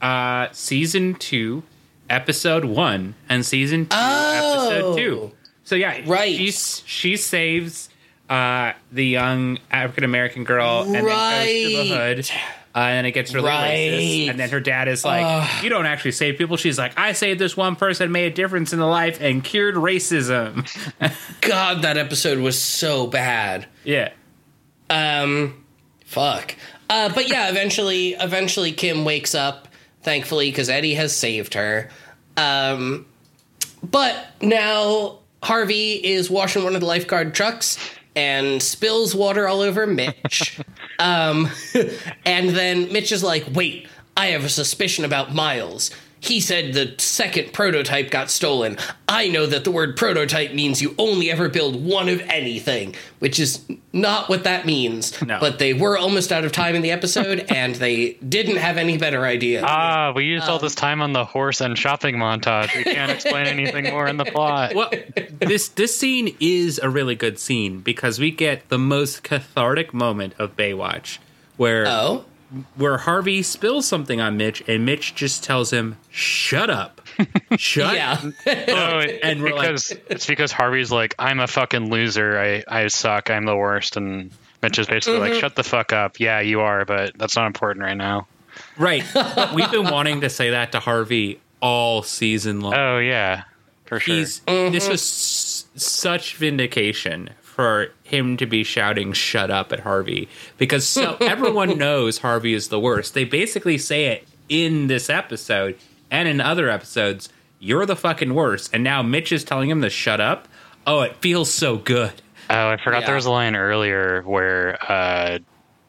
uh, 0.00 0.48
season 0.52 1.14
two, 1.16 1.62
episode 2.08 2.64
one, 2.64 3.14
and 3.28 3.44
season 3.44 3.86
two, 3.86 3.96
Oh. 3.98 4.68
episode 4.70 4.96
two. 4.96 5.32
So 5.64 5.74
yeah, 5.74 6.00
Right. 6.06 6.34
She's, 6.36 6.82
she 6.86 7.16
saves 7.16 7.88
uh, 8.30 8.72
the 8.92 9.04
young 9.04 9.58
African 9.70 10.04
American 10.04 10.44
girl 10.44 10.82
and 10.82 10.94
then 10.94 11.04
goes 11.04 11.46
to 11.46 11.68
the 11.68 11.96
hood. 11.96 12.30
Uh, 12.76 12.78
and 12.80 13.06
it 13.06 13.12
gets 13.12 13.32
really 13.32 13.48
Right. 13.48 13.90
racist. 13.92 14.30
And 14.30 14.40
then 14.40 14.50
her 14.50 14.58
dad 14.58 14.88
is 14.88 15.04
like, 15.04 15.62
"You 15.62 15.68
don't 15.70 15.86
actually 15.86 16.10
save 16.10 16.38
people." 16.38 16.56
She's 16.56 16.76
like, 16.76 16.98
"I 16.98 17.12
saved 17.12 17.38
this 17.38 17.56
one 17.56 17.76
person, 17.76 18.10
made 18.10 18.32
a 18.32 18.34
difference 18.34 18.72
in 18.72 18.80
the 18.80 18.86
life, 18.86 19.18
and 19.20 19.44
cured 19.44 19.76
racism." 19.76 20.66
God, 21.40 21.82
that 21.82 21.96
episode 21.96 22.38
was 22.38 22.60
so 22.60 23.06
bad. 23.06 23.66
yeah, 23.84 24.08
Um, 24.90 25.64
fuck. 26.04 26.56
Uh, 26.90 27.10
but 27.14 27.28
yeah, 27.28 27.48
eventually, 27.48 28.14
eventually, 28.14 28.72
Kim 28.72 29.04
wakes 29.04 29.34
up. 29.34 29.68
Thankfully, 30.02 30.50
because 30.50 30.68
Eddie 30.68 30.94
has 30.94 31.16
saved 31.16 31.54
her. 31.54 31.88
Um, 32.36 33.06
but 33.82 34.26
now 34.42 35.18
Harvey 35.42 35.92
is 35.92 36.28
washing 36.28 36.62
one 36.64 36.74
of 36.74 36.80
the 36.80 36.86
lifeguard 36.86 37.34
trucks 37.34 37.78
and 38.16 38.62
spills 38.62 39.14
water 39.14 39.48
all 39.48 39.60
over 39.60 39.86
Mitch. 39.86 40.60
um, 40.98 41.48
and 42.24 42.50
then 42.50 42.92
Mitch 42.92 43.12
is 43.12 43.22
like, 43.22 43.44
"Wait, 43.52 43.88
I 44.16 44.28
have 44.28 44.44
a 44.44 44.48
suspicion 44.48 45.04
about 45.04 45.34
Miles." 45.34 45.90
He 46.24 46.40
said 46.40 46.72
the 46.72 46.94
second 46.96 47.52
prototype 47.52 48.10
got 48.10 48.30
stolen. 48.30 48.78
I 49.06 49.28
know 49.28 49.44
that 49.44 49.64
the 49.64 49.70
word 49.70 49.94
prototype 49.94 50.54
means 50.54 50.80
you 50.80 50.94
only 50.96 51.30
ever 51.30 51.50
build 51.50 51.84
one 51.84 52.08
of 52.08 52.18
anything, 52.22 52.94
which 53.18 53.38
is 53.38 53.62
not 53.92 54.30
what 54.30 54.44
that 54.44 54.64
means. 54.64 55.20
No. 55.20 55.38
But 55.38 55.58
they 55.58 55.74
were 55.74 55.98
almost 55.98 56.32
out 56.32 56.44
of 56.46 56.50
time 56.52 56.74
in 56.74 56.80
the 56.80 56.90
episode, 56.92 57.40
and 57.50 57.74
they 57.74 58.14
didn't 58.26 58.56
have 58.56 58.78
any 58.78 58.96
better 58.96 59.24
idea. 59.26 59.62
Ah, 59.62 60.12
we 60.16 60.24
used 60.24 60.44
Um, 60.44 60.52
all 60.52 60.58
this 60.58 60.74
time 60.74 61.02
on 61.02 61.12
the 61.12 61.26
horse 61.26 61.60
and 61.60 61.76
shopping 61.78 62.16
montage. 62.16 62.74
We 62.74 62.84
can't 62.84 63.10
explain 63.10 63.46
anything 63.46 63.84
more 63.90 64.06
in 64.08 64.16
the 64.16 64.24
plot. 64.24 64.74
well, 64.74 64.90
this 65.40 65.68
this 65.68 65.94
scene 65.94 66.34
is 66.40 66.80
a 66.82 66.88
really 66.88 67.16
good 67.16 67.38
scene 67.38 67.80
because 67.80 68.18
we 68.18 68.30
get 68.30 68.66
the 68.70 68.78
most 68.78 69.22
cathartic 69.24 69.92
moment 69.92 70.32
of 70.38 70.56
Baywatch, 70.56 71.18
where 71.58 71.86
oh, 71.86 72.24
where 72.76 72.98
Harvey 72.98 73.42
spills 73.42 73.86
something 73.86 74.20
on 74.20 74.36
Mitch, 74.36 74.62
and 74.68 74.84
Mitch 74.86 75.14
just 75.14 75.42
tells 75.44 75.72
him, 75.72 75.96
"Shut 76.10 76.70
up, 76.70 77.00
shut." 77.56 77.94
yeah. 77.94 78.20
No, 78.46 78.98
it- 79.00 79.20
And 79.22 79.42
we're 79.42 79.54
like- 79.54 79.70
it's 80.10 80.26
because 80.26 80.52
Harvey's 80.52 80.90
like, 80.92 81.14
I'm 81.18 81.40
a 81.40 81.46
fucking 81.46 81.90
loser. 81.90 82.38
I, 82.38 82.64
I 82.68 82.86
suck. 82.88 83.30
I'm 83.30 83.44
the 83.44 83.56
worst. 83.56 83.96
And 83.96 84.30
Mitch 84.62 84.78
is 84.78 84.86
basically 84.86 85.20
Mm-hmm. 85.20 85.32
like, 85.32 85.40
shut 85.40 85.56
the 85.56 85.64
fuck 85.64 85.92
up. 85.92 86.20
Yeah, 86.20 86.40
you 86.40 86.60
are, 86.60 86.84
but 86.84 87.16
that's 87.18 87.36
not 87.36 87.46
important 87.46 87.84
right 87.84 87.96
now. 87.96 88.26
Right. 88.78 89.04
We've 89.54 89.70
been 89.70 89.84
wanting 89.90 90.20
to 90.22 90.30
say 90.30 90.50
that 90.50 90.72
to 90.72 90.80
Harvey 90.80 91.40
all 91.60 92.02
season 92.02 92.60
long. 92.60 92.74
Oh 92.74 92.98
yeah, 92.98 93.44
for 93.86 93.98
sure. 93.98 94.14
He's 94.16 94.40
this 94.40 94.88
was 94.88 95.00
s- 95.00 95.64
such 95.76 96.36
vindication 96.36 97.30
for 97.40 97.88
him 98.14 98.36
to 98.38 98.46
be 98.46 98.64
shouting 98.64 99.12
"shut 99.12 99.50
up" 99.50 99.72
at 99.72 99.80
Harvey 99.80 100.28
because 100.58 100.86
so 100.86 101.16
everyone 101.20 101.76
knows 101.78 102.18
Harvey 102.18 102.54
is 102.54 102.68
the 102.68 102.80
worst. 102.80 103.14
They 103.14 103.24
basically 103.24 103.78
say 103.78 104.06
it 104.06 104.28
in 104.48 104.86
this 104.86 105.10
episode 105.10 105.76
and 106.10 106.28
in 106.28 106.40
other 106.40 106.68
episodes. 106.70 107.28
You're 107.60 107.86
the 107.86 107.96
fucking 107.96 108.34
worst, 108.34 108.70
and 108.74 108.84
now 108.84 109.02
Mitch 109.02 109.32
is 109.32 109.42
telling 109.44 109.70
him 109.70 109.80
to 109.82 109.88
shut 109.90 110.20
up. 110.20 110.48
Oh, 110.86 111.00
it 111.00 111.16
feels 111.16 111.52
so 111.52 111.76
good. 111.76 112.12
Oh, 112.50 112.68
I 112.68 112.76
forgot 112.76 113.00
Yeah. 113.00 113.06
there 113.06 113.14
was 113.14 113.24
a 113.24 113.30
line 113.30 113.56
earlier 113.56 114.20
where 114.22 114.76
uh, 114.86 115.38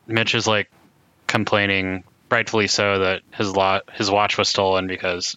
Mitch 0.07 0.35
is 0.35 0.47
like 0.47 0.72
complaining, 1.27 2.03
rightfully 2.31 2.68
so, 2.68 2.99
that 2.99 3.22
his 3.34 3.56
lot 3.56 3.84
his 3.93 4.10
watch 4.10 4.38
was 4.38 4.47
stolen 4.47 4.88
because 4.88 5.35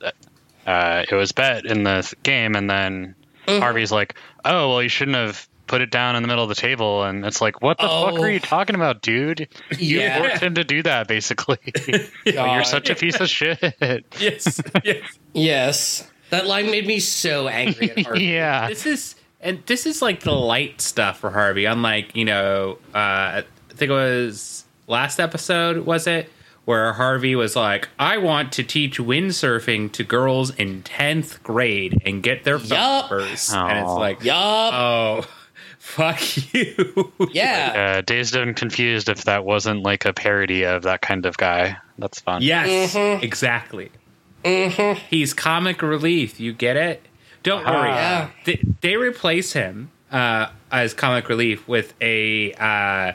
uh, 0.67 1.05
it 1.11 1.15
was 1.15 1.33
bet 1.33 1.65
in 1.67 1.83
the 1.83 2.13
game, 2.23 2.55
and 2.55 2.69
then 2.71 3.15
Mm-hmm. 3.47 3.63
Harvey's 3.63 3.91
like, 3.91 4.15
"Oh, 4.45 4.69
well, 4.69 4.83
you 4.83 4.91
shouldn't 4.91 5.17
have." 5.17 5.49
Put 5.69 5.83
it 5.83 5.91
down 5.91 6.17
in 6.17 6.23
the 6.23 6.29
middle 6.29 6.43
of 6.43 6.49
the 6.49 6.55
table, 6.55 7.05
and 7.05 7.25
it's 7.25 7.41
like, 7.41 7.63
what 7.63 7.77
the 7.79 7.85
fuck 7.85 8.15
Oh. 8.15 8.23
are 8.23 8.31
you 8.31 8.41
talking 8.41 8.75
about, 8.75 9.03
dude? 9.03 9.49
You 9.79 10.01
Yeah. 10.01 10.19
forced 10.19 10.43
him 10.43 10.55
to 10.57 10.65
do 10.65 10.83
that, 10.83 11.07
basically. 11.09 11.59
You're 12.25 12.65
such 12.65 12.91
a 12.91 12.95
piece 12.95 13.21
of 13.21 13.29
shit. 13.29 13.59
Yes, 14.19 14.61
yes. 14.85 15.19
Yes. 15.35 16.11
That 16.31 16.47
line 16.47 16.67
made 16.71 16.87
me 16.87 17.01
so 17.01 17.49
angry 17.49 17.91
at 17.91 18.05
Harvey. 18.07 18.25
yeah. 18.25 18.69
this 18.69 18.85
is 18.87 19.15
and 19.41 19.63
this 19.67 19.87
is 19.87 20.03
like 20.03 20.21
the 20.21 20.33
light 20.33 20.81
stuff 20.81 21.21
for 21.21 21.31
Harvey. 21.31 21.65
Unlike 21.65 22.17
you 22.17 22.25
know, 22.25 22.79
uh, 22.95 22.99
I 22.99 23.45
think 23.71 23.91
it 23.91 23.95
was 23.95 24.65
last 24.87 25.21
episode 25.21 25.87
was 25.87 26.07
it 26.07 26.31
where 26.65 26.93
Harvey 26.93 27.35
was 27.35 27.57
like, 27.57 27.89
"I 27.99 28.19
want 28.19 28.53
to 28.53 28.63
teach 28.63 28.99
windsurfing 28.99 29.93
to 29.93 30.05
girls 30.05 30.55
in 30.57 30.83
tenth 30.83 31.43
grade 31.43 32.03
and 32.05 32.23
get 32.23 32.45
their 32.45 32.59
Yup. 32.59 33.09
first," 33.09 33.55
and 33.55 33.79
it's 33.79 33.91
like, 33.93 34.23
Yup. 34.23 34.75
"Oh, 34.75 35.27
fuck 35.79 36.21
you." 36.55 37.13
yeah. 37.33 37.97
Uh, 37.99 38.01
Dazed 38.03 38.37
and 38.37 38.55
confused 38.57 39.09
if 39.09 39.25
that 39.25 39.45
wasn't 39.45 39.83
like 39.83 40.05
a 40.05 40.13
parody 40.13 40.65
of 40.65 40.83
that 40.83 41.01
kind 41.01 41.27
of 41.27 41.37
guy. 41.37 41.77
That's 41.99 42.21
fun. 42.21 42.43
yes, 42.43 42.95
Mm-hmm. 42.95 43.25
exactly. 43.25 43.91
He's 44.45 45.35
comic 45.35 45.83
relief. 45.83 46.39
You 46.41 46.53
get 46.53 46.77
it? 46.77 47.03
Don't 47.43 47.65
worry. 47.67 47.89
Yeah. 47.91 48.31
they, 48.45 48.63
they 48.81 48.97
replace 48.97 49.53
him 49.53 49.91
uh, 50.11 50.49
as 50.71 50.95
comic 50.95 51.29
relief 51.29 51.67
with 51.69 51.93
a 52.01 52.53
uh, 52.55 53.13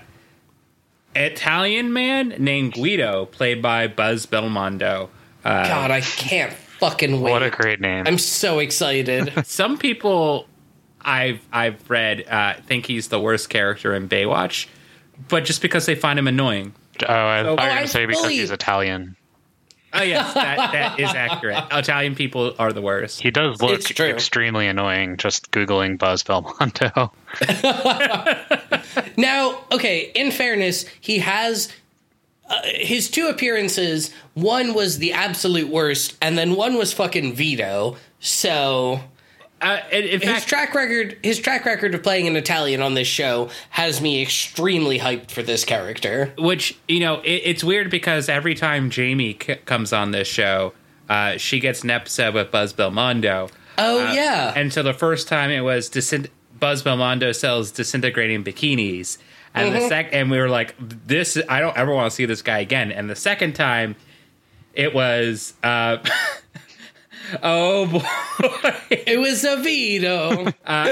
Italian 1.16 1.94
man 1.94 2.30
named 2.40 2.74
Guido, 2.74 3.26
played 3.26 3.62
by 3.62 3.88
Buzz 3.88 4.26
Belmondo. 4.26 5.10
Uh, 5.44 5.68
God, 5.68 5.92
I 5.92 6.02
can't 6.02 6.54
fucking 6.54 7.22
wait. 7.22 7.32
What 7.32 7.44
a 7.44 7.50
great 7.50 7.80
name. 7.80 8.06
I'm 8.08 8.18
so 8.18 8.60
excited. 8.60 9.32
some 9.46 9.78
people 9.78 10.48
I've 11.04 11.46
I've 11.52 11.90
read 11.90 12.28
uh, 12.28 12.56
think 12.66 12.86
he's 12.86 13.10
the 13.10 13.20
worst 13.20 13.50
character 13.50 13.94
in 13.94 14.08
Baywatch, 14.10 14.68
but 15.30 15.46
just 15.46 15.62
because 15.62 15.86
they 15.86 15.96
find 15.96 16.18
him 16.18 16.28
annoying. 16.28 16.74
oh, 17.02 17.06
I 17.08 17.44
thought 17.44 17.46
you 17.46 17.50
were 17.52 17.56
going 17.56 17.82
to 17.84 17.88
say 17.88 18.06
because 18.06 18.22
fully- 18.22 18.36
he's 18.38 18.52
Italian. 18.52 19.16
Oh 19.96 20.02
yes, 20.02 20.34
that 20.34 20.72
that 20.72 21.00
is 21.00 21.14
accurate. 21.14 21.64
Italian 21.72 22.16
people 22.16 22.56
are 22.58 22.74
the 22.74 22.82
worst. 22.82 23.22
He 23.22 23.30
does 23.30 23.62
look 23.62 24.00
extremely 24.00 24.68
annoying 24.68 25.18
just 25.18 25.52
Googling 25.52 26.00
Buzz 26.00 26.24
Belmondo. 26.24 27.12
now, 29.18 29.60
okay, 29.72 30.12
in 30.16 30.32
fairness, 30.32 30.86
he 31.00 31.20
has 31.20 31.72
uh, 32.50 32.60
his 32.64 33.10
two 33.10 33.28
appearances. 33.28 34.12
One 34.34 34.74
was 34.74 34.98
the 34.98 35.14
absolute 35.14 35.70
worst, 35.70 36.18
and 36.22 36.40
then 36.40 36.56
one 36.56 36.74
was 36.76 36.92
fucking 36.92 37.36
Vito. 37.36 37.98
So 38.20 39.00
Uh, 39.64 39.80
in, 39.92 40.20
his 40.22 40.46
track 40.46 40.76
record, 40.76 41.18
his 41.24 41.40
track 41.40 41.64
record 41.66 41.96
of 41.96 42.04
playing 42.04 42.28
an 42.28 42.36
Italian 42.36 42.82
on 42.82 42.94
this 42.96 43.08
show 43.08 43.50
has 43.70 44.02
me 44.02 44.22
extremely 44.22 45.00
hyped 45.00 45.32
for 45.32 45.42
this 45.42 45.64
character. 45.64 46.34
which 46.38 46.78
you 46.88 47.00
know 47.00 47.22
it, 47.22 47.42
it's 47.46 47.64
weird 47.64 47.90
because 47.90 48.28
every 48.30 48.56
time 48.56 48.90
Jamie 48.90 49.38
c- 49.42 49.56
comes 49.66 49.94
on 49.94 50.12
this 50.12 50.28
show, 50.28 50.74
uh, 51.10 51.38
she 51.38 51.60
gets 51.60 51.84
an 51.84 51.90
episode 51.92 52.34
with 52.34 52.52
Buzz 52.52 52.74
Belmondo. 52.74 53.50
Oh 53.78 54.06
Uh, 54.08 54.12
yeah, 54.14 54.54
And 54.56 54.72
so 54.74 54.84
the 54.84 54.94
first 54.94 55.28
time 55.28 55.50
it 55.50 55.62
was 55.62 55.90
disin- 55.90 56.28
Buzz 56.60 56.84
Belmondo 56.84 57.34
sells 57.34 57.72
disintegrating 57.72 58.44
bikinis, 58.44 59.18
and 59.56 59.70
Mm-hmm. 59.72 59.80
the 59.84 59.88
sec 59.90 60.10
and 60.14 60.30
we 60.30 60.38
were 60.40 60.50
like, 60.50 60.76
this 60.80 61.38
I 61.50 61.60
don't 61.60 61.78
ever 61.78 61.94
want 61.94 62.10
to 62.12 62.16
see 62.16 62.26
this 62.26 62.42
guy 62.42 62.60
again. 62.60 62.92
And 62.92 63.10
the 63.10 63.16
second 63.16 63.54
time, 63.54 63.96
it 64.74 64.94
was. 64.94 65.54
Oh 67.42 67.86
boy! 67.88 68.74
it 68.90 69.20
was 69.20 69.44
a 69.44 69.58
Vito. 69.58 70.48
Uh, 70.66 70.88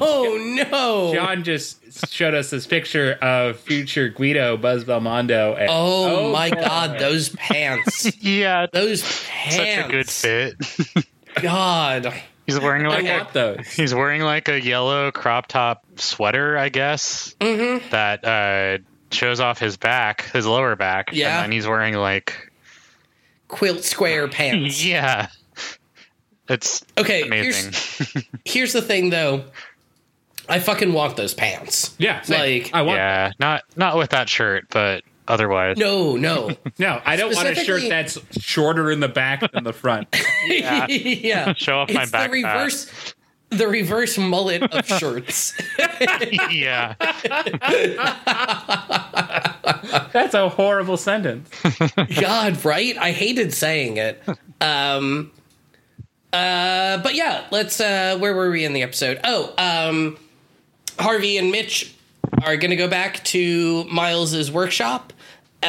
oh 0.00 0.64
no! 0.70 1.14
John 1.14 1.44
just 1.44 2.08
showed 2.12 2.34
us 2.34 2.50
this 2.50 2.66
picture 2.66 3.12
of 3.22 3.58
future 3.58 4.08
Guido 4.08 4.56
Buzz 4.56 4.84
Belmondo. 4.84 5.56
And, 5.58 5.68
oh, 5.70 6.32
my 6.32 6.50
boy. 6.50 6.60
god, 6.60 6.98
those 6.98 7.28
pants. 7.30 8.10
yeah, 8.22 8.66
Those 8.72 9.02
pants. 9.28 9.56
such 9.56 9.86
a 9.86 9.88
good 9.88 10.08
fit. 10.10 11.06
God. 11.42 12.12
he's 12.46 12.58
wearing 12.58 12.86
like 12.86 13.04
a 13.04 13.18
want 13.18 13.32
those. 13.32 13.66
He's 13.68 13.94
wearing 13.94 14.22
like 14.22 14.48
a 14.48 14.60
yellow 14.60 15.10
crop 15.12 15.46
top 15.46 15.84
sweater, 15.96 16.58
I 16.58 16.68
guess, 16.68 17.34
Mm-hmm. 17.40 17.88
that 17.90 18.24
uh, 18.24 18.78
shows 19.12 19.38
off 19.40 19.58
his 19.60 19.76
back, 19.76 20.22
his 20.32 20.44
lower 20.46 20.74
back. 20.76 21.10
Yeah. 21.12 21.36
And 21.36 21.44
then 21.44 21.52
he's 21.52 21.66
wearing 21.68 21.94
like, 21.94 22.50
Quilt 23.48 23.84
square 23.84 24.28
pants. 24.28 24.84
yeah. 24.84 25.28
It's 26.48 26.84
Okay, 26.96 27.22
amazing. 27.22 27.72
here's 27.72 28.24
here's 28.44 28.72
the 28.72 28.82
thing 28.82 29.10
though. 29.10 29.44
I 30.48 30.60
fucking 30.60 30.92
want 30.94 31.16
those 31.16 31.34
pants. 31.34 31.94
Yeah, 31.98 32.22
same. 32.22 32.62
Like- 32.64 32.74
I 32.74 32.82
want. 32.82 32.96
yeah, 32.96 33.32
not 33.38 33.64
not 33.76 33.96
with 33.98 34.10
that 34.10 34.28
shirt, 34.30 34.66
but 34.70 35.04
otherwise. 35.26 35.76
No, 35.76 36.16
no. 36.16 36.50
No, 36.78 37.02
I 37.04 37.16
don't 37.16 37.34
want 37.34 37.48
a 37.48 37.54
shirt 37.54 37.82
that's 37.88 38.18
shorter 38.42 38.90
in 38.90 39.00
the 39.00 39.08
back 39.08 39.50
than 39.52 39.64
the 39.64 39.72
front. 39.74 40.08
yeah. 40.46 41.52
Show 41.54 41.80
off 41.80 41.92
my 41.92 42.06
back 42.06 42.30
the 42.30 42.42
fat. 42.42 42.54
reverse 42.54 43.14
the 43.50 43.66
reverse 43.68 44.16
mullet 44.16 44.62
of 44.62 44.86
shirts. 44.86 45.54
yeah. 46.50 46.94
That's 50.12 50.34
a 50.34 50.48
horrible 50.48 50.96
sentence. 50.96 51.48
God, 52.20 52.64
right? 52.64 52.96
I 52.98 53.12
hated 53.12 53.52
saying 53.52 53.96
it. 53.96 54.22
Um 54.60 55.30
uh 56.32 56.98
but 57.02 57.14
yeah, 57.14 57.46
let's 57.50 57.80
uh 57.80 58.16
where 58.18 58.34
were 58.34 58.50
we 58.50 58.64
in 58.64 58.72
the 58.72 58.82
episode? 58.82 59.20
Oh, 59.24 59.52
um 59.58 60.18
Harvey 60.98 61.38
and 61.38 61.50
Mitch 61.52 61.94
are 62.42 62.56
going 62.56 62.70
to 62.70 62.76
go 62.76 62.88
back 62.88 63.22
to 63.24 63.84
Miles's 63.84 64.50
workshop 64.50 65.12
Uh, 65.62 65.66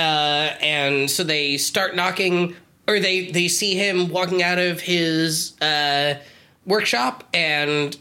and 0.62 1.10
so 1.10 1.24
they 1.24 1.58
start 1.58 1.96
knocking, 1.96 2.56
or 2.88 3.00
they 3.00 3.32
they 3.32 3.48
see 3.48 3.74
him 3.76 4.10
walking 4.10 4.44
out 4.44 4.60
of 4.60 4.80
his 4.82 5.60
uh, 5.62 6.16
workshop, 6.66 7.24
and 7.34 7.98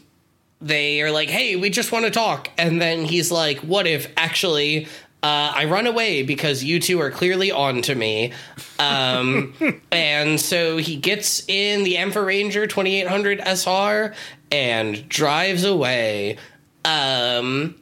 they 0.61 1.01
are 1.01 1.09
like, 1.11 1.29
"Hey, 1.29 1.55
we 1.55 1.69
just 1.71 1.91
want 1.91 2.05
to 2.05 2.11
talk." 2.11 2.49
And 2.59 2.79
then 2.81 3.05
he's 3.05 3.31
like, 3.31 3.59
"What 3.59 3.87
if 3.87 4.11
actually?" 4.17 4.87
Uh, 5.21 5.51
I 5.53 5.65
run 5.65 5.85
away 5.85 6.23
because 6.23 6.63
you 6.63 6.79
two 6.79 7.01
are 7.01 7.11
clearly 7.11 7.51
on 7.51 7.81
to 7.83 7.95
me. 7.95 8.31
Um, 8.79 9.53
and 9.91 10.39
so 10.39 10.77
he 10.77 10.95
gets 10.95 11.47
in 11.49 11.83
the 11.83 11.97
Amphi-Ranger 11.97 12.67
2800 12.67 13.41
SR 13.41 14.13
and 14.51 15.09
drives 15.09 15.65
away. 15.65 16.37
Um, 16.85 17.75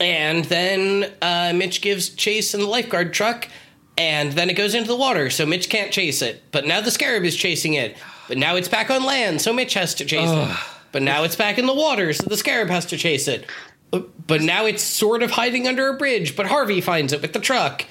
and 0.00 0.44
then 0.44 1.10
uh, 1.22 1.52
Mitch 1.54 1.80
gives 1.80 2.10
chase 2.10 2.52
in 2.54 2.60
the 2.60 2.66
lifeguard 2.66 3.14
truck, 3.14 3.48
and 3.96 4.32
then 4.32 4.50
it 4.50 4.54
goes 4.54 4.74
into 4.74 4.88
the 4.88 4.96
water, 4.96 5.30
so 5.30 5.46
Mitch 5.46 5.70
can't 5.70 5.92
chase 5.92 6.20
it. 6.20 6.42
But 6.52 6.66
now 6.66 6.80
the 6.80 6.90
scarab 6.90 7.24
is 7.24 7.36
chasing 7.36 7.74
it. 7.74 7.96
But 8.28 8.38
now 8.38 8.56
it's 8.56 8.68
back 8.68 8.90
on 8.90 9.04
land, 9.04 9.40
so 9.40 9.52
Mitch 9.52 9.74
has 9.74 9.94
to 9.96 10.04
chase 10.04 10.30
it. 10.30 10.56
But 10.92 11.02
now 11.02 11.24
it's 11.24 11.36
back 11.36 11.58
in 11.58 11.66
the 11.66 11.74
water, 11.74 12.12
so 12.12 12.24
the 12.28 12.36
scarab 12.36 12.68
has 12.68 12.86
to 12.86 12.96
chase 12.96 13.28
it. 13.28 13.46
But- 13.98 14.26
But 14.26 14.40
now 14.40 14.64
it's 14.64 14.82
sort 14.82 15.22
of 15.22 15.30
hiding 15.30 15.68
under 15.68 15.88
a 15.88 15.94
bridge, 15.94 16.34
but 16.34 16.46
Harvey 16.46 16.80
finds 16.80 17.12
it 17.12 17.20
with 17.20 17.32
the 17.34 17.38
truck. 17.40 17.84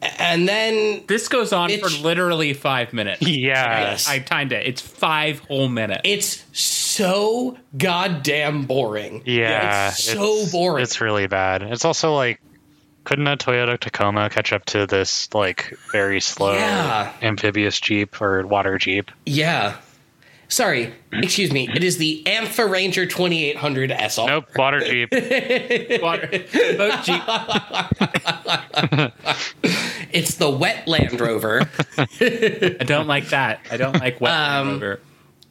And 0.00 0.48
then 0.48 1.02
This 1.08 1.28
goes 1.28 1.52
on 1.52 1.70
for 1.78 1.88
literally 1.88 2.52
five 2.54 2.92
minutes. 2.92 3.20
Yeah. 3.20 3.90
Yes. 3.90 4.08
I 4.08 4.20
timed 4.20 4.52
it. 4.52 4.66
It's 4.66 4.80
five 4.80 5.40
whole 5.40 5.68
minutes. 5.68 6.00
it's 6.04 6.44
so 6.58 7.58
goddamn 7.76 8.62
boring. 8.62 9.22
Yeah. 9.26 9.88
It's 9.88 10.04
so 10.04 10.46
boring. 10.50 10.82
It's 10.84 11.00
really 11.00 11.26
bad. 11.26 11.62
It's 11.62 11.84
also 11.84 12.14
like, 12.14 12.40
couldn't 13.04 13.26
a 13.26 13.36
Toyota 13.36 13.78
Tacoma 13.78 14.30
catch 14.30 14.52
up 14.52 14.64
to 14.66 14.86
this 14.86 15.32
like 15.34 15.74
very 15.92 16.20
slow 16.20 16.52
Yeah. 16.54 17.12
amphibious 17.20 17.80
Jeep 17.80 18.20
or 18.22 18.46
water 18.46 18.78
Jeep? 18.78 19.10
Yeah. 19.26 19.74
Sorry, 20.50 20.94
excuse 21.12 21.52
me. 21.52 21.68
It 21.74 21.84
is 21.84 21.98
the 21.98 22.26
Amphi-Ranger 22.26 23.04
2800 23.06 23.92
SL. 24.10 24.26
Nope, 24.26 24.46
water 24.56 24.80
Jeep. 24.80 25.10
Water, 26.02 26.26
boat 26.76 27.04
jeep. 27.04 27.22
It's 30.10 30.36
the 30.36 30.48
wet 30.48 30.88
Land 30.88 31.20
Rover. 31.20 31.68
I 31.98 32.84
don't 32.86 33.06
like 33.06 33.28
that. 33.28 33.60
I 33.70 33.76
don't 33.76 34.00
like 34.00 34.20
wet 34.22 34.32
Um, 34.32 34.72
rover. 34.80 35.00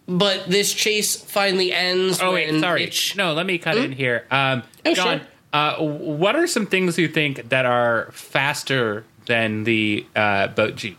but 0.08 0.46
this 0.48 0.74
chase 0.74 1.16
finally 1.16 1.72
ends. 1.72 2.20
Oh 2.22 2.34
wait, 2.34 2.60
sorry. 2.60 2.86
Mitch- 2.86 3.16
No, 3.16 3.34
let 3.34 3.46
me 3.46 3.60
cut 3.60 3.78
in 3.78 3.92
here. 3.92 4.26
Um, 4.32 4.64
Oh, 4.84 4.94
John, 4.96 5.20
sure. 5.20 5.28
uh, 5.54 5.76
what 5.84 6.36
are 6.36 6.48
some 6.48 6.66
things 6.66 6.98
you 6.98 7.08
think 7.08 7.50
that 7.50 7.66
are 7.68 8.10
faster 8.14 9.04
than 9.28 9.64
the 9.64 10.06
uh, 10.16 10.48
boat 10.48 10.76
jeep, 10.76 10.98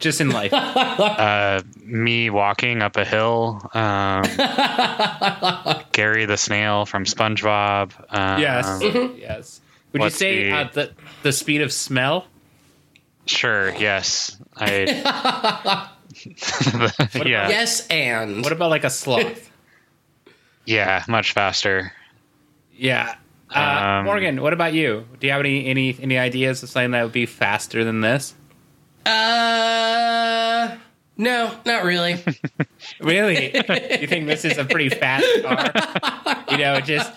just 0.00 0.20
in 0.20 0.30
life? 0.30 0.52
Uh, 1.20 1.62
me 1.84 2.30
walking 2.30 2.82
up 2.82 2.96
a 2.96 3.04
hill. 3.04 3.60
Um, 3.74 4.22
Gary 5.92 6.24
the 6.26 6.36
snail 6.36 6.86
from 6.86 7.04
SpongeBob. 7.04 7.92
Um, 8.08 8.40
yes, 8.40 8.66
Mm-hmm. 8.82 9.18
yes. 9.18 9.60
Would 9.92 10.02
you 10.02 10.10
say 10.10 10.50
the- 10.50 10.56
uh, 10.56 10.68
the 10.72 10.90
the 11.22 11.32
speed 11.32 11.62
of 11.62 11.72
smell? 11.72 12.26
Sure. 13.26 13.70
Yes. 13.76 14.36
I. 14.56 15.88
yeah. 17.24 17.48
Yes, 17.48 17.86
and 17.88 18.42
What 18.42 18.52
about 18.52 18.70
like 18.70 18.84
a 18.84 18.90
sloth? 18.90 19.50
Yeah. 20.64 21.04
Much 21.08 21.32
faster. 21.32 21.92
yeah. 22.76 23.14
Uh, 23.54 23.58
Um, 23.98 24.04
Morgan, 24.04 24.40
what 24.42 24.52
about 24.52 24.74
you? 24.74 25.06
Do 25.18 25.26
you 25.26 25.32
have 25.32 25.40
any 25.40 25.66
any 25.66 25.96
any 26.00 26.18
ideas 26.18 26.62
of 26.62 26.68
something 26.68 26.92
that 26.92 27.02
would 27.02 27.12
be 27.12 27.26
faster 27.26 27.82
than 27.84 28.00
this? 28.00 28.32
Uh, 29.06 30.76
no, 31.16 31.54
not 31.66 31.84
really. 31.84 32.22
Really? 33.00 33.54
you 33.56 34.06
think 34.06 34.26
this 34.26 34.44
is 34.44 34.58
a 34.58 34.64
pretty 34.64 34.88
fast 34.90 35.24
car? 35.42 36.44
You 36.50 36.58
know, 36.58 36.74
it 36.74 36.84
just 36.84 37.12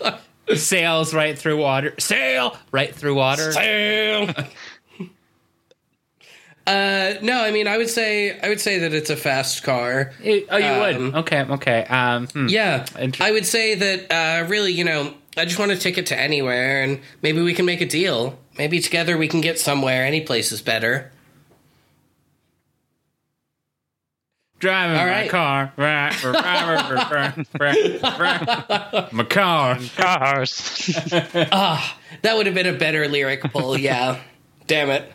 sails 0.56 1.14
right 1.14 1.38
through 1.38 1.58
water. 1.58 1.94
Sail 2.00 2.56
right 2.72 2.94
through 2.94 3.16
water. 3.16 3.52
Sail. 3.52 4.30
uh, 6.68 7.14
no, 7.22 7.42
I 7.44 7.52
mean, 7.52 7.68
I 7.68 7.78
would 7.78 7.90
say 7.90 8.40
I 8.40 8.50
would 8.50 8.62
say 8.62 8.80
that 8.80 8.94
it's 8.94 9.10
a 9.10 9.16
fast 9.18 9.64
car. 9.64 10.12
It- 10.24 10.48
oh, 10.50 10.58
you 10.58 10.66
Um, 10.66 10.80
would? 10.80 11.16
Okay, 11.24 11.42
okay. 11.42 11.84
Um, 11.86 12.28
hmm. 12.28 12.48
Yeah, 12.48 12.86
I 13.20 13.32
would 13.32 13.46
say 13.46 13.76
that 13.76 14.12
uh, 14.12 14.48
really, 14.48 14.72
you 14.74 14.84
know, 14.84 15.14
I 15.38 15.46
just 15.46 15.60
want 15.60 15.72
a 15.72 15.78
ticket 15.78 16.06
to 16.08 16.20
anywhere, 16.20 16.82
and 16.84 17.00
maybe 17.22 17.42
we 17.42 17.54
can 17.54 17.66
make 17.66 17.82
a 17.82 17.86
deal. 17.88 18.38
Maybe 18.58 18.80
together 18.80 19.18
we 19.18 19.28
can 19.28 19.42
get 19.42 19.60
somewhere. 19.60 20.06
Any 20.06 20.22
place 20.22 20.52
is 20.52 20.62
better. 20.62 21.12
Driving 24.64 24.98
All 24.98 25.06
my 25.08 25.28
car. 25.28 25.74
Right, 25.76 26.24
right, 26.24 27.12
right, 27.12 27.38
right, 27.60 28.02
right. 28.80 29.12
My 29.12 29.24
car. 29.26 29.78
Cars. 29.98 30.90
Ah, 31.52 31.98
that 32.22 32.38
would 32.38 32.46
have 32.46 32.56
been 32.56 32.68
a 32.68 32.78
better 32.78 33.10
lyric 33.10 33.42
pull. 33.52 33.78
Yeah, 33.78 34.22
damn 34.68 34.90
it. 34.90 35.12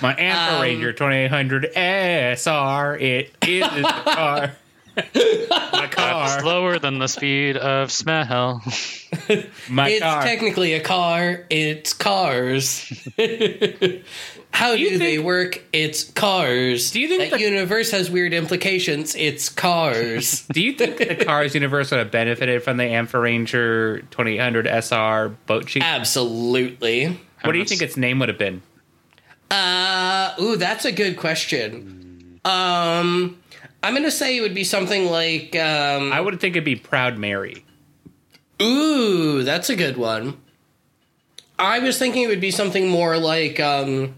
My 0.00 0.14
Ampha 0.14 0.54
Um, 0.54 0.62
Ranger 0.62 0.92
2800 0.92 1.72
SR. 1.74 2.96
It 3.00 3.34
is 3.44 3.62
the 3.62 3.82
car. 4.04 4.52
My 4.96 5.88
car. 5.90 6.26
Is 6.26 6.42
slower 6.42 6.78
than 6.78 6.98
the 6.98 7.06
speed 7.08 7.56
of 7.56 7.92
smell. 7.92 8.62
My 9.68 9.88
It's 9.90 10.02
car. 10.02 10.22
technically 10.22 10.72
a 10.74 10.80
car. 10.80 11.44
It's 11.50 11.92
cars. 11.92 12.86
How 14.50 14.74
do, 14.74 14.80
you 14.80 14.96
they 14.98 15.18
work? 15.18 15.62
It's 15.74 16.04
cars. 16.04 16.90
Do 16.90 17.00
you 17.00 17.08
think 17.08 17.30
that 17.30 17.36
the- 17.38 17.42
universe 17.44 17.90
has 17.90 18.10
weird 18.10 18.32
implications? 18.32 19.14
It's 19.14 19.50
cars. 19.50 20.46
Do 20.52 20.62
you 20.62 20.72
think 20.72 20.96
the 20.96 21.14
Cars 21.26 21.52
universe 21.54 21.90
would 21.90 21.98
have 21.98 22.10
benefited 22.10 22.62
from 22.62 22.78
the 22.78 22.84
Amphi-Ranger 22.84 24.00
2800 24.10 24.66
SR 24.66 25.28
boat 25.46 25.68
sheet? 25.68 25.82
Absolutely. 25.82 27.20
what 27.42 27.52
do 27.52 27.58
you 27.58 27.66
think 27.66 27.82
its 27.82 27.98
name 27.98 28.18
would 28.20 28.30
have 28.30 28.38
been? 28.38 28.62
Uh, 29.50 30.34
ooh, 30.40 30.56
that's 30.56 30.86
a 30.86 30.92
good 30.92 31.18
question. 31.18 32.40
Um, 32.46 33.38
I'm 33.86 33.94
gonna 33.94 34.10
say 34.10 34.36
it 34.36 34.40
would 34.40 34.52
be 34.54 34.64
something 34.64 35.06
like, 35.12 35.54
um, 35.54 36.12
I 36.12 36.20
would 36.20 36.40
think 36.40 36.56
it'd 36.56 36.64
be 36.64 36.74
Proud 36.74 37.18
Mary. 37.18 37.64
ooh, 38.60 39.44
that's 39.44 39.70
a 39.70 39.76
good 39.76 39.96
one. 39.96 40.38
I 41.56 41.78
was 41.78 41.96
thinking 41.96 42.24
it 42.24 42.28
would 42.28 42.40
be 42.40 42.50
something 42.50 42.88
more 42.88 43.16
like, 43.16 43.60
um, 43.60 44.16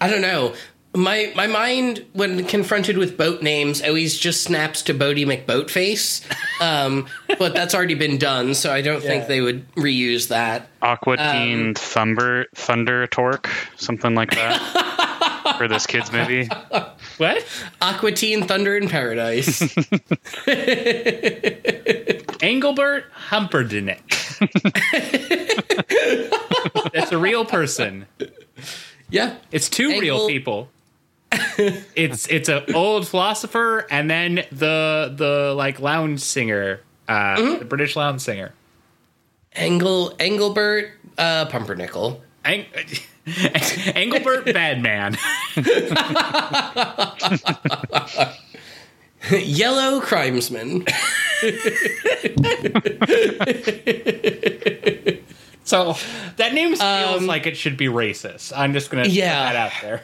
I 0.00 0.08
don't 0.08 0.20
know. 0.20 0.54
My 0.94 1.32
my 1.34 1.48
mind, 1.48 2.06
when 2.12 2.44
confronted 2.44 2.98
with 2.98 3.18
boat 3.18 3.42
names, 3.42 3.82
always 3.82 4.16
just 4.16 4.44
snaps 4.44 4.82
to 4.82 4.94
Boaty 4.94 5.26
McBoatface. 5.26 6.24
Um, 6.60 7.08
but 7.40 7.52
that's 7.52 7.74
already 7.74 7.94
been 7.96 8.16
done, 8.16 8.54
so 8.54 8.72
I 8.72 8.80
don't 8.80 9.02
think 9.02 9.26
they 9.26 9.40
would 9.40 9.68
reuse 9.74 10.28
that. 10.28 10.68
Aqua 10.80 11.16
Um, 11.18 11.32
Teen 11.32 11.74
Thunder 11.74 12.46
Thunder 12.54 13.08
Torque, 13.08 13.50
something 13.76 14.14
like 14.14 14.30
that. 14.30 15.54
for 15.58 15.66
this 15.66 15.84
kids 15.86 16.12
movie. 16.12 16.48
What? 17.18 17.44
Aqua 17.80 18.12
Teen 18.12 18.42
Thunder 18.46 18.76
in 18.76 18.88
Paradise. 18.88 19.60
Engelbert 22.40 23.04
Humperdinck. 23.12 24.02
That's 26.92 27.12
a 27.12 27.18
real 27.18 27.44
person. 27.44 28.06
yeah. 29.10 29.36
It's 29.52 29.68
two 29.68 30.00
real 30.00 30.26
people. 30.28 30.68
it's 31.96 32.28
it's 32.28 32.48
an 32.48 32.62
old 32.74 33.08
philosopher 33.08 33.86
and 33.90 34.08
then 34.10 34.44
the 34.52 35.12
the 35.16 35.52
like 35.56 35.80
lounge 35.80 36.20
singer, 36.20 36.80
uh, 37.08 37.36
Mm-hmm. 37.36 37.58
the 37.60 37.64
British 37.64 37.96
lounge 37.96 38.20
singer. 38.20 38.52
Engel 39.52 40.14
Engelbert 40.18 40.92
uh, 41.18 41.46
Pumpernickel. 41.46 42.22
Eng- 42.44 42.66
Engelbert 43.94 44.44
Badman. 44.52 45.16
Yellow 49.30 50.00
Crimesman. 50.00 50.88
So 55.66 55.96
that 56.36 56.52
name 56.52 56.76
feels 56.76 56.82
Um, 57.22 57.26
like 57.26 57.46
it 57.46 57.56
should 57.56 57.78
be 57.78 57.86
racist. 57.86 58.52
I'm 58.54 58.74
just 58.74 58.90
gonna 58.90 59.08
Yeah. 59.08 59.48
put 59.48 59.52
that 59.54 59.56
out 59.56 59.72
there. 59.80 60.02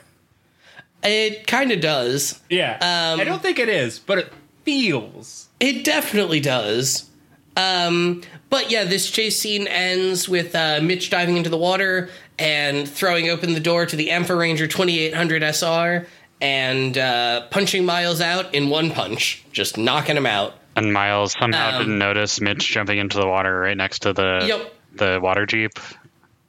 It 1.03 1.47
kind 1.47 1.71
of 1.71 1.83
does. 1.83 2.41
Yeah, 2.49 2.79
Um, 3.13 3.21
I 3.21 3.25
don't 3.25 3.43
think 3.43 3.59
it 3.59 3.69
is, 3.69 3.99
but 3.99 4.17
it 4.17 4.33
feels. 4.65 5.49
It 5.61 5.85
definitely 5.85 6.41
does. 6.41 7.11
Um, 7.59 8.23
but 8.49 8.71
yeah, 8.71 8.85
this 8.85 9.11
chase 9.11 9.39
scene 9.39 9.67
ends 9.67 10.31
with 10.31 10.55
uh, 10.55 10.81
Mitch 10.83 11.11
diving 11.11 11.37
into 11.37 11.51
the 11.51 11.59
water 11.59 12.09
and 12.41 12.89
throwing 12.89 13.29
open 13.29 13.53
the 13.55 13.61
door 13.61 13.87
to 13.87 13.95
the 13.97 14.11
Amphi-Ranger 14.11 14.67
2800 14.67 15.43
SR 15.43 16.07
and 16.41 16.97
uh, 16.99 17.47
punching 17.51 17.85
Miles 17.85 18.21
out 18.21 18.55
in 18.55 18.71
one 18.71 18.91
punch, 18.91 19.45
just 19.53 19.77
knocking 19.79 20.17
him 20.17 20.27
out. 20.27 20.55
And 20.75 20.93
Miles 20.93 21.33
somehow 21.39 21.77
Um, 21.77 21.79
didn't 21.83 21.99
notice 21.99 22.41
Mitch 22.41 22.67
jumping 22.67 22.99
into 22.99 23.19
the 23.19 23.27
water 23.27 23.61
right 23.61 23.77
next 23.77 24.01
to 24.01 24.13
the 24.13 24.45
Yep. 24.47 24.75
the 24.95 25.21
water 25.23 25.45
jeep. 25.47 25.73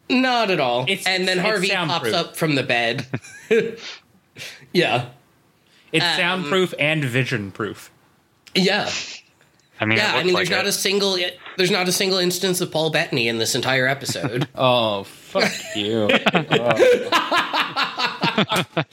Not 0.10 0.50
at 0.52 0.60
all. 0.60 0.84
It's- 0.84 1.06
and 1.06 1.28
then 1.28 1.38
Harvey 1.40 1.70
pops 1.70 2.14
up 2.14 2.36
from 2.38 2.56
the 2.56 2.64
bed. 2.64 3.06
yeah. 4.74 5.08
It's 5.92 6.06
Um, 6.06 6.16
soundproof 6.18 6.74
and 6.80 7.04
vision 7.04 7.52
proof. 7.52 7.92
Yeah. 8.56 8.90
I 9.80 9.86
mean, 9.86 9.98
Yeah, 9.98 10.14
I 10.14 10.24
mean 10.24 10.28
looked 10.34 10.38
there's 10.38 10.50
like 10.50 10.58
not 10.60 10.66
a 10.68 10.72
single 10.72 11.18
there's 11.58 11.72
not 11.72 11.88
a 11.88 11.92
single 11.92 12.18
instance 12.20 12.62
of 12.62 12.72
Paul 12.72 12.92
Bettany 12.92 13.28
in 13.28 13.40
this 13.40 13.56
entire 13.56 13.88
episode. 13.88 14.48
Oh, 14.56 15.06
fuck 15.32 15.52
you. 15.76 16.08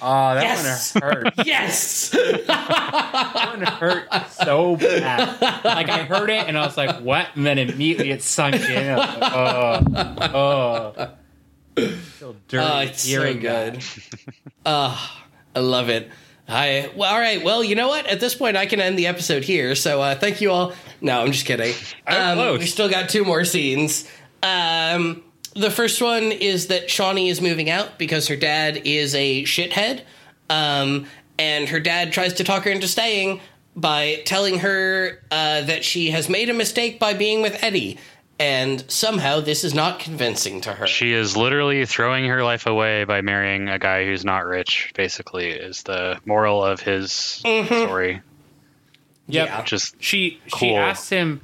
Oh, 0.00 0.34
that 0.34 0.42
Yes. 0.42 0.94
one 0.94 1.02
hurt. 1.02 1.34
yes. 1.46 2.10
That 2.10 3.50
one 3.56 3.62
hurt 3.66 4.08
so 4.32 4.76
bad. 4.76 5.40
Like 5.64 5.88
I 5.88 6.02
heard 6.04 6.28
it 6.30 6.46
and 6.48 6.58
I 6.58 6.66
was 6.66 6.76
like, 6.76 7.00
"What?" 7.00 7.28
And 7.34 7.46
then 7.46 7.58
immediately 7.58 8.10
it 8.10 8.22
sunk 8.22 8.56
in. 8.56 8.96
Like, 8.96 9.18
oh, 9.22 9.80
oh. 10.34 11.84
Feel 12.18 12.36
dirty 12.48 12.64
Oh, 12.66 12.78
it's 12.80 13.02
so 13.08 13.22
good. 13.34 13.74
that. 13.76 13.98
Oh, 14.66 15.10
I 15.54 15.60
love 15.60 15.88
it. 15.88 16.10
I 16.48 16.90
well, 16.96 17.12
all 17.12 17.20
right. 17.20 17.42
Well, 17.42 17.62
you 17.62 17.74
know 17.74 17.88
what? 17.88 18.06
At 18.06 18.20
this 18.20 18.34
point, 18.34 18.56
I 18.56 18.66
can 18.66 18.80
end 18.80 18.98
the 18.98 19.06
episode 19.06 19.44
here. 19.44 19.74
So 19.74 20.00
uh, 20.02 20.14
thank 20.16 20.40
you 20.40 20.50
all. 20.50 20.72
No, 21.00 21.20
I'm 21.22 21.32
just 21.32 21.46
kidding. 21.46 21.74
Um, 22.06 22.58
we 22.58 22.66
still 22.66 22.88
got 22.90 23.08
two 23.08 23.24
more 23.24 23.44
scenes. 23.44 24.08
Um, 24.42 25.22
the 25.58 25.70
first 25.70 26.00
one 26.00 26.32
is 26.32 26.68
that 26.68 26.88
Shauni 26.88 27.30
is 27.30 27.40
moving 27.40 27.68
out 27.70 27.98
because 27.98 28.28
her 28.28 28.36
dad 28.36 28.82
is 28.84 29.14
a 29.14 29.42
shithead, 29.44 30.02
um, 30.48 31.06
and 31.38 31.68
her 31.68 31.80
dad 31.80 32.12
tries 32.12 32.34
to 32.34 32.44
talk 32.44 32.64
her 32.64 32.70
into 32.70 32.88
staying 32.88 33.40
by 33.76 34.22
telling 34.24 34.58
her 34.60 35.22
uh, 35.30 35.62
that 35.62 35.84
she 35.84 36.10
has 36.10 36.28
made 36.28 36.48
a 36.50 36.54
mistake 36.54 36.98
by 36.98 37.14
being 37.14 37.42
with 37.42 37.62
Eddie. 37.62 37.98
And 38.40 38.88
somehow 38.88 39.40
this 39.40 39.64
is 39.64 39.74
not 39.74 39.98
convincing 39.98 40.60
to 40.60 40.72
her. 40.72 40.86
She 40.86 41.12
is 41.12 41.36
literally 41.36 41.84
throwing 41.86 42.24
her 42.26 42.44
life 42.44 42.66
away 42.66 43.02
by 43.02 43.20
marrying 43.20 43.68
a 43.68 43.80
guy 43.80 44.04
who's 44.04 44.24
not 44.24 44.46
rich. 44.46 44.92
Basically, 44.94 45.48
is 45.50 45.82
the 45.82 46.20
moral 46.24 46.64
of 46.64 46.80
his 46.80 47.10
story. 47.10 48.22
Yep. 49.26 49.46
Yeah. 49.48 49.62
Just 49.64 49.96
She 49.98 50.40
she 50.46 50.68
Cool. 50.70 50.78
asks 50.78 51.08
him, 51.08 51.40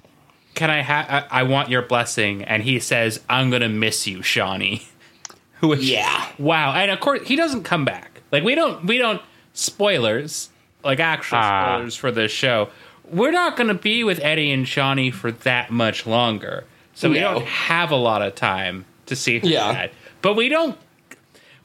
"Can 0.55 0.71
I 0.71 0.81
have? 0.83 1.07
I, 1.31 1.41
I 1.41 1.43
want 1.45 1.69
your 1.71 1.83
blessing," 1.83 2.43
and 2.45 2.63
he 2.63 2.79
says, 2.81 3.21
"I'm 3.29 3.51
gonna 3.51 3.69
miss 3.69 4.07
you, 4.07 4.19
Shauni." 4.19 4.85
Which, 5.61 5.81
Yeah. 5.83 6.27
Wow. 6.39 6.73
And 6.75 6.91
of 6.91 7.01
course, 7.01 7.27
he 7.27 7.37
doesn't 7.37 7.63
come 7.65 7.85
back. 7.85 8.21
Like 8.33 8.43
we 8.45 8.55
don't 8.55 8.85
we 8.85 8.99
don't 8.99 9.21
spoilers 9.53 10.51
like 10.83 11.01
actual 11.01 11.39
Ah. 11.39 11.75
spoilers 11.77 11.97
for 11.97 12.11
this 12.11 12.31
show. 12.33 12.69
We're 13.11 13.31
not 13.33 13.57
gonna 13.57 13.75
be 13.75 14.05
with 14.05 14.19
Eddie 14.23 14.51
and 14.51 14.67
Shauni 14.67 15.13
for 15.13 15.31
that 15.33 15.71
much 15.71 16.07
longer, 16.07 16.65
so 16.95 17.11
we 17.11 17.19
don't 17.21 17.45
have 17.47 17.91
a 17.91 17.97
lot 17.97 18.23
of 18.23 18.35
time 18.35 18.85
to 19.07 19.17
see 19.17 19.39
Yeah. 19.43 19.73
that. 19.73 19.93
But 20.23 20.35
we 20.37 20.49
don't. 20.49 20.79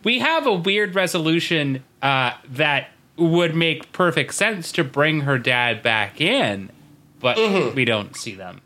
We 0.04 0.20
have 0.20 0.46
a 0.48 0.54
weird 0.54 0.96
resolution 0.96 1.84
uh, 2.02 2.32
that 2.52 2.92
would 3.18 3.54
make 3.56 3.92
perfect 3.92 4.34
sense 4.34 4.72
to 4.74 4.84
bring 4.84 5.22
her 5.22 5.38
dad 5.38 5.84
back 5.84 6.22
in, 6.22 6.70
but 7.20 7.36
Mm-hmm. 7.38 7.76
we 7.76 7.84
don't 7.84 8.16
see 8.16 8.34
them 8.34 8.62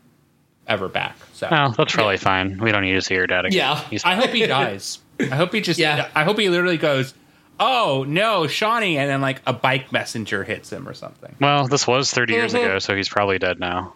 ever 0.66 0.88
back. 0.88 1.16
So 1.32 1.48
well, 1.50 1.70
that's 1.72 1.94
probably 1.94 2.16
fine. 2.16 2.58
We 2.58 2.72
don't 2.72 2.82
need 2.82 2.94
to 2.94 3.02
see 3.02 3.14
her 3.16 3.26
dad 3.26 3.44
again. 3.46 3.58
Yeah. 3.58 3.80
He's 3.88 4.04
I 4.04 4.14
hope 4.14 4.30
he 4.30 4.46
dies. 4.46 4.98
I 5.20 5.36
hope 5.36 5.52
he 5.52 5.60
just. 5.60 5.78
Yeah. 5.78 6.08
I 6.14 6.24
hope 6.24 6.38
he 6.38 6.48
literally 6.48 6.76
goes, 6.78 7.14
"Oh 7.60 8.04
no, 8.08 8.42
Shauni," 8.42 8.94
and 8.96 9.08
then 9.10 9.20
like 9.20 9.40
a 9.46 9.52
bike 9.52 9.92
messenger 9.92 10.42
hits 10.44 10.72
him 10.72 10.88
or 10.88 10.94
something. 10.94 11.34
well, 11.40 11.68
this 11.68 11.86
was 11.86 12.10
30 12.10 12.32
years 12.32 12.52
Mhm. 12.54 12.64
ago, 12.64 12.78
so 12.78 12.96
he's 12.96 13.08
probably 13.08 13.38
dead 13.38 13.60
now. 13.60 13.92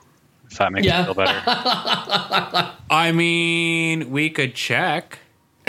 If 0.51 0.59
that 0.59 0.73
makes 0.73 0.86
Yeah. 0.86 1.01
you 1.01 1.05
feel 1.07 1.15
better. 1.15 1.43
I 2.90 3.12
mean, 3.12 4.11
we 4.11 4.31
could 4.31 4.55
check. 4.55 5.19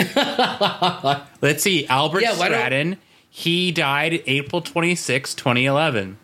Let's 1.42 1.62
see. 1.62 1.86
Albert 1.88 2.22
Yeah, 2.22 2.32
Stratton. 2.34 2.96
He 3.28 3.70
died 3.72 4.22
April 4.26 4.60
26, 4.62 5.34
2011. 5.34 6.18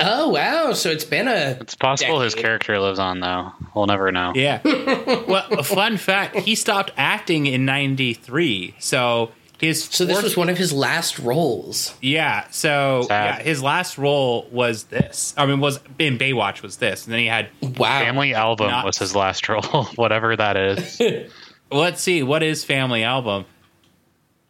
Oh 0.00 0.28
wow! 0.28 0.72
So 0.74 0.90
it's 0.90 1.04
been 1.04 1.26
a 1.28 1.58
It's 1.60 1.74
possible 1.74 2.20
his 2.20 2.34
character 2.34 2.78
lives 2.78 2.98
on, 2.98 3.20
though. 3.20 3.52
We'll 3.74 3.86
never 3.86 4.12
know. 4.12 4.32
Yeah. 4.34 4.60
well, 4.64 5.46
a 5.52 5.64
fun 5.64 5.96
fact: 5.96 6.36
he 6.36 6.54
stopped 6.54 6.92
acting 6.96 7.46
in 7.46 7.64
'93, 7.64 8.76
so 8.78 9.32
his 9.58 9.82
so 9.84 10.04
this 10.04 10.22
was 10.22 10.36
one 10.36 10.48
of 10.48 10.56
his 10.56 10.72
last 10.72 11.18
roles. 11.18 11.94
yeah. 12.00 12.46
So 12.50 13.06
Sad. 13.08 13.38
yeah, 13.38 13.42
his 13.42 13.60
last 13.60 13.98
role 13.98 14.46
was 14.52 14.84
this. 14.84 15.34
I 15.36 15.46
mean, 15.46 15.58
was 15.58 15.80
in 15.98 16.16
Baywatch 16.16 16.62
was 16.62 16.76
this, 16.76 17.04
and 17.04 17.12
then 17.12 17.18
he 17.18 17.26
had. 17.26 17.48
Wow! 17.60 17.98
Family 17.98 18.34
album 18.34 18.70
Nuts. 18.70 18.84
was 18.86 18.98
his 18.98 19.16
last 19.16 19.48
role, 19.48 19.62
whatever 19.96 20.36
that 20.36 20.56
is. 20.56 21.00
Let's 21.72 22.00
see, 22.00 22.22
what 22.22 22.42
is 22.44 22.64
Family 22.64 23.02
Album? 23.04 23.44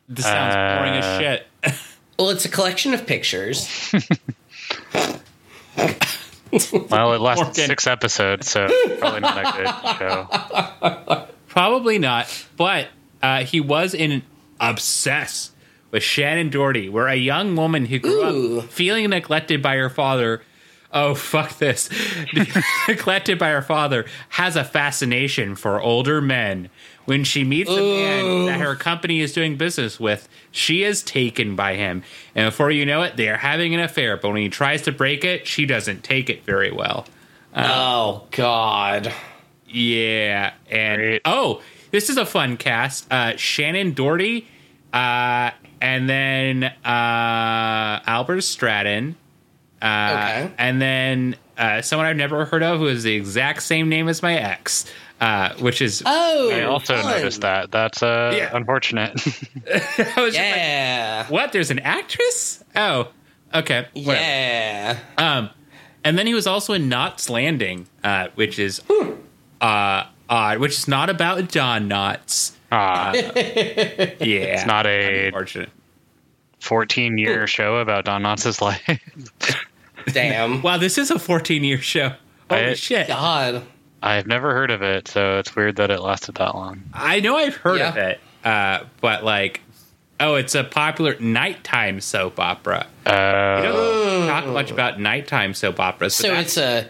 This 0.09 0.25
sounds 0.27 0.55
boring 0.55 0.93
as 0.95 1.05
Uh, 1.05 1.19
shit. 1.19 1.47
Well, 2.19 2.31
it's 2.31 2.45
a 2.45 2.49
collection 2.49 2.95
of 2.95 3.07
pictures. 3.07 3.67
Well, 6.89 7.13
it 7.13 7.21
lasted 7.21 7.45
Morgan. 7.45 7.67
six 7.67 7.87
episodes, 7.87 8.51
so 8.51 8.69
probably 8.99 9.21
not 9.21 9.39
a 9.39 9.59
good 9.59 9.99
show. 9.99 11.27
Probably 11.47 11.99
not, 11.99 12.47
but 12.57 12.89
uh, 13.23 13.45
he 13.45 13.61
was 13.61 13.93
in 13.93 14.23
Obsess 14.59 15.51
with 15.91 16.03
Shannen 16.03 16.51
Doherty, 16.51 16.89
where 16.89 17.07
a 17.07 17.17
young 17.17 17.55
woman 17.55 17.85
who 17.87 17.99
grew 17.99 18.25
Ooh. 18.25 18.61
up 18.61 18.71
feeling 18.71 19.11
neglected 19.11 19.61
by 19.63 19.77
her 19.77 19.91
father. 19.91 20.43
Oh, 20.93 21.15
fuck 21.15 21.59
this. 21.59 21.91
neglected 22.89 23.39
by 23.39 23.51
her 23.51 23.61
father 23.63 24.07
has 24.31 24.57
a 24.57 24.65
fascination 24.65 25.55
for 25.55 25.81
older 25.81 26.21
men. 26.21 26.71
When 27.05 27.25
she 27.25 27.43
meets 27.45 27.71
a 27.71 27.77
man 27.77 28.47
that 28.47 28.61
her 28.61 28.75
company 28.75 29.21
is 29.21 29.33
doing 29.33 29.57
business 29.57 29.99
with, 29.99 30.29
she 30.51 30.83
is 30.85 31.03
taken 31.03 31.57
by 31.57 31.77
him. 31.77 32.03
And 32.35 32.47
before 32.49 32.71
you 32.71 32.85
know 32.85 33.03
it, 33.03 33.17
they 33.17 33.29
are 33.31 33.37
having 33.39 33.75
an 33.75 33.81
affair. 33.81 34.17
But 34.19 34.29
when 34.31 34.43
he 34.43 34.49
tries 34.51 34.83
to 34.83 34.93
break 34.93 35.25
it, 35.25 35.47
she 35.47 35.65
doesn't 35.65 36.05
take 36.05 36.29
it 36.29 36.45
very 36.45 36.71
well. 36.71 37.07
oh 37.57 38.27
God! 38.31 39.13
Yeah, 39.67 40.53
and 40.71 41.01
Great. 41.01 41.23
oh, 41.25 41.63
this 41.91 42.11
is 42.11 42.17
a 42.19 42.27
fun 42.27 42.57
cast. 42.59 43.07
Uh, 43.11 43.33
Shannen 43.33 43.95
Doherty, 43.95 44.47
uh, 44.93 45.51
and 45.81 46.09
then 46.09 46.65
uh, 46.65 48.01
Albert 48.07 48.43
Stratton, 48.43 49.17
uh, 49.83 50.11
Okay. 50.13 50.53
and 50.59 50.81
then 50.83 51.37
uh, 51.57 51.83
someone 51.83 52.07
I've 52.07 52.17
never 52.17 52.45
heard 52.45 52.63
of 52.63 52.79
who 52.79 52.87
is 52.87 53.03
the 53.03 53.15
exact 53.15 53.63
same 53.63 53.89
name 53.89 54.09
as 54.09 54.23
my 54.23 54.35
ex, 54.37 54.85
uh, 55.21 55.55
which 55.57 55.81
is 55.83 56.03
Oh, 56.07 56.51
I 56.53 56.63
also 56.65 57.01
fun. 57.01 57.11
noticed 57.17 57.41
that. 57.43 57.71
That's 57.71 58.03
uh, 58.03 58.33
Yeah. 58.37 58.51
unfortunate. 58.57 59.11
I 59.21 59.23
was 59.23 59.25
just 59.25 60.17
like, 60.17 60.35
Yeah, 60.35 61.27
what? 61.29 61.53
There's 61.53 61.71
an 61.71 61.81
actress? 61.81 62.63
Oh, 62.77 63.09
okay, 63.55 63.87
whatever. 63.95 64.21
yeah. 64.23 64.99
Um, 65.17 65.51
and 66.05 66.17
then 66.19 66.27
he 66.27 66.35
was 66.35 66.47
also 66.47 66.73
in 66.75 66.89
Knots 66.89 67.29
Landing, 67.29 67.87
uh, 68.05 68.29
which 68.37 68.59
is 68.59 68.81
uh, 69.61 70.05
odd, 70.31 70.59
which 70.59 70.73
is 70.73 70.87
not 70.89 71.11
about 71.11 71.51
Don 71.51 71.89
Knotts. 71.89 72.53
Ah, 72.71 73.13
Yeah, 73.15 73.23
it's 74.21 74.67
not 74.67 74.87
a 74.87 75.27
unfortunate. 75.27 75.71
14 76.61 77.19
year 77.19 77.47
show 77.47 77.77
about 77.77 78.05
Don 78.05 78.23
Knotts' 78.23 78.61
life. 78.61 79.67
Damn. 80.13 80.63
Wow, 80.63 80.79
this 80.79 80.99
is 80.99 81.11
a 81.11 81.19
14 81.19 81.65
year 81.65 81.79
show. 81.79 82.13
Holy 82.51 82.63
I- 82.63 82.75
shit! 82.75 83.09
God. 83.09 83.63
I've 84.03 84.27
never 84.29 84.53
heard 84.53 84.71
of 84.71 84.81
it, 84.83 85.09
so 85.09 85.39
it's 85.39 85.57
weird 85.57 85.77
that 85.77 85.91
it 85.91 86.01
lasted 86.01 86.37
that 86.37 86.55
long. 86.55 86.85
I 86.95 87.19
know 87.21 87.37
I've 87.37 87.57
heard 87.57 87.81
of 87.81 87.97
it, 87.97 88.21
uh, 88.45 88.85
but 89.01 89.25
like, 89.25 89.61
oh, 90.21 90.37
it's 90.37 90.55
a 90.55 90.63
popular 90.63 91.17
nighttime 91.19 92.01
soap 92.01 92.39
opera. 92.39 92.87
We 93.05 93.11
Uh, 93.13 93.63
don't 93.63 94.29
talk 94.29 94.47
much 94.47 94.71
about 94.71 95.01
nighttime 95.01 95.53
soap 95.53 95.81
operas. 95.81 96.15
So 96.15 96.33
it's 96.33 96.57
a 96.57 96.87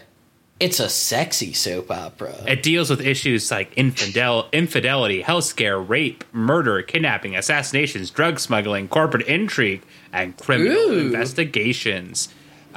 it's 0.60 0.80
a 0.80 0.88
sexy 0.90 1.54
soap 1.54 1.90
opera. 1.90 2.34
It 2.46 2.62
deals 2.62 2.90
with 2.90 3.00
issues 3.00 3.50
like 3.50 3.72
infidel, 3.76 4.48
infidelity, 4.52 5.22
health 5.22 5.44
scare, 5.44 5.80
rape, 5.80 6.24
murder, 6.32 6.82
kidnapping, 6.82 7.34
assassinations, 7.36 8.10
drug 8.10 8.38
smuggling, 8.38 8.86
corporate 8.88 9.26
intrigue, 9.26 9.80
and 10.12 10.36
criminal 10.36 10.76
Ooh. 10.76 10.98
investigations. 11.06 12.28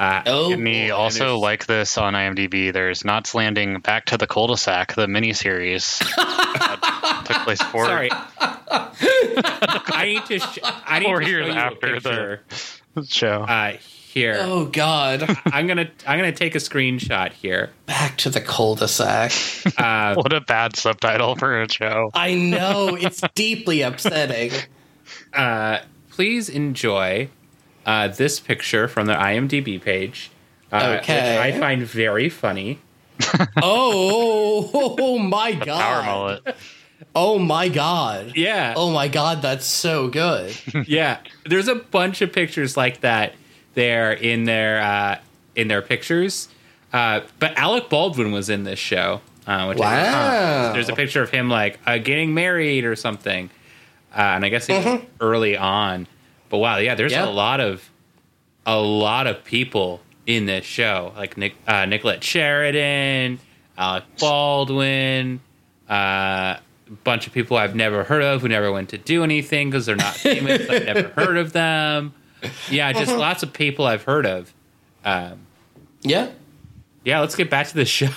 Uh, 0.02 0.22
Oh, 0.26 0.56
me 0.56 0.88
boy. 0.88 0.94
also 0.94 1.18
there's- 1.26 1.40
like 1.40 1.66
this 1.66 1.96
on 1.98 2.14
IMDb. 2.14 2.72
There's 2.72 3.04
Knots 3.04 3.34
Landing 3.34 3.80
Back 3.80 4.06
to 4.06 4.16
the 4.18 4.26
Cul-de-sac, 4.26 4.94
the 4.94 5.06
miniseries. 5.06 5.98
that 6.16 7.24
took 7.26 7.36
place 7.44 7.62
four, 7.62 7.86
sorry, 7.86 8.10
I 8.40 10.04
need 10.06 10.26
to. 10.26 10.38
Sh- 10.40 10.58
I 10.86 10.98
need 10.98 11.06
four 11.06 11.20
to 11.20 11.24
show 11.24 11.30
years 11.30 11.46
you 11.46 11.52
after 11.52 12.00
the 12.00 12.40
show. 13.06 13.42
Uh, 13.42 13.76
here, 14.12 14.36
Oh 14.40 14.66
God. 14.66 15.24
I'm 15.46 15.66
gonna 15.66 15.90
I'm 16.06 16.18
gonna 16.18 16.32
take 16.32 16.54
a 16.54 16.58
screenshot 16.58 17.32
here. 17.32 17.70
Back 17.86 18.18
to 18.18 18.30
the 18.30 18.40
cul-de-sac. 18.40 19.32
Uh, 19.78 20.14
what 20.20 20.32
a 20.32 20.40
bad 20.40 20.76
subtitle 20.76 21.36
for 21.36 21.62
a 21.62 21.68
show. 21.70 22.10
I 22.12 22.34
know 22.34 22.96
it's 22.96 23.22
deeply 23.34 23.80
upsetting. 23.82 24.50
uh, 25.32 25.78
please 26.10 26.48
enjoy 26.50 27.28
uh, 27.86 28.08
this 28.08 28.40
picture 28.40 28.88
from 28.88 29.06
their 29.06 29.16
IMDb 29.18 29.80
page, 29.82 30.30
uh, 30.72 30.98
Okay. 31.00 31.36
which 31.36 31.54
I 31.56 31.58
find 31.58 31.82
very 31.82 32.28
funny. 32.28 32.78
Oh, 33.62 34.94
oh 34.98 35.18
my 35.18 35.52
God. 35.52 35.80
Power 35.80 36.02
mullet. 36.02 36.56
Oh 37.14 37.38
my 37.38 37.68
god. 37.68 38.32
Yeah. 38.36 38.74
Oh 38.76 38.90
my 38.92 39.08
god, 39.08 39.42
that's 39.42 39.66
so 39.66 40.08
good. 40.08 40.56
yeah, 40.86 41.18
there's 41.44 41.68
a 41.68 41.74
bunch 41.74 42.22
of 42.22 42.32
pictures 42.32 42.76
like 42.76 43.00
that 43.00 43.34
there 43.74 44.12
in 44.12 44.44
their 44.44 44.80
uh, 44.80 45.18
in 45.56 45.68
their 45.68 45.82
pictures. 45.82 46.48
Uh, 46.92 47.20
but 47.38 47.56
Alec 47.58 47.88
Baldwin 47.88 48.32
was 48.32 48.48
in 48.48 48.64
this 48.64 48.78
show. 48.78 49.20
Uh, 49.46 49.66
which 49.66 49.80
I- 49.80 49.80
Wow. 50.04 50.72
there's 50.72 50.88
a 50.88 50.94
picture 50.94 51.20
of 51.22 51.30
him 51.30 51.48
like 51.50 51.80
uh, 51.84 51.98
getting 51.98 52.32
married 52.32 52.84
or 52.84 52.94
something, 52.94 53.50
uh, 54.16 54.20
and 54.20 54.44
I 54.44 54.48
guess 54.50 54.68
it 54.68 54.84
was 54.84 55.00
early 55.20 55.56
on. 55.56 56.06
But 56.52 56.58
wow, 56.58 56.76
yeah, 56.76 56.94
there's 56.94 57.12
Yeah. 57.12 57.24
a 57.24 57.30
lot 57.32 57.60
of 57.60 57.88
a 58.66 58.78
lot 58.78 59.26
of 59.26 59.42
people 59.42 60.02
in 60.26 60.44
this 60.46 60.64
show, 60.66 61.12
like 61.16 61.36
Nick, 61.36 61.54
uh, 61.66 61.86
Nicolette 61.86 62.22
Sheridan, 62.22 63.40
Alec 63.76 64.04
Baldwin, 64.20 65.40
uh, 65.90 65.94
a 65.94 66.60
bunch 67.04 67.26
of 67.26 67.32
people 67.32 67.56
I've 67.56 67.74
never 67.74 68.04
heard 68.04 68.22
of 68.22 68.42
who 68.42 68.48
never 68.48 68.70
went 68.70 68.90
to 68.90 68.98
do 68.98 69.24
anything 69.24 69.70
because 69.70 69.86
they're 69.86 69.96
not 69.96 70.14
famous. 70.14 70.68
I've 70.70 70.84
never 70.84 71.08
heard 71.16 71.38
of 71.38 71.52
them. 71.54 72.12
Yeah, 72.70 72.92
just 72.92 73.16
lots 73.16 73.42
of 73.42 73.52
people 73.54 73.86
I've 73.86 74.04
heard 74.04 74.26
of. 74.26 74.52
Um, 75.06 75.38
Yeah. 76.02 76.28
yeah, 77.02 77.20
let's 77.20 77.34
get 77.34 77.48
back 77.50 77.66
to 77.68 77.74
the 77.74 77.84
show. 77.98 78.10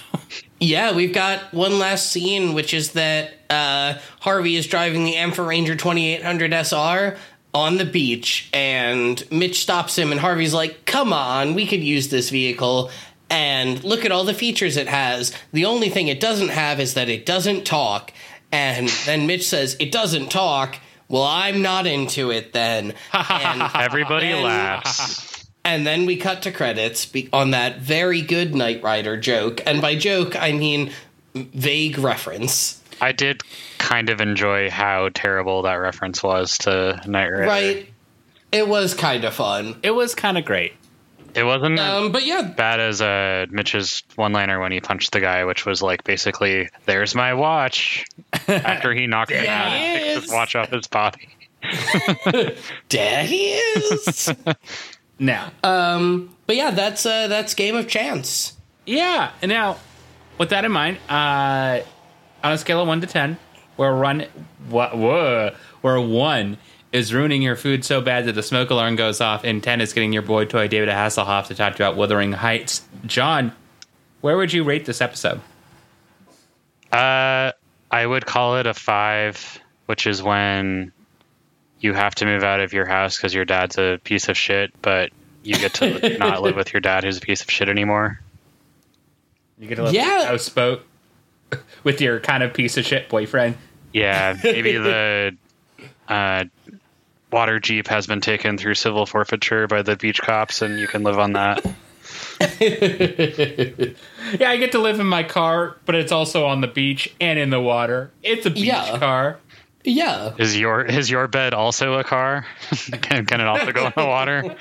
Yeah, 0.59 0.93
we've 0.93 1.13
got 1.13 1.53
one 1.53 1.79
last 1.79 2.11
scene, 2.11 2.53
which 2.53 2.73
is 2.73 2.91
that 2.91 3.33
uh, 3.49 3.93
Harvey 4.19 4.57
is 4.57 4.67
driving 4.67 5.05
the 5.05 5.15
Amphi-Ranger 5.15 5.75
2800 5.75 6.53
SR 6.53 7.17
on 7.55 7.77
the 7.77 7.85
beach, 7.85 8.49
and 8.53 9.23
Mitch 9.31 9.61
stops 9.63 9.97
him, 9.97 10.11
and 10.11 10.19
Harvey's 10.19 10.53
like, 10.53 10.85
Come 10.85 11.11
on, 11.13 11.55
we 11.55 11.65
could 11.65 11.83
use 11.83 12.09
this 12.09 12.29
vehicle. 12.29 12.91
And 13.29 13.83
look 13.83 14.05
at 14.05 14.11
all 14.11 14.23
the 14.25 14.33
features 14.35 14.77
it 14.77 14.87
has. 14.87 15.33
The 15.51 15.65
only 15.65 15.89
thing 15.89 16.07
it 16.09 16.19
doesn't 16.19 16.49
have 16.49 16.79
is 16.79 16.93
that 16.93 17.09
it 17.09 17.25
doesn't 17.25 17.65
talk. 17.65 18.11
And 18.51 18.87
then 19.07 19.25
Mitch 19.25 19.47
says, 19.47 19.75
It 19.79 19.91
doesn't 19.91 20.29
talk. 20.29 20.77
Well, 21.07 21.23
I'm 21.23 21.61
not 21.61 21.87
into 21.87 22.29
it 22.31 22.53
then. 22.53 22.93
And 23.13 23.61
Everybody 23.75 24.27
And- 24.27 24.43
laughs. 24.43 25.45
and 25.63 25.87
then 25.87 26.05
we 26.05 26.17
cut 26.17 26.43
to 26.43 26.51
credits 26.51 27.11
on 27.33 27.51
that 27.51 27.79
very 27.79 28.21
good 28.21 28.53
Knight 28.53 28.83
Rider 28.83 29.17
joke. 29.17 29.61
And 29.65 29.81
by 29.81 29.95
joke, 29.95 30.35
I 30.35 30.51
mean 30.51 30.91
vague 31.33 31.97
reference. 31.97 32.81
I 33.01 33.11
did 33.11 33.41
kind 33.77 34.09
of 34.09 34.21
enjoy 34.21 34.69
how 34.69 35.09
terrible 35.13 35.63
that 35.63 35.73
reference 35.75 36.23
was 36.23 36.57
to 36.59 37.01
Knight 37.05 37.29
Rider. 37.29 37.45
Right? 37.47 37.89
It 38.51 38.67
was 38.67 38.93
kind 38.93 39.23
of 39.25 39.33
fun. 39.33 39.79
it 39.83 39.91
was 39.91 40.15
kind 40.15 40.37
of 40.37 40.45
great. 40.45 40.73
It 41.33 41.43
wasn't 41.43 41.77
Um, 41.79 42.13
but 42.13 42.25
yeah, 42.25 42.43
bad 42.43 42.79
as 42.79 43.01
uh, 43.01 43.45
Mitch's 43.49 44.03
one-liner 44.15 44.61
when 44.61 44.71
he 44.71 44.79
punched 44.79 45.11
the 45.11 45.19
guy, 45.19 45.43
which 45.43 45.65
was 45.65 45.81
like 45.81 46.05
basically, 46.05 46.69
"There's 46.85 47.13
my 47.13 47.33
watch." 47.33 48.05
After 48.47 48.93
he 48.93 49.05
knocked 49.05 49.31
him 49.31 49.45
out 49.45 49.67
and 49.73 49.81
Yes. 49.83 50.13
picked 50.13 50.23
his 50.23 50.31
watch 50.33 50.55
off 50.55 50.69
his 50.71 50.87
body. 50.87 51.27
there 52.89 53.23
he 53.25 53.49
is. 53.53 54.33
Now, 55.17 55.51
um, 55.63 56.35
but 56.45 56.57
yeah, 56.57 56.71
that's 56.71 57.05
uh, 57.05 57.27
that's 57.29 57.53
Game 57.53 57.77
of 57.77 57.87
Chance. 57.87 58.53
Yeah. 58.85 59.31
And 59.41 59.47
now, 59.47 59.77
with 60.37 60.49
that 60.49 60.65
in 60.65 60.73
mind, 60.73 60.97
uh, 61.07 61.79
on 62.45 62.51
a 62.53 62.57
scale 62.57 62.79
of 62.81 62.87
one 62.87 63.01
to 63.01 63.07
ten, 63.07 63.37
where 63.75 63.95
one, 63.95 64.25
what, 64.69 64.95
whoa, 64.97 65.53
where 65.81 65.99
one 65.99 66.57
is 66.93 67.13
ruining 67.13 67.41
your 67.41 67.55
food 67.55 67.83
so 67.83 67.99
bad 67.99 68.25
that 68.25 68.33
the 68.33 68.43
smoke 68.43 68.69
alarm 68.69 68.95
goes 68.95 69.19
off, 69.19 69.43
and 69.43 69.61
ten 69.63 69.81
is 69.81 69.91
getting 69.93 70.13
your 70.13 70.21
boy 70.21 70.45
toy 70.45 70.67
David 70.67 70.89
Hasselhoff 70.89 71.47
to 71.47 71.55
talk 71.55 71.75
to 71.75 71.83
you 71.83 71.87
about 71.89 71.97
Wuthering 71.97 72.31
Heights. 72.31 72.83
John, 73.05 73.51
where 74.21 74.37
would 74.37 74.53
you 74.53 74.63
rate 74.63 74.85
this 74.85 75.01
episode? 75.01 75.41
Uh, 76.91 77.51
I 77.91 78.05
would 78.05 78.25
call 78.25 78.57
it 78.57 78.67
a 78.67 78.73
five, 78.73 79.59
which 79.87 80.07
is 80.07 80.21
when 80.23 80.91
you 81.79 81.93
have 81.93 82.15
to 82.15 82.25
move 82.25 82.43
out 82.43 82.61
of 82.61 82.73
your 82.73 82.85
house 82.85 83.17
because 83.17 83.33
your 83.33 83.45
dad's 83.45 83.77
a 83.77 83.99
piece 84.03 84.29
of 84.29 84.37
shit, 84.37 84.71
but 84.81 85.11
you 85.43 85.55
get 85.55 85.73
to 85.75 86.17
not 86.19 86.41
live 86.41 86.55
with 86.55 86.73
your 86.73 86.79
dad 86.79 87.03
who's 87.03 87.17
a 87.17 87.21
piece 87.21 87.41
of 87.41 87.51
shit 87.51 87.69
anymore. 87.69 88.19
You 89.59 89.67
get 89.67 89.79
a 89.79 89.83
little 89.83 89.95
Yeah. 89.95 90.25
houseboat 90.25 90.85
with 91.83 92.01
your 92.01 92.19
kind 92.19 92.43
of 92.43 92.53
piece 92.53 92.77
of 92.77 92.85
shit 92.85 93.09
boyfriend. 93.09 93.55
Yeah, 93.93 94.35
maybe 94.43 94.77
the 94.77 95.37
uh, 96.07 96.45
water 97.31 97.59
jeep 97.59 97.87
has 97.87 98.07
been 98.07 98.21
taken 98.21 98.57
through 98.57 98.75
civil 98.75 99.05
forfeiture 99.05 99.67
by 99.67 99.81
the 99.81 99.95
beach 99.95 100.21
cops, 100.21 100.61
and 100.61 100.79
you 100.79 100.87
can 100.87 101.03
live 101.03 101.19
on 101.19 101.33
that. 101.33 101.65
Yeah, 104.39 104.49
I 104.49 104.57
get 104.57 104.71
to 104.71 104.79
live 104.79 104.99
in 104.99 105.05
my 105.05 105.21
car, 105.23 105.77
but 105.85 105.93
it's 105.93 106.11
also 106.11 106.45
on 106.47 106.61
the 106.61 106.67
beach 106.67 107.13
and 107.21 107.37
in 107.37 107.51
the 107.51 107.61
water. 107.61 108.09
It's 108.23 108.45
a 108.47 108.49
beach 108.49 108.65
Yeah. 108.65 108.97
car. 108.97 109.39
Yeah, 109.83 110.33
Is 110.39 110.57
your 110.57 110.83
is 110.83 111.11
your 111.11 111.27
bed 111.27 111.53
also 111.53 111.93
a 111.99 112.03
car? 112.03 112.45
can, 113.01 113.27
can 113.27 113.39
it 113.39 113.45
also 113.47 113.71
go 113.71 113.85
in 113.85 113.93
the 113.95 114.05
water? 114.05 114.55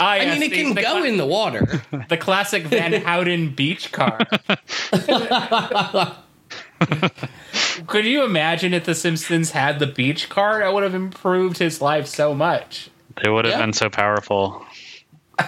Ah, 0.00 0.10
I 0.10 0.16
yes, 0.18 0.38
mean 0.38 0.42
it 0.44 0.50
the- 0.54 0.62
can 0.62 0.74
the 0.74 0.82
go 0.82 0.92
cla- 0.98 1.04
in 1.04 1.16
the 1.16 1.26
water. 1.26 1.82
the 2.08 2.16
classic 2.16 2.64
Van 2.64 2.92
Houten 3.02 3.50
beach 3.50 3.90
car. 3.92 4.18
Could 7.86 8.04
you 8.04 8.24
imagine 8.24 8.74
if 8.74 8.84
The 8.84 8.94
Simpsons 8.94 9.50
had 9.52 9.78
the 9.78 9.86
beach 9.86 10.28
car? 10.28 10.60
That 10.60 10.72
would 10.74 10.82
have 10.82 10.94
improved 10.94 11.58
his 11.58 11.80
life 11.80 12.06
so 12.06 12.34
much. 12.34 12.90
They 13.22 13.28
would 13.30 13.44
have 13.44 13.52
Yeah. 13.58 13.60
been 13.66 13.72
so 13.72 13.88
powerful. 13.90 14.64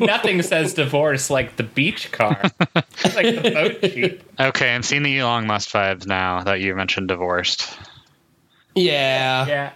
Nothing 0.00 0.42
says 0.42 0.74
divorce 0.74 1.30
like 1.30 1.56
the 1.56 1.62
beach 1.62 2.12
car. 2.12 2.40
It's 3.04 3.14
like 3.16 3.42
the 3.42 3.50
boat 3.50 3.80
jeep. 3.92 4.22
Okay, 4.38 4.74
I'm 4.74 4.82
seeing 4.82 5.02
the 5.02 5.18
Elon 5.18 5.46
Musk 5.46 5.70
vibes 5.70 6.06
now 6.06 6.42
that 6.42 6.60
you 6.60 6.74
mentioned 6.74 7.08
divorced. 7.08 7.76
yeah. 8.74 9.46
Yeah. 9.46 9.70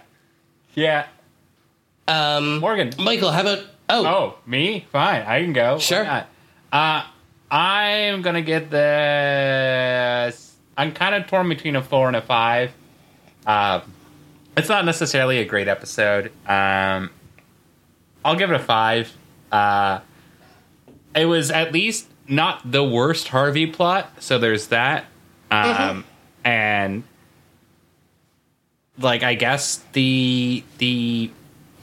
Yeah. 0.75 1.07
Um, 2.07 2.59
Morgan. 2.59 2.91
Michael, 2.99 3.31
how 3.31 3.41
about? 3.41 3.59
Oh, 3.89 4.05
Oh, 4.05 4.35
me? 4.45 4.85
Fine. 4.91 5.21
I 5.23 5.41
can 5.41 5.53
go. 5.53 5.77
Sure. 5.79 6.05
Uh, 6.71 7.03
I'm 7.49 8.21
going 8.21 8.35
to 8.35 8.41
get 8.41 8.69
this. 8.69 10.55
I'm 10.77 10.91
kind 10.91 11.15
of 11.15 11.27
torn 11.27 11.49
between 11.49 11.75
a 11.75 11.81
four 11.81 12.07
and 12.07 12.15
a 12.15 12.21
five. 12.21 12.71
Um, 13.45 13.81
it's 14.55 14.69
not 14.69 14.85
necessarily 14.85 15.39
a 15.39 15.45
great 15.45 15.67
episode. 15.67 16.31
Um, 16.47 17.09
I'll 18.25 18.35
give 18.35 18.51
it 18.51 18.55
a 18.55 18.59
five. 18.63 19.11
Uh, 19.51 20.01
it 21.15 21.25
was 21.25 21.49
at 21.51 21.71
least 21.71 22.07
not 22.27 22.69
the 22.69 22.83
worst 22.83 23.29
Harvey 23.29 23.67
plot, 23.67 24.21
so 24.21 24.37
there's 24.37 24.67
that. 24.67 25.05
Um, 25.49 26.03
and 26.43 27.03
like 28.99 29.23
I 29.23 29.35
guess 29.35 29.77
the 29.93 30.63
the 30.79 31.31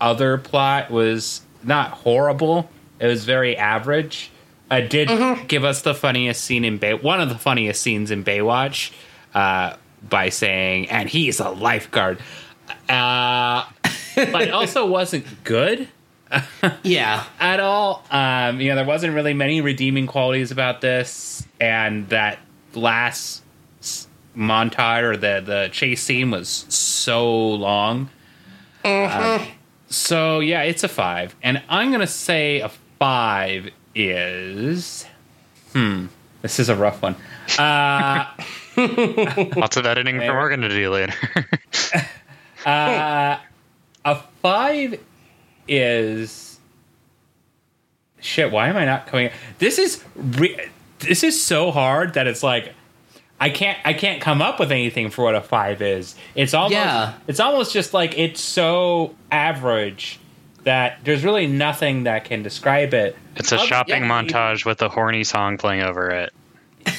other 0.00 0.38
plot 0.38 0.90
was 0.90 1.42
not 1.62 1.90
horrible. 1.90 2.70
It 3.00 3.06
was 3.06 3.24
very 3.24 3.56
average. 3.56 4.30
It 4.70 4.90
did 4.90 5.08
give 5.48 5.64
us 5.64 5.82
the 5.82 5.94
funniest 5.94 6.42
scene 6.42 6.64
in 6.64 6.78
Bay, 6.78 6.94
one 6.94 7.20
of 7.20 7.28
the 7.28 7.38
funniest 7.38 7.82
scenes 7.82 8.10
in 8.10 8.24
Baywatch, 8.24 8.92
uh, 9.34 9.76
by 10.08 10.30
saying, 10.30 10.90
"And 10.90 11.08
he's 11.08 11.38
a 11.38 11.50
lifeguard." 11.50 12.18
Uh, 12.88 13.66
but 14.16 14.42
it 14.42 14.50
also 14.52 14.86
wasn't 14.86 15.44
good 15.44 15.88
yeah. 16.82 17.24
at 17.40 17.60
all. 17.60 18.04
Um, 18.10 18.60
you 18.60 18.70
know, 18.70 18.76
there 18.76 18.84
wasn't 18.84 19.14
really 19.14 19.34
many 19.34 19.60
redeeming 19.60 20.06
qualities 20.06 20.50
about 20.50 20.80
this, 20.80 21.46
and 21.60 22.08
that 22.08 22.38
last 22.74 23.42
s- 23.80 24.08
montage 24.36 25.02
or 25.02 25.16
the 25.16 25.42
the 25.44 25.68
chase 25.72 26.02
scene 26.02 26.30
was 26.30 26.48
so 26.68 27.50
long. 27.50 28.10
Um, 28.84 29.46
so 29.94 30.40
yeah, 30.40 30.62
it's 30.62 30.84
a 30.84 30.88
five, 30.88 31.34
and 31.42 31.62
I'm 31.68 31.90
gonna 31.90 32.06
say 32.06 32.60
a 32.60 32.68
five 32.98 33.70
is. 33.94 35.06
Hmm, 35.72 36.06
this 36.42 36.58
is 36.58 36.68
a 36.68 36.76
rough 36.76 37.02
one. 37.02 37.16
Uh, 37.58 38.26
Lots 39.56 39.76
of 39.76 39.86
editing 39.86 40.18
for 40.18 40.32
Morgan 40.32 40.60
to 40.62 40.68
do 40.68 40.90
later. 40.90 41.14
uh, 42.66 43.38
a 44.04 44.16
five 44.42 45.00
is 45.68 46.58
shit. 48.20 48.50
Why 48.50 48.68
am 48.68 48.76
I 48.76 48.84
not 48.84 49.06
coming? 49.06 49.30
This 49.58 49.78
is 49.78 50.02
re- 50.16 50.70
this 50.98 51.22
is 51.22 51.40
so 51.40 51.70
hard 51.70 52.14
that 52.14 52.26
it's 52.26 52.42
like 52.42 52.74
I 53.44 53.50
can't 53.50 53.78
I 53.84 53.92
can't 53.92 54.22
come 54.22 54.40
up 54.40 54.58
with 54.58 54.72
anything 54.72 55.10
for 55.10 55.22
what 55.24 55.34
a 55.34 55.42
five 55.42 55.82
is. 55.82 56.14
It's 56.34 56.54
almost 56.54 56.72
Yeah. 56.72 57.12
it's 57.26 57.40
almost 57.40 57.74
just 57.74 57.92
like 57.92 58.16
it's 58.18 58.40
so 58.40 59.14
average 59.30 60.18
that 60.62 61.00
there's 61.04 61.22
really 61.24 61.46
nothing 61.46 62.04
that 62.04 62.24
can 62.24 62.42
describe 62.42 62.94
it. 62.94 63.14
It's 63.36 63.52
a 63.52 63.56
Other- 63.58 63.66
shopping 63.66 64.02
yeah, 64.04 64.08
montage 64.22 64.64
with 64.64 64.80
a 64.80 64.88
horny 64.88 65.24
song 65.24 65.58
playing 65.58 65.82
over 65.82 66.08
it. 66.10 66.32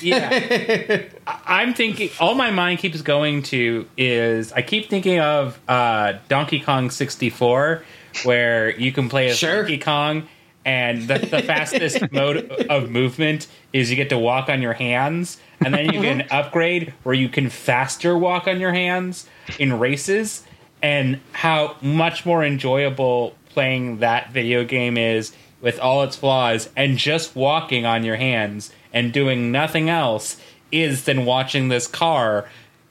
Yeah. 0.04 1.02
I- 1.28 1.40
I'm 1.48 1.74
thinking 1.74 2.12
all 2.20 2.36
my 2.36 2.52
mind 2.52 2.78
keeps 2.78 3.02
going 3.02 3.42
to 3.44 3.88
is 3.98 4.54
I 4.54 4.62
keep 4.62 4.88
thinking 4.88 5.20
of 5.20 5.60
uh, 5.68 6.14
Donkey 6.30 6.60
Kong 6.60 6.92
64 6.92 7.84
where 8.24 8.70
you 8.80 8.92
can 8.92 9.10
play 9.10 9.30
as 9.30 9.38
Sure. 9.40 9.64
Donkey 9.64 9.80
Kong 9.80 10.28
and 10.66 11.08
the, 11.08 11.20
the 11.20 11.42
fastest 11.44 12.00
mode 12.12 12.50
of 12.70 12.90
movement 12.90 13.48
is 13.72 13.90
you 13.90 13.96
get 13.96 14.10
to 14.10 14.18
walk 14.18 14.50
on 14.50 14.62
your 14.62 14.74
hands, 14.74 15.40
and 15.62 15.74
then 15.74 15.86
you 15.94 16.02
get 16.02 16.22
an 16.22 16.28
upgrade 16.32 16.94
where 17.04 17.16
you 17.16 17.30
can 17.30 17.50
faster 17.50 18.18
walk 18.18 18.48
on 18.48 18.60
your 18.60 18.74
hands 18.74 19.28
in 19.60 19.78
races, 19.80 20.44
and 20.82 21.20
how 21.32 21.76
much 21.82 22.26
more 22.26 22.44
enjoyable 22.44 23.36
playing 23.50 24.00
that 24.00 24.32
video 24.32 24.66
game 24.66 24.98
is 24.98 25.32
with 25.62 25.80
all 25.80 26.04
its 26.04 26.16
flaws 26.16 26.70
and 26.76 26.98
just 26.98 27.36
walking 27.36 27.86
on 27.86 28.04
your 28.04 28.18
hands 28.18 28.72
and 28.94 29.14
doing 29.14 29.52
nothing 29.52 29.90
else 29.90 30.38
is 30.72 31.06
than 31.06 31.26
watching 31.26 31.70
this 31.70 31.88
car 31.88 32.48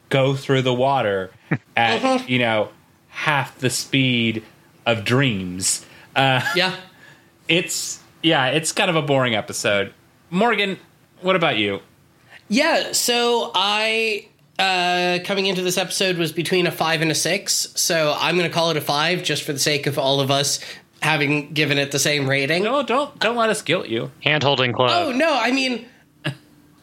go 0.08 0.34
through 0.34 0.62
the 0.62 0.72
water 0.72 1.30
at 1.76 2.28
you 2.28 2.38
know 2.38 2.68
half 3.08 3.58
the 3.58 3.70
speed 3.70 4.42
of 4.86 5.04
dreams. 5.04 5.84
Uh, 6.16 6.40
Yeah. 6.56 6.74
It's 7.48 8.00
yeah 8.22 8.46
it's 8.46 8.72
kind 8.72 8.88
of 8.90 8.96
a 8.96 9.02
boring 9.02 9.34
episode 9.34 9.92
morgan 10.30 10.78
what 11.20 11.36
about 11.36 11.56
you 11.56 11.80
Yeah, 12.48 12.92
so 12.92 13.50
I 13.54 14.28
uh 14.58 15.18
coming 15.24 15.46
into 15.46 15.62
this 15.62 15.78
episode 15.78 16.16
was 16.18 16.32
between 16.32 16.66
a 16.66 16.70
5 16.70 17.02
and 17.02 17.10
a 17.10 17.14
6. 17.14 17.52
So 17.74 18.14
I'm 18.18 18.36
going 18.36 18.48
to 18.48 18.54
call 18.54 18.70
it 18.70 18.76
a 18.76 18.80
5 18.80 19.22
just 19.22 19.42
for 19.42 19.52
the 19.52 19.58
sake 19.58 19.86
of 19.86 19.98
all 19.98 20.20
of 20.20 20.30
us 20.30 20.60
having 21.02 21.52
given 21.52 21.78
it 21.78 21.90
the 21.92 21.98
same 21.98 22.28
rating. 22.28 22.64
no 22.64 22.82
don't 22.82 23.18
don't 23.20 23.36
let 23.36 23.48
us 23.50 23.62
guilt 23.62 23.88
you 23.88 24.10
Hand 24.22 24.42
holding 24.42 24.72
club. 24.72 24.90
Oh, 24.92 25.12
no, 25.12 25.34
I 25.34 25.50
mean 25.52 25.86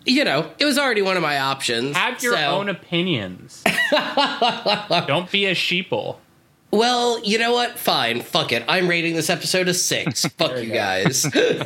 you 0.03 0.23
know, 0.25 0.49
it 0.57 0.65
was 0.65 0.79
already 0.79 1.03
one 1.03 1.15
of 1.15 1.21
my 1.21 1.37
options. 1.39 1.95
have 1.95 2.21
your 2.23 2.33
so- 2.33 2.45
own 2.57 2.67
opinions 2.69 3.63
don't 5.07 5.29
be 5.31 5.45
a 5.45 5.53
sheeple 5.53 6.17
Well, 6.71 7.21
you 7.23 7.37
know 7.37 7.51
what? 7.51 7.77
Fine. 7.77 8.21
Fuck 8.21 8.53
it. 8.53 8.63
I'm 8.67 8.87
rating 8.87 9.15
this 9.15 9.29
episode 9.29 9.67
a 9.67 9.73
6. 9.73 10.25
Fuck 10.37 10.55
you 10.57 10.63
you 10.63 10.73
guys. 10.73 11.23
there 11.23 11.59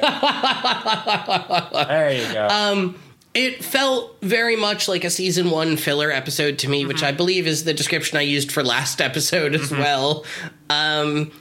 you 2.11 2.34
go 2.34 2.48
Um, 2.49 2.99
it 3.36 3.64
felt 3.64 4.18
very 4.22 4.56
much 4.56 4.88
like 4.88 5.03
a 5.03 5.10
season 5.10 5.52
one 5.52 5.77
filler 5.77 6.10
episode 6.11 6.57
to 6.60 6.69
me, 6.69 6.86
which 6.86 7.03
I 7.03 7.11
believe 7.11 7.45
is 7.48 7.65
the 7.65 7.73
description 7.73 8.18
I 8.18 8.22
used 8.22 8.52
for 8.52 8.64
last 8.64 9.02
episode 9.02 9.53
as 9.53 9.69
well. 9.72 10.26
Um, 10.69 11.32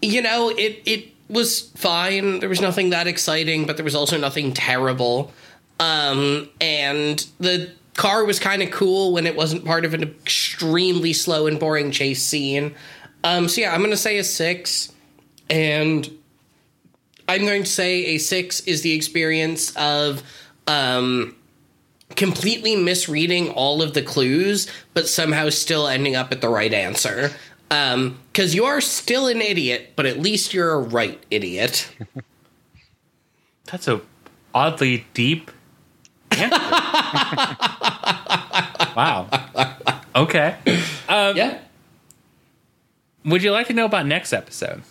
you 0.00 0.22
know, 0.22 0.48
it 0.48 0.80
it 0.86 1.08
was 1.28 1.70
fine. 1.76 2.38
There 2.40 2.48
was 2.48 2.60
nothing 2.60 2.90
that 2.90 3.06
exciting, 3.06 3.66
but 3.66 3.76
there 3.76 3.84
was 3.84 3.96
also 3.96 4.16
nothing 4.16 4.52
terrible. 4.54 5.32
Um, 5.80 6.48
and 6.60 7.26
the 7.40 7.70
car 7.94 8.24
was 8.24 8.38
kind 8.38 8.62
of 8.62 8.70
cool 8.70 9.12
when 9.12 9.26
it 9.26 9.34
wasn't 9.34 9.64
part 9.64 9.84
of 9.84 9.92
an 9.92 10.02
extremely 10.02 11.12
slow 11.12 11.46
and 11.46 11.58
boring 11.58 11.90
chase 11.90 12.22
scene. 12.22 12.74
Um, 13.22 13.48
so 13.48 13.60
yeah, 13.60 13.74
I'm 13.74 13.82
gonna 13.82 13.96
say 13.96 14.18
a 14.18 14.24
six, 14.24 14.92
and 15.48 16.10
I'm 17.30 17.44
going 17.44 17.62
to 17.62 17.70
say 17.70 18.06
a 18.06 18.18
six 18.18 18.58
is 18.60 18.82
the 18.82 18.92
experience 18.92 19.76
of 19.76 20.24
um, 20.66 21.36
completely 22.16 22.74
misreading 22.74 23.50
all 23.50 23.82
of 23.82 23.94
the 23.94 24.02
clues, 24.02 24.66
but 24.94 25.06
somehow 25.06 25.48
still 25.50 25.86
ending 25.86 26.16
up 26.16 26.32
at 26.32 26.40
the 26.40 26.48
right 26.48 26.72
answer. 26.72 27.30
Because 27.68 28.52
you 28.52 28.64
are 28.64 28.80
still 28.80 29.28
an 29.28 29.40
idiot, 29.40 29.92
but 29.94 30.06
at 30.06 30.18
least 30.18 30.52
you're 30.52 30.72
a 30.72 30.80
right 30.80 31.22
idiot. 31.30 31.88
that's 33.66 33.86
a 33.86 34.00
oddly 34.52 35.06
deep 35.14 35.52
answer. 36.32 36.48
wow 38.96 39.28
okay 40.16 40.56
yeah. 41.36 41.60
Would 43.24 43.42
you 43.42 43.50
like 43.52 43.66
to 43.68 43.72
know 43.72 43.84
about 43.84 44.06
next 44.06 44.32
episode 44.32 44.82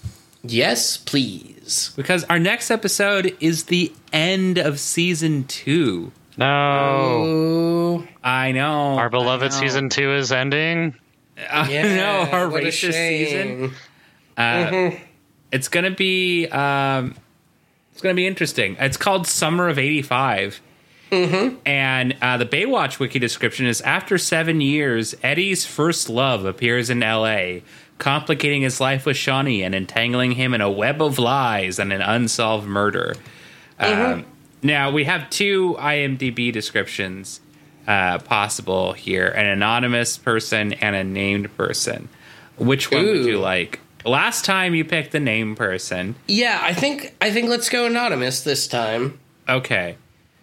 Yes, 0.43 0.95
please. 0.97 1.91
because 1.97 2.23
our 2.25 2.39
next 2.39 2.71
episode 2.71 3.35
is 3.41 3.65
the 3.65 3.91
end 4.13 4.57
of 4.57 4.79
season 4.79 5.43
two. 5.43 6.11
No. 6.37 6.45
Oh, 6.45 8.07
I 8.23 8.53
know 8.53 8.97
Our 8.97 9.09
beloved 9.09 9.51
know. 9.51 9.57
season 9.59 9.89
two 9.89 10.13
is 10.13 10.31
ending. 10.31 10.95
I 11.51 11.69
yeah. 11.69 11.95
know 11.95 12.29
our 12.31 12.47
what 12.49 12.63
a 12.63 12.67
racist 12.67 12.93
season. 12.93 13.71
shame. 13.71 13.73
Uh, 14.37 14.91
It's 15.51 15.67
gonna 15.67 15.91
be 15.91 16.47
um, 16.47 17.15
it's 17.91 18.01
gonna 18.01 18.15
be 18.15 18.27
interesting. 18.27 18.77
It's 18.79 18.97
called 18.97 19.27
Summer 19.27 19.67
of 19.67 19.77
'85. 19.79 20.61
Mm-hmm. 21.11 21.55
And 21.65 22.15
uh, 22.21 22.37
the 22.37 22.45
Baywatch 22.45 22.99
wiki 22.99 23.17
description 23.19 23.65
is 23.65 23.81
after 23.81 24.17
seven 24.19 24.61
years, 24.61 25.15
Eddie's 25.23 25.65
first 25.65 26.07
love 26.07 26.45
appears 26.45 26.89
in 26.91 26.99
LA, 26.99 27.61
complicating 27.99 28.61
his 28.63 28.81
life 28.81 29.05
with 29.05 29.17
Shauni 29.17 29.61
and 29.61 29.75
entangling 29.75 30.31
him 30.31 30.53
in 30.53 30.61
a 30.61 30.71
web 30.71 31.01
of 31.01 31.19
lies 31.19 31.77
and 31.77 31.93
an 31.93 32.01
unsolved 32.01 32.67
murder. 32.67 33.15
Mm-hmm. 33.79 34.11
Um, 34.11 34.25
now, 34.63 34.91
we 34.91 35.03
have 35.03 35.29
two 35.29 35.75
IMDb 35.79 36.51
descriptions 36.51 37.39
uh, 37.87 38.19
possible 38.19 38.93
here 38.93 39.27
an 39.27 39.45
anonymous 39.45 40.17
person 40.17 40.73
and 40.73 40.95
a 40.95 41.03
named 41.03 41.55
person. 41.55 42.09
Which 42.57 42.91
one 42.91 43.05
would 43.05 43.25
you 43.25 43.39
like? 43.39 43.79
Last 44.05 44.45
time 44.45 44.75
you 44.75 44.85
picked 44.85 45.11
the 45.11 45.19
named 45.19 45.57
person. 45.57 46.15
Yeah, 46.27 46.59
I 46.61 46.73
think 46.73 47.15
I 47.21 47.31
think 47.31 47.49
let's 47.49 47.69
go 47.69 47.85
anonymous 47.85 48.41
this 48.41 48.67
time. 48.67 49.19
Okay. 49.47 49.97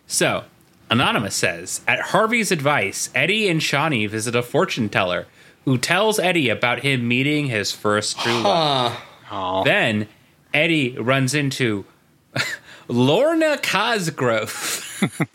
So, 0.06 0.44
Anonymous 0.90 1.34
says 1.34 1.80
At 1.86 2.00
Harvey's 2.00 2.52
advice, 2.52 3.10
Eddie 3.14 3.48
and 3.48 3.60
Shauni 3.60 4.08
visit 4.08 4.34
a 4.34 4.42
fortune 4.42 4.88
teller 4.88 5.26
who 5.66 5.76
tells 5.76 6.18
Eddie 6.18 6.48
about 6.48 6.80
him 6.80 7.06
meeting 7.06 7.47
his 7.48 7.70
first 7.72 8.18
true 8.18 8.32
love. 8.40 8.93
Uh, 8.93 8.97
Oh. 9.30 9.64
Then, 9.64 10.06
Eddie 10.55 10.97
runs 10.98 11.34
into 11.34 11.84
Lorna 12.88 13.59
Cosgrove, 13.59 14.52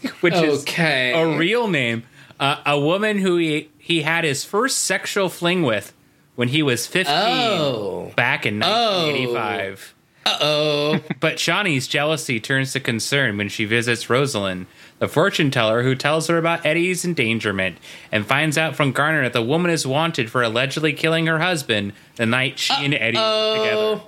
which 0.21 0.33
Okay. 0.33 1.11
is 1.11 1.17
a 1.17 1.37
real 1.37 1.67
name, 1.67 2.03
uh, 2.39 2.61
a 2.65 2.79
woman 2.79 3.17
who 3.17 3.35
he, 3.37 3.69
he 3.77 4.01
had 4.03 4.23
his 4.23 4.43
first 4.45 4.79
sexual 4.79 5.27
fling 5.29 5.63
with 5.63 5.93
when 6.35 6.47
he 6.47 6.63
was 6.63 6.87
15 6.87 7.13
oh. 7.13 8.13
back 8.15 8.45
in 8.45 8.59
1985. 8.59 9.93
Uh 10.25 10.37
oh. 10.39 10.99
But 11.19 11.35
Shauni's 11.35 11.87
jealousy 11.87 12.39
turns 12.39 12.73
to 12.73 12.79
concern 12.79 13.37
when 13.37 13.49
she 13.49 13.65
visits 13.65 14.09
Rosalind, 14.09 14.67
the 15.01 15.07
fortune 15.07 15.49
teller 15.49 15.81
who 15.81 15.95
tells 15.95 16.27
her 16.27 16.37
about 16.37 16.63
Eddie's 16.63 17.03
endangerment 17.03 17.77
and 18.11 18.23
finds 18.23 18.55
out 18.55 18.75
from 18.75 18.91
Garner 18.91 19.23
that 19.23 19.33
the 19.33 19.41
woman 19.41 19.71
is 19.71 19.85
wanted 19.85 20.29
for 20.29 20.43
allegedly 20.43 20.93
killing 20.93 21.25
her 21.25 21.39
husband 21.39 21.93
the 22.17 22.25
night 22.27 22.59
she 22.59 22.85
and 22.85 22.93
Eddie 22.93 23.17
were 23.17 23.57
together. 23.57 24.01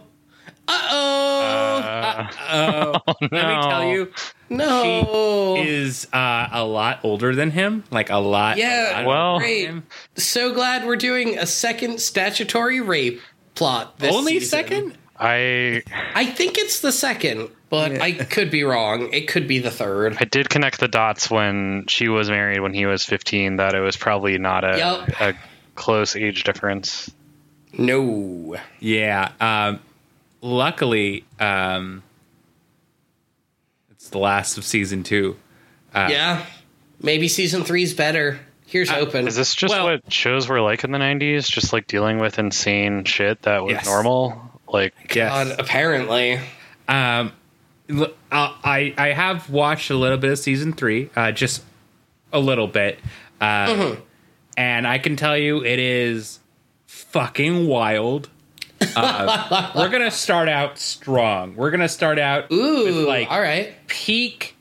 Uh 0.68 0.88
oh. 0.92 1.82
Uh 1.84 3.02
oh. 3.08 3.14
let 3.22 3.32
me 3.32 3.70
tell 3.70 3.86
you, 3.90 4.12
no. 4.50 5.56
she 5.58 5.68
is 5.68 6.08
uh, 6.14 6.48
a 6.52 6.64
lot 6.64 7.00
older 7.04 7.34
than 7.36 7.50
him. 7.50 7.84
Like 7.90 8.12
a 8.12 8.18
lot. 8.18 8.58
Yeah, 8.58 8.94
a 8.94 9.02
lot 9.02 9.06
well- 9.08 9.40
Great. 9.40 9.66
him. 9.66 9.84
So 10.16 10.54
glad 10.54 10.86
we're 10.86 10.96
doing 10.96 11.40
a 11.40 11.48
second 11.48 12.00
statutory 12.02 12.82
rape 12.82 13.20
plot. 13.56 13.98
This 13.98 14.14
Only 14.16 14.34
season. 14.34 14.50
second? 14.50 14.98
I 15.20 15.82
I 16.16 16.26
think 16.28 16.58
it's 16.58 16.80
the 16.82 16.92
second, 16.92 17.50
but 17.74 18.00
I 18.00 18.12
could 18.30 18.52
be 18.52 18.64
wrong. 18.64 19.12
It 19.14 19.28
could 19.28 19.48
be 19.48 19.58
the 19.58 19.72
third. 19.72 20.16
I 20.20 20.26
did 20.26 20.48
connect 20.48 20.80
the 20.80 20.88
dots 20.88 21.32
when 21.32 21.86
she 21.88 22.08
was 22.08 22.30
married 22.30 22.60
when 22.60 22.72
he 22.72 22.86
was 22.86 23.04
15 23.04 23.56
that 23.56 23.74
it 23.74 23.80
was 23.80 23.98
probably 23.98 24.38
not 24.38 24.64
a, 24.64 24.78
Yup. 24.78 25.10
a 25.20 25.34
close 25.74 26.16
age 26.16 26.44
difference. 26.44 27.10
No. 27.76 28.58
Yeah. 28.80 29.32
Um, 29.42 29.80
luckily, 30.42 31.26
um, 31.40 32.04
it's 33.92 34.10
the 34.10 34.20
last 34.20 34.60
of 34.60 34.66
season 34.66 35.02
two. 35.04 35.36
yeah. 35.96 36.46
Maybe 37.02 37.28
season 37.28 37.64
three's 37.64 37.96
better. 37.96 38.40
Here's 38.68 38.92
open. 38.92 39.28
Is 39.28 39.36
this 39.36 39.56
just 39.56 39.74
Well- 39.74 39.86
what 39.86 40.14
shows 40.14 40.48
were 40.48 40.62
like 40.62 40.84
in 40.84 40.92
the 40.92 41.00
90s? 41.00 41.50
Just 41.50 41.74
like 41.74 41.88
dealing 41.88 42.20
with 42.20 42.38
insane 42.38 43.04
shit 43.06 43.42
that 43.42 43.64
was 43.64 43.74
Yes. 43.74 43.86
normal? 43.88 44.40
Like, 44.68 44.94
Yes. 45.16 45.48
God, 45.50 45.60
apparently. 45.60 46.40
Um, 46.88 47.32
l- 47.32 47.32
uh, 47.90 48.08
I 48.32 48.94
I 48.98 49.08
have 49.10 49.50
watched 49.50 49.90
a 49.90 49.96
little 49.96 50.18
bit 50.18 50.32
of 50.32 50.40
season 50.40 50.74
three, 50.74 51.10
uh, 51.16 51.32
just 51.32 51.64
a 52.32 52.40
little 52.40 52.68
bit, 52.68 53.00
uh, 53.42 53.96
and 54.58 54.88
I 54.88 54.98
can 54.98 55.16
tell 55.16 55.38
you 55.38 55.64
it 55.64 55.80
is 55.80 56.40
fucking 56.88 57.68
wild. 57.68 58.30
Uh, 58.96 59.72
we're 59.76 59.90
gonna 59.90 60.12
start 60.12 60.50
out 60.50 60.78
strong. 60.78 61.56
We're 61.56 61.72
gonna 61.72 61.90
start 61.90 62.20
out 62.20 62.52
Ooh, 62.52 62.86
with 62.86 63.08
like 63.08 63.30
all 63.32 63.42
right. 63.42 63.74
peak. 63.88 64.56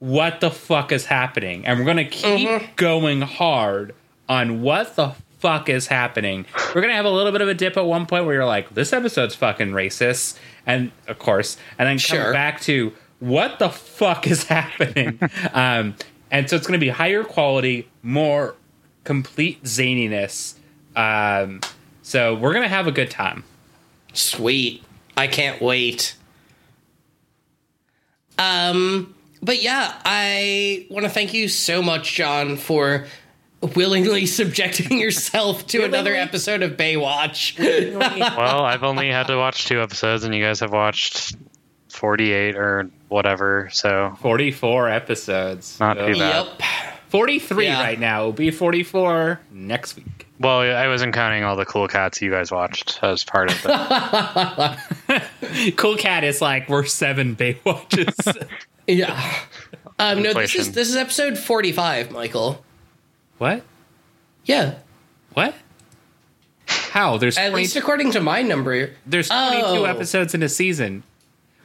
What 0.00 0.40
the 0.40 0.50
fuck 0.50 0.92
is 0.92 1.06
happening? 1.06 1.66
And 1.66 1.78
we're 1.78 1.86
gonna 1.86 2.04
keep 2.04 2.76
going 2.76 3.20
hard 3.20 3.94
on 4.28 4.62
what 4.62 4.94
the 4.94 5.14
fuck 5.38 5.68
is 5.68 5.86
happening. 5.86 6.46
We're 6.74 6.80
gonna 6.80 6.94
have 6.94 7.04
a 7.04 7.10
little 7.10 7.32
bit 7.32 7.40
of 7.40 7.48
a 7.48 7.54
dip 7.54 7.76
at 7.76 7.84
one 7.84 8.06
point 8.06 8.24
where 8.24 8.34
you're 8.34 8.46
like, 8.46 8.74
this 8.74 8.92
episode's 8.92 9.34
fucking 9.34 9.70
racist, 9.70 10.38
and 10.68 10.92
of 11.08 11.18
course, 11.18 11.56
and 11.78 11.88
then 11.88 11.98
come 11.98 12.32
back 12.32 12.60
to 12.60 12.92
what 13.18 13.58
the 13.58 13.70
fuck 13.70 14.28
is 14.28 14.44
happening. 14.44 15.18
um, 15.52 15.96
and 16.30 16.48
so 16.48 16.54
it's 16.54 16.66
gonna 16.66 16.78
be 16.78 16.90
higher 16.90 17.24
quality, 17.24 17.88
more 18.02 18.54
complete 19.02 19.64
zaniness. 19.64 20.54
Um, 20.94 21.60
so 22.02 22.34
we're 22.34 22.52
gonna 22.52 22.68
have 22.68 22.86
a 22.86 22.92
good 22.92 23.10
time. 23.10 23.42
Sweet. 24.12 24.84
I 25.16 25.26
can't 25.26 25.60
wait. 25.60 26.14
Um, 28.38 29.14
but 29.42 29.62
yeah, 29.62 30.00
I 30.04 30.86
want 30.90 31.04
to 31.04 31.10
thank 31.10 31.34
you 31.34 31.48
so 31.48 31.82
much, 31.82 32.14
John, 32.14 32.56
for 32.56 33.06
willingly 33.60 34.26
subjecting 34.26 34.98
yourself 35.00 35.66
to 35.68 35.84
another 35.84 36.14
episode 36.14 36.62
of 36.62 36.72
Baywatch. 36.76 37.56
Well, 38.38 38.64
I've 38.64 38.84
only 38.84 39.10
had 39.10 39.26
to 39.28 39.36
watch 39.36 39.66
two 39.66 39.80
episodes, 39.80 40.24
and 40.24 40.34
you 40.34 40.42
guys 40.44 40.60
have 40.60 40.72
watched 40.72 41.36
48 41.90 42.56
or 42.56 42.90
whatever, 43.08 43.68
so 43.72 44.16
44 44.20 44.88
episodes. 44.90 45.78
Not 45.80 45.94
too 45.94 46.14
bad. 46.14 46.46
yep. 46.46 46.62
43 47.08 47.64
Yeah. 47.64 47.80
right 47.82 47.98
now. 47.98 48.20
It'll 48.20 48.32
be 48.32 48.50
44 48.50 49.40
next 49.50 49.96
week. 49.96 50.26
well, 50.38 50.60
I 50.60 50.86
wasn't 50.88 51.14
counting 51.14 51.42
all 51.42 51.56
the 51.56 51.64
cool 51.64 51.88
cats 51.88 52.20
you 52.20 52.30
guys 52.30 52.52
watched 52.52 53.00
as 53.02 53.24
part 53.24 53.50
of 53.50 53.62
the. 53.62 54.78
Cool 55.76 55.96
Cat 55.96 56.22
is 56.24 56.40
like, 56.42 56.68
we're 56.68 56.84
seven 56.84 57.34
Baywatches. 57.34 58.46
Yeah. 58.86 59.34
Um, 59.98 60.22
no, 60.22 60.32
this 60.34 60.54
is 60.54 60.72
this 60.72 60.88
is 60.88 60.96
episode 60.96 61.36
forty-five, 61.38 62.10
Michael. 62.12 62.64
What? 63.38 63.62
Yeah, 64.44 64.74
What? 65.34 65.54
How? 66.66 67.16
There's 67.18 67.36
at 67.38 67.50
20, 67.50 67.56
least 67.62 67.76
according 67.76 68.10
to 68.12 68.20
my 68.20 68.42
number. 68.42 68.90
there's 69.06 69.28
22 69.28 69.62
Oh. 69.66 69.84
episodes 69.84 70.34
in 70.34 70.42
a 70.42 70.48
season. 70.48 71.02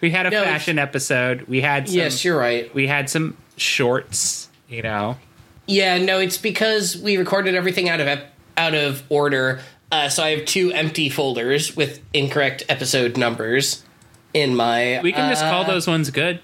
We 0.02 0.12
had 0.12 0.26
a 0.26 0.30
No, 0.30 0.44
fashion 0.44 0.78
episode. 0.80 1.44
We 1.44 1.62
had 1.62 1.88
some, 1.88 1.96
yes, 1.98 2.24
you're 2.26 2.38
right. 2.38 2.74
we 2.76 2.88
had 2.88 3.10
some 3.10 3.38
shorts, 3.58 4.50
you 4.68 4.82
know. 4.82 5.18
Yeah, 5.66 5.98
no, 5.98 6.20
it's 6.20 6.38
because 6.38 6.98
we 6.98 7.16
recorded 7.18 7.56
everything 7.56 7.90
out 7.90 8.00
of 8.02 8.08
ep- 8.08 8.34
out 8.58 8.76
of 8.76 9.04
order. 9.10 9.62
Uh, 9.92 10.10
so 10.10 10.24
I 10.24 10.32
have 10.36 10.46
two 10.46 10.72
empty 10.74 11.08
folders 11.10 11.76
with 11.76 12.02
incorrect 12.14 12.64
episode 12.68 13.16
numbers 13.18 13.84
in 14.34 14.56
my. 14.56 15.00
We 15.02 15.14
can 15.14 15.30
just 15.30 15.44
call 15.44 15.64
uh, 15.64 15.68
those 15.68 15.88
ones 15.88 16.10
good. 16.12 16.40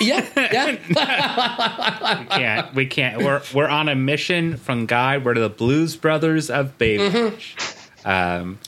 Yeah, 0.00 0.26
yeah. 0.36 0.76
We 2.20 2.26
can't. 2.26 2.74
We 2.74 2.86
can't. 2.86 3.22
We're 3.22 3.42
we're 3.52 3.68
on 3.68 3.88
a 3.88 3.94
mission 3.94 4.56
from 4.56 4.86
God. 4.86 5.24
We're 5.24 5.34
the 5.34 5.48
Blues 5.48 5.96
Brothers 5.96 6.50
of 6.50 6.78
Baywatch. 6.78 7.56
Mm-hmm. 8.04 8.08
Um, 8.08 8.58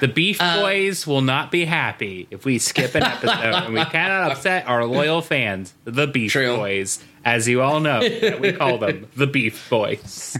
the 0.00 0.08
Beef 0.08 0.40
Uh, 0.40 0.60
Boys 0.62 1.06
will 1.06 1.20
not 1.20 1.50
be 1.50 1.66
happy 1.66 2.26
if 2.30 2.44
we 2.44 2.58
skip 2.58 2.94
an 2.94 3.02
episode, 3.02 3.30
and 3.64 3.74
we 3.74 3.84
cannot 3.84 4.32
upset 4.32 4.66
our 4.66 4.84
loyal 4.84 5.20
fans, 5.22 5.74
the 5.84 6.06
Beef 6.06 6.32
True. 6.32 6.56
Boys, 6.56 7.02
as 7.24 7.46
you 7.46 7.60
all 7.62 7.80
know. 7.80 8.00
that 8.00 8.40
we 8.40 8.52
call 8.52 8.78
them 8.78 9.06
the 9.16 9.26
Beef 9.26 9.68
Boys. 9.68 10.36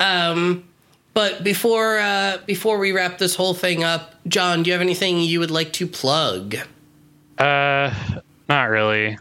Um, 0.00 0.64
but 1.14 1.44
before 1.44 1.98
uh, 1.98 2.38
before 2.46 2.78
we 2.78 2.92
wrap 2.92 3.18
this 3.18 3.34
whole 3.34 3.54
thing 3.54 3.84
up, 3.84 4.14
John, 4.26 4.62
do 4.62 4.68
you 4.68 4.72
have 4.74 4.80
anything 4.82 5.20
you 5.20 5.40
would 5.40 5.50
like 5.50 5.72
to 5.74 5.86
plug? 5.86 6.56
Uh, 7.38 7.92
not 8.50 8.64
really. 8.68 9.16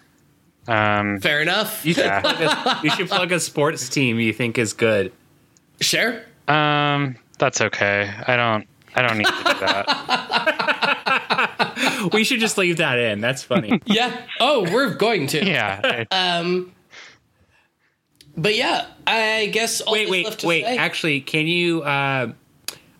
Um, 0.67 1.19
Fair 1.21 1.41
enough. 1.41 1.85
You 1.85 1.93
should, 1.93 2.03
Yeah. 2.05 2.19
plug 2.21 2.41
a, 2.41 2.79
you 2.83 2.89
should 2.91 3.07
plug 3.07 3.31
a 3.31 3.39
sports 3.39 3.87
team 3.89 4.19
you 4.19 4.33
think 4.33 4.57
is 4.57 4.73
good. 4.73 5.11
Sure. 5.81 6.21
um, 6.47 7.15
that's 7.37 7.61
okay. 7.61 8.11
I 8.27 8.35
don't. 8.35 8.67
I 8.95 9.01
don't 9.01 9.17
need 9.17 9.25
to 9.27 9.31
do 9.31 9.59
that. 9.65 9.85
We 12.13 12.23
should 12.23 12.39
just 12.39 12.57
leave 12.57 12.77
that 12.77 12.97
in. 12.99 13.19
That's 13.21 13.43
funny. 13.43 13.81
Yeah. 13.85 14.21
Oh, 14.39 14.63
we're 14.71 14.93
going 14.95 15.27
to. 15.27 15.45
Yeah. 15.45 16.05
I- 16.11 16.65
But 18.37 18.55
yeah, 18.55 18.85
I 19.07 19.49
guess. 19.51 19.81
All 19.81 19.93
wait, 19.93 20.09
wait, 20.09 20.25
left 20.25 20.39
to 20.41 20.47
wait. 20.47 20.63
say- 20.65 20.77
Actually, 20.77 21.21
can 21.21 21.47
you? 21.47 21.81
Uh, 21.83 22.33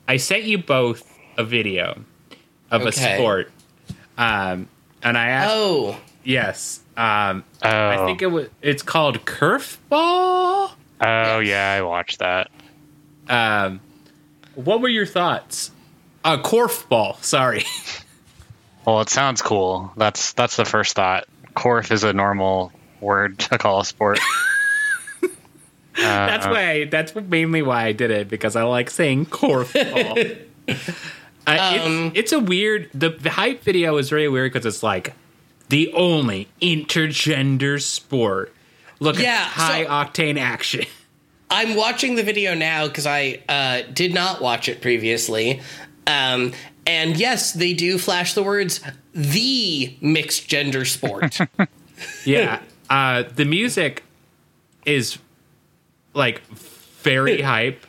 I 0.07 0.17
sent 0.17 0.43
you 0.43 0.57
both 0.57 1.17
a 1.37 1.43
video 1.43 1.99
of 2.71 2.81
Okay. 2.81 2.89
a 2.89 3.17
sport, 3.17 3.51
um, 4.17 4.67
and 5.03 5.17
I 5.17 5.27
asked. 5.29 5.51
Oh, 5.53 5.97
Yes, 6.29 6.81
um, 6.95 7.43
oh. 7.63 7.89
I 7.89 8.05
think 8.05 8.21
it 8.21 8.27
was. 8.27 8.49
It's 8.61 8.83
called 8.83 9.25
curveball. 9.25 10.71
Oh 11.01 11.39
yeah, 11.39 11.73
I 11.75 11.81
watched 11.81 12.19
that. 12.19 12.51
Um, 13.27 13.79
what 14.53 14.79
were 14.79 14.89
your 14.89 15.07
thoughts? 15.07 15.71
Uh, 16.23 16.37
korfball. 16.37 17.21
Sorry. 17.23 17.63
Well, 18.85 19.01
it 19.01 19.09
sounds 19.09 19.43
cool. 19.43 19.91
That's 19.97 20.33
that's 20.33 20.55
the 20.55 20.65
first 20.65 20.95
thought. 20.95 21.27
Korf 21.53 21.91
is 21.91 22.03
a 22.03 22.11
normal 22.11 22.71
word 23.01 23.37
to 23.39 23.57
call 23.59 23.81
a 23.81 23.85
sport. 23.85 24.19
that's 25.95 26.47
why. 26.47 26.85
that's 26.85 27.13
mainly 27.13 27.61
why 27.61 27.83
I 27.83 27.91
did 27.91 28.09
it 28.09 28.29
because 28.29 28.55
I 28.55 28.63
like 28.63 28.89
saying 28.89 29.27
korfball. 29.27 30.39
uh, 30.67 30.73
Um, 31.45 32.07
it's, 32.07 32.15
it's 32.15 32.31
a 32.31 32.39
weird. 32.39 32.89
The, 32.95 33.09
the 33.09 33.29
hype 33.29 33.61
video 33.61 33.97
is 33.97 34.09
very 34.09 34.27
weird 34.27 34.53
because 34.53 34.65
it's 34.65 34.81
like 34.81 35.13
the 35.69 35.91
only 35.93 36.47
intergender 36.61 37.81
sport. 37.81 38.53
Look 38.99 39.17
Yeah, 39.19 39.29
at 39.29 39.47
high 39.47 39.83
so- 39.83 39.89
octane 39.89 40.37
action. 40.39 40.85
I'm 41.51 41.75
watching 41.75 42.13
the 42.13 42.21
video 42.23 42.53
now 42.53 42.87
because 42.87 43.07
I 43.07 43.41
uh, 43.49 43.81
did 43.91 44.13
not 44.13 44.39
watch 44.39 44.69
it 44.69 44.81
previously. 44.81 45.61
Um, 46.05 46.53
and 46.85 47.17
yes, 47.17 47.53
they 47.53 47.73
do 47.73 47.97
flash 47.97 48.33
the 48.35 48.43
words 48.43 48.81
"the 49.13 49.95
mixed 50.01 50.47
gender 50.47 50.85
sport." 50.85 51.37
Yeah. 52.25 52.61
uh, 52.89 53.23
the 53.35 53.43
music 53.45 54.03
is 54.85 55.17
like 56.13 56.41
very 57.01 57.41
hype. 57.53 57.83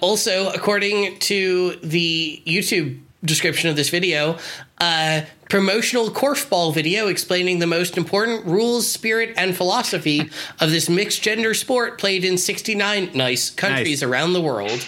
also, 0.00 0.50
according 0.52 1.18
to 1.18 1.72
the 1.82 2.42
YouTube 2.46 3.00
description 3.24 3.68
of 3.68 3.76
this 3.76 3.90
video, 3.90 4.38
uh, 4.78 5.22
promotional 5.48 6.10
korfball 6.10 6.74
video 6.74 7.06
explaining 7.08 7.58
the 7.60 7.66
most 7.66 7.96
important 7.96 8.44
rules, 8.46 8.90
spirit, 8.90 9.32
and 9.36 9.56
philosophy 9.56 10.30
of 10.60 10.70
this 10.70 10.88
mixed 10.88 11.22
gender 11.22 11.54
sport 11.54 11.98
played 11.98 12.24
in 12.24 12.36
69 12.38 13.10
nice 13.14 13.50
countries 13.50 14.02
Nice. 14.02 14.08
around 14.08 14.32
the 14.32 14.40
world. 14.40 14.84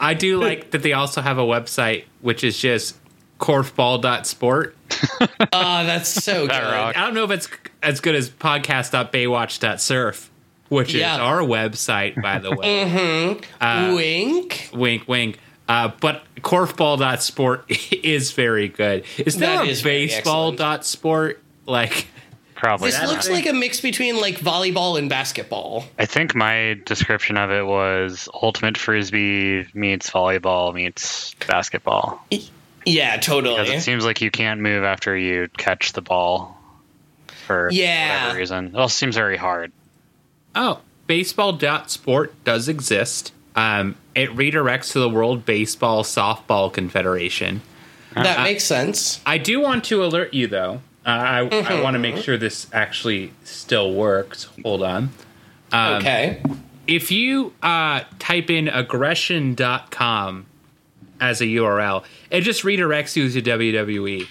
I 0.00 0.14
do 0.14 0.40
like 0.40 0.72
that 0.72 0.82
they 0.82 0.92
also 0.92 1.20
have 1.20 1.38
a 1.38 1.42
website 1.42 2.04
which 2.20 2.42
is 2.44 2.58
just 2.58 2.96
korfball.sport. 3.38 4.76
Oh, 5.20 5.26
that's 5.52 6.08
so 6.08 6.46
good. 6.46 6.52
I 6.52 6.92
don't 6.92 7.14
know 7.14 7.24
if 7.24 7.30
it's 7.30 7.48
as 7.82 8.00
good 8.00 8.14
as 8.14 8.30
podcast.baywatch.surf, 8.30 10.30
which 10.68 10.94
Yeah. 10.94 11.14
is 11.14 11.20
our 11.20 11.40
website, 11.40 12.20
by 12.20 12.38
the 12.38 12.54
way. 12.54 12.84
Mm-hmm. 12.84 13.62
Uh, 13.62 13.94
wink. 13.94 14.70
wink, 14.72 15.08
wink. 15.08 15.38
Uh, 15.68 15.90
but 16.00 16.22
korfball.sport 16.40 17.64
is 17.92 18.32
very 18.32 18.68
good. 18.68 19.04
Is 19.18 19.36
there 19.36 19.56
That 19.58 19.66
a 19.66 19.68
is 19.70 19.80
very 19.80 20.06
baseball.sport? 20.06 21.40
Like, 21.66 22.08
Probably. 22.54 22.90
This 22.90 23.00
not. 23.00 23.08
looks 23.08 23.28
like 23.30 23.46
a 23.46 23.52
mix 23.52 23.80
between 23.80 24.20
like 24.20 24.38
volleyball 24.38 24.98
and 24.98 25.08
basketball. 25.08 25.84
I 25.98 26.06
think 26.06 26.34
my 26.34 26.78
description 26.86 27.36
of 27.36 27.50
it 27.50 27.64
was 27.66 28.28
ultimate 28.42 28.76
frisbee 28.78 29.66
meets 29.74 30.10
volleyball 30.10 30.72
meets 30.74 31.34
basketball. 31.46 32.24
Yeah, 32.86 33.16
Because 33.16 33.26
totally. 33.26 33.68
it 33.74 33.80
seems 33.82 34.04
like 34.04 34.20
you 34.20 34.30
can't 34.30 34.60
move 34.60 34.84
after 34.84 35.16
you 35.16 35.48
catch 35.56 35.92
the 35.94 36.02
ball 36.02 36.58
for 37.46 37.68
Yeah. 37.72 38.22
whatever 38.24 38.38
reason. 38.38 38.66
It 38.68 38.74
all 38.76 38.88
seems 38.88 39.14
very 39.16 39.36
hard. 39.38 39.72
oh, 40.54 40.80
baseball.sport 41.06 42.44
does 42.44 42.68
exist. 42.68 43.32
Um, 43.56 43.96
it 44.14 44.30
redirects 44.30 44.92
to 44.92 45.00
the 45.00 45.08
World 45.08 45.44
Baseball 45.44 46.02
Softball 46.04 46.72
Confederation. 46.72 47.62
That 48.14 48.42
makes 48.44 48.62
sense. 48.64 49.20
I 49.26 49.38
do 49.38 49.60
want 49.60 49.84
to 49.84 50.04
alert 50.04 50.32
you, 50.34 50.46
though. 50.46 50.80
Uh, 51.04 51.08
I, 51.10 51.40
I 51.40 51.48
Mm-hmm. 51.48 51.82
want 51.82 51.94
to 51.94 51.98
make 51.98 52.16
sure 52.16 52.36
this 52.38 52.66
actually 52.72 53.32
still 53.42 53.92
works. 53.92 54.48
Hold 54.62 54.82
on. 54.84 55.10
Um, 55.72 55.94
okay. 55.94 56.40
If 56.86 57.10
you 57.10 57.52
uh, 57.62 58.02
type 58.18 58.50
in 58.50 58.68
aggression.com 58.68 60.46
as 61.20 61.40
a 61.40 61.44
URL, 61.44 62.04
it 62.30 62.42
just 62.42 62.62
redirects 62.62 63.16
you 63.16 63.28
to 63.30 63.42
WWE, 63.42 64.26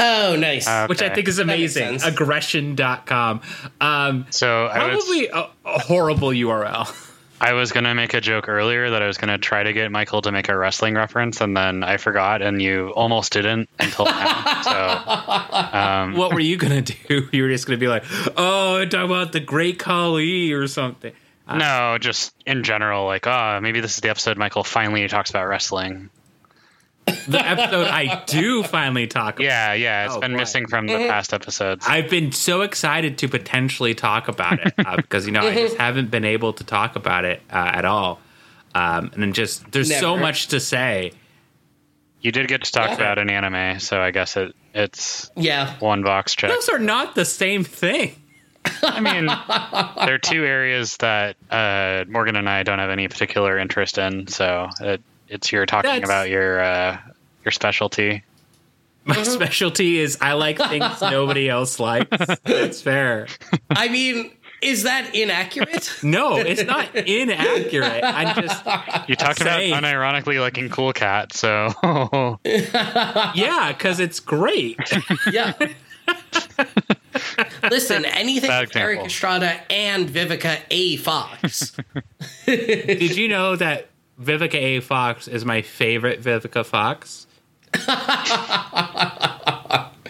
Oh, 0.00 0.36
nice. 0.38 0.68
Uh, 0.68 0.86
which 0.86 1.02
I 1.02 1.08
think 1.08 1.26
is 1.26 1.40
amazing. 1.40 1.98
sense. 1.98 2.04
Aggression.com. 2.06 3.40
Um, 3.80 4.26
So 4.30 4.66
I 4.66 4.94
was 4.94 5.04
probably 5.04 5.26
a, 5.26 5.48
a 5.64 5.78
horrible 5.80 6.28
URL. 6.28 7.04
I 7.40 7.52
was 7.52 7.72
gonna 7.72 7.94
make 7.94 8.14
a 8.14 8.20
joke 8.20 8.48
earlier 8.48 8.90
that 8.90 9.02
I 9.02 9.06
was 9.06 9.18
gonna 9.18 9.38
try 9.38 9.62
to 9.62 9.72
get 9.72 9.90
Michael 9.90 10.22
to 10.22 10.32
make 10.32 10.48
a 10.48 10.56
wrestling 10.56 10.94
reference, 10.94 11.40
and 11.40 11.56
then 11.56 11.82
I 11.82 11.96
forgot, 11.96 12.42
and 12.42 12.60
you 12.60 12.90
almost 12.90 13.32
didn't 13.32 13.68
until 13.78 14.04
now. 14.06 14.62
So 14.62 14.68
um, 15.78 16.14
what 16.14 16.32
were 16.32 16.40
you 16.40 16.56
going 16.56 16.82
to 16.82 16.94
do? 16.94 17.28
You 17.32 17.42
were 17.42 17.48
just 17.48 17.66
going 17.66 17.78
to 17.78 17.80
be 17.80 17.88
like, 17.88 18.04
oh, 18.36 18.84
talk 18.86 19.04
about 19.04 19.32
the 19.32 19.40
great 19.40 19.78
Khali 19.78 20.52
or 20.52 20.66
something. 20.66 21.12
no, 21.48 21.96
just 21.98 22.34
in 22.46 22.62
general, 22.62 23.06
like, 23.06 23.26
oh, 23.26 23.60
maybe 23.60 23.80
this 23.80 23.94
is 23.94 24.00
the 24.00 24.10
episode 24.10 24.36
Michael 24.36 24.64
finally 24.64 25.06
talks 25.08 25.30
about 25.30 25.46
wrestling. 25.46 26.10
The 27.28 27.38
episode 27.46 27.86
I 27.88 28.22
do 28.26 28.62
finally 28.62 29.06
talk 29.06 29.34
about. 29.36 29.44
Yeah, 29.44 29.72
yeah, 29.74 30.06
it's 30.06 30.14
Oh, 30.14 30.20
been 30.20 30.32
boy. 30.32 30.38
missing 30.38 30.66
from 30.66 30.86
the 30.86 30.96
past 31.08 31.32
episodes. 31.32 31.86
I've 31.88 32.08
been 32.10 32.32
so 32.32 32.62
excited 32.62 33.18
to 33.18 33.28
potentially 33.28 33.94
talk 33.94 34.28
about 34.28 34.58
it 34.64 34.74
uh, 34.78 34.96
because 34.96 35.26
you 35.26 35.32
know 35.32 35.40
I 35.40 35.54
just 35.54 35.76
haven't 35.78 36.10
been 36.10 36.24
able 36.24 36.52
to 36.54 36.64
talk 36.64 36.96
about 36.96 37.24
it 37.24 37.40
uh, 37.50 37.56
at 37.74 37.84
all, 37.84 38.20
um, 38.74 39.10
and 39.14 39.22
then 39.22 39.32
just 39.32 39.70
there's 39.72 39.94
so 39.96 40.16
much 40.16 40.48
to 40.48 40.60
say. 40.60 41.12
You 42.20 42.32
did 42.32 42.48
get 42.48 42.64
to 42.64 42.72
talk 42.72 42.88
Yeah. 42.88 42.94
about 42.96 43.18
an 43.18 43.30
anime, 43.30 43.78
so 43.78 44.00
I 44.00 44.10
guess 44.10 44.36
it 44.36 44.54
it's 44.74 45.30
Yeah. 45.36 45.74
one 45.78 46.02
box 46.02 46.34
check. 46.34 46.50
Those 46.50 46.68
are 46.68 46.78
not 46.80 47.14
the 47.14 47.24
same 47.24 47.62
thing. 47.64 48.16
I 48.82 49.00
mean, 49.00 49.26
there 49.26 50.14
are 50.14 50.18
two 50.18 50.44
areas 50.44 50.96
that 50.98 51.36
uh, 51.50 52.04
Morgan 52.08 52.34
and 52.36 52.48
I 52.48 52.64
don't 52.64 52.80
have 52.80 52.90
any 52.90 53.06
particular 53.08 53.56
interest 53.56 53.98
in, 53.98 54.26
so 54.26 54.68
it, 54.80 55.00
it's 55.28 55.52
you're 55.52 55.66
talking 55.66 55.90
That's- 55.90 56.08
about 56.08 56.28
your 56.30 56.60
uh, 56.60 56.98
your 57.44 57.52
specialty. 57.52 58.22
My 59.04 59.22
specialty 59.22 59.98
is 59.98 60.18
I 60.20 60.32
like 60.34 60.58
things 60.58 61.00
nobody 61.00 61.48
else 61.48 61.80
likes. 61.80 62.08
That's 62.44 62.82
fair. 62.82 63.26
I 63.70 63.88
mean, 63.88 64.32
is 64.60 64.82
that 64.82 65.14
inaccurate? 65.14 65.98
No, 66.02 66.36
it's 66.36 66.64
not 66.64 66.94
inaccurate. 66.94 68.02
I'm 68.04 68.34
just 68.42 68.64
You 69.08 69.16
talked 69.16 69.40
about 69.40 69.60
unironically 69.60 70.40
liking 70.40 70.68
Cool 70.68 70.92
Cat, 70.92 71.32
so 71.32 71.68
yeah, 72.44 73.72
because 73.72 73.98
it's 74.00 74.20
great. 74.20 74.78
yeah. 75.30 75.54
Listen, 77.70 78.04
anything 78.04 78.50
with 78.60 78.76
Erik. 78.76 79.00
Estrada 79.06 79.60
and 79.70 80.08
Vivica 80.08 80.58
A. 80.70 80.96
Fox. 80.96 81.76
Did 82.46 83.16
you 83.16 83.28
know 83.28 83.56
that 83.56 83.88
Vivica 84.20 84.54
A. 84.54 84.80
Fox 84.80 85.28
is 85.28 85.44
my 85.44 85.62
favorite 85.62 86.22
Vivica 86.22 86.64
Fox? 86.66 87.26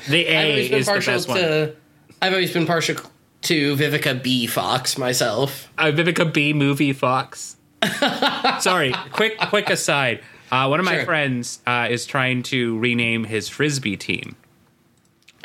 the 0.09 0.27
A 0.29 0.71
is 0.71 0.87
the 0.87 0.93
best 1.05 1.29
one. 1.29 1.39
to. 1.39 1.75
I've 2.23 2.33
always 2.33 2.53
been 2.53 2.67
partial 2.67 2.97
to 3.43 3.77
Vivica 3.77 4.21
B. 4.23 4.47
Fox 4.47 4.99
myself. 4.99 5.69
Uh, 5.79 5.87
Vivica 5.87 6.33
B. 6.33 6.53
Movie 6.53 6.93
Fox. 6.93 7.57
Sorry, 8.61 8.93
quick 9.13 9.39
quick 9.39 9.71
aside. 9.71 10.21
Uh, 10.51 10.67
one 10.67 10.81
of 10.81 10.87
my 10.87 10.97
Sure. 10.97 11.05
friends 11.05 11.61
uh, 11.67 11.89
is 11.91 12.07
trying 12.07 12.43
to 12.45 12.79
rename 12.79 13.25
his 13.25 13.49
frisbee 13.49 13.97
team. 13.97 14.35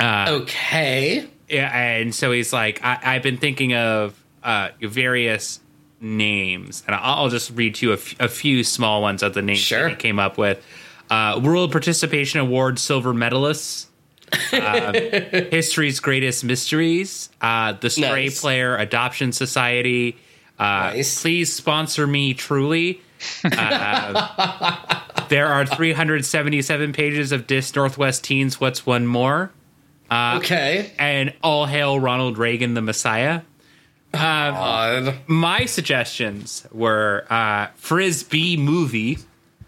Okay. 0.00 1.28
Yeah, 1.48 1.70
and 1.78 2.14
so 2.14 2.32
he's 2.32 2.52
like, 2.52 2.80
I, 2.82 2.98
I've 3.02 3.22
been 3.22 3.36
thinking 3.36 3.74
of 3.74 4.18
uh, 4.42 4.70
various 4.80 5.60
names, 6.04 6.82
and 6.86 6.94
I'll, 6.94 7.28
just 7.30 7.50
read 7.50 7.74
to 7.76 7.86
you 7.86 7.92
a, 7.92 7.96
f- 7.96 8.14
a 8.20 8.28
few 8.28 8.62
small 8.62 9.00
ones 9.02 9.22
of 9.22 9.34
the 9.34 9.42
names 9.42 9.58
Sure. 9.58 9.84
that 9.84 9.90
he 9.90 9.96
came 9.96 10.18
up 10.18 10.36
with. 10.38 10.62
Uh, 11.10 11.40
World 11.42 11.72
Participation 11.72 12.40
Award 12.40 12.78
silver 12.78 13.12
medalists, 13.14 13.86
uh, 14.52 14.92
History's 15.50 16.00
Greatest 16.00 16.44
Mysteries, 16.44 17.30
uh, 17.40 17.72
the 17.72 17.90
Stray 17.90 18.24
Nice. 18.24 18.40
Player 18.40 18.76
Adoption 18.76 19.32
Society. 19.32 20.16
Uh, 20.58 20.92
Nice. 20.94 21.20
Please 21.22 21.52
sponsor 21.52 22.06
me, 22.06 22.32
truly. 22.34 23.00
Uh, 23.44 24.76
there 25.28 25.46
are 25.46 25.64
377 25.66 26.92
pages 26.92 27.32
of 27.32 27.46
Dis 27.46 27.74
Northwest 27.74 28.24
Teens. 28.24 28.60
What's 28.60 28.84
one 28.86 29.06
more? 29.06 29.50
okay. 30.12 30.92
and 30.98 31.32
all 31.42 31.66
hail 31.66 31.98
Ronald 31.98 32.38
Reagan, 32.38 32.74
the 32.74 32.82
Messiah. 32.82 33.40
Odd. 34.14 35.14
My 35.26 35.66
suggestions 35.66 36.66
were 36.72 37.26
uh, 37.30 37.68
Frisbee 37.76 38.56
movie, 38.56 39.18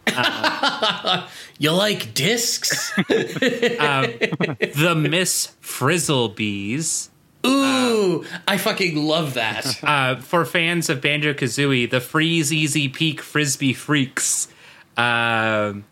You 1.59 1.73
like 1.73 2.15
discs? 2.15 2.93
The 3.09 4.95
Miss 4.97 5.53
Frizzlebees. 5.63 7.09
Ooh, 7.47 8.25
I 8.49 8.57
fucking 8.59 8.97
love 8.97 9.35
that. 9.35 9.83
Uh, 9.83 10.17
for 10.17 10.45
fans 10.45 10.91
of 10.91 11.01
Banjo 11.01 11.33
Kazooie, 11.33 11.89
the 11.89 11.99
Freezeezy 12.01 12.93
Peak 12.93 13.21
Frisbee 13.23 13.73
Freaks. 13.73 14.49
Um, 14.97 15.85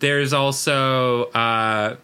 there's 0.00 0.32
also 0.32 1.24
uh, 1.30 1.96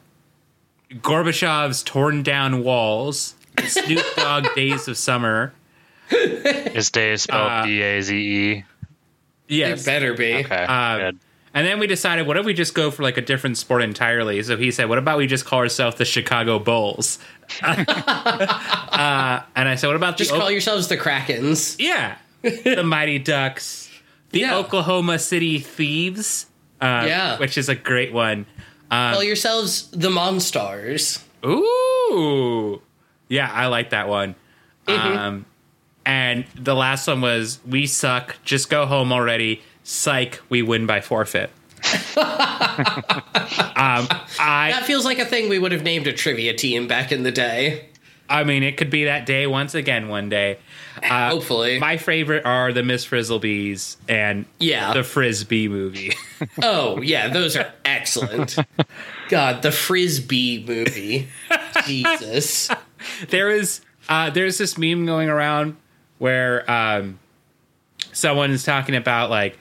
Gorbachev's 0.90 1.82
Torn 1.82 2.22
Down 2.22 2.64
Walls, 2.64 3.34
Snoop 3.66 4.04
Dogg 4.16 4.46
Days 4.54 4.88
of 4.88 4.96
Summer. 4.96 5.52
is 6.10 6.90
day 6.90 7.16
spelled 7.16 7.50
Uh, 7.50 7.64
B 7.64 7.80
A 7.82 8.00
Z 8.02 8.14
E. 8.16 8.64
Yes. 9.48 9.82
It 9.82 9.86
better 9.86 10.14
be. 10.14 10.34
Okay, 10.36 10.64
Uh, 10.68 10.98
good. 10.98 11.18
And 11.56 11.64
then 11.66 11.78
we 11.78 11.86
decided, 11.86 12.26
what 12.26 12.36
if 12.36 12.44
we 12.44 12.52
just 12.52 12.74
go 12.74 12.90
for 12.90 13.04
like 13.04 13.16
a 13.16 13.20
different 13.20 13.56
sport 13.58 13.80
entirely? 13.82 14.42
So 14.42 14.56
he 14.56 14.72
said, 14.72 14.88
what 14.88 14.98
about 14.98 15.18
we 15.18 15.28
just 15.28 15.44
call 15.44 15.60
ourselves 15.60 15.96
the 15.96 16.04
Chicago 16.04 16.58
Bulls? 16.58 17.20
uh, 17.62 19.40
and 19.54 19.68
I 19.68 19.74
said, 19.76 19.86
what 19.86 19.96
about 19.96 20.16
Just 20.16 20.30
the 20.32 20.36
call 20.38 20.46
O- 20.48 20.50
yourselves 20.50 20.88
the 20.88 20.96
Krakens. 20.96 21.76
yeah, 21.78 22.16
the 22.42 22.82
Mighty 22.84 23.18
Ducks, 23.20 23.88
the 24.30 24.40
Yeah. 24.40 24.56
Oklahoma 24.56 25.18
City 25.18 25.58
Thieves, 25.60 26.46
uh, 26.80 27.04
Yeah. 27.06 27.38
which 27.38 27.56
is 27.56 27.68
a 27.68 27.74
great 27.74 28.12
one. 28.12 28.46
Call 28.90 29.22
yourselves 29.24 29.88
the 29.90 30.08
Monstars. 30.10 31.22
Ooh, 31.44 32.80
yeah, 33.34 33.50
I 33.52 33.66
like 33.66 33.90
that 33.90 34.08
one. 34.08 34.34
Mm-hmm. 34.86 35.18
Um, 35.18 35.46
and 36.06 36.44
the 36.54 36.74
last 36.74 37.06
one 37.08 37.20
was, 37.20 37.58
we 37.66 37.86
suck. 37.86 38.36
Just 38.44 38.70
go 38.70 38.86
home 38.86 39.12
already. 39.12 39.62
Psych, 39.82 40.40
we 40.48 40.62
win 40.62 40.86
by 40.86 41.00
forfeit. 41.00 41.50
um, 42.16 42.24
I 44.38 44.70
That 44.72 44.84
feels 44.86 45.04
like 45.04 45.18
a 45.18 45.24
thing 45.24 45.48
we 45.48 45.58
would 45.58 45.72
have 45.72 45.82
named 45.82 46.06
a 46.06 46.12
trivia 46.12 46.54
team 46.54 46.86
back 46.86 47.12
in 47.12 47.22
the 47.24 47.32
day. 47.32 47.88
I 48.28 48.44
mean, 48.44 48.62
it 48.62 48.78
could 48.78 48.88
be 48.88 49.04
that 49.04 49.26
day 49.26 49.46
once 49.46 49.74
again 49.74 50.08
one 50.08 50.30
day. 50.30 50.58
Uh, 51.02 51.28
Hopefully. 51.30 51.78
My 51.78 51.98
favorite 51.98 52.46
are 52.46 52.72
the 52.72 52.82
Miss 52.82 53.04
Frizzlebees 53.04 53.96
and 54.08 54.46
Yeah. 54.58 54.94
the 54.94 55.02
Frisbee 55.04 55.68
movie. 55.68 56.12
Oh, 56.62 57.00
yeah, 57.00 57.28
those 57.28 57.56
are 57.56 57.72
excellent. 57.86 58.56
God, 59.30 59.62
the 59.62 59.72
Frisbee 59.72 60.62
movie. 60.66 61.28
Jesus. 61.86 62.68
there 63.28 63.50
is 63.50 63.80
uh, 64.08 64.30
there's 64.30 64.58
this 64.58 64.76
meme 64.76 65.06
going 65.06 65.28
around 65.28 65.76
where 66.18 66.70
um, 66.70 67.18
someone 68.12 68.50
is 68.50 68.64
talking 68.64 68.94
about 68.94 69.30
like, 69.30 69.58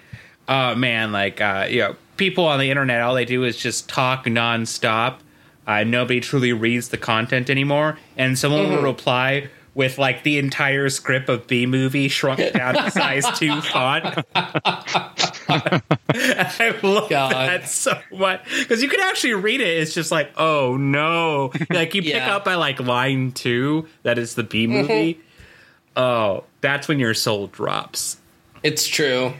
oh 0.47 0.75
man, 0.75 1.11
like 1.11 1.41
uh, 1.41 1.67
you 1.69 1.79
know, 1.79 1.95
people 2.17 2.45
on 2.45 2.59
the 2.59 2.69
internet, 2.69 3.01
all 3.01 3.15
they 3.15 3.25
do 3.25 3.43
is 3.43 3.57
just 3.57 3.89
talk 3.89 4.25
nonstop. 4.25 5.19
Uh, 5.65 5.83
nobody 5.83 6.19
truly 6.19 6.51
reads 6.51 6.89
the 6.89 6.97
content 6.97 7.49
anymore, 7.49 7.97
and 8.17 8.37
someone 8.37 8.69
will 8.69 8.81
reply 8.81 9.49
with 9.75 9.97
like 9.97 10.23
the 10.23 10.37
entire 10.37 10.89
script 10.89 11.29
of 11.29 11.47
B 11.47 11.65
movie 11.65 12.07
shrunk 12.07 12.39
down 12.53 12.75
to 12.75 12.91
size 12.91 13.25
two 13.39 13.59
font. 13.61 14.23
I 14.35 15.81
love 16.83 17.09
God. 17.09 17.31
that 17.31 17.67
so 17.67 17.97
much 18.11 18.41
because 18.59 18.83
you 18.83 18.89
can 18.89 18.99
actually 19.01 19.33
read 19.33 19.61
it. 19.61 19.67
It's 19.81 19.93
just 19.93 20.11
like, 20.11 20.31
oh 20.37 20.77
no, 20.77 21.51
like 21.69 21.93
you 21.95 22.01
pick 22.01 22.13
Yeah. 22.13 22.35
up 22.35 22.45
by 22.45 22.55
like 22.55 22.79
line 22.79 23.31
two 23.31 23.87
that 24.03 24.17
is 24.17 24.35
the 24.35 24.43
B 24.43 24.67
movie. 24.67 25.19
Oh, 25.95 26.43
that's 26.61 26.87
when 26.87 26.99
your 26.99 27.13
soul 27.13 27.47
drops. 27.47 28.17
It's 28.63 28.87
true. 28.87 29.33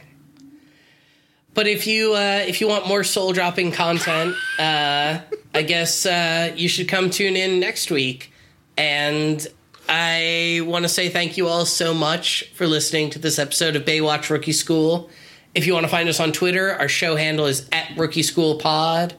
But 1.54 1.66
if 1.68 1.86
you 1.86 2.14
uh, 2.14 2.44
if 2.46 2.60
you 2.60 2.66
want 2.68 2.88
more 2.88 3.04
soul 3.04 3.32
dropping 3.32 3.70
content, 3.72 4.34
uh, 4.58 5.20
I 5.54 5.62
guess 5.62 6.04
uh, 6.04 6.52
you 6.56 6.68
should 6.68 6.88
come 6.88 7.10
tune 7.10 7.36
in 7.36 7.60
next 7.60 7.90
week. 7.92 8.32
And 8.76 9.46
I 9.88 10.60
want 10.64 10.84
to 10.84 10.88
say 10.88 11.08
thank 11.08 11.36
you 11.36 11.46
all 11.48 11.66
so 11.66 11.92
much 11.92 12.44
for 12.54 12.66
listening 12.66 13.10
to 13.10 13.18
this 13.18 13.38
episode 13.38 13.76
of 13.76 13.84
Baywatch 13.84 14.30
Rookie 14.30 14.52
School. 14.52 15.10
If 15.54 15.66
you 15.66 15.74
want 15.74 15.84
to 15.84 15.90
find 15.90 16.08
us 16.08 16.20
on 16.20 16.32
Twitter, 16.32 16.72
our 16.72 16.88
show 16.88 17.16
handle 17.16 17.46
is 17.46 17.68
at 17.70 17.96
Rookie 17.96 18.22
School 18.22 18.56
Pod. 18.56 19.14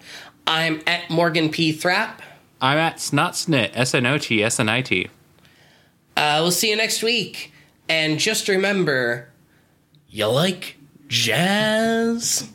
I'm 0.47 0.81
at 0.87 1.09
Morgan 1.09 1.49
P. 1.49 1.71
Thrapp. 1.71 2.21
I'm 2.61 2.77
at 2.77 2.99
Snot 2.99 3.33
Snit, 3.33 3.71
S 3.73 3.93
N 3.93 4.05
O 4.05 4.17
T 4.17 4.43
S 4.43 4.59
N 4.59 4.69
I 4.69 4.81
T. 4.81 5.07
Uh, 6.17 6.39
we'll 6.41 6.51
see 6.51 6.69
you 6.69 6.75
next 6.75 7.03
week. 7.03 7.51
And 7.87 8.17
just 8.19 8.47
remember, 8.47 9.29
you 10.09 10.27
like 10.27 10.77
jazz? 11.07 12.49